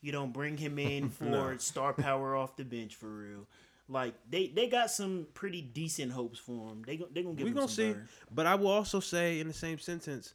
You 0.00 0.12
don't 0.12 0.32
bring 0.32 0.56
him 0.56 0.78
in 0.78 1.08
for 1.10 1.24
No. 1.24 1.56
star 1.58 1.92
power 1.92 2.36
off 2.36 2.56
the 2.56 2.64
bench 2.64 2.94
for 2.94 3.08
real. 3.08 3.46
Like 3.88 4.14
they 4.30 4.48
they 4.48 4.66
got 4.68 4.90
some 4.90 5.26
pretty 5.34 5.62
decent 5.62 6.12
hopes 6.12 6.38
for 6.38 6.70
him. 6.70 6.82
They 6.86 6.96
go, 6.96 7.06
they 7.12 7.22
gonna 7.22 7.34
give 7.34 7.44
we 7.44 7.50
him 7.50 7.56
gonna 7.56 7.68
some 7.68 7.74
see. 7.76 7.92
burn. 7.92 8.08
But 8.34 8.46
I 8.46 8.54
will 8.56 8.68
also 8.70 9.00
say 9.00 9.38
in 9.40 9.46
the 9.48 9.54
same 9.54 9.78
sentence, 9.78 10.34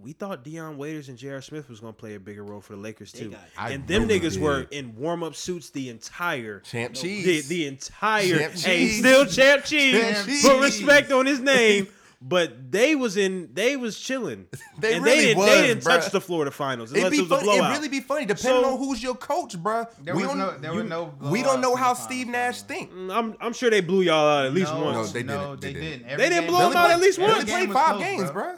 we 0.00 0.12
thought 0.12 0.44
Dion 0.44 0.76
Waiters 0.78 1.08
and 1.08 1.18
J.R. 1.18 1.40
Smith 1.42 1.68
was 1.68 1.80
going 1.80 1.92
to 1.92 1.98
play 1.98 2.14
a 2.14 2.20
bigger 2.20 2.44
role 2.44 2.60
for 2.60 2.74
the 2.74 2.80
Lakers 2.80 3.10
They 3.10 3.20
too. 3.24 3.30
got- 3.30 3.40
I 3.56 3.70
and 3.70 3.84
them 3.88 4.06
really 4.06 4.20
niggas 4.20 4.34
did. 4.34 4.42
were 4.42 4.66
in 4.70 4.94
warm 4.96 5.24
up 5.24 5.34
suits 5.34 5.70
the 5.70 5.88
entire 5.88 6.60
Champ 6.60 6.94
the, 6.94 7.00
Cheese. 7.00 7.48
the 7.48 7.66
entire 7.66 8.38
Champ 8.38 8.52
hey 8.54 8.86
Cheese. 8.86 8.98
still 9.00 9.26
Champ 9.26 9.64
Cheese. 9.64 10.00
Champ 10.00 10.16
Put 10.18 10.26
Cheese. 10.26 10.60
respect 10.60 11.10
on 11.12 11.26
his 11.26 11.40
name. 11.40 11.88
But 12.20 12.72
they 12.72 12.96
was 12.96 13.16
in 13.16 13.50
they 13.54 13.76
was 13.76 13.98
chilling. 13.98 14.46
They 14.80 14.94
and 14.94 15.04
really 15.04 15.16
they 15.18 15.22
didn't, 15.26 15.38
was, 15.38 15.46
they 15.48 15.66
didn't 15.68 15.82
bruh. 15.84 16.00
touch 16.00 16.12
the 16.12 16.20
Florida 16.20 16.50
finals 16.52 16.90
It'd 16.92 17.04
unless 17.04 17.10
be 17.12 17.18
it 17.18 17.22
was 17.22 17.30
a 17.32 17.36
funny. 17.44 17.50
It 17.56 17.58
blowout. 17.60 17.72
really 17.76 17.88
be 17.88 18.00
funny 18.00 18.24
depending 18.26 18.62
So- 18.62 18.72
on 18.74 18.78
who's 18.78 19.02
your 19.02 19.14
coach, 19.16 19.56
bruh. 19.56 19.88
There 20.02 20.14
we 20.14 20.22
was 20.22 20.30
don't, 20.30 20.38
no- 20.38 20.58
there 20.58 20.74
you- 20.74 20.82
no 20.84 21.14
we 21.20 21.42
don't 21.42 21.60
know 21.60 21.74
how 21.76 21.94
Steve 21.94 22.26
Nash 22.28 22.62
think. 22.62 22.90
I'm 23.10 23.36
I'm 23.40 23.52
sure 23.52 23.70
they 23.70 23.80
blew 23.80 24.02
y'all 24.02 24.26
out 24.28 24.46
at 24.46 24.52
least 24.54 24.72
no, 24.72 24.84
once. 24.84 24.96
No, 25.08 25.12
they 25.12 25.22
no, 25.24 25.56
didn't. 25.56 25.60
they, 25.60 25.72
They 25.72 25.80
didn't. 25.80 26.02
didn't. 26.02 26.18
They 26.18 26.28
didn't 26.28 26.40
game- 26.44 26.50
blow 26.50 26.66
'em 26.66 26.72
They 26.72 26.78
out 26.78 26.90
at 26.90 27.00
least 27.00 27.18
played- 27.18 27.28
they 27.30 27.34
once. 27.34 27.50
played 27.50 27.72
five 27.72 27.88
close, 27.96 28.02
games, 28.02 28.30
bro. 28.30 28.54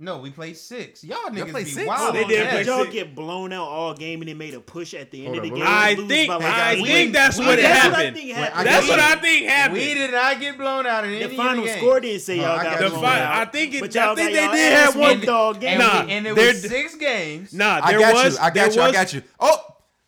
Bruh. 0.00 0.04
No, 0.04 0.18
we 0.18 0.30
played 0.30 0.56
six. 0.56 1.02
Y'all 1.04 1.18
Y'all 1.22 1.30
niggas 1.30 1.50
played 1.50 1.64
be 1.66 1.70
six? 1.72 1.84
Oh, 1.84 1.88
wild. 1.88 2.14
They 2.14 2.24
did 2.24 2.40
that. 2.46 2.50
play 2.52 2.64
y'all 2.64 2.82
six. 2.84 2.92
get 2.94 3.14
blown 3.14 3.52
out 3.52 3.68
all 3.68 3.94
game 3.94 4.20
and 4.22 4.28
they 4.28 4.34
made 4.34 4.54
a 4.54 4.60
push 4.60 4.94
at 4.94 5.10
the 5.10 5.26
end 5.26 5.34
Hold 5.34 5.38
of 5.38 5.42
the 5.44 5.50
on, 5.50 5.56
game? 5.56 5.66
I 5.66 5.94
Lose 5.94 6.08
think 6.08 6.28
by 6.28 6.34
like 6.36 6.44
I 6.44 6.72
eight? 6.74 6.84
think 6.86 7.12
that's 7.12 7.38
we- 7.38 7.46
what 7.46 7.56
that's 7.58 7.84
what 7.84 7.94
I 7.94 7.98
happened. 8.02 8.16
think 8.16 8.30
happened. 8.32 8.58
I 8.60 8.64
That's 8.64 8.88
what. 8.88 8.98
I 9.00 9.16
think 9.16 9.46
happened. 9.48 9.78
We 9.78 9.94
did 9.94 10.10
not 10.12 10.40
get 10.40 10.58
blown 10.58 10.86
out 10.86 11.04
in 11.04 11.10
any 11.10 11.18
The 11.20 11.24
of 11.30 11.32
final 11.36 11.64
games. 11.64 11.76
score 11.78 12.00
didn't 12.00 12.20
say 12.22 12.38
Oh, 12.38 12.42
y'all 12.42 12.58
I 12.58 12.62
got 12.62 12.64
got 12.64 12.78
The 12.78 12.84
you. 12.84 12.90
blown 12.90 13.02
fi- 13.02 13.20
out. 13.20 13.32
I 13.32 13.44
think 13.50 13.74
it- 13.74 13.80
but 13.80 13.96
I 13.96 14.04
y'all 14.06 14.14
think 14.16 14.32
they 14.32 14.48
did 14.48 14.72
have 14.72 14.96
one- 14.96 15.20
dog 15.20 15.28
all 15.28 15.50
And, 15.52 15.60
game. 15.60 15.78
Nah, 15.78 16.02
and 16.02 16.26
it 16.26 16.36
was 16.36 16.62
six 16.62 16.94
games. 16.94 17.52
Nah, 17.52 17.80
I 17.82 17.90
there 17.92 18.00
got 18.00 18.14
was 18.24 18.34
you. 18.34 18.40
I 18.42 18.50
got 18.50 18.74
you. 18.76 18.82
I 18.82 18.92
got 18.92 19.12
you. 19.14 19.22
Oh, 19.40 19.60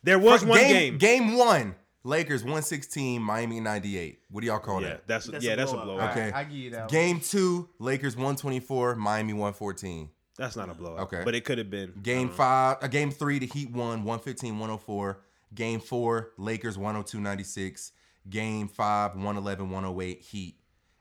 There 0.03 0.19
was 0.19 0.43
one 0.43 0.57
game. 0.57 0.69
game. 0.71 0.97
Game 0.97 1.37
one. 1.37 1.75
Lakers 2.03 2.43
116, 2.43 3.21
Miami 3.21 3.59
98. 3.59 4.19
What 4.31 4.41
do 4.41 4.47
y'all 4.47 4.59
call 4.59 4.81
Yeah, 4.81 4.89
that? 4.89 5.07
that's, 5.07 5.25
That's 5.27 5.43
yeah, 5.45 5.53
a 5.53 5.55
that's 5.55 5.71
a 5.71 5.75
blowout. 5.75 5.85
blowout. 5.97 6.11
Okay. 6.17 6.31
I 6.31 6.43
give 6.43 6.53
you 6.57 6.69
that. 6.71 6.79
one. 6.81 6.87
Game 6.89 7.19
two, 7.19 7.69
Lakers 7.79 8.15
124, 8.15 8.95
Miami 8.95 9.33
114. 9.33 10.09
That's 10.37 10.55
not 10.55 10.69
a 10.69 10.73
blowout. 10.73 11.01
Okay. 11.01 11.21
but 11.23 11.35
it 11.35 11.45
could 11.45 11.59
have 11.59 11.69
been 11.69 11.93
Game 12.01 12.19
I 12.19 12.23
don't 12.29 12.33
five, 12.35 12.77
uh, 12.81 12.87
game 12.87 13.11
three, 13.11 13.37
the 13.37 13.45
Heat 13.45 13.69
won 13.71 14.03
115, 14.03 14.53
104. 14.57 15.19
Game 15.53 15.79
four, 15.79 16.31
Lakers 16.37 16.77
102, 16.77 17.19
96. 17.19 17.91
Game 18.29 18.67
five, 18.67 19.13
111, 19.15 19.69
108, 19.69 20.21
Heat. 20.21 20.55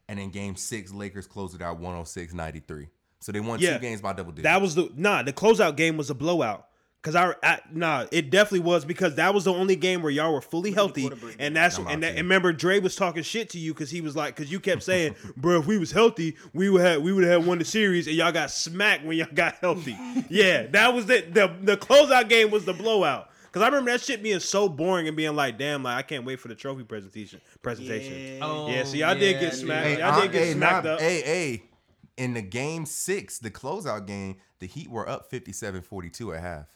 And 0.09 0.19
then 0.19 0.31
game 0.31 0.57
six, 0.57 0.93
Lakers 0.93 1.27
closed 1.27 1.55
it 1.55 1.63
out 1.63 1.79
106, 1.79 2.35
93. 2.35 2.89
So 3.21 3.33
they 3.33 3.41
won 3.41 3.59
Yeah. 3.61 3.75
two 3.75 3.79
games 3.81 4.01
by 4.01 4.13
double 4.13 4.33
digits. 4.33 4.45
That 4.45 4.61
was 4.61 4.75
the 4.75 4.91
nah. 4.97 5.23
The 5.23 5.33
closeout 5.33 5.77
game 5.77 5.97
was 5.97 6.11
a 6.11 6.15
blowout. 6.15 6.67
Cause 7.03 7.15
I, 7.15 7.35
I 7.43 7.61
nah, 7.73 8.05
it 8.13 8.29
definitely 8.29 8.61
was 8.61 8.85
because 8.85 9.15
that 9.15 9.33
was 9.33 9.45
the 9.45 9.55
only 9.55 9.75
game 9.75 10.03
where 10.03 10.13
y'all 10.13 10.35
were 10.35 10.43
fully 10.43 10.71
healthy, 10.71 11.11
and 11.39 11.57
that's 11.57 11.79
I'm 11.79 11.87
and, 11.87 12.03
that, 12.03 12.09
and 12.11 12.19
remember 12.19 12.53
Dre 12.53 12.79
was 12.79 12.95
talking 12.95 13.23
shit 13.23 13.49
to 13.51 13.59
you 13.59 13.73
because 13.73 13.91
he 13.91 14.03
was 14.03 14.15
like, 14.15 14.37
because 14.37 14.53
you 14.53 14.61
kept 14.61 14.83
saying, 14.91 15.17
bro, 15.35 15.61
if 15.61 15.67
we 15.67 15.79
was 15.79 15.93
healthy, 15.93 16.37
we 16.53 16.69
would 16.69 16.83
have 16.83 17.01
we 17.01 17.15
would 17.15 17.25
have 17.25 17.47
won 17.47 17.57
the 17.57 17.65
series, 17.65 18.07
and 18.07 18.17
y'all 18.17 18.33
got 18.33 18.51
smacked 18.51 19.07
when 19.07 19.17
y'all 19.17 19.29
got 19.33 19.55
healthy. 19.63 19.97
yeah, 20.29 20.67
that 20.67 20.93
was 20.93 21.09
it. 21.09 21.33
The 21.33 21.51
the 21.63 21.79
closeout 21.79 22.29
game 22.29 22.51
was 22.51 22.67
the 22.67 22.75
blowout. 22.75 23.31
Cause 23.53 23.63
I 23.63 23.67
remember 23.67 23.91
that 23.93 24.03
shit 24.03 24.23
being 24.23 24.39
so 24.39 24.69
boring 24.69 25.09
and 25.09 25.17
being 25.17 25.35
like, 25.35 25.57
damn, 25.59 25.83
like 25.83 25.97
I 25.97 26.03
can't 26.03 26.27
wait 26.27 26.39
for 26.39 26.49
the 26.49 26.55
trophy 26.55 26.85
presentation. 26.85 27.41
Presentation. 27.63 28.37
Yeah. 28.37 28.47
Oh, 28.47 28.69
Yeah, 28.69 28.85
so 28.85 28.97
y'all 28.97 29.15
did 29.15 29.41
get 29.41 29.55
smacked. 29.55 29.87
Hey, 29.87 29.99
Y'all 29.99 30.13
I- 30.13 30.21
did 30.21 30.33
get 30.33 30.45
hey, 30.45 30.53
smacked 30.53 30.85
nah, 30.85 30.93
up. 30.93 31.01
Hey, 31.01 31.23
hey, 31.23 31.63
in 32.17 32.35
the 32.35 32.43
game 32.43 32.85
six, 32.87 33.39
the 33.39 33.51
closeout 33.51 34.07
game, 34.07 34.37
the 34.61 34.67
Heat 34.67 34.89
were 34.91 35.09
up 35.09 35.31
57 35.31 35.81
42 35.83 36.35
at 36.35 36.43
half. 36.43 36.67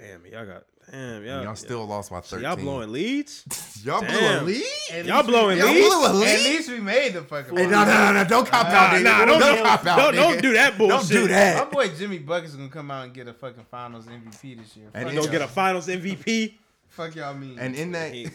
Damn, 0.00 0.24
y'all 0.26 0.46
got 0.46 0.62
damn, 0.90 0.98
And 1.00 1.26
y'all, 1.26 1.42
y'all 1.44 1.54
still 1.56 1.84
lost 1.86 2.10
by 2.10 2.20
so 2.22 2.36
13. 2.38 2.44
y'all 2.44 2.56
blowing 2.56 2.90
leads. 2.92 3.44
Y'all 3.84 4.00
blew 4.00 4.08
a 4.10 4.42
lead? 4.42 4.62
At 4.92 5.04
Y'all 5.06 5.16
least 5.16 5.26
we- 5.26 5.32
blowing 5.32 5.58
Y'all 5.58 5.66
leads? 5.68 5.88
blew 5.88 6.04
a 6.04 6.08
At 6.08 6.14
least 6.44 6.68
we 6.70 6.80
made 6.80 7.12
the 7.14 7.22
fucking. 7.22 7.56
Hey, 7.56 7.62
no, 7.66 7.84
no, 7.84 7.84
no, 7.84 8.12
no, 8.12 8.24
don't 8.24 8.46
cop 8.46 8.66
out, 8.66 8.92
nigga. 8.94 9.04
nah, 9.04 9.24
don't, 9.24 9.40
don't- 9.40 9.62
cop 9.64 9.86
out, 9.86 9.96
don't- 9.96 10.14
don't 10.14 10.42
do 10.42 10.52
that 10.54 10.76
bullshit. 10.76 10.90
Don't 10.90 11.06
bullshit. 11.08 11.16
do 11.16 11.22
My 11.22 11.28
that. 11.28 11.70
boy 11.70 11.88
Jimmy 11.88 12.18
Buckets 12.18 12.54
gonna 12.54 12.68
come 12.68 12.90
out 12.90 13.04
and 13.04 13.14
get 13.14 13.28
a 13.28 13.32
fucking 13.32 13.64
Finals 13.70 14.06
MVP 14.06 14.58
this 14.58 14.76
year. 14.76 14.90
And 14.92 15.04
Fuck 15.04 15.12
it's- 15.12 15.26
Go 15.26 15.30
get 15.32 15.40
a. 15.42 15.48
Finals 15.48 15.86
MVP. 15.88 16.54
Fuck 16.88 17.14
y'all 17.14 17.34
mean. 17.34 17.58
And 17.58 17.74
in 17.76 17.92
that, 17.92 18.12
He, 18.12 18.28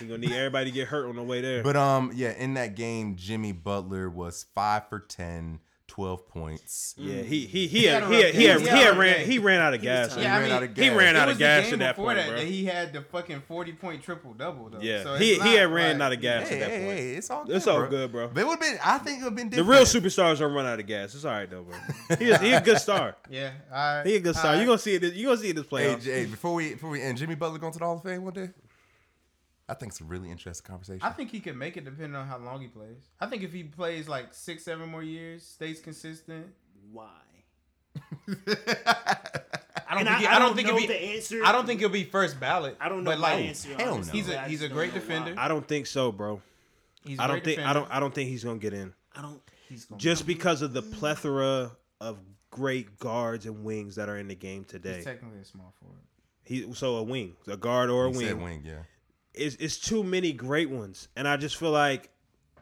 he 0.00 0.06
gonna 0.06 0.18
need 0.18 0.32
everybody 0.32 0.70
to 0.70 0.74
get 0.74 0.88
hurt 0.88 1.08
on 1.08 1.14
the 1.16 1.22
way 1.22 1.40
there. 1.42 1.62
but 1.62 1.76
um, 1.76 2.10
yeah, 2.14 2.30
in 2.32 2.54
that 2.54 2.74
game, 2.74 3.16
Jimmy 3.16 3.52
Butler 3.52 4.08
was 4.08 4.46
five 4.54 4.88
for 4.88 4.98
10, 4.98 5.60
12 5.98 6.28
points. 6.28 6.94
yeah, 6.96 7.14
mm. 7.16 7.24
he 7.24 7.40
he 7.46 7.66
he 7.66 7.78
He 7.80 7.84
had 7.86 8.04
had 8.04 8.12
he 8.12 8.20
had, 8.22 8.34
he 8.36 8.44
had, 8.44 8.60
he 8.60 8.62
He 8.66 8.70
had 8.70 8.78
had 8.78 8.98
ran 8.98 9.26
he 9.26 9.38
ran 9.40 9.60
out 9.60 9.74
of 9.74 9.82
gas. 9.82 10.10
tired. 10.10 10.18
He 10.18 10.22
yeah, 10.22 10.32
I 10.32 10.38
ran 10.38 10.42
mean, 10.48 10.52
out 10.52 10.62
of 10.62 10.76
He 10.76 10.90
ran 10.90 11.16
out 11.16 11.28
of 11.28 11.38
gas 11.38 11.72
at 11.72 11.78
that 11.80 11.96
before 11.96 12.04
point, 12.06 12.18
that 12.18 12.28
bro. 12.28 12.36
that 12.36 12.46
he 12.46 12.64
had 12.66 12.92
the 12.92 13.02
fucking 13.02 13.40
forty 13.48 13.72
point 13.72 14.04
triple 14.04 14.32
double 14.32 14.68
though. 14.70 14.78
Yeah, 14.80 15.02
so 15.02 15.16
he 15.16 15.32
he 15.32 15.38
not 15.38 15.48
had 15.48 15.72
ran 15.72 16.00
out 16.00 16.12
of 16.12 16.20
gas 16.20 16.48
Hey, 16.48 16.54
at 16.54 16.60
that 16.60 16.68
point. 16.70 16.98
hey, 16.98 17.10
it's 17.14 17.30
all 17.30 17.44
good. 17.44 17.56
It's 17.56 17.66
all 17.66 17.78
bro. 17.80 17.88
good, 17.90 18.12
bro. 18.12 18.28
But 18.28 18.40
it 18.42 18.46
would 18.46 18.50
have 18.52 18.60
been, 18.60 18.78
I 18.84 18.98
think 18.98 19.20
it 19.20 19.24
would 19.24 19.36
have 19.40 19.50
been 19.50 19.50
The 19.50 19.64
real 19.64 19.82
superstars 19.82 20.38
don't 20.38 20.52
run 20.54 20.66
out 20.66 20.78
of 20.78 20.86
gas. 20.86 21.16
It's 21.16 21.24
all 21.24 21.32
right 21.32 21.50
though, 21.50 21.64
bro. 21.64 21.76
He's 22.20 22.38
he 22.40 22.52
a 22.52 22.60
good 22.60 22.78
star. 22.78 23.16
Yeah, 23.28 23.50
all 23.72 23.96
right. 23.96 24.06
He 24.06 24.14
a 24.14 24.20
good 24.20 24.36
star. 24.36 24.52
all 24.52 24.54
You 24.54 24.60
right. 24.60 24.66
gonna 24.66 24.78
see 24.78 24.94
it. 24.94 25.02
You 25.02 25.26
gonna 25.26 25.38
see 25.38 25.48
it 25.50 25.56
this 25.56 26.04
Hey, 26.04 26.26
before 26.26 26.54
we 26.54 26.74
before 26.74 26.90
we 26.90 27.02
end, 27.02 27.18
Jimmy 27.18 27.34
Butler 27.34 27.58
going 27.58 27.72
to 27.72 27.78
the 27.80 27.84
Hall 27.84 27.96
of 27.96 28.04
Fame 28.04 28.22
one 28.22 28.34
day. 28.34 28.50
I 29.68 29.74
think 29.74 29.92
it's 29.92 30.00
a 30.00 30.04
really 30.04 30.30
interesting 30.30 30.66
conversation. 30.66 31.02
I 31.02 31.10
think 31.10 31.30
he 31.30 31.40
can 31.40 31.58
make 31.58 31.76
it 31.76 31.84
depending 31.84 32.14
on 32.16 32.26
how 32.26 32.38
long 32.38 32.60
he 32.62 32.68
plays. 32.68 33.02
I 33.20 33.26
think 33.26 33.42
if 33.42 33.52
he 33.52 33.64
plays 33.64 34.08
like 34.08 34.32
six, 34.32 34.64
seven 34.64 34.88
more 34.88 35.02
years, 35.02 35.44
stays 35.44 35.80
consistent. 35.80 36.46
Why? 36.90 37.08
I 39.86 39.94
don't 39.94 40.00
And 40.00 40.08
think. 40.08 40.20
he- 40.20 40.26
I, 40.26 40.36
I, 40.36 40.38
don't 40.38 40.54
think 40.54 40.68
know 40.68 40.76
he'll 40.76 40.86
be. 40.86 40.92
the 40.92 41.02
answer. 41.14 41.42
I 41.44 41.52
don't 41.52 41.66
think 41.66 41.80
He'll 41.80 41.88
be 41.88 42.04
first 42.04 42.38
ballot. 42.38 42.76
I 42.80 42.88
don't 42.88 43.04
know 43.04 43.10
But 43.12 43.20
my 43.20 43.34
like, 43.34 43.44
answer. 43.46 43.74
hell 43.74 43.98
no. 43.98 44.02
He's 44.04 44.28
a- 44.28 44.40
I 44.42 44.48
he's 44.48 44.62
a 44.62 44.68
great 44.68 44.92
don't 44.94 45.02
why. 45.08 45.14
defender. 45.14 45.34
I 45.40 45.48
don't 45.48 45.66
think 45.66 45.86
so, 45.86 46.12
bro. 46.12 46.40
he's 47.04 47.18
a 47.18 47.22
I 47.22 47.26
don't 47.26 47.36
great 47.42 47.56
think 47.56 47.60
I 47.68 47.72
don't 47.72 47.90
I 47.90 48.00
don't 48.00 48.14
think 48.14 48.28
he's 48.30 48.44
gonna 48.44 48.58
get 48.58 48.74
in. 48.74 48.92
I 49.16 49.22
don't. 49.22 49.40
He's 49.68 49.84
gonna 49.86 49.98
Just 50.00 50.26
because 50.26 50.62
of 50.62 50.72
the 50.72 50.82
plethora 50.82 51.72
of 52.00 52.18
great 52.50 52.98
guards 52.98 53.46
and 53.46 53.64
wings 53.64 53.96
that 53.96 54.08
are 54.08 54.16
in 54.18 54.28
the 54.28 54.34
game 54.34 54.64
today. 54.64 54.96
He's 54.96 55.04
technically 55.04 55.40
a 55.40 55.44
small 55.44 55.74
forward. 55.80 56.00
He 56.44 56.72
so 56.74 56.96
a 56.96 57.02
wing, 57.02 57.36
a 57.46 57.56
guard 57.56 57.90
or 57.90 58.06
a 58.06 58.10
He 58.10 58.16
wing. 58.18 58.26
said 58.28 58.40
wing, 58.42 58.62
yeah. 58.64 58.82
It's, 59.34 59.54
it's 59.56 59.78
too 59.78 60.02
many 60.02 60.32
great 60.32 60.70
ones, 60.70 61.08
and 61.16 61.28
I 61.28 61.36
just 61.36 61.56
feel 61.56 61.70
like 61.70 62.10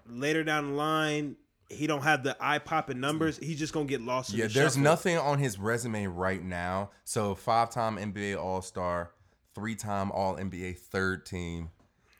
later 0.08 0.44
down 0.44 0.70
the 0.70 0.74
line, 0.76 1.36
he 1.70 1.86
don't 1.86 2.02
have 2.02 2.22
the 2.22 2.36
eye 2.40 2.58
popping 2.58 3.00
numbers. 3.00 3.38
He's 3.38 3.58
just 3.58 3.72
gonna 3.72 3.86
get 3.86 4.00
lost. 4.00 4.32
In 4.32 4.38
Yeah, 4.38 4.46
the 4.46 4.52
there's 4.54 4.72
shuffle. 4.72 4.82
nothing 4.82 5.18
on 5.18 5.38
his 5.38 5.58
resume 5.58 6.06
right 6.06 6.42
now. 6.42 6.90
So 7.04 7.34
five 7.34 7.70
time 7.70 7.96
NBA 7.96 8.36
All 8.40 8.62
Star, 8.62 9.10
three 9.54 9.74
time 9.74 10.10
All 10.12 10.36
NBA 10.36 10.76
third 10.78 11.24
team, 11.26 11.70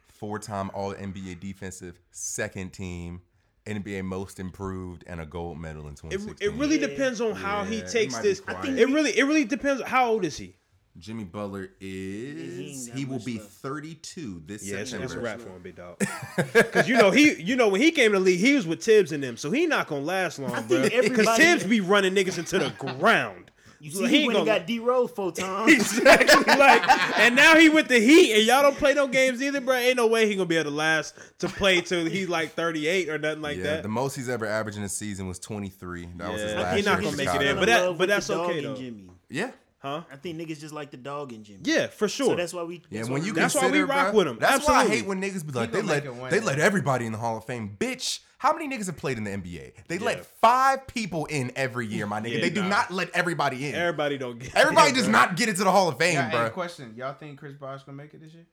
four 0.09 0.39
time 0.39 0.71
All 0.75 0.95
NBA 0.95 1.39
defensive 1.39 2.01
second 2.11 2.71
team, 2.73 3.21
NBA 3.67 4.05
Most 4.05 4.41
Improved, 4.41 5.05
and 5.07 5.21
a 5.21 5.27
gold 5.27 5.59
medal 5.61 5.83
in 5.87 5.93
It, 5.93 5.97
2016. 5.99 6.49
it 6.49 6.59
really 6.59 6.79
depends 6.79 7.21
on 7.21 7.33
how 7.33 7.63
he 7.65 7.77
Yeah, 7.79 7.83
it 7.85 7.91
takes 7.91 8.15
might 8.15 8.23
be 8.23 8.29
this. 8.31 8.41
quiet. 8.41 8.63
think 8.63 8.79
It 8.79 8.87
really 8.87 9.11
it 9.19 9.25
really 9.25 9.45
depends. 9.45 9.83
How 9.83 10.07
old 10.11 10.25
is 10.25 10.37
he? 10.39 10.57
Jimmy 10.99 11.25
Butler 11.25 11.69
is 11.81 12.87
ain't 12.89 12.95
that 12.95 12.99
he 12.99 13.05
will 13.05 13.19
be 13.19 13.39
left. 13.39 13.51
32 13.51 14.43
this 14.47 14.65
Yeah, 14.65 14.79
it's, 14.79 14.91
September. 14.91 15.05
it's 15.05 15.15
a 15.15 15.21
wrap 15.21 15.41
for 15.41 15.51
him, 15.51 15.63
big 15.63 15.77
dog. 15.77 15.99
Because 16.53 16.89
you 16.89 16.97
know 16.97 17.11
he, 17.11 17.35
you 17.35 17.57
know 17.57 17.69
when 17.69 17.81
he 17.81 17.91
came 17.91 18.13
to 18.13 18.19
the 18.19 18.25
league, 18.25 18.41
he 18.41 18.55
was 18.55 18.67
with 18.67 18.83
Thibs 18.83 19.13
and 19.13 19.23
them, 19.23 19.37
so 19.37 19.51
he 19.51 19.67
not 19.67 19.89
gonna 19.89 20.03
last 20.03 20.39
long, 20.39 20.67
bro. 20.67 20.89
Because 20.89 21.29
Thibs 21.37 21.65
be 21.65 21.81
running 21.83 22.15
niggas 22.15 22.39
into 22.39 22.59
the 22.59 22.71
ground. 22.79 23.51
You 23.79 23.91
So 23.91 24.07
see, 24.07 24.09
he 24.09 24.21
he 24.23 24.27
went 24.27 24.39
and 24.39 24.47
got 24.47 24.67
D 24.67 24.79
Rose 24.79 25.11
four 25.11 25.33
times. 25.33 25.71
exactly 25.71 26.55
like, 26.57 27.19
and 27.19 27.37
now 27.37 27.57
he 27.57 27.69
with 27.69 27.89
the 27.89 28.01
Heat, 28.01 28.35
and 28.35 28.43
y'all 28.47 28.63
don't 28.63 28.77
play 28.79 28.95
no 28.95 29.07
games 29.07 29.43
either, 29.43 29.61
bro. 29.61 29.75
Ain't 29.77 29.99
no 29.99 30.07
way 30.07 30.27
he 30.27 30.35
gonna 30.35 30.47
be 30.47 30.57
able 30.57 30.71
to 30.71 30.77
last 30.77 31.15
to 31.41 31.49
play 31.49 31.83
till 31.83 32.07
he's 32.07 32.29
like 32.31 32.53
38 32.53 33.11
or 33.11 33.19
nothing 33.19 33.43
like 33.43 33.59
yeah, 33.59 33.65
that. 33.65 33.83
the 33.83 33.89
most 33.91 34.17
he's 34.17 34.31
ever 34.31 34.47
averaged 34.47 34.79
in 34.79 34.85
a 34.85 34.89
season 34.89 35.29
was 35.29 35.39
23. 35.39 36.09
That 36.17 36.33
was 36.33 36.41
his 36.41 36.53
Yeah, 36.55 36.61
last 36.63 36.77
he 36.77 36.83
not 36.83 36.91
year 36.93 36.97
gonna 37.03 37.09
in 37.11 37.17
make 37.17 37.35
it 37.35 37.43
in, 37.43 37.57
but 37.57 37.67
that- 37.67 37.99
but 37.99 38.09
that's 38.09 38.31
okay, 38.31 38.61
though. 38.63 38.75
Jimmy. 38.77 39.11
yeah, 39.29 39.51
huh? 39.87 40.03
I 40.13 40.17
think 40.17 40.39
niggas 40.39 40.59
just 40.61 40.75
like 40.75 40.91
the 40.91 40.97
dog 40.97 41.33
in 41.33 41.45
Jimmy. 41.45 41.61
Yeah, 41.63 41.87
for 41.87 42.09
sure. 42.09 42.31
So 42.31 42.35
that's 42.37 42.53
why 42.53 42.63
we. 42.65 42.83
Yeah, 42.91 42.99
that's 43.01 43.09
when 43.09 43.21
why 43.23 43.27
you 43.27 43.35
we- 43.35 43.41
That's 43.41 43.55
why 43.55 43.71
we 43.71 43.81
rock 43.81 44.09
bruh, 44.09 44.15
with 44.15 44.27
him. 44.29 44.39
That's 44.41 44.67
why 44.67 44.75
I 44.83 44.89
hate 44.89 45.07
when 45.07 45.21
niggas 45.23 45.47
be 45.47 45.53
like 45.53 45.71
they 45.73 45.83
let 45.83 46.05
make 46.05 46.13
it 46.13 46.21
win. 46.21 46.31
they 46.31 46.41
let 46.41 46.59
everybody 46.59 47.07
in 47.07 47.13
the 47.13 47.19
Hall 47.19 47.37
of 47.37 47.45
Fame. 47.45 47.77
Bitch, 47.79 48.21
how 48.39 48.53
many 48.53 48.69
niggas 48.69 48.87
have 48.87 48.97
played 48.97 49.17
in 49.19 49.25
the 49.25 49.31
NBA? 49.31 49.73
They 49.89 49.99
Yeah. 49.99 50.05
let 50.05 50.27
five 50.27 50.87
people 50.89 51.27
in 51.27 51.53
every 51.57 51.87
year, 51.87 52.07
my 52.07 52.21
nigga. 52.21 52.35
Yeah, 52.35 52.41
they 52.41 52.51
do 52.51 52.63
nah. 52.63 52.69
not 52.69 52.91
let 52.91 53.11
everybody 53.15 53.67
in. 53.69 53.75
Everybody 53.75 54.19
don't 54.19 54.39
get 54.39 54.55
everybody 54.57 54.91
it, 54.91 54.95
does 54.95 55.05
bro. 55.05 55.13
not 55.13 55.37
get 55.37 55.49
into 55.49 55.65
the 55.65 55.71
Hall 55.73 55.89
of 55.89 55.97
Fame, 55.99 56.15
Yeah, 56.15 56.31
bro. 56.31 56.45
hey, 56.45 56.51
question: 56.51 56.95
Y'all 56.97 57.15
think 57.15 57.39
Chris 57.39 57.55
Bosh 57.55 57.85
gonna 57.85 57.97
make 57.97 58.13
it 58.13 58.21
this 58.21 58.33
year? 58.35 58.45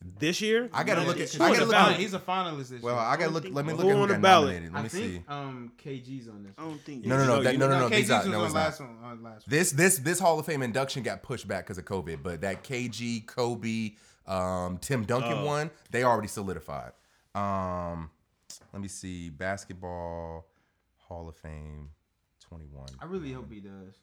This 0.00 0.40
year. 0.40 0.68
I 0.72 0.84
gotta 0.84 1.02
look 1.02 1.18
at. 1.20 1.34
I 1.40 1.52
gotta 1.52 1.64
look. 1.64 1.74
At. 1.74 1.96
He's 1.98 2.14
a 2.14 2.18
finalist 2.18 2.68
this 2.68 2.82
well, 2.82 2.94
year. 2.94 3.04
I 3.04 3.16
gotta 3.16 3.30
look. 3.32 3.44
Let 3.50 3.66
me 3.66 3.72
look 3.72 3.86
at 3.86 3.96
who 3.96 4.06
the 4.06 4.14
got 4.14 4.22
ballot? 4.22 4.48
nominated. 4.62 4.72
Let 4.72 4.78
I 4.78 4.82
me 4.82 4.88
think 4.88 5.04
see. 5.12 5.22
um 5.28 5.72
KG's 5.82 6.28
on 6.28 6.42
this. 6.44 6.52
I 6.56 6.62
don't 6.62 6.80
think. 6.80 7.04
No, 7.04 7.16
no, 7.16 7.24
no, 7.26 7.36
know, 7.36 7.42
that, 7.42 7.52
you 7.52 7.58
no, 7.58 7.68
no, 7.68 7.80
no. 7.80 7.86
KG's 7.88 7.96
These 8.08 8.10
was 8.10 8.26
no, 8.26 8.44
on 8.44 8.52
last 8.52 8.80
one. 8.80 8.90
On 9.02 9.22
last 9.22 9.46
one. 9.46 9.56
This 9.56 9.72
this 9.72 9.98
this 9.98 10.18
Hall 10.20 10.38
of 10.38 10.46
Fame 10.46 10.62
induction 10.62 11.02
got 11.02 11.22
pushed 11.22 11.48
back 11.48 11.64
because 11.64 11.78
of 11.78 11.84
COVID, 11.84 12.22
but 12.22 12.40
that 12.42 12.62
KG, 12.64 13.26
Kobe, 13.26 13.92
um, 14.26 14.78
Tim 14.78 15.04
Duncan 15.04 15.38
Oh. 15.38 15.44
one, 15.46 15.70
they 15.90 16.04
already 16.04 16.28
solidified. 16.28 16.92
Um, 17.34 18.10
let 18.72 18.80
me 18.82 18.88
see, 18.88 19.30
basketball 19.30 20.46
Hall 20.96 21.28
of 21.28 21.36
Fame, 21.36 21.90
twenty 22.40 22.66
one. 22.66 22.88
I 23.00 23.06
really 23.06 23.32
hope 23.32 23.50
he 23.52 23.60
does. 23.60 23.94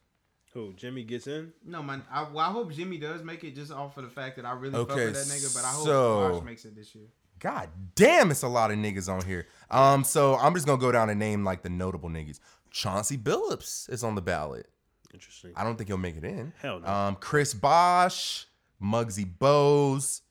Who 0.56 0.74
Jimmy 0.74 1.04
gets 1.04 1.28
in? 1.28 1.52
No 1.66 1.84
man, 1.84 2.02
I, 2.10 2.24
well, 2.24 2.40
I 2.40 2.50
hope 2.52 2.72
Jimmy 2.72 2.98
does 2.98 3.22
make 3.24 3.44
it 3.44 3.54
just 3.56 3.72
off 3.74 3.98
of 3.98 4.06
the 4.06 4.10
fact 4.10 4.38
that 4.38 4.46
I 4.46 4.54
really 4.54 4.76
okay, 4.76 4.88
fuck 4.90 4.98
Okay, 4.98 5.06
with 5.08 5.14
that 5.28 5.34
nigga. 5.36 5.54
But 5.54 5.66
I 5.66 5.68
hope 5.68 5.86
so- 5.86 6.30
Bosh 6.40 6.44
makes 6.46 6.64
it 6.66 6.76
this 6.76 6.96
year. 6.96 7.06
God 7.40 7.70
damn, 7.96 8.32
it's 8.32 8.44
a 8.44 8.48
lot 8.48 8.72
of 8.72 8.78
niggas 8.78 9.10
on 9.14 9.24
here. 9.26 9.46
Um, 9.70 10.06
so 10.06 10.36
I'm 10.36 10.54
just 10.54 10.66
gonna 10.66 10.80
go 10.80 10.92
down 10.94 11.10
and 11.10 11.20
name 11.20 11.44
like 11.44 11.62
the 11.62 11.70
notable 11.70 12.10
niggas. 12.10 12.40
Chauncey 12.72 13.18
Billups 13.18 13.90
is 13.90 14.04
on 14.06 14.16
the 14.16 14.22
ballot. 14.22 14.68
Interesting. 15.14 15.52
I 15.58 15.66
don't 15.66 15.76
think 15.78 15.90
he'll 15.90 15.98
make 15.98 16.16
it 16.16 16.24
in. 16.24 16.54
Hell 16.62 16.80
no. 16.80 16.88
Um, 16.88 17.16
Chris 17.18 17.54
Bosh, 17.54 18.48
Muggsy 18.82 19.26
Bogues, 19.26 20.22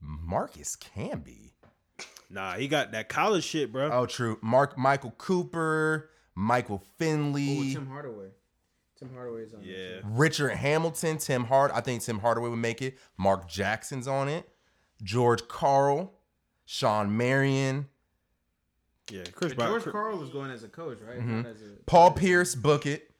Marcus 0.00 0.76
Camby. 0.76 1.50
Nah, 2.30 2.54
he 2.54 2.68
got 2.68 2.92
that 2.92 3.08
college 3.08 3.44
shit, 3.44 3.72
bro. 3.72 3.90
Oh, 3.92 4.06
true. 4.06 4.38
Mark 4.40 4.78
Michael 4.78 5.12
Cooper, 5.18 6.08
Michael 6.36 6.82
Finley, 6.96 7.58
Oh, 7.70 7.72
Tim 7.74 7.86
Hardaway. 7.88 8.28
Tim 9.08 9.14
Hardaway's 9.14 9.52
on 9.54 9.60
yeah. 9.62 9.76
there. 9.76 10.00
too. 10.02 10.06
Richard 10.10 10.50
Hamilton, 10.50 11.18
Tim 11.18 11.44
Hard. 11.44 11.70
I 11.72 11.80
think 11.80 12.02
Tim 12.02 12.18
Hardaway 12.20 12.48
would 12.50 12.56
make 12.56 12.80
it. 12.82 12.98
Mark 13.16 13.48
Jackson's 13.48 14.06
on 14.08 14.28
it. 14.28 14.48
George 15.02 15.46
Karl, 15.48 16.12
Shawn 16.64 17.16
Marion, 17.16 17.88
Yeah, 19.10 19.24
Chris 19.34 19.54
But 19.54 19.66
George 19.68 19.82
Chris- 19.82 19.92
Karl 19.92 20.16
was 20.18 20.30
going 20.30 20.50
as 20.50 20.62
a 20.62 20.68
coach, 20.68 20.98
right? 21.06 21.18
Mm-hmm. 21.18 21.42
Not 21.42 21.46
as 21.46 21.62
a, 21.62 21.64
Paul 21.86 22.12
Pierce, 22.12 22.54
book 22.54 22.86
it, 22.86 23.10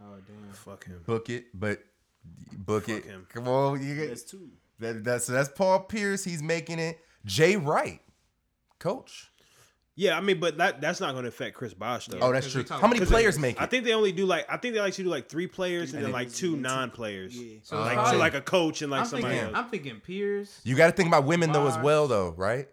Oh 0.00 0.16
damn. 0.26 0.52
Fuck 0.52 0.86
him. 0.86 1.00
book 1.06 1.30
it, 1.30 1.46
but 1.54 1.80
book 2.52 2.86
Fuck 2.86 2.96
it. 2.98 3.04
him. 3.04 3.26
Come 3.32 3.46
on, 3.46 3.80
you 3.86 3.94
get, 3.94 4.08
That's 4.08 4.22
two. 4.24 4.48
that, 4.80 5.04
that's 5.04 5.26
that's 5.28 5.48
Paul 5.50 5.80
Pierce. 5.84 6.24
He's 6.24 6.42
making 6.42 6.80
it. 6.80 6.98
Jay 7.24 7.56
Wright, 7.56 8.00
coach. 8.80 9.30
Yeah, 9.94 10.16
I 10.16 10.22
mean, 10.22 10.40
but 10.40 10.56
that 10.56 10.80
that's 10.80 11.00
not 11.00 11.12
going 11.12 11.24
to 11.24 11.28
affect 11.28 11.54
Chris 11.54 11.74
Bosh 11.74 12.06
though. 12.06 12.18
Oh, 12.22 12.32
that's 12.32 12.50
true. 12.50 12.64
How 12.68 12.86
many 12.86 13.04
players 13.04 13.36
they- 13.36 13.42
make 13.42 13.60
I 13.60 13.66
think 13.66 13.84
they 13.84 13.92
only 13.92 14.12
do 14.12 14.24
like 14.24 14.46
I 14.50 14.56
think 14.56 14.72
they 14.74 14.80
like 14.80 14.94
to 14.94 15.02
do 15.02 15.08
like 15.10 15.28
three 15.28 15.46
players 15.46 15.90
and, 15.90 15.96
And 15.98 16.06
then 16.06 16.12
then- 16.12 16.12
like 16.12 16.32
two 16.32 16.56
non-players. 16.56 17.36
Yeah. 17.36 17.58
So 17.62 17.76
Uh, 17.76 17.80
Like 17.80 17.94
probably- 17.94 18.12
so 18.12 18.18
like 18.18 18.34
a 18.34 18.40
coach 18.40 18.80
and 18.82 18.90
like 18.90 19.00
I'm 19.00 19.06
somebody 19.06 19.34
thinking, 19.34 19.54
else. 19.54 19.64
I'm 19.64 19.70
thinking 19.70 20.00
Pierce. 20.00 20.60
You 20.64 20.76
got 20.76 20.86
to 20.86 20.92
think 20.92 21.08
about 21.08 21.24
women 21.24 21.52
though 21.52 21.66
as 21.66 21.74
Bosh. 21.76 21.84
well, 21.84 22.08
though, 22.08 22.30
right? 22.38 22.68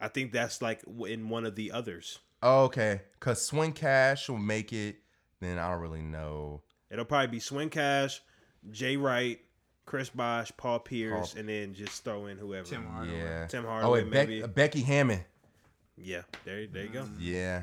I 0.00 0.08
think 0.08 0.32
that's 0.32 0.60
like 0.62 0.82
w- 0.84 1.12
in 1.12 1.28
one 1.28 1.44
of 1.46 1.56
the 1.56 1.72
others. 1.72 2.18
Oh, 2.42 2.64
okay, 2.64 3.00
because 3.18 3.40
Swin 3.42 3.72
Cash 3.72 4.28
will 4.28 4.38
make 4.38 4.72
it. 4.72 4.96
Then 5.40 5.58
I 5.58 5.70
don't 5.70 5.80
really 5.80 6.02
know. 6.02 6.62
It'll 6.90 7.04
probably 7.06 7.28
be 7.28 7.40
Swin 7.40 7.70
Cash, 7.70 8.20
Jay 8.70 8.96
Wright, 8.96 9.40
Chris 9.86 10.10
Bosh, 10.10 10.52
Paul 10.56 10.78
Pierce, 10.78 11.32
Paul- 11.32 11.40
and 11.40 11.48
then 11.48 11.74
just 11.74 12.04
throw 12.04 12.26
in 12.26 12.38
whoever. 12.38 12.66
Tim 12.68 12.86
Hardaway. 12.86 13.18
Yeah. 13.18 13.46
Tim 13.46 13.64
Oh, 13.64 13.68
Hardaway, 13.68 14.02
wait, 14.04 14.10
Beck- 14.12 14.28
maybe. 14.28 14.46
Becky 14.46 14.82
Hammon. 14.82 15.24
Yeah, 15.96 16.22
there, 16.44 16.66
there 16.66 16.82
you 16.84 16.88
go. 16.88 17.02
Mm. 17.02 17.08
Yeah. 17.20 17.62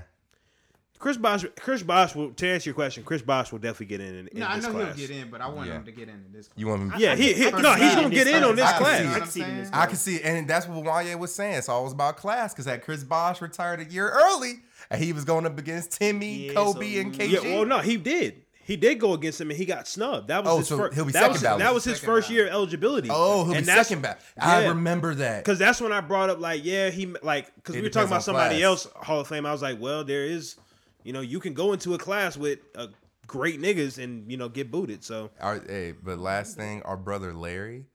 Chris 1.00 1.18
Bosh, 1.18 1.46
Chris 1.60 1.82
Bosh 1.82 2.14
will. 2.16 2.30
To 2.32 2.48
answer 2.48 2.70
your 2.70 2.76
question, 2.76 3.04
Chris 3.04 3.24
Bosh 3.24 3.52
will 3.52 3.58
definitely 3.58 3.88
get 3.88 4.02
in. 4.02 4.16
in, 4.16 4.28
in 4.28 4.40
No, 4.40 4.46
I 4.46 4.60
know 4.60 4.70
class. 4.72 4.96
he'll 4.98 5.08
get 5.08 5.18
in, 5.18 5.30
but 5.32 5.42
I 5.42 5.48
want 5.50 5.68
Yeah. 5.68 5.78
him 5.78 5.86
to 5.86 5.92
get 5.92 6.10
in 6.10 6.26
this. 6.32 6.48
Class. 6.48 6.58
You 6.60 6.68
want 6.68 6.84
me? 6.84 6.92
Yeah, 7.00 7.16
he, 7.16 7.34
he 7.34 7.50
no, 7.50 7.74
he's 7.74 7.96
gonna 7.96 8.10
get 8.12 8.28
in 8.28 8.44
on 8.44 8.56
this 8.56 8.66
I 8.66 8.72
can 8.74 8.82
class. 8.84 8.94
see 8.94 9.02
it. 9.02 9.04
You 9.04 9.06
know 9.06 9.12
I 9.12 9.14
what 9.14 9.20
can 9.24 9.32
see 9.32 9.42
I'm 9.44 9.48
it 9.50 9.52
in 9.54 9.58
this 9.58 9.70
I 9.74 9.86
can 9.88 9.96
see, 9.96 10.22
and 10.22 10.48
that's 10.48 10.68
what 10.68 10.84
Wanye 10.86 11.18
was 11.18 11.34
saying. 11.34 11.56
It's 11.56 11.70
all 11.70 11.92
about 11.92 12.18
class 12.18 12.54
because 12.54 12.66
that 12.66 12.84
Chris 12.84 13.04
Bosh 13.04 13.42
retired 13.42 13.80
a 13.80 13.86
year 13.86 14.10
early, 14.12 14.60
and 14.92 15.04
he 15.04 15.12
was 15.12 15.26
going 15.26 15.48
up 15.48 15.58
against 15.58 15.94
Timmy, 15.94 16.48
Yeah, 16.48 16.54
Kobe, 16.54 16.94
so- 16.94 17.00
and 17.02 17.14
mm, 17.14 17.18
KG. 17.18 17.32
Yeah, 17.44 17.56
well, 17.56 17.66
no, 17.66 17.80
he 17.80 17.98
did. 17.98 18.44
He 18.66 18.76
did 18.78 19.00
go 19.00 19.14
against 19.14 19.42
him, 19.42 19.50
and 19.50 19.58
he 19.58 19.66
got 19.66 19.88
snubbed. 19.88 20.28
That 20.28 20.44
was 20.44 20.54
Oh, 20.54 20.58
his 20.60 20.68
so 20.68 20.78
first. 20.78 20.96
he'll 20.96 21.06
be 21.06 21.12
that 21.14 21.20
second 21.20 21.34
was, 21.34 21.42
ballot. 21.44 21.60
That 21.60 21.74
was 21.74 21.84
his 21.84 21.96
Second 21.98 22.06
first 22.14 22.28
ballot. 22.30 22.44
year 22.44 22.48
eligibility. 22.52 23.10
Oh, 23.12 23.44
he'll 23.46 23.54
and 23.56 23.62
be 23.62 23.66
that's- 23.66 23.88
second 23.88 24.02
back. 24.04 24.20
I 24.40 24.62
yeah. 24.64 24.68
remember 24.70 25.16
that. 25.16 25.44
Because 25.44 25.60
that's 25.60 25.82
when 25.82 25.92
I 25.92 26.02
brought 26.02 26.30
up 26.30 26.40
like, 26.40 26.64
yeah, 26.64 26.90
he 26.90 27.08
like 27.24 27.54
because 27.56 27.76
we 27.76 27.82
were 27.82 27.90
talking 27.90 28.08
about 28.10 28.24
somebody 28.24 28.56
class. 28.60 28.64
else 28.64 28.88
Hall 28.96 29.20
of 29.22 29.28
Fame. 29.28 29.46
I 29.46 29.52
was 29.52 29.62
like, 29.62 29.80
well, 29.82 30.04
there 30.04 30.26
is, 30.26 30.56
you 31.04 31.12
know, 31.14 31.22
you 31.22 31.40
can 31.40 31.54
go 31.54 31.74
into 31.74 31.94
a 31.96 31.98
class 31.98 32.38
with 32.38 32.60
uh, 32.76 32.88
great 33.28 33.60
niggas 33.62 34.02
and 34.02 34.30
you 34.32 34.38
know 34.38 34.48
get 34.48 34.70
booted. 34.72 35.04
So 35.04 35.32
Our, 35.40 35.60
hey, 35.68 35.94
but 35.94 36.20
last 36.20 36.56
thing, 36.56 36.82
our 36.84 36.98
brother 36.98 37.34
Larry, 37.34 37.86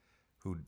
who 0.42 0.58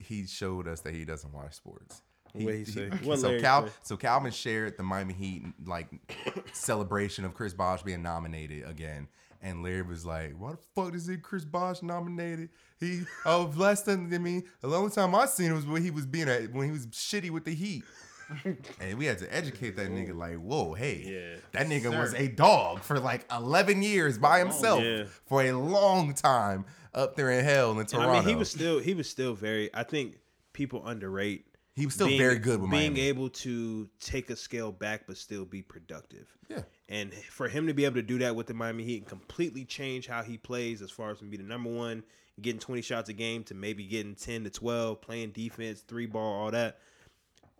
he 0.00 0.26
showed 0.26 0.66
us 0.68 0.80
that 0.80 0.94
he 0.94 1.04
doesn't 1.04 1.32
watch 1.32 1.54
sports. 1.54 2.02
What'd 2.32 2.58
he 2.58 2.64
say? 2.64 2.88
What 3.04 3.20
so 3.20 3.38
Cal, 3.40 3.68
say? 3.68 3.72
so 3.84 3.96
Calvin 3.96 4.32
shared 4.32 4.76
the 4.76 4.82
Miami 4.82 5.14
Heat 5.14 5.44
like 5.64 5.86
celebration 6.52 7.24
of 7.24 7.32
Chris 7.34 7.54
Bosh 7.54 7.82
being 7.82 8.02
nominated 8.02 8.64
again, 8.68 9.06
and 9.44 9.62
Larry 9.62 9.82
was 9.82 10.04
like, 10.04 10.32
"Why 10.36 10.52
the 10.52 10.58
fuck 10.74 10.94
is 10.94 11.08
it 11.08 11.22
Chris 11.22 11.44
Bosh 11.44 11.82
nominated? 11.82 12.48
He 12.80 13.02
oh 13.24 13.52
last 13.56 13.86
time 13.86 14.10
I 14.12 14.18
mean 14.18 14.42
the 14.60 14.68
only 14.68 14.90
time 14.90 15.14
I 15.14 15.26
seen 15.26 15.52
it 15.52 15.54
was 15.54 15.66
when 15.66 15.82
he 15.82 15.92
was 15.92 16.06
being 16.06 16.28
a, 16.28 16.46
when 16.46 16.66
he 16.66 16.72
was 16.72 16.86
shitty 16.88 17.30
with 17.30 17.44
the 17.44 17.54
Heat." 17.54 17.84
and 18.80 18.96
we 18.98 19.04
had 19.04 19.18
to 19.18 19.32
educate 19.34 19.76
that 19.76 19.90
nigga 19.90 20.16
like, 20.16 20.36
whoa, 20.38 20.72
hey, 20.72 21.02
Yeah. 21.06 21.36
that 21.52 21.66
nigga 21.66 21.90
Sir. 21.92 22.00
was 22.00 22.14
a 22.14 22.26
dog 22.26 22.80
for 22.80 22.98
like 22.98 23.26
11 23.30 23.82
years 23.82 24.16
by 24.16 24.38
himself 24.38 24.82
Yeah. 24.82 25.04
for 25.26 25.42
a 25.42 25.52
long 25.52 26.14
time 26.14 26.64
up 26.94 27.16
there 27.16 27.30
in 27.30 27.44
hell 27.44 27.72
in 27.72 27.78
and 27.80 27.86
Toronto. 27.88 28.12
I 28.12 28.20
mean, 28.20 28.28
he 28.30 28.34
was 28.34 28.50
still 28.50 28.78
he 28.78 28.94
was 28.94 29.10
still 29.10 29.34
very. 29.34 29.68
I 29.74 29.82
think 29.82 30.16
people 30.54 30.86
underrate. 30.86 31.44
He 31.76 31.84
was 31.86 31.94
still 31.94 32.06
being- 32.06 32.18
very 32.20 32.38
good 32.38 32.60
with 32.60 32.70
being 32.70 32.92
Miami. 32.92 33.08
able 33.08 33.28
to 33.30 33.88
take 34.00 34.30
a 34.30 34.36
scale 34.36 34.70
back 34.70 35.06
but 35.06 35.16
still 35.16 35.44
be 35.44 35.60
productive. 35.62 36.28
Yeah. 36.48 36.62
And 36.88 37.12
for 37.14 37.48
him 37.48 37.66
to 37.66 37.74
be 37.74 37.84
able 37.84 37.96
to 37.96 38.02
do 38.02 38.18
that 38.18 38.36
with 38.36 38.46
the 38.46 38.54
Miami 38.54 38.84
Heat 38.84 38.98
and 38.98 39.06
completely 39.08 39.64
change 39.64 40.06
how 40.06 40.22
he 40.22 40.36
plays 40.38 40.82
as 40.82 40.90
far 40.90 41.10
as 41.10 41.18
to 41.18 41.24
be 41.24 41.36
the 41.36 41.42
number 41.42 41.70
one, 41.70 42.04
getting 42.40 42.60
20 42.60 42.82
shots 42.82 43.08
a 43.08 43.12
game 43.12 43.42
to 43.44 43.54
maybe 43.54 43.84
getting 43.86 44.14
10 44.14 44.44
to 44.44 44.50
12, 44.50 45.00
playing 45.00 45.30
defense, 45.30 45.80
three 45.80 46.06
ball, 46.06 46.44
all 46.44 46.50
that, 46.52 46.78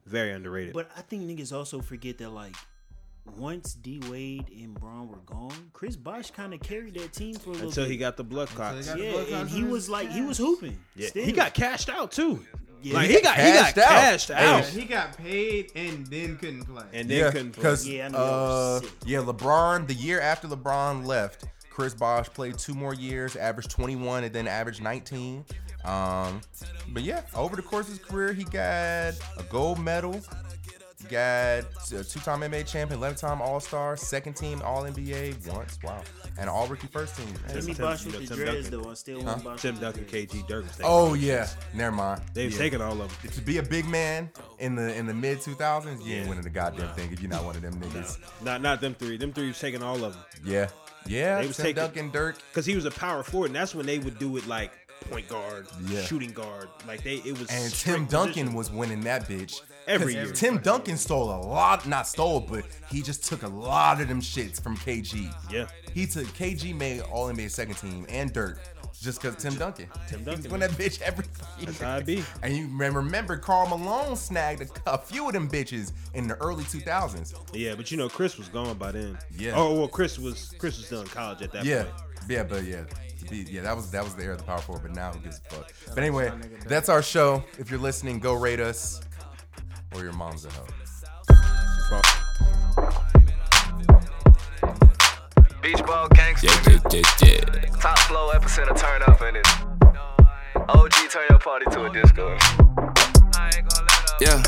very 0.07 0.31
underrated. 0.33 0.75
But 0.75 0.91
I 0.97 1.01
think 1.01 1.23
niggas 1.25 1.53
also 1.53 1.81
forget 1.81 2.19
that 2.19 2.31
like 2.31 2.55
once 3.37 3.75
D 3.75 4.01
Wade 4.11 4.49
and 4.51 4.75
Bron 4.75 5.09
were 5.09 5.17
gone, 5.25 5.71
Chris 5.73 5.97
Bosh 5.97 6.31
kind 6.31 6.53
of 6.53 6.61
carried 6.61 6.95
that 6.95 7.13
team 7.15 7.35
for 7.37 7.51
a 7.51 7.53
little 7.55 7.61
bit. 7.63 7.69
Until 7.71 7.85
bit. 7.85 7.91
he 7.93 7.97
got 7.97 8.17
the 8.19 8.25
blood 8.25 8.49
clots. 8.49 8.87
got- 8.87 8.99
yeah, 8.99 9.13
blood 9.13 9.29
and 9.29 9.49
he 9.51 9.65
was 9.65 9.85
his 9.85 9.91
like 9.91 10.11
he 10.11 10.21
was 10.21 10.37
hooping. 10.39 10.79
Yeah, 10.95 11.09
Still. 11.09 11.25
he 11.25 11.33
got 11.33 11.55
cashed 11.55 11.89
out 11.89 12.13
too. 12.13 12.45
Yeah, 12.85 12.95
like 12.95 13.09
he 13.09 13.17
he 13.17 13.23
got 13.23 13.37
he 13.39 13.53
got 13.53 13.75
cashed 13.75 13.79
out. 13.79 13.89
cashed 13.89 14.29
Hey, 14.29 14.47
out, 14.47 14.65
He 14.67 14.85
got 14.85 15.17
paid 15.17 15.73
and 15.75 16.07
then 16.09 16.37
couldn't 16.37 16.65
play. 16.65 16.85
and 16.93 17.09
then 17.09 17.19
yeah, 17.19 17.31
couldn't 17.31 17.53
play. 17.53 17.63
because 17.63 17.89
Yeah, 17.89 18.07
I 18.07 18.09
know 18.11 18.19
uh, 18.19 18.25
that 18.25 18.83
was 18.83 18.91
sick. 18.91 18.99
yeah, 19.07 19.19
LeBron. 19.21 19.87
The 19.87 19.95
year 19.95 20.21
after 20.21 20.49
LeBron 20.49 21.07
left, 21.07 21.45
Chris 21.71 21.95
Bosh 21.95 22.29
played 22.29 22.59
two 22.59 22.75
more 22.75 22.93
years, 22.95 23.37
averaged 23.37 23.71
21, 23.71 24.25
and 24.25 24.33
then 24.35 24.47
averaged 24.47 24.83
19. 24.83 25.45
Um, 25.85 26.41
but 26.89 27.03
yeah, 27.03 27.23
over 27.35 27.57
the 27.57 27.63
course 27.63 27.87
of 27.89 27.99
his 27.99 28.05
career, 28.07 28.33
he 28.33 28.45
got 28.45 29.15
a 29.37 29.43
gold 29.51 29.79
medal, 29.79 30.21
got 31.09 31.65
a 31.93 32.05
two-time 32.05 32.41
NBA 32.41 32.67
champion, 32.67 33.01
11-time 33.01 33.41
All-Star, 33.41 33.97
second 33.97 34.35
team 34.35 34.61
All-NBA 34.63 35.47
once. 35.53 35.79
Wow, 35.83 36.03
and 36.39 36.49
all 36.49 36.67
rookie 36.67 36.87
first 36.87 37.17
team. 37.17 37.27
Timmy 37.49 37.75
Tim- 37.75 37.85
Bosh 37.85 38.05
you 38.05 38.13
know, 38.13 38.19
with 38.19 38.29
the 38.29 38.37
Tim 38.37 38.45
dreads 38.45 38.71
though. 38.71 38.91
I 38.91 38.95
still 38.95 39.23
want 39.23 39.45
Bosh. 39.45 39.63
Tim 39.63 39.75
with 39.75 39.81
the 39.81 39.87
Duncan, 39.87 40.05
dreads. 40.07 40.33
KG, 40.35 40.49
Dirk. 40.49 40.65
Oh 40.83 41.15
yeah, 41.15 41.49
never 41.75 41.95
mind. 41.95 42.23
they've 42.33 42.53
yeah. 42.53 42.59
taken 42.59 42.81
all 42.81 43.01
of 43.01 43.23
them. 43.23 43.31
to 43.33 43.41
be 43.41 43.59
a 43.59 43.63
big 43.63 43.87
man 43.87 44.31
oh. 44.39 44.57
in 44.59 44.75
the 44.75 44.95
in 44.95 45.07
the 45.07 45.15
mid 45.15 45.39
2000s, 45.39 46.05
you 46.05 46.17
ain't 46.17 46.29
winning 46.29 46.45
the 46.45 46.51
goddamn 46.51 46.95
thing 46.95 47.13
if 47.13 47.21
you're 47.21 47.31
not 47.31 47.45
one 47.45 47.57
of 47.57 47.63
them 47.63 47.81
niggas. 47.81 48.19
Not 48.43 48.63
not 48.63 48.81
them 48.81 48.95
three. 48.95 49.17
Them 49.17 49.33
three 49.33 49.49
was 49.49 49.61
taking 49.61 49.83
all 49.83 50.05
of 50.05 50.15
them. 50.15 50.23
Yeah, 50.45 50.69
yeah. 51.07 51.41
They 51.41 51.47
was 51.47 51.57
Tim 51.57 51.65
taking- 51.67 51.83
Duncan, 51.83 52.11
Dirk. 52.11 52.37
because 52.51 52.67
he 52.67 52.75
was 52.75 52.85
a 52.85 52.91
power 52.91 53.23
forward, 53.23 53.47
and 53.47 53.57
that's 53.57 53.75
when 53.75 53.87
they 53.87 53.99
would 53.99 54.19
do 54.19 54.37
it 54.37 54.47
like 54.47 54.73
point 55.11 55.29
guard, 55.29 55.67
Yeah. 55.87 56.03
shooting 56.03 56.33
guard. 56.33 56.69
Like 56.87 57.03
they, 57.03 57.17
it 57.17 57.39
was. 57.39 57.49
And 57.51 57.73
Tim 57.73 58.07
Duncan 58.07 58.33
position. 58.33 58.55
was 58.55 58.71
winning 58.71 59.01
that 59.03 59.29
bitch. 59.29 59.61
Every 59.87 60.15
'Cause 60.15 60.25
year. 60.25 60.33
Tim 60.33 60.59
Duncan 60.59 60.97
stole 60.97 61.31
a 61.31 61.41
lot, 61.47 61.87
not 61.87 62.07
stole, 62.07 62.41
but 62.41 62.65
he 62.91 63.03
just 63.03 63.25
took 63.25 63.43
a 63.43 63.49
lot 63.49 64.01
of 64.01 64.09
them 64.09 64.21
shits 64.21 64.61
from 64.63 64.77
KG. 64.77 65.31
Yeah. 65.51 65.67
He 65.93 66.07
took 66.07 66.27
KG 66.35 66.73
made 66.73 67.01
All 67.03 67.29
NBA 67.29 67.51
second 67.51 67.75
team 67.77 68.07
and 68.09 68.33
Dirk 68.33 68.61
just 69.01 69.21
because 69.21 69.37
Tim 69.43 69.55
Duncan. 69.57 69.89
Tim 70.09 70.21
He 70.21 70.25
Duncan. 70.25 70.43
was 70.45 70.53
winning 70.53 70.69
that 70.69 70.79
bitch 70.79 71.03
every 71.03 71.25
year. 71.59 71.67
That's 71.67 71.81
year. 71.81 71.89
how 71.89 71.97
it 71.99 72.07
be. 72.07 72.25
And 72.43 72.57
you 72.57 72.65
remember, 72.65 73.01
remember 73.01 73.37
Karl 73.37 73.69
Malone 73.69 74.17
snagged 74.17 74.63
a, 74.87 74.93
a 74.95 74.99
few 74.99 75.27
of 75.27 75.35
them 75.35 75.49
bitches 75.49 75.93
in 76.15 76.27
the 76.29 76.37
early 76.37 76.65
2000s. 76.65 77.35
Yeah, 77.53 77.75
but 77.75 77.91
you 77.91 77.97
know 77.99 78.09
Chris 78.09 78.39
was 78.39 78.49
gone 78.49 78.77
by 78.79 78.93
then. 78.93 79.19
Yeah. 79.37 79.53
Oh 79.55 79.75
well, 79.79 79.89
Chris 79.89 80.19
was 80.19 80.55
Chris 80.59 80.77
was 80.79 80.87
still 80.87 81.03
in 81.03 81.09
college 81.09 81.43
at 81.43 81.53
that 81.53 81.65
Yeah, 81.65 81.83
point. 81.85 81.95
yeah, 82.29 82.43
but 82.45 82.65
yeah, 82.65 82.85
yeah, 83.31 83.63
that 83.63 83.77
was 83.77 83.91
that 83.91 84.03
was 84.05 84.15
the 84.15 84.23
era 84.23 84.33
of 84.33 84.39
the 84.39 84.45
power 84.45 84.59
forward. 84.61 84.83
But 84.83 84.95
now 84.95 85.13
who 85.13 85.21
gives 85.21 85.39
a 85.51 85.55
fuck? 85.55 85.73
But 85.89 85.99
anyway, 85.99 86.33
that's 86.67 86.89
our 86.89 87.03
show. 87.03 87.45
If 87.59 87.71
you're 87.71 87.81
listening, 87.81 88.21
go 88.21 88.33
rate 88.35 88.61
us, 88.61 89.01
or 89.95 90.03
your 90.03 90.13
mom's 90.13 90.45
a 90.45 90.51
hoe. 90.51 90.67
Beach 95.63 95.83
ball 95.87 96.09
gangster. 96.09 96.47
Yeah, 96.47 96.79
yeah, 96.91 97.03
yeah, 97.23 97.37
yeah. 97.55 97.71
Top 97.81 97.99
flow 98.01 98.31
epicenter 98.33 98.77
turn 98.79 99.03
up 99.07 99.21
in 99.23 99.37
it. 99.37 99.47
OG 100.69 100.93
turn 101.11 101.25
your 101.31 101.39
party 101.39 101.67
to 101.71 101.85
a 101.85 101.91
disco. 101.93 102.37
Yeah, 104.21 104.43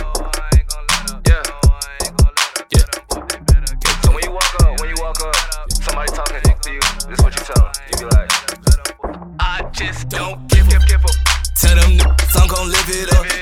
Yeah. 1.27 1.43
yeah. 2.73 2.85
So 4.03 4.13
when 4.13 4.23
you 4.25 4.31
walk 4.33 4.55
up, 4.63 4.81
when 4.81 4.89
you 4.91 4.97
walk 5.03 5.21
up, 5.23 5.37
somebody 5.73 6.13
talking 6.13 6.41
to 6.43 6.73
you, 6.73 6.81
this 7.09 7.19
is 7.19 7.25
what 7.25 7.35
you 7.37 7.45
tell 7.45 7.65
them. 7.65 7.73
You 7.93 7.99
be 7.99 8.05
like, 8.17 8.31
I 9.41 9.63
just 9.73 10.09
don't 10.09 10.47
give 10.49 10.67
a 10.69 10.79
give 10.87 11.05
a. 11.05 11.09
Tell 11.55 11.75
them 11.77 11.99
niggas 11.99 12.41
I'm 12.41 12.49
gon' 12.49 12.69
live 12.71 12.89
it 12.89 13.13
up. 13.15 13.36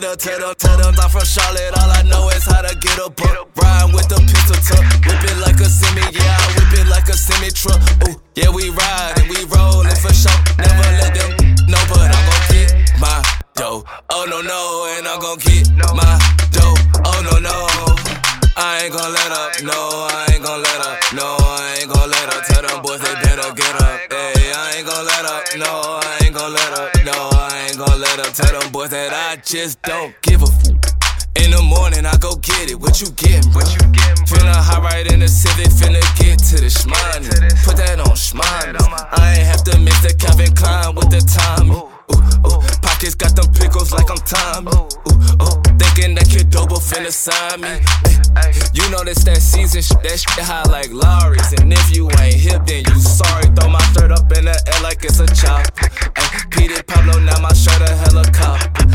Get 0.00 0.04
up. 0.04 0.18
Tell 0.18 0.38
them, 0.38 0.54
tell 0.58 0.76
them 0.78 0.94
I'm 1.00 1.10
from 1.10 1.24
Charlotte, 1.24 1.72
all 1.78 1.90
I 1.90 2.02
know 2.02 2.28
is 2.30 2.44
how 2.44 2.60
to 2.60 2.74
get 2.76 2.98
up. 3.00 3.16
up. 3.20 3.48
Riding 3.56 3.94
with 3.94 4.08
the 4.08 4.18
pistol 4.28 4.58
tuck, 4.68 4.84
whip 5.06 5.24
it 5.24 5.38
like 5.40 5.60
a 5.60 5.68
semi, 5.68 6.04
yeah, 6.12 6.36
I 6.36 6.46
whip 6.56 6.72
it 6.80 6.86
like 6.88 7.08
a 7.08 7.16
semi 7.16 7.50
truck. 7.50 7.80
Ooh, 8.08 8.20
yeah, 8.34 8.50
we 8.50 8.68
ride 8.70 9.12
and 9.16 9.28
we 9.30 9.44
rollin' 9.48 9.96
for 9.96 10.12
sure. 10.12 10.36
Never 10.58 10.88
let 11.00 11.12
them 11.16 11.30
know, 11.68 11.82
but 11.88 12.08
I'm 12.12 12.24
gon' 12.28 12.44
get 12.52 12.68
my 13.00 13.16
dough. 13.54 13.84
Oh 14.10 14.24
no 14.28 14.40
no, 14.42 14.60
and 14.96 15.08
I'm 15.08 15.20
gon' 15.20 15.38
get 15.38 15.64
my 15.80 16.12
dough. 16.52 16.76
Oh 17.04 17.20
no 17.24 17.38
no, 17.40 17.56
I 18.56 18.84
ain't 18.84 18.92
gon' 18.92 19.12
let 19.12 19.32
up. 19.32 19.52
No, 19.64 20.08
I 20.12 20.26
ain't 20.32 20.44
gon' 20.44 20.44
let 20.44 20.44
up. 20.44 20.44
No, 20.44 20.44
I 20.44 20.44
ain't 20.44 20.44
gon' 20.44 20.62
let 20.62 20.75
boys 28.86 28.90
that 28.90 29.12
I 29.12 29.40
just 29.42 29.80
don't 29.82 30.14
give 30.22 30.42
a 30.42 30.46
f. 30.46 30.66
In 31.36 31.50
the 31.50 31.62
morning, 31.62 32.06
I 32.06 32.16
go 32.16 32.34
get 32.36 32.70
it. 32.70 32.78
What 32.80 33.00
you 33.00 33.10
getting, 33.12 33.50
bro? 33.52 33.60
What 33.60 33.70
you? 33.72 33.80
Finna 34.26 34.54
hop 34.54 34.82
right 34.82 35.10
in 35.12 35.20
the 35.20 35.28
Civic, 35.28 35.68
finna 35.68 36.00
get 36.18 36.38
to 36.50 36.56
the 36.56 36.70
shmoney. 36.70 37.28
Put 37.64 37.76
that 37.76 38.00
on 38.00 38.16
shmoney. 38.16 38.78
I 39.18 39.36
ain't 39.38 39.46
have 39.46 39.62
to 39.64 39.78
miss 39.78 40.00
the 40.02 40.14
Calvin 40.14 40.54
Klein 40.54 40.94
with 40.94 41.10
the 41.10 41.20
Tommy 41.20 41.95
ooh, 42.12 42.48
ooh. 42.48 42.60
Pockets 42.82 43.14
got 43.14 43.36
them 43.36 43.52
pickles 43.52 43.92
like 43.92 44.10
I'm 44.10 44.18
Tommy. 44.18 44.70
Ooh, 44.72 44.88
ooh. 45.42 45.56
Thinking 45.78 46.14
that 46.16 46.28
kid 46.28 46.50
double 46.50 46.76
finna 46.76 47.10
sign 47.10 47.60
me. 47.60 47.80
You 48.72 48.88
know 48.90 49.02
this 49.04 49.24
that 49.24 49.40
season, 49.40 49.82
shit 49.82 50.02
that 50.02 50.18
shit 50.20 50.44
high 50.44 50.64
like 50.68 50.92
lorries. 50.92 51.52
And 51.56 51.72
if 51.72 51.94
you 51.94 52.10
ain't 52.20 52.36
hip, 52.36 52.66
then 52.66 52.84
you 52.84 52.96
sorry. 53.00 53.48
Throw 53.56 53.68
my 53.68 53.82
shirt 53.92 54.12
up 54.12 54.30
in 54.32 54.44
the 54.44 54.56
air 54.56 54.80
like 54.82 55.04
it's 55.04 55.20
a 55.20 55.26
chop. 55.32 55.66
Ay, 56.16 56.44
Peter 56.50 56.82
Pablo, 56.84 57.18
now 57.20 57.40
my 57.40 57.52
shirt 57.52 57.80
a 57.80 57.92
helicopter. 57.96 58.86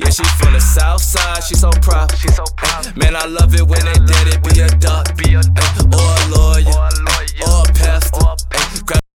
Yeah, 0.00 0.10
she 0.10 0.24
from 0.40 0.54
the 0.54 0.60
south 0.60 1.02
side, 1.02 1.44
she 1.44 1.54
so 1.54 1.70
proud. 1.82 2.14
She 2.16 2.28
so 2.28 2.44
proud. 2.56 2.96
Man, 2.96 3.16
I 3.16 3.26
love 3.26 3.54
it 3.54 3.66
when 3.66 3.84
they 3.84 3.98
did 4.08 4.26
it. 4.32 4.40
Be 4.42 4.60
a 4.60 4.68
duck, 4.80 5.16
be 5.16 5.34
a 5.34 5.42
duck. 5.42 5.74
or 5.92 6.00
a 6.00 6.24
lawyer, 6.32 6.72
or 6.72 6.88
a, 6.88 6.96
lawyer. 7.04 7.44
Or 7.44 7.68
a 7.68 7.72
pastor. 7.72 8.24
Or 8.24 8.32
a 8.32 9.07